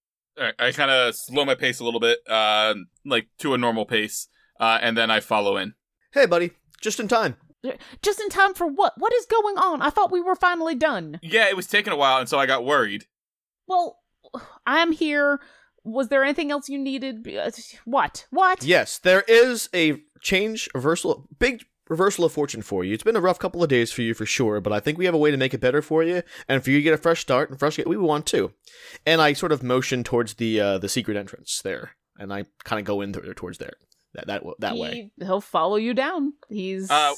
I 0.59 0.71
kind 0.71 0.89
of 0.89 1.15
slow 1.15 1.45
my 1.45 1.55
pace 1.55 1.79
a 1.79 1.85
little 1.85 1.99
bit, 1.99 2.19
uh, 2.27 2.73
like 3.05 3.27
to 3.39 3.53
a 3.53 3.57
normal 3.57 3.85
pace, 3.85 4.27
uh, 4.63 4.79
and 4.81 4.97
then 4.97 5.11
I 5.11 5.19
follow 5.19 5.57
in. 5.57 5.73
Hey, 6.13 6.25
buddy, 6.25 6.51
just 6.81 6.99
in 6.99 7.07
time. 7.07 7.35
Just 8.01 8.19
in 8.19 8.29
time 8.29 8.53
for 8.53 8.67
what? 8.67 8.93
What 8.97 9.13
is 9.13 9.25
going 9.25 9.57
on? 9.57 9.81
I 9.81 9.89
thought 9.89 10.11
we 10.11 10.21
were 10.21 10.35
finally 10.35 10.75
done. 10.75 11.19
Yeah, 11.21 11.47
it 11.49 11.55
was 11.55 11.67
taking 11.67 11.93
a 11.93 11.97
while, 11.97 12.19
and 12.19 12.27
so 12.29 12.37
I 12.37 12.45
got 12.45 12.65
worried. 12.65 13.05
Well, 13.67 13.99
I'm 14.65 14.91
here. 14.91 15.39
Was 15.85 16.07
there 16.09 16.23
anything 16.23 16.51
else 16.51 16.69
you 16.69 16.77
needed? 16.77 17.27
Uh, 17.27 17.51
What? 17.85 18.25
What? 18.31 18.63
Yes, 18.63 18.97
there 18.99 19.23
is 19.27 19.69
a 19.73 20.01
change, 20.21 20.69
reversal, 20.73 21.27
big 21.39 21.63
reversal 21.89 22.25
of 22.25 22.31
fortune 22.31 22.61
for 22.61 22.83
you. 22.83 22.93
It's 22.93 23.03
been 23.03 23.15
a 23.17 23.21
rough 23.21 23.39
couple 23.39 23.61
of 23.63 23.69
days 23.69 23.91
for 23.91 24.01
you 24.01 24.13
for 24.13 24.25
sure, 24.25 24.59
but 24.61 24.73
I 24.73 24.79
think 24.79 24.97
we 24.97 25.05
have 25.05 25.13
a 25.13 25.17
way 25.17 25.31
to 25.31 25.37
make 25.37 25.53
it 25.53 25.61
better 25.61 25.81
for 25.81 26.03
you, 26.03 26.21
and 26.47 26.63
for 26.63 26.69
you 26.71 26.77
to 26.77 26.83
get 26.83 26.93
a 26.93 26.97
fresh 26.97 27.21
start 27.21 27.49
and 27.49 27.59
fresh. 27.59 27.77
get 27.77 27.87
We 27.87 27.97
want 27.97 28.25
to, 28.27 28.51
and 29.05 29.21
I 29.21 29.33
sort 29.33 29.51
of 29.51 29.63
motion 29.63 30.03
towards 30.03 30.35
the 30.35 30.59
uh, 30.59 30.77
the 30.79 30.89
secret 30.89 31.17
entrance 31.17 31.61
there, 31.63 31.91
and 32.19 32.33
I 32.33 32.45
kind 32.65 32.79
of 32.79 32.85
go 32.85 33.01
in 33.01 33.11
there 33.13 33.33
towards 33.33 33.57
there, 33.57 33.73
that 34.13 34.27
that 34.27 34.43
that 34.59 34.77
way. 34.77 35.11
He, 35.17 35.25
He'll 35.25 35.41
follow 35.41 35.75
you 35.75 35.93
down. 35.93 36.33
He's 36.49 36.89
Uh, 36.89 37.13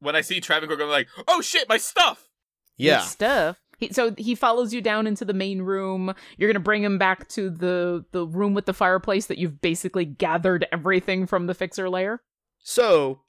When 0.00 0.16
I 0.16 0.20
see 0.20 0.40
Travancore 0.40 0.76
going 0.76 0.90
like, 0.90 1.08
"Oh 1.26 1.40
shit, 1.40 1.68
my 1.68 1.76
stuff!" 1.78 2.28
Yeah, 2.76 3.00
Good 3.00 3.08
stuff. 3.08 3.60
He, 3.78 3.92
so 3.92 4.12
he 4.18 4.34
follows 4.34 4.74
you 4.74 4.80
down 4.80 5.06
into 5.06 5.24
the 5.24 5.32
main 5.32 5.62
room. 5.62 6.12
You're 6.36 6.48
gonna 6.50 6.60
bring 6.60 6.82
him 6.82 6.98
back 6.98 7.28
to 7.30 7.48
the 7.50 8.04
the 8.12 8.26
room 8.26 8.54
with 8.54 8.66
the 8.66 8.72
fireplace 8.72 9.26
that 9.26 9.38
you've 9.38 9.60
basically 9.60 10.04
gathered 10.04 10.66
everything 10.72 11.26
from 11.26 11.46
the 11.46 11.54
fixer 11.54 11.88
layer. 11.88 12.22
So, 12.60 13.20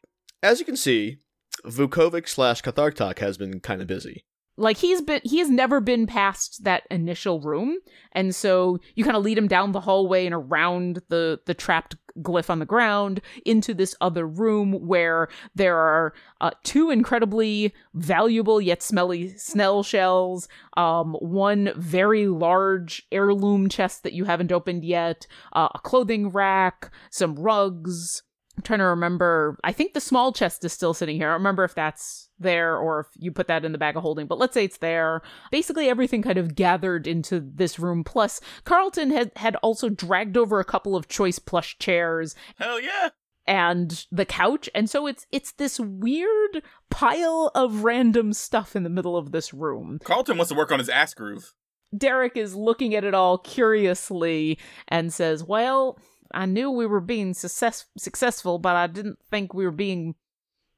as 0.42 0.60
you 0.60 0.66
can 0.66 0.76
see, 0.78 1.18
Vukovic 1.66 2.28
slash 2.28 2.62
Kathartak 2.62 3.20
has 3.20 3.38
been 3.38 3.60
kind 3.60 3.82
of 3.82 3.88
busy. 3.88 4.26
Like 4.60 4.78
he's 4.78 5.02
been 5.02 5.22
he 5.24 5.40
has 5.40 5.50
never 5.50 5.80
been 5.80 6.06
past 6.06 6.66
that 6.66 6.84
initial 6.92 7.40
room, 7.40 7.78
and 8.12 8.36
so 8.36 8.80
you 8.94 9.06
kind 9.06 9.16
of 9.16 9.24
lead 9.24 9.38
him 9.38 9.48
down 9.48 9.72
the 9.72 9.80
hallway 9.80 10.26
and 10.26 10.36
around 10.36 11.02
the 11.08 11.40
the 11.46 11.54
trapped 11.54 11.96
glyph 12.22 12.50
on 12.50 12.60
the 12.60 12.66
ground 12.66 13.22
into 13.46 13.74
this 13.74 13.96
other 14.02 14.28
room 14.28 14.74
where 14.74 15.30
there 15.56 15.78
are 15.78 16.14
uh, 16.42 16.52
two 16.64 16.90
incredibly 16.90 17.74
valuable 17.94 18.60
yet 18.60 18.84
smelly 18.84 19.30
snail 19.38 19.82
shells, 19.82 20.50
um, 20.76 21.14
one 21.22 21.72
very 21.78 22.28
large 22.28 23.08
heirloom 23.14 23.70
chest 23.70 24.04
that 24.04 24.12
you 24.12 24.26
haven't 24.26 24.52
opened 24.52 24.84
yet, 24.84 25.26
uh, 25.54 25.70
a 25.74 25.80
clothing 25.80 26.30
rack, 26.30 26.92
some 27.10 27.36
rugs. 27.36 28.24
I'm 28.58 28.64
trying 28.64 28.80
to 28.80 28.86
remember. 28.86 29.58
I 29.64 29.72
think 29.72 29.94
the 29.94 30.02
small 30.02 30.34
chest 30.34 30.66
is 30.66 30.74
still 30.74 30.94
sitting 30.94 31.16
here. 31.16 31.30
I 31.30 31.32
don't 31.32 31.40
remember 31.40 31.64
if 31.64 31.76
that's 31.76 32.29
there 32.40 32.78
or 32.78 33.02
if 33.02 33.08
you 33.16 33.32
put 33.32 33.48
that 33.48 33.66
in 33.66 33.72
the 33.72 33.78
bag 33.78 33.96
of 33.96 34.02
holding, 34.02 34.28
but 34.28 34.38
let's 34.38 34.54
say 34.54 34.66
it's 34.66 34.78
there. 34.78 35.22
Basically, 35.52 35.90
everything 35.90 36.22
kind 36.22 36.38
of 36.38 36.56
gathered 36.56 37.08
into 37.08 37.40
this 37.40 37.80
room. 37.80 38.04
Plus, 38.04 38.42
Carlton 38.64 39.12
had, 39.12 39.32
had 39.36 39.56
also 39.58 39.90
dragged 39.90 40.38
over 40.38 40.60
a 40.60 40.66
couple 40.66 40.96
of 40.96 41.08
choice 41.08 41.40
plush 41.40 41.78
chairs 41.80 42.36
Hell 42.58 42.80
yeah! 42.80 43.10
and 43.48 44.06
the 44.12 44.26
couch 44.26 44.70
and 44.76 44.90
so 44.90 45.08
it's 45.08 45.26
it's 45.32 45.54
this 45.54 45.80
weird 45.80 46.62
pile 46.90 47.52
of 47.56 47.84
random 47.84 48.32
stuff 48.34 48.76
in 48.76 48.84
the 48.84 48.90
middle 48.90 49.18
of 49.18 49.32
this 49.32 49.54
room 49.54 50.00
Carlton 50.04 50.38
wants 50.38 50.50
to 50.50 50.58
work 50.58 50.72
on 50.72 50.80
his 50.80 50.90
ass 50.90 51.14
groove. 51.14 51.54
Derek 51.96 52.38
is 52.38 52.56
looking 52.56 52.96
at 52.96 53.04
it 53.04 53.14
all 53.14 53.38
curiously 53.38 54.60
and 54.88 55.12
says, 55.12 55.44
Well, 55.44 55.98
I 56.34 56.46
knew 56.46 56.70
we 56.70 56.86
were 56.86 57.02
being 57.02 57.34
success- 57.34 57.88
successful, 57.98 58.60
but 58.60 58.76
I 58.76 58.88
didn't 58.88 59.20
think 59.30 59.54
we 59.54 59.66
were 59.66 59.72
being 59.72 60.16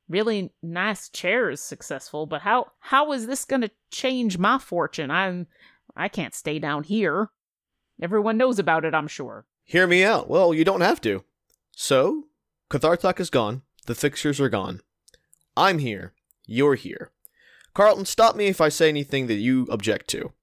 really 0.10 0.52
nice 0.62 1.10
chairs 1.10 1.62
successful. 1.62 2.26
But 2.26 2.42
how 2.42 2.72
how 2.80 3.12
is 3.12 3.28
this 3.28 3.46
going 3.46 3.62
to 3.62 3.72
change 3.92 4.38
my 4.38 4.58
fortune? 4.58 5.12
I'm 5.12 5.48
I 5.96 6.08
can't 6.08 6.34
stay 6.34 6.60
down 6.60 6.84
here. 6.84 7.30
Everyone 8.02 8.38
knows 8.38 8.60
about 8.60 8.86
it, 8.86 8.96
I'm 8.96 9.08
sure. 9.08 9.46
Hear 9.64 9.88
me 9.88 10.04
out. 10.04 10.30
Well, 10.30 10.54
you 10.54 10.66
don't 10.66 10.82
have 10.82 11.02
to. 11.02 11.24
So, 11.72 12.26
Kathartak 12.70 13.20
is 13.20 13.30
gone. 13.30 13.62
The 13.86 13.96
fixtures 13.96 14.40
are 14.40 14.50
gone. 14.50 14.82
I'm 15.56 15.80
here. 15.80 16.14
You're 16.46 16.76
here. 16.76 17.12
Carlton, 17.74 18.06
stop 18.06 18.36
me 18.36 18.48
if 18.48 18.60
I 18.60 18.70
say 18.70 18.90
anything 18.90 19.28
that 19.28 19.36
you 19.36 19.68
object 19.70 20.08
to. 20.10 20.34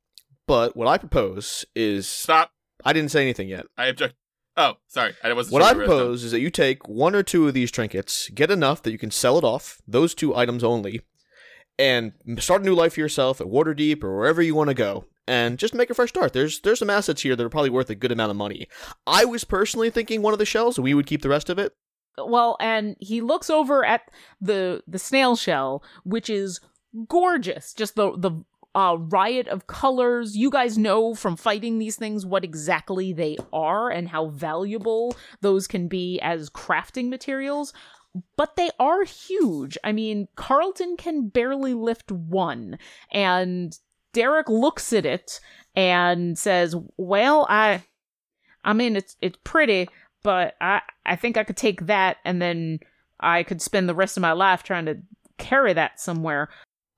But 0.46 0.76
what 0.76 0.88
I 0.88 0.98
propose 0.98 1.64
is. 1.74 2.08
Stop. 2.08 2.52
I 2.84 2.92
didn't 2.92 3.10
say 3.10 3.22
anything 3.22 3.48
yet. 3.48 3.66
I 3.76 3.86
object. 3.86 4.14
Oh, 4.58 4.74
sorry. 4.88 5.14
I 5.22 5.32
wasn't. 5.32 5.52
What 5.52 5.62
sure 5.62 5.68
I 5.68 5.72
you 5.72 5.78
were 5.78 5.86
done. 5.86 5.96
propose 5.96 6.24
is 6.24 6.32
that 6.32 6.40
you 6.40 6.50
take 6.50 6.88
one 6.88 7.14
or 7.14 7.22
two 7.22 7.46
of 7.46 7.54
these 7.54 7.70
trinkets, 7.70 8.28
get 8.30 8.50
enough 8.50 8.82
that 8.82 8.90
you 8.90 8.98
can 8.98 9.12
sell 9.12 9.38
it 9.38 9.44
off, 9.44 9.80
those 9.86 10.14
two 10.14 10.34
items 10.34 10.64
only, 10.64 11.02
and 11.78 12.12
start 12.40 12.62
a 12.62 12.64
new 12.64 12.74
life 12.74 12.94
for 12.94 13.00
yourself 13.00 13.40
at 13.40 13.46
Waterdeep 13.46 14.02
or 14.02 14.16
wherever 14.16 14.42
you 14.42 14.56
want 14.56 14.68
to 14.68 14.74
go, 14.74 15.04
and 15.28 15.58
just 15.58 15.74
make 15.74 15.90
a 15.90 15.94
fresh 15.94 16.08
start. 16.08 16.32
There's 16.32 16.60
there's 16.60 16.80
some 16.80 16.90
assets 16.90 17.22
here 17.22 17.36
that 17.36 17.44
are 17.44 17.48
probably 17.48 17.70
worth 17.70 17.88
a 17.88 17.94
good 17.94 18.10
amount 18.10 18.32
of 18.32 18.36
money. 18.36 18.66
I 19.06 19.24
was 19.24 19.44
personally 19.44 19.90
thinking 19.90 20.22
one 20.22 20.32
of 20.32 20.40
the 20.40 20.44
shells, 20.44 20.78
we 20.78 20.92
would 20.92 21.06
keep 21.06 21.22
the 21.22 21.28
rest 21.28 21.48
of 21.48 21.58
it. 21.60 21.74
Well, 22.18 22.56
and 22.58 22.96
he 22.98 23.20
looks 23.20 23.48
over 23.50 23.84
at 23.84 24.02
the 24.40 24.82
the 24.88 24.98
snail 24.98 25.36
shell, 25.36 25.84
which 26.02 26.28
is 26.28 26.60
gorgeous. 27.08 27.72
Just 27.74 27.94
the 27.94 28.16
the 28.18 28.32
uh, 28.74 28.96
riot 28.98 29.48
of 29.48 29.66
colors. 29.66 30.36
You 30.36 30.50
guys 30.50 30.78
know 30.78 31.14
from 31.14 31.36
fighting 31.36 31.78
these 31.78 31.96
things 31.96 32.26
what 32.26 32.44
exactly 32.44 33.12
they 33.12 33.36
are 33.52 33.90
and 33.90 34.08
how 34.08 34.28
valuable 34.28 35.16
those 35.40 35.66
can 35.66 35.88
be 35.88 36.20
as 36.20 36.50
crafting 36.50 37.08
materials. 37.08 37.72
But 38.36 38.56
they 38.56 38.70
are 38.80 39.04
huge. 39.04 39.76
I 39.84 39.92
mean, 39.92 40.28
Carlton 40.34 40.96
can 40.96 41.28
barely 41.28 41.74
lift 41.74 42.10
one, 42.10 42.78
and 43.12 43.76
Derek 44.12 44.48
looks 44.48 44.92
at 44.92 45.04
it 45.04 45.40
and 45.76 46.36
says, 46.38 46.74
"Well, 46.96 47.46
I, 47.48 47.82
I 48.64 48.72
mean, 48.72 48.96
it's 48.96 49.16
it's 49.20 49.38
pretty, 49.44 49.88
but 50.22 50.54
I 50.60 50.80
I 51.04 51.16
think 51.16 51.36
I 51.36 51.44
could 51.44 51.56
take 51.56 51.86
that 51.86 52.16
and 52.24 52.40
then 52.40 52.80
I 53.20 53.42
could 53.42 53.60
spend 53.60 53.88
the 53.88 53.94
rest 53.94 54.16
of 54.16 54.22
my 54.22 54.32
life 54.32 54.62
trying 54.62 54.86
to 54.86 54.98
carry 55.36 55.72
that 55.74 56.00
somewhere. 56.00 56.48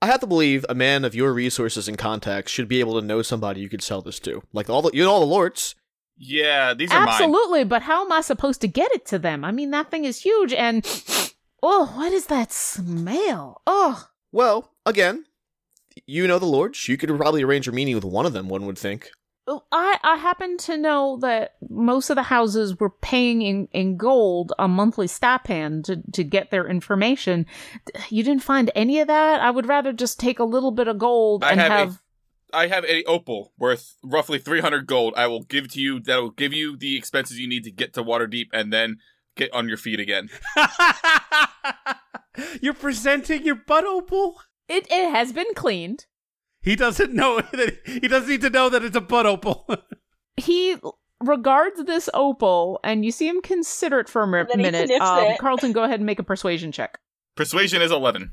I 0.02 0.06
have 0.06 0.20
to 0.20 0.26
believe 0.26 0.64
a 0.68 0.74
man 0.74 1.04
of 1.04 1.14
your 1.14 1.32
resources 1.32 1.86
and 1.86 1.98
contacts 1.98 2.50
should 2.50 2.68
be 2.68 2.80
able 2.80 2.98
to 2.98 3.06
know 3.06 3.20
somebody 3.22 3.60
you 3.60 3.68
could 3.68 3.82
sell 3.82 4.00
this 4.00 4.18
to. 4.20 4.42
Like 4.52 4.70
all 4.70 4.82
the 4.82 4.90
you 4.94 5.04
know 5.04 5.12
all 5.12 5.20
the 5.20 5.26
lords. 5.26 5.74
Yeah, 6.16 6.74
these 6.74 6.90
are 6.90 7.00
mine. 7.00 7.08
Absolutely, 7.08 7.64
but 7.64 7.82
how 7.82 8.04
am 8.04 8.12
I 8.12 8.20
supposed 8.20 8.60
to 8.60 8.68
get 8.68 8.90
it 8.92 9.06
to 9.06 9.18
them? 9.18 9.44
I 9.44 9.52
mean, 9.52 9.70
that 9.70 9.90
thing 9.90 10.04
is 10.04 10.20
huge 10.22 10.52
and 10.52 10.84
oh, 11.62 11.92
what 11.94 12.12
is 12.12 12.26
that 12.26 12.52
smell? 12.52 13.62
Oh, 13.66 14.06
Well, 14.32 14.72
again, 14.84 15.24
you 16.06 16.26
know 16.26 16.38
the 16.38 16.46
lords. 16.46 16.88
You 16.88 16.96
could 16.96 17.14
probably 17.16 17.42
arrange 17.42 17.68
a 17.68 17.72
meeting 17.72 17.94
with 17.94 18.04
one 18.04 18.26
of 18.26 18.32
them. 18.32 18.48
One 18.48 18.66
would 18.66 18.78
think. 18.78 19.10
Oh, 19.46 19.64
I 19.72 19.98
I 20.02 20.16
happen 20.16 20.58
to 20.58 20.76
know 20.76 21.18
that 21.22 21.54
most 21.68 22.10
of 22.10 22.16
the 22.16 22.22
houses 22.24 22.78
were 22.78 22.90
paying 22.90 23.42
in, 23.42 23.68
in 23.72 23.96
gold 23.96 24.52
a 24.58 24.68
monthly 24.68 25.06
stipend 25.06 25.86
to, 25.86 26.02
to 26.12 26.22
get 26.22 26.50
their 26.50 26.68
information. 26.68 27.46
You 28.10 28.22
didn't 28.22 28.42
find 28.44 28.70
any 28.74 29.00
of 29.00 29.08
that? 29.08 29.40
I 29.40 29.50
would 29.50 29.66
rather 29.66 29.92
just 29.92 30.20
take 30.20 30.38
a 30.38 30.44
little 30.44 30.70
bit 30.70 30.88
of 30.88 30.98
gold 30.98 31.42
I 31.42 31.52
and 31.52 31.60
have 31.60 31.72
a- 31.72 31.74
have 31.74 32.02
I 32.52 32.66
have 32.66 32.84
a 32.84 33.04
opal 33.04 33.52
worth 33.58 33.96
roughly 34.02 34.38
300 34.38 34.86
gold. 34.86 35.14
I 35.16 35.26
will 35.28 35.42
give 35.42 35.68
to 35.72 35.80
you. 35.80 36.00
That 36.00 36.20
will 36.20 36.30
give 36.30 36.52
you 36.52 36.76
the 36.76 36.96
expenses 36.96 37.38
you 37.38 37.48
need 37.48 37.64
to 37.64 37.70
get 37.70 37.94
to 37.94 38.02
Waterdeep 38.02 38.48
and 38.52 38.72
then 38.72 38.98
get 39.36 39.52
on 39.54 39.68
your 39.68 39.76
feet 39.76 40.00
again. 40.00 40.28
You're 42.60 42.74
presenting 42.74 43.44
your 43.44 43.56
butt 43.56 43.84
opal? 43.84 44.40
it 44.68 44.86
it 44.90 45.10
has 45.10 45.32
been 45.32 45.52
cleaned. 45.54 46.06
He 46.62 46.76
doesn't 46.76 47.12
know 47.14 47.40
that 47.52 47.78
he 47.86 48.00
doesn't 48.00 48.28
need 48.28 48.40
to 48.42 48.50
know 48.50 48.68
that 48.68 48.84
it's 48.84 48.96
a 48.96 49.00
butt 49.00 49.26
opal. 49.26 49.66
he 50.36 50.76
regards 51.20 51.82
this 51.84 52.08
opal 52.14 52.80
and 52.82 53.04
you 53.04 53.12
see 53.12 53.28
him 53.28 53.42
consider 53.42 54.00
it 54.00 54.08
for 54.08 54.22
a 54.22 54.26
mi- 54.26 54.42
then 54.48 54.58
he 54.58 54.62
minute 54.64 54.86
sniffs 54.88 55.04
um, 55.04 55.18
it. 55.24 55.38
carlton 55.38 55.70
go 55.72 55.82
ahead 55.84 56.00
and 56.00 56.06
make 56.06 56.18
a 56.18 56.22
persuasion 56.22 56.72
check 56.72 56.98
Persuasion 57.36 57.82
is 57.82 57.92
11. 57.92 58.30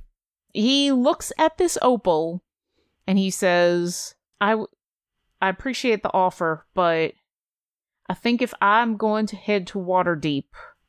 he 0.54 0.94
looks 0.94 1.34
at 1.38 1.58
this 1.58 1.78
opal 1.82 2.44
and 3.06 3.18
he 3.20 3.30
says 3.30 4.16
i 4.40 4.52
w- 4.52 4.68
i 5.42 5.50
appreciate 5.50 6.02
the 6.02 6.14
offer 6.14 6.66
but 6.74 7.12
i 8.08 8.14
think 8.14 8.42
if 8.42 8.54
i'm 8.62 8.96
going 8.96 9.26
to 9.26 9.36
head 9.36 9.68
to 9.68 9.78
waterdeep 9.80 10.46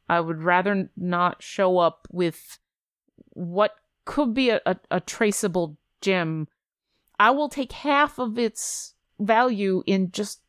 i 0.08 0.20
would 0.20 0.40
rather 0.40 0.70
n- 0.70 0.90
not 0.96 1.42
show 1.42 1.78
up 1.78 2.06
with 2.12 2.58
what 3.30 3.74
could 4.04 4.32
be 4.34 4.50
a, 4.50 4.60
a, 4.66 4.76
a 4.92 5.00
traceable 5.00 5.76
gem 6.00 6.46
i 7.18 7.30
will 7.30 7.48
take 7.48 7.72
half 7.72 8.18
of 8.18 8.38
its 8.38 8.94
value 9.18 9.82
in 9.86 10.10
just 10.10 10.40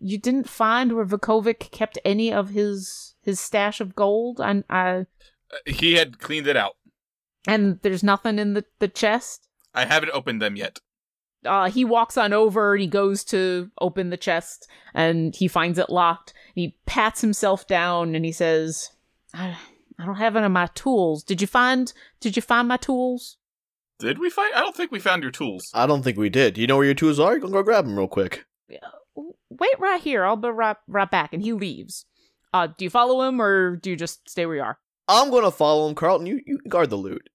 you 0.00 0.18
didn't 0.18 0.48
find 0.48 0.92
where 0.92 1.04
Vukovic 1.04 1.70
kept 1.70 1.98
any 2.04 2.32
of 2.32 2.50
his 2.50 3.14
his 3.22 3.38
stash 3.40 3.80
of 3.80 3.94
gold? 3.94 4.40
And 4.40 4.64
I 4.70 5.06
Uh, 5.52 5.56
He 5.66 5.94
had 5.94 6.18
cleaned 6.18 6.46
it 6.46 6.56
out. 6.56 6.76
and 7.46 7.78
there's 7.82 8.02
nothing 8.02 8.38
in 8.38 8.54
the 8.54 8.64
the 8.78 8.88
chest. 8.88 9.48
I 9.74 9.84
haven't 9.84 10.12
opened 10.14 10.40
them 10.40 10.56
yet. 10.56 10.80
uh, 11.44 11.68
he 11.70 11.84
walks 11.84 12.16
on 12.16 12.32
over 12.32 12.72
and 12.72 12.80
he 12.80 12.86
goes 12.88 13.22
to 13.24 13.70
open 13.80 14.08
the 14.10 14.16
chest 14.16 14.66
and 14.94 15.36
he 15.36 15.46
finds 15.48 15.78
it 15.78 15.90
locked. 15.90 16.32
He 16.54 16.76
pats 16.86 17.20
himself 17.20 17.66
down 17.66 18.14
and 18.14 18.24
he 18.24 18.32
says, 18.32 18.90
I, 19.34 19.56
I 19.98 20.06
don't 20.06 20.16
have 20.16 20.36
any 20.36 20.46
of 20.46 20.52
my 20.52 20.68
tools. 20.74 21.22
Did 21.22 21.40
you 21.42 21.46
find 21.46 21.92
did 22.20 22.34
you 22.36 22.42
find 22.42 22.66
my 22.68 22.78
tools? 22.78 23.36
Did 23.98 24.18
we 24.18 24.30
find? 24.30 24.54
I 24.54 24.60
don't 24.60 24.76
think 24.76 24.90
we 24.90 24.98
found 24.98 25.22
your 25.22 25.30
tools. 25.32 25.70
I 25.72 25.86
don't 25.86 26.02
think 26.02 26.18
we 26.18 26.28
did. 26.28 26.58
You 26.58 26.66
know 26.66 26.76
where 26.76 26.84
your 26.84 26.94
tools 26.94 27.20
are? 27.20 27.34
You 27.34 27.40
can 27.40 27.52
go 27.52 27.62
grab 27.62 27.86
them 27.86 27.96
real 27.98 28.08
quick. 28.08 28.44
Wait 29.16 29.78
right 29.78 30.00
here. 30.00 30.24
I'll 30.24 30.36
be 30.36 30.48
right, 30.48 30.76
right 30.88 31.10
back. 31.10 31.32
And 31.32 31.42
he 31.42 31.52
leaves. 31.52 32.06
Uh, 32.52 32.68
do 32.76 32.84
you 32.84 32.90
follow 32.90 33.22
him 33.22 33.40
or 33.40 33.76
do 33.76 33.90
you 33.90 33.96
just 33.96 34.28
stay 34.28 34.46
where 34.46 34.56
you 34.56 34.62
are? 34.62 34.78
I'm 35.06 35.30
gonna 35.30 35.50
follow 35.50 35.88
him, 35.88 35.94
Carlton. 35.94 36.26
You 36.26 36.40
you 36.46 36.58
guard 36.68 36.90
the 36.90 36.96
loot, 36.96 37.28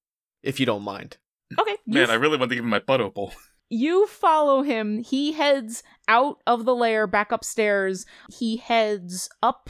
if 0.44 0.60
you 0.60 0.65
don't 0.65 0.84
mind. 0.84 1.18
Okay. 1.57 1.77
Man, 1.86 2.10
I 2.10 2.15
really 2.15 2.38
want 2.38 2.49
to 2.49 2.56
give 2.56 2.64
him 2.64 2.69
my 2.69 2.80
butt 2.80 3.02
opal. 3.02 3.34
You 3.72 4.07
follow 4.07 4.64
him. 4.64 4.98
He 5.03 5.34
heads 5.34 5.84
out 6.07 6.38
of 6.48 6.65
the 6.65 6.73
lair, 6.73 7.06
back 7.06 7.31
upstairs. 7.31 8.07
He 8.36 8.57
heads 8.57 9.30
up 9.44 9.69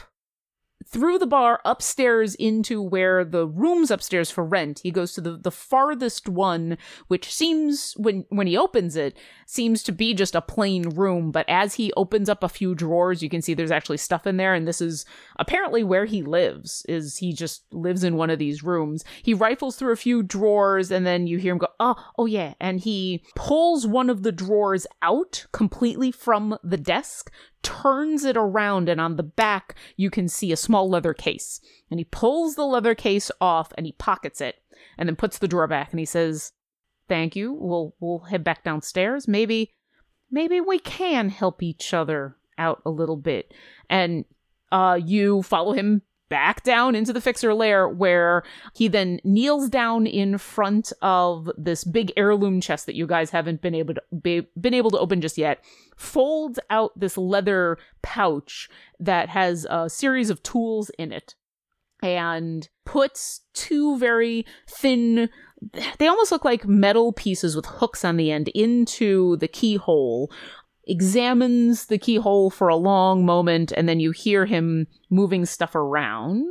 through 0.86 1.18
the 1.18 1.26
bar 1.26 1.60
upstairs 1.64 2.34
into 2.36 2.80
where 2.82 3.24
the 3.24 3.46
rooms 3.46 3.90
upstairs 3.90 4.30
for 4.30 4.44
rent. 4.44 4.80
He 4.82 4.90
goes 4.90 5.12
to 5.14 5.20
the, 5.20 5.36
the 5.36 5.50
farthest 5.50 6.28
one, 6.28 6.78
which 7.08 7.32
seems 7.32 7.94
when 7.96 8.24
when 8.30 8.46
he 8.46 8.56
opens 8.56 8.96
it, 8.96 9.16
seems 9.46 9.82
to 9.84 9.92
be 9.92 10.14
just 10.14 10.34
a 10.34 10.40
plain 10.40 10.88
room, 10.90 11.30
but 11.30 11.48
as 11.48 11.74
he 11.74 11.92
opens 11.96 12.28
up 12.28 12.42
a 12.42 12.48
few 12.48 12.74
drawers, 12.74 13.22
you 13.22 13.28
can 13.28 13.42
see 13.42 13.54
there's 13.54 13.70
actually 13.70 13.98
stuff 13.98 14.26
in 14.26 14.36
there, 14.36 14.54
and 14.54 14.66
this 14.66 14.80
is 14.80 15.04
apparently 15.36 15.84
where 15.84 16.06
he 16.06 16.22
lives, 16.22 16.84
is 16.88 17.18
he 17.18 17.32
just 17.32 17.62
lives 17.72 18.04
in 18.04 18.16
one 18.16 18.30
of 18.30 18.38
these 18.38 18.62
rooms. 18.62 19.04
He 19.22 19.34
rifles 19.34 19.76
through 19.76 19.92
a 19.92 19.96
few 19.96 20.22
drawers 20.22 20.90
and 20.90 21.06
then 21.06 21.26
you 21.26 21.38
hear 21.38 21.52
him 21.52 21.58
go, 21.58 21.68
Oh, 21.78 21.96
oh 22.18 22.26
yeah, 22.26 22.54
and 22.60 22.80
he 22.80 23.22
pulls 23.34 23.86
one 23.86 24.10
of 24.10 24.22
the 24.22 24.32
drawers 24.32 24.86
out 25.02 25.46
completely 25.52 26.10
from 26.10 26.58
the 26.62 26.76
desk, 26.76 27.30
turns 27.62 28.24
it 28.24 28.36
around, 28.36 28.88
and 28.88 29.00
on 29.00 29.16
the 29.16 29.22
back 29.22 29.74
you 29.96 30.10
can 30.10 30.28
see 30.28 30.52
a 30.52 30.56
small 30.56 30.88
leather 30.88 31.14
case. 31.14 31.60
And 31.90 32.00
he 32.00 32.04
pulls 32.04 32.54
the 32.54 32.64
leather 32.64 32.94
case 32.94 33.30
off 33.40 33.72
and 33.76 33.86
he 33.86 33.92
pockets 33.92 34.40
it 34.40 34.56
and 34.98 35.08
then 35.08 35.16
puts 35.16 35.38
the 35.38 35.48
drawer 35.48 35.66
back 35.66 35.90
and 35.90 35.98
he 35.98 36.06
says, 36.06 36.52
Thank 37.08 37.34
you. 37.34 37.52
We'll 37.52 37.94
we'll 37.98 38.20
head 38.20 38.44
back 38.44 38.62
downstairs. 38.62 39.26
Maybe 39.26 39.72
maybe 40.30 40.60
we 40.60 40.78
can 40.78 41.28
help 41.28 41.62
each 41.62 41.92
other 41.92 42.36
out 42.56 42.82
a 42.86 42.90
little 42.90 43.16
bit. 43.16 43.52
And 43.88 44.24
uh 44.70 44.98
you 45.04 45.42
follow 45.42 45.72
him 45.72 46.02
back 46.30 46.62
down 46.62 46.94
into 46.94 47.12
the 47.12 47.20
fixer 47.20 47.52
lair 47.52 47.86
where 47.86 48.42
he 48.72 48.88
then 48.88 49.20
kneels 49.24 49.68
down 49.68 50.06
in 50.06 50.38
front 50.38 50.92
of 51.02 51.50
this 51.58 51.84
big 51.84 52.10
heirloom 52.16 52.60
chest 52.60 52.86
that 52.86 52.94
you 52.94 53.06
guys 53.06 53.30
haven't 53.30 53.60
been 53.60 53.74
able 53.74 53.92
to 53.92 54.02
be, 54.22 54.46
been 54.58 54.72
able 54.72 54.90
to 54.90 54.98
open 54.98 55.20
just 55.20 55.36
yet 55.36 55.62
folds 55.96 56.58
out 56.70 56.98
this 56.98 57.18
leather 57.18 57.76
pouch 58.00 58.70
that 58.98 59.28
has 59.28 59.66
a 59.68 59.90
series 59.90 60.30
of 60.30 60.42
tools 60.42 60.90
in 60.98 61.12
it 61.12 61.34
and 62.02 62.68
puts 62.86 63.42
two 63.52 63.98
very 63.98 64.46
thin 64.66 65.28
they 65.98 66.06
almost 66.06 66.32
look 66.32 66.44
like 66.44 66.66
metal 66.66 67.12
pieces 67.12 67.54
with 67.54 67.66
hooks 67.66 68.04
on 68.04 68.16
the 68.16 68.30
end 68.32 68.48
into 68.48 69.36
the 69.36 69.48
keyhole 69.48 70.30
examines 70.90 71.86
the 71.86 71.98
keyhole 71.98 72.50
for 72.50 72.68
a 72.68 72.76
long 72.76 73.24
moment 73.24 73.72
and 73.76 73.88
then 73.88 74.00
you 74.00 74.10
hear 74.10 74.44
him 74.46 74.86
moving 75.08 75.46
stuff 75.46 75.74
around 75.74 76.44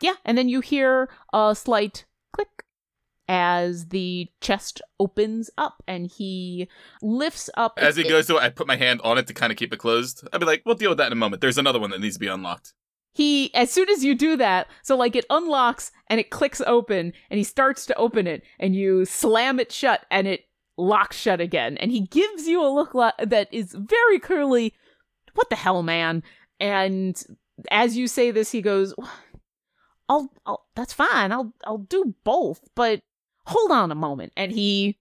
yeah 0.00 0.14
and 0.24 0.36
then 0.36 0.48
you 0.48 0.60
hear 0.60 1.08
a 1.32 1.54
slight 1.54 2.04
click 2.32 2.48
as 3.28 3.86
the 3.88 4.28
chest 4.40 4.82
opens 4.98 5.48
up 5.56 5.82
and 5.86 6.08
he 6.08 6.68
lifts 7.00 7.48
up 7.56 7.74
As 7.76 7.94
he 7.96 8.02
goes 8.02 8.26
to 8.26 8.36
it, 8.36 8.42
I 8.42 8.48
put 8.50 8.66
my 8.66 8.74
hand 8.76 9.00
on 9.04 9.18
it 9.18 9.28
to 9.28 9.34
kind 9.34 9.52
of 9.52 9.56
keep 9.56 9.72
it 9.72 9.78
closed. 9.78 10.26
I'd 10.32 10.40
be 10.40 10.46
like, 10.46 10.62
we'll 10.66 10.74
deal 10.74 10.90
with 10.90 10.98
that 10.98 11.06
in 11.06 11.12
a 11.12 11.16
moment. 11.16 11.40
There's 11.40 11.56
another 11.58 11.78
one 11.78 11.90
that 11.90 12.00
needs 12.00 12.16
to 12.16 12.20
be 12.20 12.26
unlocked. 12.26 12.72
he 13.12 13.54
as 13.54 13.70
soon 13.70 13.88
as 13.88 14.02
you 14.04 14.16
do 14.16 14.36
that 14.36 14.66
so 14.82 14.96
like 14.96 15.14
it 15.14 15.26
unlocks 15.30 15.92
and 16.08 16.18
it 16.18 16.30
clicks 16.30 16.60
open 16.62 17.12
and 17.30 17.38
he 17.38 17.44
starts 17.44 17.86
to 17.86 17.94
open 17.96 18.26
it 18.26 18.42
and 18.58 18.74
you 18.74 19.04
slam 19.04 19.60
it 19.60 19.70
shut 19.70 20.06
and 20.10 20.26
it 20.26 20.46
locks 20.80 21.16
shut 21.16 21.40
again. 21.40 21.76
And 21.78 21.90
he 21.90 22.00
gives 22.00 22.46
you 22.46 22.64
a 22.64 22.68
look 22.72 22.94
li- 22.94 23.10
that 23.18 23.48
is 23.52 23.74
very 23.74 24.18
clearly 24.18 24.74
what 25.34 25.50
the 25.50 25.56
hell 25.56 25.82
man? 25.82 26.22
And 26.58 27.22
as 27.70 27.96
you 27.96 28.08
say 28.08 28.30
this 28.30 28.52
he 28.52 28.62
goes 28.62 28.94
I'll, 30.08 30.32
I'll 30.44 30.66
that's 30.74 30.92
fine. 30.92 31.32
I'll 31.32 31.52
I'll 31.64 31.78
do 31.78 32.14
both 32.24 32.68
but 32.74 33.02
hold 33.46 33.70
on 33.70 33.92
a 33.92 33.96
moment. 33.96 34.32
And 34.36 34.52
he 34.52 34.98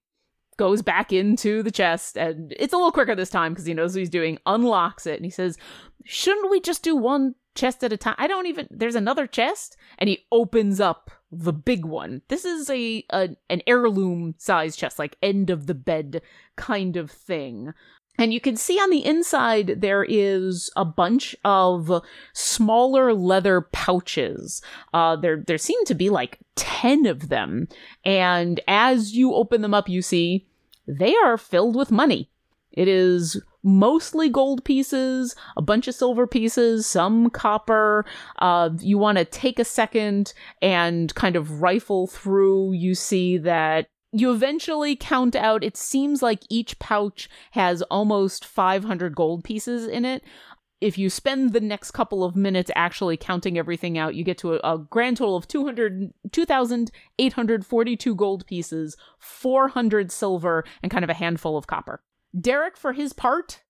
goes 0.57 0.81
back 0.81 1.13
into 1.13 1.63
the 1.63 1.71
chest 1.71 2.17
and 2.17 2.53
it's 2.59 2.73
a 2.73 2.75
little 2.75 2.91
quicker 2.91 3.15
this 3.15 3.29
time 3.29 3.53
because 3.53 3.65
he 3.65 3.73
knows 3.73 3.93
what 3.93 3.99
he's 3.99 4.09
doing 4.09 4.37
unlocks 4.45 5.07
it 5.07 5.15
and 5.15 5.23
he 5.23 5.31
says 5.31 5.57
shouldn't 6.03 6.51
we 6.51 6.59
just 6.59 6.83
do 6.83 6.97
one 6.97 7.33
chest 7.55 7.81
at 7.81 7.93
a 7.93 7.97
time 7.97 8.15
i 8.17 8.27
don't 8.27 8.45
even 8.45 8.67
there's 8.69 8.95
another 8.95 9.25
chest? 9.25 9.77
And 9.97 10.09
he 10.09 10.25
opens 10.31 10.79
up 10.79 11.11
the 11.31 11.53
big 11.53 11.85
one 11.85 12.21
this 12.27 12.45
is 12.45 12.69
a, 12.69 13.03
a 13.11 13.29
an 13.49 13.61
heirloom 13.67 14.33
size 14.37 14.75
chest 14.75 14.97
like 14.97 15.17
end 15.21 15.49
of 15.49 15.67
the 15.67 15.75
bed 15.75 16.21
kind 16.55 16.97
of 16.97 17.11
thing 17.11 17.73
and 18.19 18.33
you 18.33 18.41
can 18.41 18.57
see 18.57 18.77
on 18.77 18.89
the 18.89 19.05
inside 19.05 19.79
there 19.79 20.03
is 20.03 20.69
a 20.75 20.83
bunch 20.83 21.37
of 21.45 22.03
smaller 22.33 23.13
leather 23.13 23.61
pouches. 23.61 24.61
Uh, 24.93 25.15
there 25.15 25.41
there 25.47 25.57
seem 25.57 25.83
to 25.85 25.95
be 25.95 26.09
like 26.09 26.37
ten 26.55 27.05
of 27.05 27.29
them, 27.29 27.69
and 28.03 28.59
as 28.67 29.15
you 29.15 29.33
open 29.33 29.61
them 29.61 29.73
up, 29.73 29.87
you 29.87 30.01
see 30.01 30.45
they 30.85 31.15
are 31.15 31.37
filled 31.37 31.77
with 31.77 31.91
money. 31.91 32.29
It 32.79 32.87
is 32.87 33.35
mostly 33.61 34.29
gold 34.29 34.63
pieces, 34.63 35.35
a 35.57 35.61
bunch 35.61 35.89
of 35.89 35.95
silver 35.95 36.25
pieces, 36.25 36.87
some 36.87 37.29
copper. 37.29 38.05
Uh, 38.37 38.69
you 38.79 38.97
want 38.97 39.17
to 39.17 39.25
take 39.25 39.59
a 39.59 39.65
second 39.65 40.33
and 40.61 41.13
kind 41.13 41.35
of 41.35 41.61
rifle 41.61 42.07
through. 42.07 42.71
You 42.71 42.95
see 42.95 43.37
that 43.39 43.87
you 44.13 44.31
eventually 44.31 44.95
count 44.95 45.35
out, 45.35 45.61
it 45.61 45.75
seems 45.75 46.21
like 46.21 46.39
each 46.47 46.79
pouch 46.79 47.29
has 47.51 47.81
almost 47.91 48.45
500 48.45 49.13
gold 49.13 49.43
pieces 49.43 49.85
in 49.85 50.05
it. 50.05 50.23
If 50.79 50.97
you 50.97 51.09
spend 51.09 51.51
the 51.51 51.59
next 51.59 51.91
couple 51.91 52.23
of 52.23 52.37
minutes 52.37 52.71
actually 52.77 53.17
counting 53.17 53.57
everything 53.57 53.97
out, 53.97 54.15
you 54.15 54.23
get 54.23 54.37
to 54.37 54.53
a, 54.53 54.59
a 54.63 54.77
grand 54.77 55.17
total 55.17 55.35
of 55.35 55.49
200, 55.49 56.13
2,842 56.31 58.15
gold 58.15 58.47
pieces, 58.47 58.95
400 59.17 60.13
silver, 60.13 60.63
and 60.81 60.89
kind 60.89 61.03
of 61.03 61.09
a 61.09 61.13
handful 61.13 61.57
of 61.57 61.67
copper. 61.67 62.01
Derek, 62.39 62.77
for 62.77 62.93
his 62.93 63.13
part, 63.13 63.63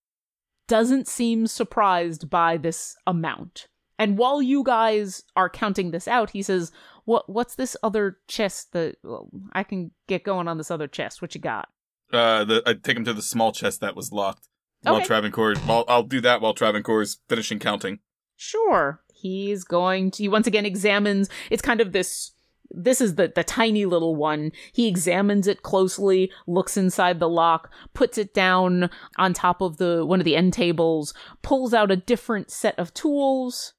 doesn't 0.67 1.07
seem 1.07 1.47
surprised 1.47 2.29
by 2.29 2.57
this 2.57 2.95
amount. 3.05 3.67
And 3.97 4.17
while 4.17 4.41
you 4.41 4.63
guys 4.63 5.23
are 5.35 5.49
counting 5.49 5.91
this 5.91 6.07
out, 6.07 6.29
he 6.29 6.41
says, 6.41 6.71
"What? 7.03 7.29
What's 7.29 7.55
this 7.55 7.75
other 7.83 8.19
chest 8.27 8.71
that 8.71 8.95
well, 9.03 9.29
I 9.51 9.63
can 9.63 9.91
get 10.07 10.23
going 10.23 10.47
on 10.47 10.57
this 10.57 10.71
other 10.71 10.87
chest? 10.87 11.21
What 11.21 11.35
you 11.35 11.41
got?" 11.41 11.67
Uh, 12.11 12.45
the, 12.45 12.63
I 12.65 12.73
take 12.73 12.95
him 12.97 13.05
to 13.05 13.13
the 13.13 13.21
small 13.21 13.51
chest 13.51 13.81
that 13.81 13.95
was 13.95 14.11
locked. 14.11 14.47
While 14.81 14.95
Okay. 14.97 15.05
Travancore, 15.05 15.55
while 15.65 15.83
I'll 15.89 16.03
do 16.03 16.21
that 16.21 16.39
while 16.39 16.53
Travancore's 16.53 17.17
finishing 17.27 17.59
counting. 17.59 17.99
Sure. 18.37 19.01
He's 19.13 19.65
going 19.65 20.11
to 20.11 20.23
he 20.23 20.29
once 20.29 20.47
again 20.47 20.65
examines 20.65 21.29
it's 21.49 21.61
kind 21.61 21.81
of 21.81 21.91
this 21.91 22.31
this 22.71 23.01
is 23.01 23.15
the 23.15 23.31
the 23.33 23.43
tiny 23.43 23.85
little 23.85 24.15
one. 24.15 24.51
He 24.73 24.87
examines 24.87 25.47
it 25.47 25.63
closely, 25.63 26.31
looks 26.47 26.77
inside 26.77 27.19
the 27.19 27.29
lock, 27.29 27.71
puts 27.93 28.17
it 28.17 28.33
down 28.33 28.89
on 29.17 29.33
top 29.33 29.61
of 29.61 29.77
the 29.77 30.05
one 30.05 30.19
of 30.19 30.25
the 30.25 30.35
end 30.35 30.53
tables, 30.53 31.13
pulls 31.41 31.73
out 31.73 31.91
a 31.91 31.95
different 31.95 32.51
set 32.51 32.77
of 32.77 32.93
tools. 32.93 33.73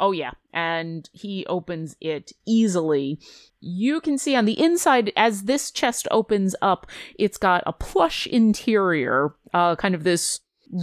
Oh 0.00 0.12
yeah, 0.12 0.32
and 0.52 1.08
he 1.12 1.46
opens 1.46 1.96
it 2.00 2.32
easily. 2.46 3.20
You 3.60 4.00
can 4.00 4.18
see 4.18 4.34
on 4.34 4.46
the 4.46 4.60
inside 4.60 5.12
as 5.16 5.44
this 5.44 5.70
chest 5.70 6.08
opens 6.10 6.56
up, 6.60 6.86
it's 7.18 7.38
got 7.38 7.62
a 7.66 7.72
plush 7.72 8.26
interior, 8.26 9.34
uh 9.54 9.76
kind 9.76 9.94
of 9.94 10.04
this 10.04 10.40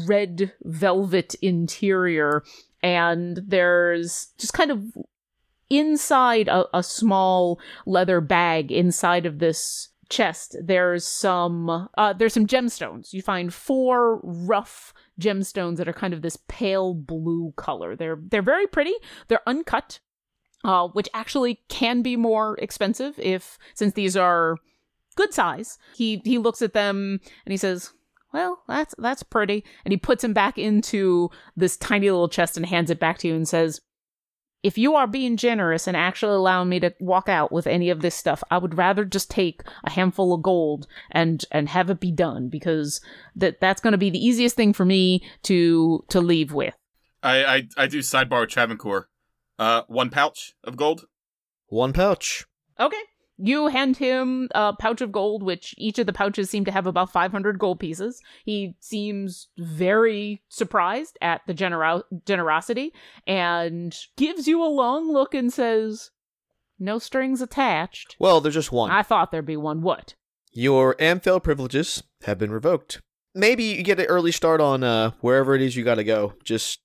red 0.07 0.53
velvet 0.64 1.34
interior 1.41 2.44
and 2.81 3.41
there's 3.45 4.30
just 4.38 4.53
kind 4.53 4.72
of 4.72 4.84
inside 5.70 6.48
a, 6.48 6.66
a 6.78 6.84
small 6.84 7.60
leather 7.86 8.22
bag 8.22 8.72
inside 8.72 9.26
of 9.26 9.40
this 9.40 9.90
chest 10.10 10.56
there's 10.64 11.06
some 11.06 11.88
uh 11.98 12.14
there's 12.14 12.34
some 12.34 12.48
gemstones. 12.48 13.14
You 13.14 13.22
find 13.22 13.54
four 13.54 14.20
rough 14.24 14.94
gemstones 15.22 15.78
that 15.78 15.88
are 15.88 15.94
kind 15.94 16.14
of 16.14 16.22
this 16.22 16.38
pale 16.48 16.94
blue 16.94 17.54
color. 17.56 17.96
They're 17.96 18.18
they're 18.20 18.41
very 18.41 18.68
pretty. 18.68 18.94
They're 19.28 19.48
uncut 19.48 20.00
uh 20.64 20.88
which 20.90 21.10
actually 21.14 21.62
can 21.70 22.02
be 22.02 22.18
more 22.18 22.58
expensive 22.58 23.20
if 23.20 23.58
since 23.76 23.94
these 23.94 24.18
are 24.18 24.58
good 25.16 25.34
size. 25.34 25.78
He 25.96 26.22
he 26.26 26.40
looks 26.40 26.64
at 26.64 26.74
them 26.74 27.20
and 27.46 27.52
he 27.52 27.58
says 27.58 27.94
well, 28.32 28.62
that's 28.68 28.94
that's 28.98 29.24
pretty. 29.24 29.64
And 29.86 29.91
he 29.91 29.98
puts 29.98 30.24
him 30.24 30.34
back 30.34 30.58
into 30.58 31.30
this 31.56 31.78
tiny 31.78 32.10
little 32.10 32.30
chest 32.30 32.58
and 32.58 32.66
hands 32.66 32.91
it 32.91 33.00
back 33.00 33.18
to 33.20 33.28
you 33.28 33.36
and 33.36 33.48
says, 33.48 33.82
if 34.61 34.77
you 34.77 34.95
are 34.95 35.07
being 35.07 35.38
generous 35.38 35.88
and 35.88 35.95
actually 35.95 36.36
allowing 36.36 36.69
me 36.69 36.80
to 36.81 36.94
walk 36.99 37.30
out 37.30 37.52
with 37.52 37.65
any 37.65 37.90
of 37.90 38.02
this 38.02 38.15
stuff, 38.15 38.44
I 38.52 38.57
would 38.57 38.77
rather 38.77 39.06
just 39.06 39.31
take 39.31 39.61
a 39.86 39.91
handful 39.91 40.34
of 40.34 40.41
gold 40.41 40.88
and 41.11 41.44
and 41.52 41.69
have 41.69 41.90
it 41.90 41.99
be 41.99 42.11
done 42.11 42.49
because 42.49 43.02
that 43.36 43.61
that's 43.61 43.81
going 43.81 43.94
to 43.94 43.98
be 43.98 44.10
the 44.10 44.23
easiest 44.23 44.56
thing 44.56 44.73
for 44.73 44.86
me 44.86 45.23
to 45.44 46.03
to 46.10 46.19
leave 46.19 46.52
with. 46.52 46.73
I, 47.22 47.44
I, 47.44 47.68
I 47.77 47.88
do 47.88 47.99
sidebar 47.99 48.41
with 48.41 48.49
Travancore. 48.49 49.10
Uh, 49.57 49.84
one 49.88 50.10
pouch 50.10 50.53
of 50.64 50.77
gold. 50.77 51.06
One 51.68 51.91
pouch. 51.91 52.45
Okay. 52.80 53.02
You 53.41 53.68
hand 53.68 53.98
him 53.98 54.49
a 54.53 54.74
pouch 54.74 54.99
of 54.99 55.14
gold, 55.14 55.44
which 55.44 55.74
each 55.78 55.98
of 55.98 56.06
the 56.06 56.14
pouches 56.14 56.49
seem 56.49 56.66
to 56.66 56.72
have 56.72 56.86
about 56.86 57.11
500 57.11 57.57
gold 57.57 57.80
pieces. 57.80 58.22
He 58.44 58.76
seems 58.80 59.48
very 59.57 60.41
surprised 60.49 61.18
at 61.22 61.41
the 61.48 61.53
genero- 61.53 62.03
generosity 62.26 62.94
and 63.26 63.95
gives 64.18 64.48
you 64.48 64.61
a 64.61 64.68
long 64.68 65.11
look 65.11 65.34
and 65.34 65.53
says, 65.53 66.11
No 66.78 66.99
strings 66.99 67.41
attached. 67.41 68.18
Well, 68.20 68.41
there's 68.41 68.56
just 68.56 68.74
one. 68.74 68.91
I 68.91 69.03
thought 69.03 69.32
there'd 69.32 69.45
be 69.45 69.57
one. 69.57 69.82
What? 69.82 70.16
Your 70.52 70.95
Amphail 70.95 71.41
privileges 71.41 72.03
have 72.24 72.38
been 72.38 72.52
revoked. 72.52 73.02
Maybe 73.34 73.64
you 73.64 73.84
get 73.84 73.99
an 73.99 74.07
early 74.07 74.32
start 74.34 74.60
on 74.60 74.84
uh, 74.84 75.11
wherever 75.22 75.56
it 75.56 75.61
is 75.61 75.76
you 75.78 75.86
gotta 75.86 76.03
go. 76.03 76.34
Just 76.44 76.80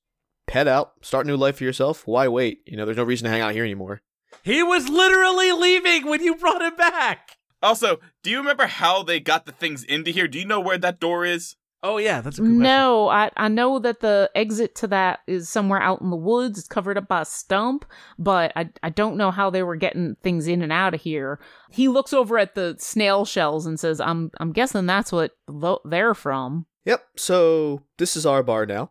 head 0.48 0.68
out, 0.68 0.92
start 1.02 1.26
a 1.26 1.28
new 1.28 1.36
life 1.36 1.56
for 1.56 1.64
yourself. 1.64 2.06
Why 2.06 2.28
wait? 2.28 2.60
You 2.66 2.76
know, 2.76 2.84
there's 2.84 2.96
no 2.98 3.02
reason 3.02 3.24
to 3.24 3.30
hang 3.30 3.40
out 3.40 3.54
here 3.54 3.64
anymore. 3.64 4.02
He 4.42 4.62
was 4.62 4.88
literally 4.88 5.52
leaving 5.52 6.06
when 6.06 6.22
you 6.22 6.36
brought 6.36 6.62
him 6.62 6.76
back. 6.76 7.36
Also, 7.62 7.98
do 8.22 8.30
you 8.30 8.38
remember 8.38 8.66
how 8.66 9.02
they 9.02 9.20
got 9.20 9.46
the 9.46 9.52
things 9.52 9.84
into 9.84 10.10
here? 10.10 10.28
Do 10.28 10.38
you 10.38 10.44
know 10.44 10.60
where 10.60 10.78
that 10.78 11.00
door 11.00 11.24
is? 11.24 11.56
Oh 11.82 11.98
yeah, 11.98 12.22
that's 12.22 12.38
a 12.38 12.40
good 12.40 12.46
question. 12.48 12.62
No, 12.62 13.08
I, 13.08 13.30
I 13.36 13.48
know 13.48 13.78
that 13.78 14.00
the 14.00 14.30
exit 14.34 14.74
to 14.76 14.86
that 14.86 15.20
is 15.26 15.50
somewhere 15.50 15.82
out 15.82 16.00
in 16.00 16.08
the 16.08 16.16
woods. 16.16 16.58
It's 16.58 16.66
covered 16.66 16.96
up 16.96 17.08
by 17.08 17.20
a 17.20 17.26
stump, 17.26 17.84
but 18.18 18.52
I, 18.56 18.70
I 18.82 18.88
don't 18.88 19.18
know 19.18 19.30
how 19.30 19.50
they 19.50 19.62
were 19.62 19.76
getting 19.76 20.16
things 20.22 20.46
in 20.48 20.62
and 20.62 20.72
out 20.72 20.94
of 20.94 21.02
here. 21.02 21.40
He 21.70 21.88
looks 21.88 22.14
over 22.14 22.38
at 22.38 22.54
the 22.54 22.76
snail 22.78 23.26
shells 23.26 23.66
and 23.66 23.78
says, 23.78 24.00
"I'm 24.00 24.30
I'm 24.40 24.52
guessing 24.52 24.86
that's 24.86 25.12
what 25.12 25.32
lo- 25.46 25.82
they're 25.84 26.14
from." 26.14 26.64
Yep, 26.86 27.04
so 27.16 27.82
this 27.98 28.16
is 28.16 28.24
our 28.24 28.42
bar 28.42 28.64
now. 28.64 28.90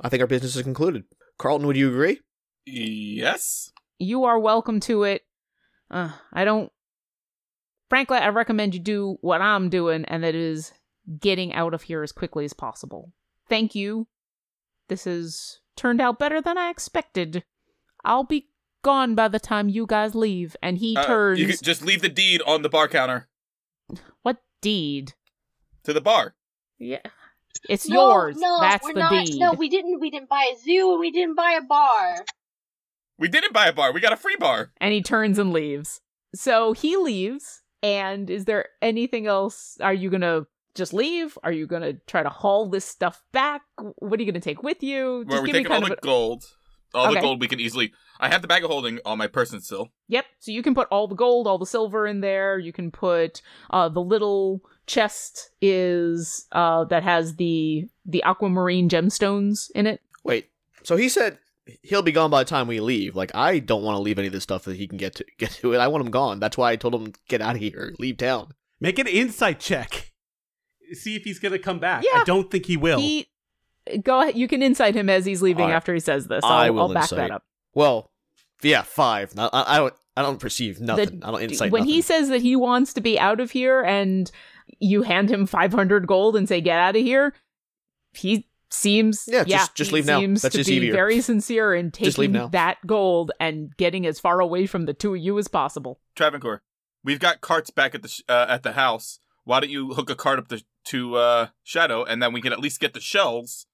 I 0.00 0.08
think 0.08 0.20
our 0.20 0.28
business 0.28 0.54
is 0.54 0.62
concluded. 0.62 1.02
Carlton, 1.36 1.66
would 1.66 1.76
you 1.76 1.88
agree? 1.88 2.20
Yes. 2.64 3.72
You 3.98 4.24
are 4.24 4.38
welcome 4.38 4.80
to 4.80 5.04
it. 5.04 5.22
Uh, 5.90 6.12
I 6.32 6.44
don't. 6.44 6.70
Frankly, 7.88 8.18
I 8.18 8.28
recommend 8.28 8.74
you 8.74 8.80
do 8.80 9.18
what 9.22 9.40
I'm 9.40 9.70
doing, 9.70 10.04
and 10.04 10.22
that 10.22 10.34
is 10.34 10.72
getting 11.20 11.54
out 11.54 11.72
of 11.74 11.82
here 11.82 12.02
as 12.02 12.12
quickly 12.12 12.44
as 12.44 12.52
possible. 12.52 13.12
Thank 13.48 13.74
you. 13.74 14.06
This 14.88 15.04
has 15.04 15.60
turned 15.76 16.00
out 16.00 16.18
better 16.18 16.40
than 16.42 16.58
I 16.58 16.68
expected. 16.70 17.44
I'll 18.04 18.24
be 18.24 18.48
gone 18.82 19.14
by 19.14 19.28
the 19.28 19.40
time 19.40 19.68
you 19.68 19.86
guys 19.86 20.14
leave. 20.14 20.54
And 20.62 20.78
he 20.78 20.96
Uh, 20.96 21.04
turns. 21.04 21.40
You 21.40 21.46
could 21.46 21.62
just 21.62 21.82
leave 21.82 22.02
the 22.02 22.08
deed 22.10 22.42
on 22.42 22.62
the 22.62 22.68
bar 22.68 22.88
counter 22.88 23.28
What 24.22 24.36
deed? 24.60 25.14
to 25.84 25.92
the 25.94 26.00
bar. 26.02 26.34
Yeah. 26.78 27.00
It's 27.68 27.88
No, 27.88 28.10
yours. 28.12 28.36
No, 28.36 28.60
That's 28.60 28.84
we're 28.84 28.92
the 28.92 29.00
not. 29.00 29.10
deed. 29.26 29.38
No, 29.40 29.52
we 29.52 29.68
didn't. 29.70 29.98
We 30.00 30.10
didn't 30.10 30.28
buy 30.28 30.52
a 30.54 30.58
zoo, 30.58 30.92
and 30.92 31.00
we 31.00 31.10
didn't 31.10 31.34
buy 31.34 31.52
a 31.52 31.62
bar. 31.62 32.24
We 33.18 33.28
didn't 33.28 33.52
buy 33.52 33.66
a 33.66 33.72
bar. 33.72 33.92
We 33.92 34.00
got 34.00 34.12
a 34.12 34.16
free 34.16 34.36
bar. 34.38 34.70
and 34.80 34.92
he 34.92 35.02
turns 35.02 35.38
and 35.38 35.52
leaves. 35.52 36.00
So 36.34 36.72
he 36.72 36.96
leaves. 36.96 37.62
And 37.82 38.28
is 38.28 38.44
there 38.44 38.66
anything 38.82 39.26
else? 39.26 39.76
Are 39.80 39.94
you 39.94 40.10
gonna 40.10 40.46
just 40.74 40.92
leave? 40.92 41.38
Are 41.44 41.52
you 41.52 41.66
gonna 41.66 41.94
try 42.06 42.22
to 42.22 42.28
haul 42.28 42.68
this 42.68 42.84
stuff 42.84 43.22
back? 43.32 43.62
What 43.96 44.18
are 44.18 44.22
you 44.22 44.30
gonna 44.30 44.40
take 44.40 44.62
with 44.62 44.82
you? 44.82 45.24
Where 45.26 45.38
Just 45.38 45.42
we 45.42 45.48
give 45.48 45.54
me 45.56 45.62
taking 45.64 45.72
all 45.72 45.88
the 45.88 45.92
a- 45.94 46.00
gold. 46.00 46.44
All 46.94 47.12
the 47.12 47.20
gold 47.20 47.38
we 47.40 47.48
can 47.48 47.60
easily. 47.60 47.92
I 48.18 48.28
have 48.30 48.40
the 48.40 48.48
bag 48.48 48.64
of 48.64 48.70
holding 48.70 48.98
on 49.04 49.18
my 49.18 49.26
person 49.26 49.60
still. 49.60 49.90
Yep. 50.08 50.24
So 50.38 50.52
you 50.52 50.62
can 50.62 50.74
put 50.74 50.88
all 50.90 51.06
the 51.06 51.14
gold, 51.14 51.46
all 51.46 51.58
the 51.58 51.66
silver 51.66 52.06
in 52.06 52.20
there. 52.22 52.58
You 52.58 52.72
can 52.72 52.90
put 52.90 53.42
uh, 53.70 53.90
the 53.90 54.00
little 54.00 54.62
chest 54.86 55.50
is 55.60 56.46
uh, 56.52 56.84
that 56.84 57.02
has 57.02 57.36
the 57.36 57.84
the 58.06 58.22
aquamarine 58.24 58.88
gemstones 58.88 59.70
in 59.74 59.86
it. 59.86 60.00
Wait, 60.24 60.48
so 60.82 60.96
he 60.96 61.08
said 61.10 61.38
he'll 61.82 62.02
be 62.02 62.12
gone 62.12 62.30
by 62.30 62.42
the 62.42 62.48
time 62.48 62.66
we 62.66 62.80
leave. 62.80 63.16
Like, 63.16 63.34
I 63.34 63.58
don't 63.58 63.82
want 63.82 63.96
to 63.96 64.00
leave 64.00 64.18
any 64.18 64.26
of 64.28 64.32
this 64.32 64.42
stuff 64.42 64.64
that 64.64 64.76
he 64.76 64.86
can 64.86 64.98
get 64.98 65.14
to 65.16 65.24
get 65.38 65.50
to 65.52 65.74
it. 65.74 65.78
I 65.78 65.88
want 65.88 66.04
him 66.04 66.10
gone. 66.10 66.40
That's 66.40 66.56
why 66.56 66.72
I 66.72 66.76
told 66.76 66.94
him 66.94 67.12
get 67.28 67.40
out 67.40 67.56
of 67.56 67.60
here, 67.60 67.94
leave 67.98 68.16
town. 68.16 68.52
Make 68.80 68.98
an 68.98 69.06
insight 69.06 69.60
check. 69.60 70.12
See 70.92 71.16
if 71.16 71.24
he's 71.24 71.38
gonna 71.38 71.58
come 71.58 71.78
back. 71.78 72.04
Yeah. 72.04 72.20
I 72.20 72.24
don't 72.24 72.50
think 72.50 72.66
he 72.66 72.76
will. 72.76 72.98
He 72.98 73.28
go 74.02 74.22
ahead. 74.22 74.36
You 74.36 74.48
can 74.48 74.62
insight 74.62 74.94
him 74.94 75.10
as 75.10 75.26
he's 75.26 75.42
leaving 75.42 75.64
All 75.64 75.68
right. 75.70 75.76
after 75.76 75.92
he 75.92 76.00
says 76.00 76.26
this. 76.26 76.44
I 76.44 76.66
I'll, 76.66 76.80
I'll 76.80 76.94
back 76.94 77.04
insight. 77.04 77.18
that 77.18 77.30
up. 77.30 77.44
Well, 77.74 78.10
yeah, 78.62 78.82
five. 78.82 79.34
No, 79.34 79.50
I, 79.52 79.76
I 79.76 79.78
don't. 79.78 79.94
I 80.16 80.22
don't 80.22 80.40
perceive 80.40 80.80
nothing. 80.80 81.22
I 81.22 81.30
don't 81.30 81.42
insight 81.42 81.70
when 81.70 81.82
nothing. 81.82 81.94
he 81.94 82.02
says 82.02 82.28
that 82.30 82.42
he 82.42 82.56
wants 82.56 82.92
to 82.94 83.00
be 83.00 83.20
out 83.20 83.38
of 83.38 83.52
here 83.52 83.82
and 83.82 84.28
you 84.80 85.02
hand 85.02 85.30
him 85.30 85.46
500 85.46 86.08
gold 86.08 86.34
and 86.34 86.48
say 86.48 86.60
get 86.60 86.78
out 86.78 86.96
of 86.96 87.02
here 87.02 87.34
he 88.12 88.47
seems 88.70 89.24
Yeah, 89.26 89.44
just- 89.44 89.74
just 89.74 89.90
he 89.90 89.96
leave 89.96 90.06
now. 90.06 90.20
seems 90.20 90.42
That's 90.42 90.52
to 90.54 90.58
just 90.58 90.68
be 90.70 90.76
easier. 90.76 90.92
very 90.92 91.20
sincere 91.20 91.74
in 91.74 91.90
taking 91.90 92.32
that 92.50 92.78
gold 92.86 93.32
and 93.40 93.74
getting 93.76 94.06
as 94.06 94.20
far 94.20 94.40
away 94.40 94.66
from 94.66 94.84
the 94.86 94.94
two 94.94 95.14
of 95.14 95.20
you 95.20 95.38
as 95.38 95.48
possible 95.48 96.00
Travancore, 96.14 96.62
we've 97.02 97.20
got 97.20 97.40
carts 97.40 97.70
back 97.70 97.94
at 97.94 98.02
the 98.02 98.08
sh- 98.08 98.22
uh, 98.28 98.46
at 98.48 98.62
the 98.62 98.72
house. 98.72 99.20
Why 99.44 99.60
don't 99.60 99.70
you 99.70 99.94
hook 99.94 100.10
a 100.10 100.14
cart 100.14 100.38
up 100.38 100.48
to, 100.48 100.62
to 100.86 101.16
uh, 101.16 101.46
Shadow, 101.64 102.04
and 102.04 102.22
then 102.22 102.32
we 102.34 102.42
can 102.42 102.52
at 102.52 102.60
least 102.60 102.80
get 102.80 102.92
the 102.92 103.00
shells. 103.00 103.66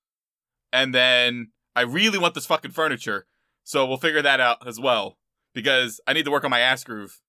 And 0.73 0.95
then 0.95 1.51
I 1.75 1.81
really 1.83 2.19
want 2.19 2.35
this 2.35 2.47
fucking 2.47 2.71
furniture, 2.73 3.27
so 3.65 3.85
we'll 3.87 3.97
figure 3.97 4.23
that 4.23 4.39
out 4.41 4.67
as 4.67 4.79
well 4.79 5.19
because 5.53 6.01
I 6.07 6.13
need 6.13 6.25
to 6.27 6.31
work 6.31 6.45
on 6.45 6.51
my 6.51 6.61
ass 6.61 6.85
groove. 6.85 7.21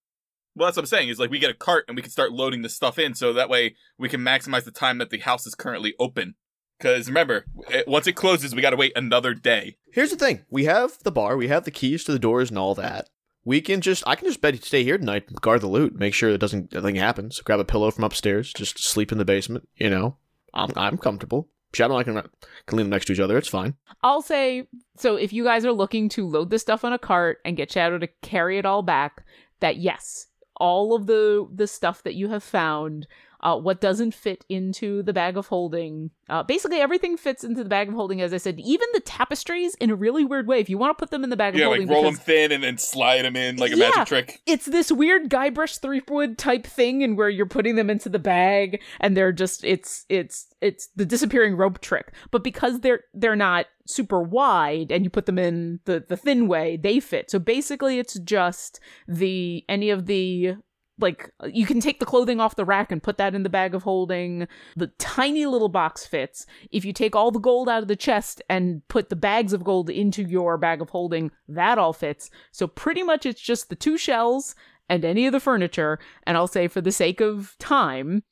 Well, 0.54 0.66
that's 0.68 0.76
what 0.76 0.82
I'm 0.82 0.86
saying. 0.86 1.08
Is 1.08 1.18
like 1.18 1.30
we 1.30 1.38
get 1.40 1.50
a 1.50 1.54
cart 1.54 1.84
and 1.88 1.96
we 1.96 2.02
can 2.02 2.10
start 2.10 2.32
loading 2.32 2.62
this 2.62 2.74
stuff 2.74 2.98
in, 2.98 3.14
so 3.14 3.32
that 3.32 3.48
way 3.48 3.74
we 3.98 4.08
can 4.08 4.20
maximize 4.20 4.64
the 4.64 4.70
time 4.70 4.98
that 4.98 5.10
the 5.10 5.18
house 5.18 5.46
is 5.46 5.54
currently 5.56 5.94
open. 5.98 6.34
Because 6.78 7.08
remember, 7.08 7.46
it, 7.70 7.88
once 7.88 8.06
it 8.06 8.12
closes, 8.12 8.54
we 8.54 8.62
got 8.62 8.70
to 8.70 8.76
wait 8.76 8.92
another 8.96 9.34
day. 9.34 9.76
Here's 9.92 10.10
the 10.10 10.16
thing: 10.16 10.44
we 10.50 10.64
have 10.64 10.98
the 11.02 11.12
bar, 11.12 11.36
we 11.36 11.48
have 11.48 11.64
the 11.64 11.70
keys 11.70 12.04
to 12.04 12.12
the 12.12 12.18
doors 12.18 12.50
and 12.50 12.58
all 12.58 12.74
that. 12.74 13.08
We 13.44 13.60
can 13.60 13.80
just, 13.80 14.02
I 14.08 14.16
can 14.16 14.26
just 14.26 14.40
bet 14.40 14.62
stay 14.64 14.82
here 14.82 14.98
tonight, 14.98 15.32
guard 15.40 15.60
the 15.60 15.68
loot, 15.68 15.94
make 15.94 16.14
sure 16.14 16.32
that 16.32 16.38
doesn't 16.38 16.72
nothing 16.72 16.96
happens. 16.96 17.40
Grab 17.40 17.60
a 17.60 17.64
pillow 17.64 17.90
from 17.92 18.04
upstairs, 18.04 18.52
just 18.52 18.82
sleep 18.82 19.12
in 19.12 19.18
the 19.18 19.24
basement. 19.24 19.68
You 19.76 19.88
know, 19.90 20.16
I'm 20.52 20.72
I'm 20.76 20.98
comfortable. 20.98 21.48
Shadow 21.72 21.96
and 21.96 22.00
I 22.18 22.20
can 22.22 22.30
can 22.66 22.78
lean 22.78 22.88
next 22.90 23.06
to 23.06 23.12
each 23.12 23.20
other. 23.20 23.36
It's 23.38 23.48
fine. 23.48 23.74
i'll 24.02 24.22
say 24.22 24.66
so 24.96 25.16
if 25.16 25.32
you 25.32 25.44
guys 25.44 25.64
are 25.64 25.72
looking 25.72 26.08
to 26.10 26.26
load 26.26 26.50
this 26.50 26.62
stuff 26.62 26.84
on 26.84 26.92
a 26.92 26.98
cart 26.98 27.38
and 27.44 27.56
get 27.56 27.70
shadow 27.72 27.98
to 27.98 28.06
carry 28.22 28.58
it 28.58 28.66
all 28.66 28.82
back 28.82 29.24
that 29.60 29.76
yes 29.76 30.26
all 30.56 30.94
of 30.94 31.06
the 31.06 31.46
the 31.54 31.66
stuff 31.66 32.02
that 32.02 32.14
you 32.14 32.28
have 32.28 32.42
found 32.42 33.06
uh, 33.46 33.56
what 33.56 33.80
doesn't 33.80 34.12
fit 34.12 34.44
into 34.48 35.02
the 35.04 35.12
bag 35.12 35.36
of 35.36 35.46
holding 35.46 36.10
uh, 36.28 36.42
basically 36.42 36.78
everything 36.78 37.16
fits 37.16 37.44
into 37.44 37.62
the 37.62 37.68
bag 37.70 37.88
of 37.88 37.94
holding 37.94 38.20
as 38.20 38.34
i 38.34 38.36
said 38.36 38.58
even 38.58 38.88
the 38.92 39.00
tapestries 39.00 39.74
in 39.76 39.88
a 39.90 39.94
really 39.94 40.24
weird 40.24 40.46
way 40.48 40.58
if 40.58 40.68
you 40.68 40.76
want 40.78 40.90
to 40.96 41.00
put 41.00 41.10
them 41.12 41.22
in 41.22 41.30
the 41.30 41.36
bag 41.36 41.54
of 41.54 41.60
Yeah, 41.60 41.66
holding 41.66 41.86
like 41.86 41.94
roll 41.94 42.02
them 42.04 42.14
thin 42.16 42.50
and 42.50 42.64
then 42.64 42.76
slide 42.78 43.22
them 43.22 43.36
in 43.36 43.56
like 43.56 43.72
a 43.72 43.76
Yeah. 43.76 43.90
magic 43.94 44.06
trick. 44.08 44.40
it's 44.46 44.66
this 44.66 44.90
weird 44.90 45.30
guybrush 45.30 45.78
threepwood 45.80 46.36
type 46.38 46.66
thing 46.66 47.02
and 47.04 47.16
where 47.16 47.28
you're 47.30 47.46
putting 47.46 47.76
them 47.76 47.88
into 47.90 48.08
the 48.08 48.18
bag 48.18 48.82
and 49.00 49.16
they're 49.16 49.32
just 49.32 49.62
it's 49.64 50.04
it's 50.08 50.46
it's 50.60 50.88
the 50.96 51.04
disappearing 51.04 51.56
rope 51.56 51.80
trick 51.80 52.12
but 52.32 52.42
because 52.42 52.80
they're 52.80 53.02
they're 53.14 53.36
not 53.36 53.66
super 53.86 54.20
wide 54.20 54.90
and 54.90 55.04
you 55.04 55.10
put 55.10 55.26
them 55.26 55.38
in 55.38 55.78
the 55.84 56.04
the 56.08 56.16
thin 56.16 56.48
way 56.48 56.76
they 56.76 56.98
fit 56.98 57.30
so 57.30 57.38
basically 57.38 58.00
it's 58.00 58.18
just 58.20 58.80
the 59.06 59.62
any 59.68 59.90
of 59.90 60.06
the 60.06 60.56
like 60.98 61.30
you 61.46 61.66
can 61.66 61.80
take 61.80 62.00
the 62.00 62.06
clothing 62.06 62.40
off 62.40 62.56
the 62.56 62.64
rack 62.64 62.90
and 62.90 63.02
put 63.02 63.18
that 63.18 63.34
in 63.34 63.42
the 63.42 63.48
bag 63.48 63.74
of 63.74 63.82
holding. 63.82 64.48
The 64.76 64.88
tiny 64.98 65.46
little 65.46 65.68
box 65.68 66.06
fits. 66.06 66.46
If 66.70 66.84
you 66.84 66.92
take 66.92 67.14
all 67.14 67.30
the 67.30 67.38
gold 67.38 67.68
out 67.68 67.82
of 67.82 67.88
the 67.88 67.96
chest 67.96 68.42
and 68.48 68.86
put 68.88 69.10
the 69.10 69.16
bags 69.16 69.52
of 69.52 69.64
gold 69.64 69.90
into 69.90 70.22
your 70.22 70.56
bag 70.56 70.80
of 70.80 70.90
holding 70.90 71.30
that 71.48 71.78
all 71.78 71.92
fits. 71.92 72.30
So 72.50 72.66
pretty 72.66 73.02
much 73.02 73.26
it's 73.26 73.40
just 73.40 73.68
the 73.68 73.76
two 73.76 73.98
shells 73.98 74.54
and 74.88 75.04
any 75.04 75.26
of 75.26 75.32
the 75.32 75.40
furniture. 75.40 75.98
And 76.26 76.36
i'll 76.36 76.46
say 76.46 76.68
for 76.68 76.80
the 76.80 76.92
sake 76.92 77.20
of 77.20 77.56
time 77.58 78.22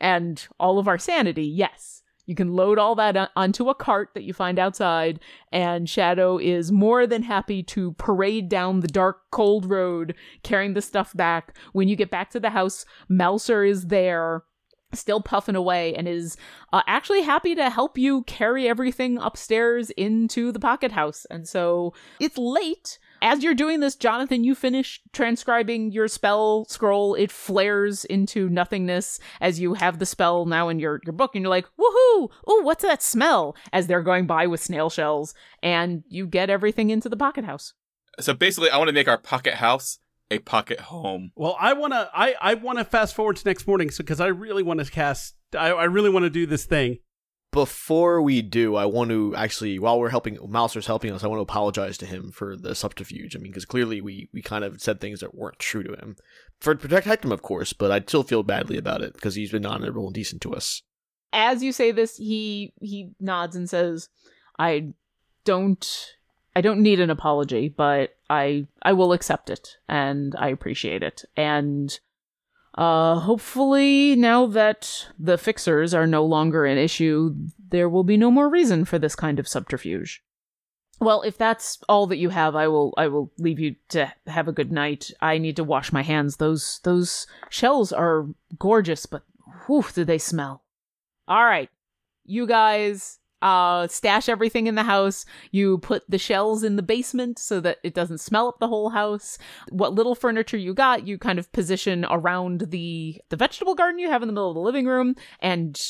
and 0.00 0.46
all 0.58 0.78
of 0.78 0.88
our 0.88 0.98
sanity 0.98 1.44
yes 1.44 2.02
you 2.28 2.34
can 2.34 2.52
load 2.52 2.78
all 2.78 2.94
that 2.96 3.30
onto 3.34 3.70
a 3.70 3.74
cart 3.74 4.10
that 4.12 4.22
you 4.22 4.34
find 4.34 4.58
outside, 4.58 5.18
and 5.50 5.88
Shadow 5.88 6.36
is 6.36 6.70
more 6.70 7.06
than 7.06 7.22
happy 7.22 7.62
to 7.62 7.92
parade 7.92 8.50
down 8.50 8.80
the 8.80 8.86
dark, 8.86 9.22
cold 9.30 9.64
road, 9.64 10.14
carrying 10.42 10.74
the 10.74 10.82
stuff 10.82 11.16
back. 11.16 11.56
When 11.72 11.88
you 11.88 11.96
get 11.96 12.10
back 12.10 12.28
to 12.32 12.40
the 12.40 12.50
house, 12.50 12.84
Mouser 13.08 13.64
is 13.64 13.86
there, 13.86 14.42
still 14.92 15.22
puffing 15.22 15.56
away, 15.56 15.94
and 15.94 16.06
is 16.06 16.36
uh, 16.70 16.82
actually 16.86 17.22
happy 17.22 17.54
to 17.54 17.70
help 17.70 17.96
you 17.96 18.24
carry 18.24 18.68
everything 18.68 19.16
upstairs 19.16 19.88
into 19.92 20.52
the 20.52 20.60
pocket 20.60 20.92
house. 20.92 21.24
And 21.30 21.48
so 21.48 21.94
it's 22.20 22.36
late. 22.36 22.98
As 23.20 23.42
you're 23.42 23.54
doing 23.54 23.80
this, 23.80 23.96
Jonathan, 23.96 24.44
you 24.44 24.54
finish 24.54 25.00
transcribing 25.12 25.90
your 25.90 26.08
spell 26.08 26.64
scroll. 26.66 27.14
It 27.14 27.30
flares 27.30 28.04
into 28.04 28.48
nothingness 28.48 29.18
as 29.40 29.58
you 29.58 29.74
have 29.74 29.98
the 29.98 30.06
spell 30.06 30.46
now 30.46 30.68
in 30.68 30.78
your, 30.78 31.00
your 31.04 31.12
book, 31.12 31.34
and 31.34 31.42
you're 31.42 31.50
like, 31.50 31.66
woohoo! 31.78 32.30
Ooh, 32.48 32.60
what's 32.62 32.82
that 32.82 33.02
smell? 33.02 33.56
As 33.72 33.86
they're 33.86 34.02
going 34.02 34.26
by 34.26 34.46
with 34.46 34.62
snail 34.62 34.90
shells, 34.90 35.34
and 35.62 36.04
you 36.08 36.26
get 36.26 36.50
everything 36.50 36.90
into 36.90 37.08
the 37.08 37.16
pocket 37.16 37.44
house. 37.44 37.74
So 38.20 38.34
basically, 38.34 38.70
I 38.70 38.78
want 38.78 38.88
to 38.88 38.94
make 38.94 39.08
our 39.08 39.18
pocket 39.18 39.54
house 39.54 39.98
a 40.30 40.38
pocket 40.40 40.80
home. 40.80 41.32
Well, 41.36 41.56
I 41.58 41.72
wanna 41.72 42.10
I 42.12 42.34
I 42.40 42.54
wanna 42.54 42.84
fast 42.84 43.14
forward 43.14 43.36
to 43.36 43.48
next 43.48 43.66
morning, 43.66 43.90
so 43.90 44.04
because 44.04 44.20
I 44.20 44.26
really 44.26 44.62
want 44.62 44.80
to 44.80 44.90
cast. 44.90 45.34
I 45.56 45.70
I 45.70 45.84
really 45.84 46.10
want 46.10 46.24
to 46.24 46.30
do 46.30 46.46
this 46.46 46.66
thing. 46.66 46.98
Before 47.58 48.22
we 48.22 48.40
do, 48.40 48.76
I 48.76 48.86
want 48.86 49.10
to 49.10 49.34
actually, 49.34 49.80
while 49.80 49.98
we're 49.98 50.10
helping, 50.10 50.38
Mouser's 50.48 50.86
helping 50.86 51.10
us, 51.10 51.24
I 51.24 51.26
want 51.26 51.38
to 51.38 51.42
apologize 51.42 51.98
to 51.98 52.06
him 52.06 52.30
for 52.30 52.54
the 52.54 52.72
subterfuge. 52.72 53.34
I 53.34 53.40
mean, 53.40 53.50
because 53.50 53.64
clearly 53.64 54.00
we, 54.00 54.28
we 54.32 54.42
kind 54.42 54.62
of 54.62 54.80
said 54.80 55.00
things 55.00 55.18
that 55.18 55.34
weren't 55.34 55.58
true 55.58 55.82
to 55.82 55.94
him. 55.94 56.14
For 56.60 56.76
to 56.76 56.88
protect 56.88 57.24
him, 57.24 57.32
of 57.32 57.42
course, 57.42 57.72
but 57.72 57.90
I 57.90 57.98
still 57.98 58.22
feel 58.22 58.44
badly 58.44 58.78
about 58.78 59.02
it 59.02 59.14
because 59.14 59.34
he's 59.34 59.50
been 59.50 59.66
honorable 59.66 60.06
and 60.06 60.14
decent 60.14 60.40
to 60.42 60.54
us. 60.54 60.82
As 61.32 61.60
you 61.60 61.72
say 61.72 61.90
this, 61.90 62.16
he 62.16 62.74
he 62.80 63.10
nods 63.18 63.56
and 63.56 63.68
says, 63.68 64.08
"I 64.56 64.92
don't 65.44 66.14
I 66.54 66.60
don't 66.60 66.80
need 66.80 67.00
an 67.00 67.10
apology, 67.10 67.68
but 67.68 68.14
I 68.30 68.68
I 68.82 68.92
will 68.92 69.12
accept 69.12 69.50
it 69.50 69.78
and 69.88 70.32
I 70.38 70.50
appreciate 70.50 71.02
it. 71.02 71.24
And 71.36 71.98
uh 72.78 73.18
hopefully 73.18 74.14
now 74.14 74.46
that 74.46 75.08
the 75.18 75.36
fixers 75.36 75.92
are 75.92 76.06
no 76.06 76.24
longer 76.24 76.64
an 76.64 76.78
issue, 76.78 77.34
there 77.70 77.88
will 77.88 78.04
be 78.04 78.16
no 78.16 78.30
more 78.30 78.48
reason 78.48 78.84
for 78.84 79.00
this 79.00 79.16
kind 79.16 79.40
of 79.40 79.48
subterfuge. 79.48 80.22
Well, 81.00 81.22
if 81.22 81.36
that's 81.36 81.78
all 81.88 82.06
that 82.06 82.18
you 82.18 82.28
have, 82.30 82.54
I 82.54 82.68
will 82.68 82.94
I 82.96 83.08
will 83.08 83.32
leave 83.38 83.58
you 83.58 83.74
to 83.90 84.12
have 84.28 84.46
a 84.46 84.52
good 84.52 84.70
night. 84.70 85.10
I 85.20 85.38
need 85.38 85.56
to 85.56 85.64
wash 85.64 85.92
my 85.92 86.02
hands. 86.02 86.36
Those 86.36 86.80
those 86.84 87.26
shells 87.50 87.92
are 87.92 88.26
gorgeous, 88.58 89.06
but 89.06 89.22
whew, 89.66 89.84
do 89.92 90.04
they 90.04 90.18
smell. 90.18 90.62
All 91.26 91.44
right. 91.44 91.70
You 92.24 92.46
guys 92.46 93.17
uh 93.42 93.86
stash 93.88 94.28
everything 94.28 94.66
in 94.66 94.74
the 94.74 94.82
house. 94.82 95.24
You 95.50 95.78
put 95.78 96.08
the 96.08 96.18
shells 96.18 96.62
in 96.62 96.76
the 96.76 96.82
basement 96.82 97.38
so 97.38 97.60
that 97.60 97.78
it 97.82 97.94
doesn't 97.94 98.18
smell 98.18 98.48
up 98.48 98.58
the 98.58 98.68
whole 98.68 98.90
house. 98.90 99.38
What 99.70 99.94
little 99.94 100.14
furniture 100.14 100.56
you 100.56 100.74
got 100.74 101.06
you 101.06 101.18
kind 101.18 101.38
of 101.38 101.52
position 101.52 102.04
around 102.10 102.66
the 102.70 103.20
the 103.28 103.36
vegetable 103.36 103.74
garden 103.74 103.98
you 103.98 104.10
have 104.10 104.22
in 104.22 104.28
the 104.28 104.32
middle 104.32 104.50
of 104.50 104.54
the 104.54 104.60
living 104.60 104.86
room 104.86 105.14
and 105.40 105.80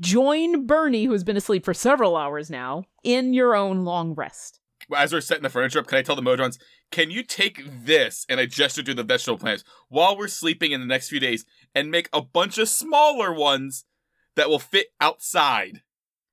join 0.00 0.66
bernie 0.66 1.04
who's 1.04 1.24
been 1.24 1.36
asleep 1.36 1.64
for 1.64 1.74
several 1.74 2.16
hours 2.16 2.50
now 2.50 2.84
in 3.04 3.34
your 3.34 3.54
own 3.54 3.84
long 3.84 4.14
rest. 4.14 4.60
As 4.94 5.12
we're 5.12 5.20
setting 5.20 5.42
the 5.42 5.48
furniture 5.48 5.78
up, 5.78 5.86
can 5.86 5.98
I 5.98 6.02
tell 6.02 6.16
the 6.16 6.22
Modrons, 6.22 6.58
can 6.90 7.10
you 7.10 7.22
take 7.22 7.62
this 7.84 8.26
and 8.28 8.40
I 8.40 8.46
gesture 8.46 8.82
to 8.82 8.94
the 8.94 9.04
vegetable 9.04 9.38
plants 9.38 9.64
while 9.88 10.16
we're 10.16 10.28
sleeping 10.28 10.72
in 10.72 10.80
the 10.80 10.86
next 10.86 11.08
few 11.08 11.20
days 11.20 11.44
and 11.74 11.90
make 11.90 12.08
a 12.12 12.20
bunch 12.20 12.58
of 12.58 12.68
smaller 12.68 13.32
ones 13.32 13.84
that 14.34 14.48
will 14.48 14.58
fit 14.58 14.88
outside? 15.00 15.82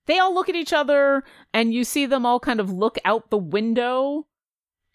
They 0.10 0.20
all 0.20 0.34
look 0.34 0.50
at 0.50 0.56
each 0.56 0.74
other 0.74 1.24
and 1.54 1.74
you 1.74 1.84
see 1.84 2.06
them 2.06 2.26
all 2.26 2.40
kind 2.40 2.60
of 2.60 2.72
look 2.72 2.98
out 3.06 3.30
the 3.30 3.38
window 3.38 4.26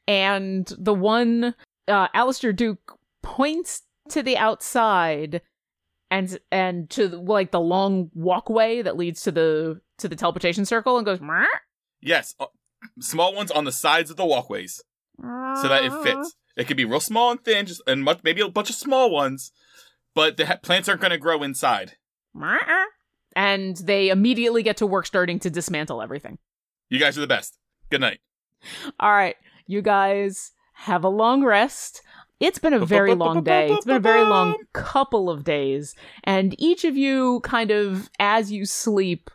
and 0.06 0.70
the 0.78 0.92
one 0.94 1.54
uh 1.88 2.08
Alistair 2.12 2.52
Duke 2.52 2.98
points 3.22 3.82
to 4.10 4.22
the 4.22 4.36
outside 4.36 5.40
and 6.10 6.38
and 6.52 6.90
to 6.90 7.08
like 7.08 7.50
the 7.50 7.60
long 7.60 8.10
walkway 8.14 8.82
that 8.82 8.96
leads 8.96 9.22
to 9.22 9.32
the 9.32 9.80
to 9.98 10.08
the 10.08 10.16
teleportation 10.16 10.64
circle 10.64 10.96
and 10.98 11.06
goes. 11.06 11.20
Yes, 12.00 12.34
uh, 12.38 12.46
small 13.00 13.34
ones 13.34 13.50
on 13.50 13.64
the 13.64 13.72
sides 13.72 14.10
of 14.10 14.16
the 14.16 14.26
walkways 14.26 14.82
so 15.62 15.68
that 15.68 15.84
it 15.84 15.92
fits. 16.02 16.34
It 16.56 16.66
could 16.66 16.76
be 16.76 16.84
real 16.84 17.00
small 17.00 17.30
and 17.30 17.42
thin, 17.42 17.66
just 17.66 17.82
and 17.86 18.04
much, 18.04 18.20
maybe 18.22 18.40
a 18.40 18.48
bunch 18.48 18.68
of 18.70 18.76
small 18.76 19.10
ones, 19.10 19.52
but 20.14 20.36
the 20.36 20.46
ha- 20.46 20.56
plants 20.62 20.88
aren't 20.88 21.00
going 21.00 21.10
to 21.12 21.18
grow 21.18 21.42
inside. 21.42 21.92
And 23.36 23.76
they 23.78 24.08
immediately 24.08 24.62
get 24.62 24.76
to 24.78 24.86
work 24.86 25.06
starting 25.06 25.38
to 25.40 25.50
dismantle 25.50 26.02
everything 26.02 26.38
You 26.90 26.98
guys 26.98 27.16
are 27.18 27.20
the 27.22 27.26
best. 27.26 27.58
Good 27.90 28.00
night. 28.00 28.20
All 28.98 29.12
right, 29.12 29.36
you 29.66 29.82
guys 29.82 30.52
have 30.74 31.04
a 31.04 31.08
long 31.08 31.44
rest. 31.44 32.02
It's 32.40 32.58
been 32.58 32.72
a 32.72 32.84
very 32.84 33.14
long 33.14 33.44
day. 33.44 33.72
It's 33.72 33.86
been 33.86 33.96
a 33.96 34.00
very 34.00 34.22
long 34.22 34.56
couple 34.72 35.30
of 35.30 35.44
days. 35.44 35.94
And 36.24 36.54
each 36.58 36.84
of 36.84 36.96
you 36.96 37.40
kind 37.40 37.70
of 37.70 38.10
as 38.18 38.50
you 38.50 38.66
sleep 38.66 39.30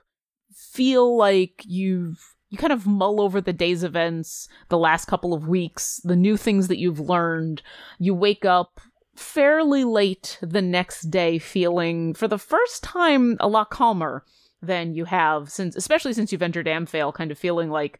feel 0.54 1.18
like 1.18 1.64
you've 1.66 2.36
you 2.50 2.58
kind 2.58 2.74
of 2.74 2.88
mull 2.88 3.22
over 3.22 3.40
the 3.40 3.54
day's 3.54 3.84
events, 3.84 4.48
the 4.70 4.78
last 4.78 5.06
couple 5.06 5.34
of 5.34 5.48
weeks, 5.48 6.02
the 6.04 6.16
new 6.16 6.36
things 6.36 6.68
that 6.68 6.80
you've 6.80 7.00
learned. 7.00 7.62
You 8.00 8.16
wake 8.16 8.44
up 8.44 8.80
fairly 9.20 9.84
late 9.84 10.38
the 10.42 10.62
next 10.62 11.12
day 11.12 11.40
feeling 11.40 12.14
for 12.14 12.28
the 12.28 12.38
first 12.38 12.84
time 12.84 13.38
a 13.40 13.48
lot 13.48 13.70
calmer 13.70 14.24
than 14.62 14.94
you 14.94 15.06
have 15.06 15.50
since 15.50 15.76
especially 15.76 16.14
since 16.14 16.32
you've 16.32 16.42
entered 16.42 16.66
Amphail 16.66 17.14
kind 17.14 17.32
of 17.32 17.38
feeling 17.38 17.70
like 17.70 18.00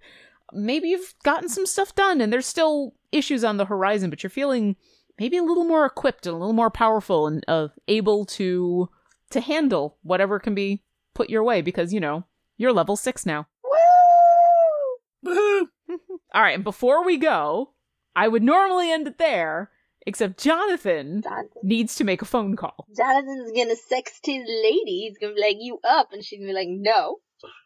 maybe 0.54 0.90
you've 0.90 1.14
gotten 1.24 1.50
some 1.50 1.66
stuff 1.66 1.96
done 1.96 2.22
and 2.22 2.32
there's 2.32 2.46
still 2.46 2.94
issues 3.12 3.44
on 3.44 3.58
the 3.58 3.66
horizon, 3.66 4.10
but 4.10 4.24
you're 4.24 4.30
feeling 4.30 4.76
maybe 5.20 5.38
a 5.38 5.44
little 5.44 5.64
more 5.64 5.86
equipped 5.86 6.26
and 6.26 6.36
a 6.36 6.38
little 6.38 6.54
more 6.54 6.70
powerful 6.70 7.28
and 7.28 7.44
uh, 7.48 7.68
able 7.88 8.26
to 8.26 8.90
to 9.32 9.42
handle 9.42 9.98
whatever 10.02 10.40
can 10.40 10.56
be 10.56 10.84
put 11.14 11.30
your 11.30 11.44
way 11.44 11.62
because 11.62 11.94
you 11.94 12.00
know 12.00 12.26
you're 12.58 12.74
level 12.74 12.96
six 12.96 13.26
now. 13.26 13.48
Woo! 15.24 15.68
All 16.34 16.42
right, 16.42 16.56
and 16.56 16.64
before 16.64 17.04
we 17.06 17.18
go, 17.18 17.74
I 18.16 18.28
would 18.28 18.44
normally 18.44 18.92
end 18.92 19.08
it 19.08 19.18
there, 19.18 19.72
except 20.10 20.44
Jonathan 20.44 21.22
Jonathan. 21.22 21.62
needs 21.64 21.96
to 21.96 22.04
make 22.04 22.22
a 22.22 22.26
phone 22.26 22.56
call. 22.56 22.88
Jonathan's 22.98 23.52
gonna 23.52 23.76
sext 23.76 24.26
his 24.26 24.44
lady. 24.48 25.08
He's 25.08 25.18
gonna 25.20 25.36
be 25.36 25.42
like, 25.42 25.58
"You 25.60 25.80
up?" 25.84 26.12
And 26.12 26.26
she's 26.26 26.40
gonna 26.40 26.50
be 26.52 26.54
like, 26.54 26.68
"No." 26.70 27.20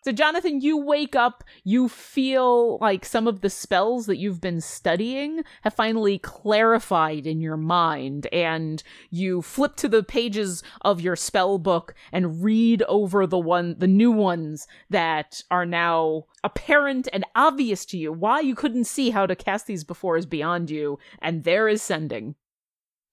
So, 0.03 0.11
Jonathan, 0.11 0.61
you 0.61 0.77
wake 0.77 1.15
up, 1.15 1.43
you 1.63 1.87
feel 1.87 2.77
like 2.79 3.05
some 3.05 3.27
of 3.27 3.41
the 3.41 3.49
spells 3.49 4.05
that 4.05 4.17
you've 4.17 4.41
been 4.41 4.61
studying 4.61 5.43
have 5.61 5.73
finally 5.73 6.19
clarified 6.19 7.25
in 7.25 7.39
your 7.39 7.57
mind, 7.57 8.27
and 8.33 8.83
you 9.09 9.41
flip 9.41 9.75
to 9.77 9.87
the 9.87 10.03
pages 10.03 10.61
of 10.81 11.01
your 11.01 11.15
spell 11.15 11.57
book 11.57 11.95
and 12.11 12.43
read 12.43 12.83
over 12.83 13.25
the 13.25 13.39
one, 13.39 13.75
the 13.79 13.87
new 13.87 14.11
ones 14.11 14.67
that 14.89 15.41
are 15.49 15.65
now 15.65 16.25
apparent 16.43 17.07
and 17.13 17.25
obvious 17.35 17.85
to 17.85 17.97
you. 17.97 18.11
Why 18.11 18.41
you 18.41 18.55
couldn't 18.55 18.85
see 18.85 19.11
how 19.11 19.25
to 19.25 19.35
cast 19.35 19.67
these 19.67 19.83
before 19.83 20.17
is 20.17 20.25
beyond 20.25 20.69
you, 20.69 20.99
and 21.19 21.43
there 21.43 21.67
is 21.67 21.81
sending. 21.81 22.35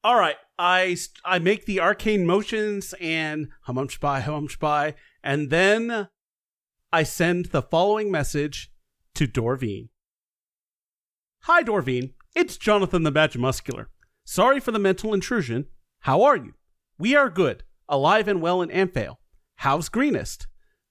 All 0.02 0.16
right, 0.16 0.36
I 0.58 0.96
I 1.24 1.38
make 1.38 1.66
the 1.66 1.80
arcane 1.80 2.26
motions 2.26 2.94
and 3.00 3.48
hum 3.62 3.88
spy 3.90 4.20
hum 4.20 4.48
spy, 4.48 4.94
and 5.22 5.50
then 5.50 6.08
I 6.92 7.04
send 7.04 7.46
the 7.46 7.62
following 7.62 8.10
message 8.10 8.72
to 9.14 9.28
Dorvine. 9.28 9.90
Hi, 11.42 11.62
Dorvine. 11.62 12.14
It's 12.34 12.56
Jonathan 12.56 13.04
the 13.04 13.12
Magimuscular. 13.12 13.86
Sorry 14.24 14.58
for 14.58 14.72
the 14.72 14.80
mental 14.80 15.14
intrusion. 15.14 15.66
How 16.00 16.22
are 16.22 16.36
you? 16.36 16.54
We 16.98 17.14
are 17.14 17.30
good, 17.30 17.62
alive 17.88 18.26
and 18.26 18.42
well 18.42 18.60
in 18.60 18.70
Amphail. 18.70 19.18
How's 19.56 19.88
greenest? 19.88 20.48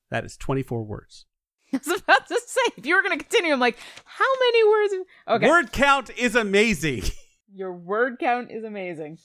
That 0.10 0.24
is 0.24 0.38
24 0.38 0.84
words. 0.84 1.26
I 1.74 1.80
was 1.86 2.02
about 2.02 2.28
to 2.28 2.42
say, 2.48 2.62
if 2.78 2.86
you 2.86 2.96
were 2.96 3.04
going 3.04 3.18
to 3.18 3.24
continue, 3.24 3.52
I'm 3.52 3.60
like, 3.60 3.78
how 4.06 4.26
many 4.40 4.70
words? 4.70 5.10
Okay. 5.28 5.50
Word 5.50 5.74
count 5.74 6.12
is 6.18 6.34
amazing. 6.34 7.04
Your 7.54 7.74
word 7.74 8.20
count 8.20 8.52
is 8.52 8.64
amazing. 8.64 9.18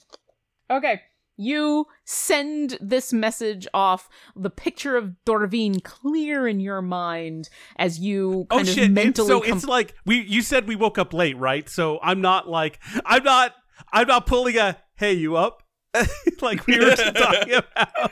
Okay. 0.69 1.01
You 1.37 1.87
send 2.05 2.77
this 2.79 3.11
message 3.11 3.67
off, 3.73 4.09
the 4.35 4.49
picture 4.49 4.95
of 4.95 5.15
Dorvine 5.25 5.83
clear 5.83 6.47
in 6.47 6.59
your 6.59 6.81
mind 6.81 7.49
as 7.77 7.99
you 7.99 8.47
oh 8.49 8.57
kind 8.57 8.67
of 8.67 8.73
shit! 8.73 8.85
And 8.85 8.93
mentally 8.93 9.27
so 9.27 9.41
com- 9.41 9.57
it's 9.57 9.65
like 9.65 9.95
we. 10.05 10.21
You 10.21 10.41
said 10.41 10.67
we 10.67 10.75
woke 10.75 10.97
up 10.97 11.13
late, 11.13 11.37
right? 11.37 11.67
So 11.67 11.99
I'm 12.01 12.21
not 12.21 12.47
like 12.47 12.79
I'm 13.05 13.23
not. 13.23 13.53
I'm 13.91 14.07
not 14.07 14.25
pulling 14.25 14.57
a. 14.57 14.77
Hey, 14.95 15.13
you 15.13 15.35
up? 15.35 15.63
like 16.41 16.65
we 16.67 16.79
were 16.79 16.95
talking 16.95 17.53
about. 17.53 18.11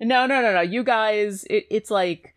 No, 0.00 0.26
no, 0.26 0.40
no, 0.40 0.52
no. 0.52 0.60
You 0.60 0.84
guys, 0.84 1.44
it, 1.44 1.66
it's 1.70 1.90
like 1.90 2.34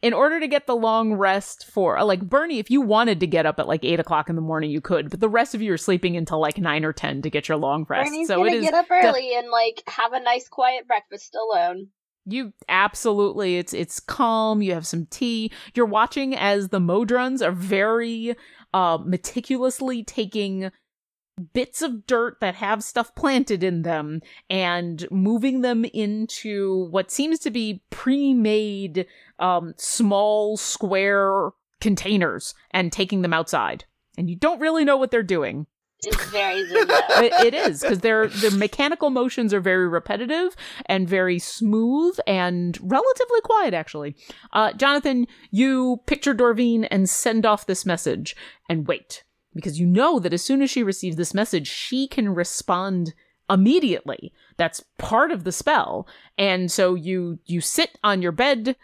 in 0.00 0.12
order 0.12 0.38
to 0.38 0.46
get 0.46 0.66
the 0.66 0.76
long 0.76 1.14
rest 1.14 1.66
for 1.66 2.02
like 2.04 2.22
Bernie, 2.22 2.58
if 2.58 2.70
you 2.70 2.80
wanted 2.80 3.20
to 3.20 3.26
get 3.26 3.46
up 3.46 3.58
at 3.58 3.66
like 3.66 3.84
eight 3.84 4.00
o'clock 4.00 4.28
in 4.28 4.36
the 4.36 4.42
morning, 4.42 4.70
you 4.70 4.80
could, 4.80 5.10
but 5.10 5.20
the 5.20 5.28
rest 5.28 5.54
of 5.54 5.62
you 5.62 5.72
are 5.72 5.78
sleeping 5.78 6.16
until 6.16 6.40
like 6.40 6.58
nine 6.58 6.84
or 6.84 6.92
ten 6.92 7.22
to 7.22 7.30
get 7.30 7.48
your 7.48 7.58
long 7.58 7.84
rest. 7.88 8.10
Bernie's 8.10 8.28
so 8.28 8.36
gonna 8.36 8.50
it 8.50 8.54
is 8.54 8.62
get 8.62 8.74
up 8.74 8.86
early 8.90 9.34
and 9.34 9.50
like 9.50 9.82
have 9.86 10.12
a 10.12 10.20
nice 10.20 10.48
quiet 10.48 10.86
breakfast 10.86 11.34
alone. 11.34 11.88
You 12.24 12.52
absolutely 12.68 13.56
it's 13.58 13.72
it's 13.72 14.00
calm, 14.00 14.62
you 14.62 14.74
have 14.74 14.86
some 14.86 15.06
tea. 15.06 15.50
You're 15.74 15.86
watching 15.86 16.34
as 16.34 16.68
the 16.68 16.80
Modrons 16.80 17.42
are 17.42 17.52
very 17.52 18.36
uh 18.72 18.98
meticulously 19.04 20.04
taking 20.04 20.70
bits 21.38 21.82
of 21.82 22.06
dirt 22.06 22.40
that 22.40 22.54
have 22.56 22.82
stuff 22.82 23.14
planted 23.14 23.62
in 23.62 23.82
them 23.82 24.20
and 24.48 25.06
moving 25.10 25.60
them 25.60 25.84
into 25.86 26.88
what 26.90 27.10
seems 27.10 27.38
to 27.40 27.50
be 27.50 27.82
pre-made 27.90 29.06
um 29.38 29.74
small 29.76 30.56
square 30.56 31.50
containers 31.80 32.54
and 32.70 32.92
taking 32.92 33.22
them 33.22 33.32
outside. 33.32 33.84
And 34.16 34.28
you 34.28 34.36
don't 34.36 34.60
really 34.60 34.84
know 34.84 34.96
what 34.96 35.10
they're 35.10 35.22
doing. 35.22 35.66
It's 36.04 36.30
very 36.30 36.60
it, 36.60 37.46
it 37.46 37.54
is 37.54 37.80
because 37.80 38.00
their 38.00 38.28
their 38.28 38.52
mechanical 38.52 39.10
motions 39.10 39.52
are 39.52 39.60
very 39.60 39.88
repetitive 39.88 40.54
and 40.86 41.08
very 41.08 41.40
smooth 41.40 42.16
and 42.24 42.78
relatively 42.80 43.40
quiet 43.42 43.74
actually 43.74 44.14
uh 44.52 44.72
jonathan 44.74 45.26
you 45.50 46.00
picture 46.06 46.34
dorvine 46.34 46.86
and 46.88 47.10
send 47.10 47.44
off 47.44 47.66
this 47.66 47.84
message 47.84 48.36
and 48.68 48.86
wait 48.86 49.24
because 49.54 49.80
you 49.80 49.86
know 49.86 50.18
that 50.18 50.32
as 50.32 50.42
soon 50.42 50.62
as 50.62 50.70
she 50.70 50.82
receives 50.82 51.16
this 51.16 51.34
message, 51.34 51.66
she 51.66 52.06
can 52.06 52.28
respond 52.34 53.14
immediately. 53.50 54.32
That's 54.56 54.84
part 54.98 55.30
of 55.30 55.44
the 55.44 55.52
spell. 55.52 56.06
And 56.36 56.70
so 56.70 56.94
you 56.94 57.38
you 57.46 57.60
sit 57.60 57.98
on 58.02 58.22
your 58.22 58.32
bed 58.32 58.76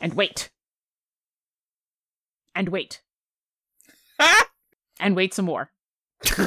and 0.00 0.14
wait. 0.14 0.50
And 2.54 2.68
wait. 2.68 3.02
and 5.00 5.16
wait 5.16 5.34
some 5.34 5.46
more. 5.46 5.70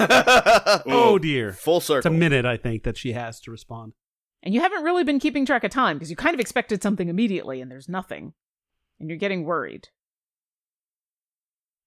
Oh 0.88 1.20
dear. 1.20 1.52
Full 1.52 1.82
circle. 1.82 1.98
It's 1.98 2.06
a 2.06 2.10
minute, 2.10 2.46
I 2.46 2.58
think, 2.58 2.84
that 2.84 2.98
she 2.98 3.14
has 3.14 3.40
to 3.42 3.52
respond. 3.52 3.94
And 4.42 4.54
you 4.54 4.62
haven't 4.62 4.84
really 4.84 5.04
been 5.04 5.20
keeping 5.20 5.46
track 5.46 5.64
of 5.64 5.72
time 5.72 5.98
because 5.98 6.10
you 6.10 6.16
kind 6.16 6.34
of 6.34 6.40
expected 6.40 6.84
something 6.84 7.10
immediately 7.10 7.62
and 7.62 7.70
there's 7.70 7.90
nothing. 7.90 8.34
And 9.00 9.10
you're 9.10 9.18
getting 9.18 9.44
worried. 9.44 9.90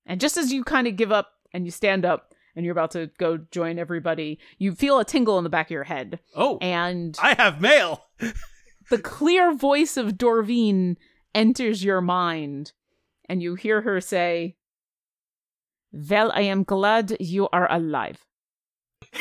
And 0.05 0.21
just 0.21 0.37
as 0.37 0.53
you 0.53 0.65
kind 0.65 0.87
of 0.87 0.97
give 0.97 1.13
up 1.13 1.38
and 1.53 1.65
you 1.65 1.71
stand 1.71 2.05
up 2.05 2.35
and 2.57 2.65
you're 2.65 2.73
about 2.73 2.91
to 2.93 3.11
go 3.19 3.39
join 3.51 3.79
everybody, 3.79 4.39
you 4.59 4.73
feel 4.75 4.99
a 4.99 5.05
tingle 5.05 5.39
in 5.39 5.45
the 5.45 5.51
back 5.51 5.67
of 5.67 5.71
your 5.71 5.85
head. 5.85 6.19
Oh, 6.35 6.59
And 6.61 7.17
I 7.23 7.35
have 7.35 7.61
mail. 7.61 8.07
the 8.91 8.99
clear 8.99 9.55
voice 9.55 9.97
of 9.97 10.19
Dorvine 10.19 10.97
enters 11.35 11.85
your 11.85 12.01
mind, 12.01 12.73
and 13.29 13.43
you 13.43 13.55
hear 13.55 13.83
her 13.83 14.01
say, 14.01 14.57
Well, 15.93 16.33
I 16.35 16.41
am 16.43 16.65
glad 16.65 17.17
you 17.21 17.49
are 17.51 17.71
alive. 17.71 18.25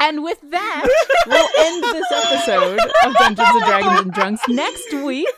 and 0.00 0.22
with 0.22 0.40
that, 0.50 0.88
we'll 1.26 1.48
end 1.58 1.84
this 1.84 2.06
episode 2.12 2.80
of 3.04 3.14
Dungeons 3.14 3.48
and 3.52 3.64
Dragons 3.64 4.00
and 4.00 4.12
Drunks. 4.12 4.42
Next 4.48 4.92
week, 4.94 5.28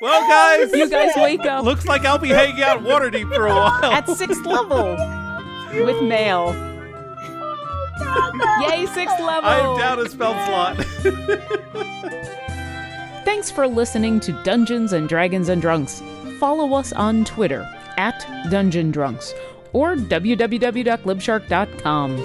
Well, 0.00 0.28
guys, 0.28 0.72
you 0.72 0.88
guys 0.90 1.12
wake 1.16 1.44
up 1.46 1.64
looks 1.64 1.86
like 1.86 2.04
I'll 2.04 2.18
be 2.18 2.28
hanging 2.28 2.62
out 2.62 2.82
Waterdeep 2.82 3.32
for 3.34 3.46
a 3.46 3.54
while. 3.54 3.92
at 3.92 4.06
sixth 4.08 4.44
level 4.44 4.96
with 5.84 6.02
mail. 6.02 6.54
Yay, 8.68 8.84
sixth 8.86 9.18
level! 9.20 9.48
I'm 9.48 9.78
down 9.78 9.98
a 10.00 10.08
spell 10.08 10.34
slot. 10.46 10.76
Thanks 13.24 13.50
for 13.50 13.66
listening 13.66 14.20
to 14.20 14.32
Dungeons 14.44 14.92
and 14.92 15.08
Dragons 15.08 15.48
and 15.48 15.62
Drunks. 15.62 16.02
Follow 16.38 16.74
us 16.74 16.92
on 16.92 17.24
Twitter 17.24 17.66
at 17.96 18.26
Dungeon 18.50 18.90
Drunks 18.90 19.32
or 19.72 19.96
www.glibshark.com. 19.96 22.16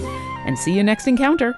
And 0.45 0.59
see 0.59 0.73
you 0.75 0.83
next 0.83 1.07
encounter. 1.07 1.57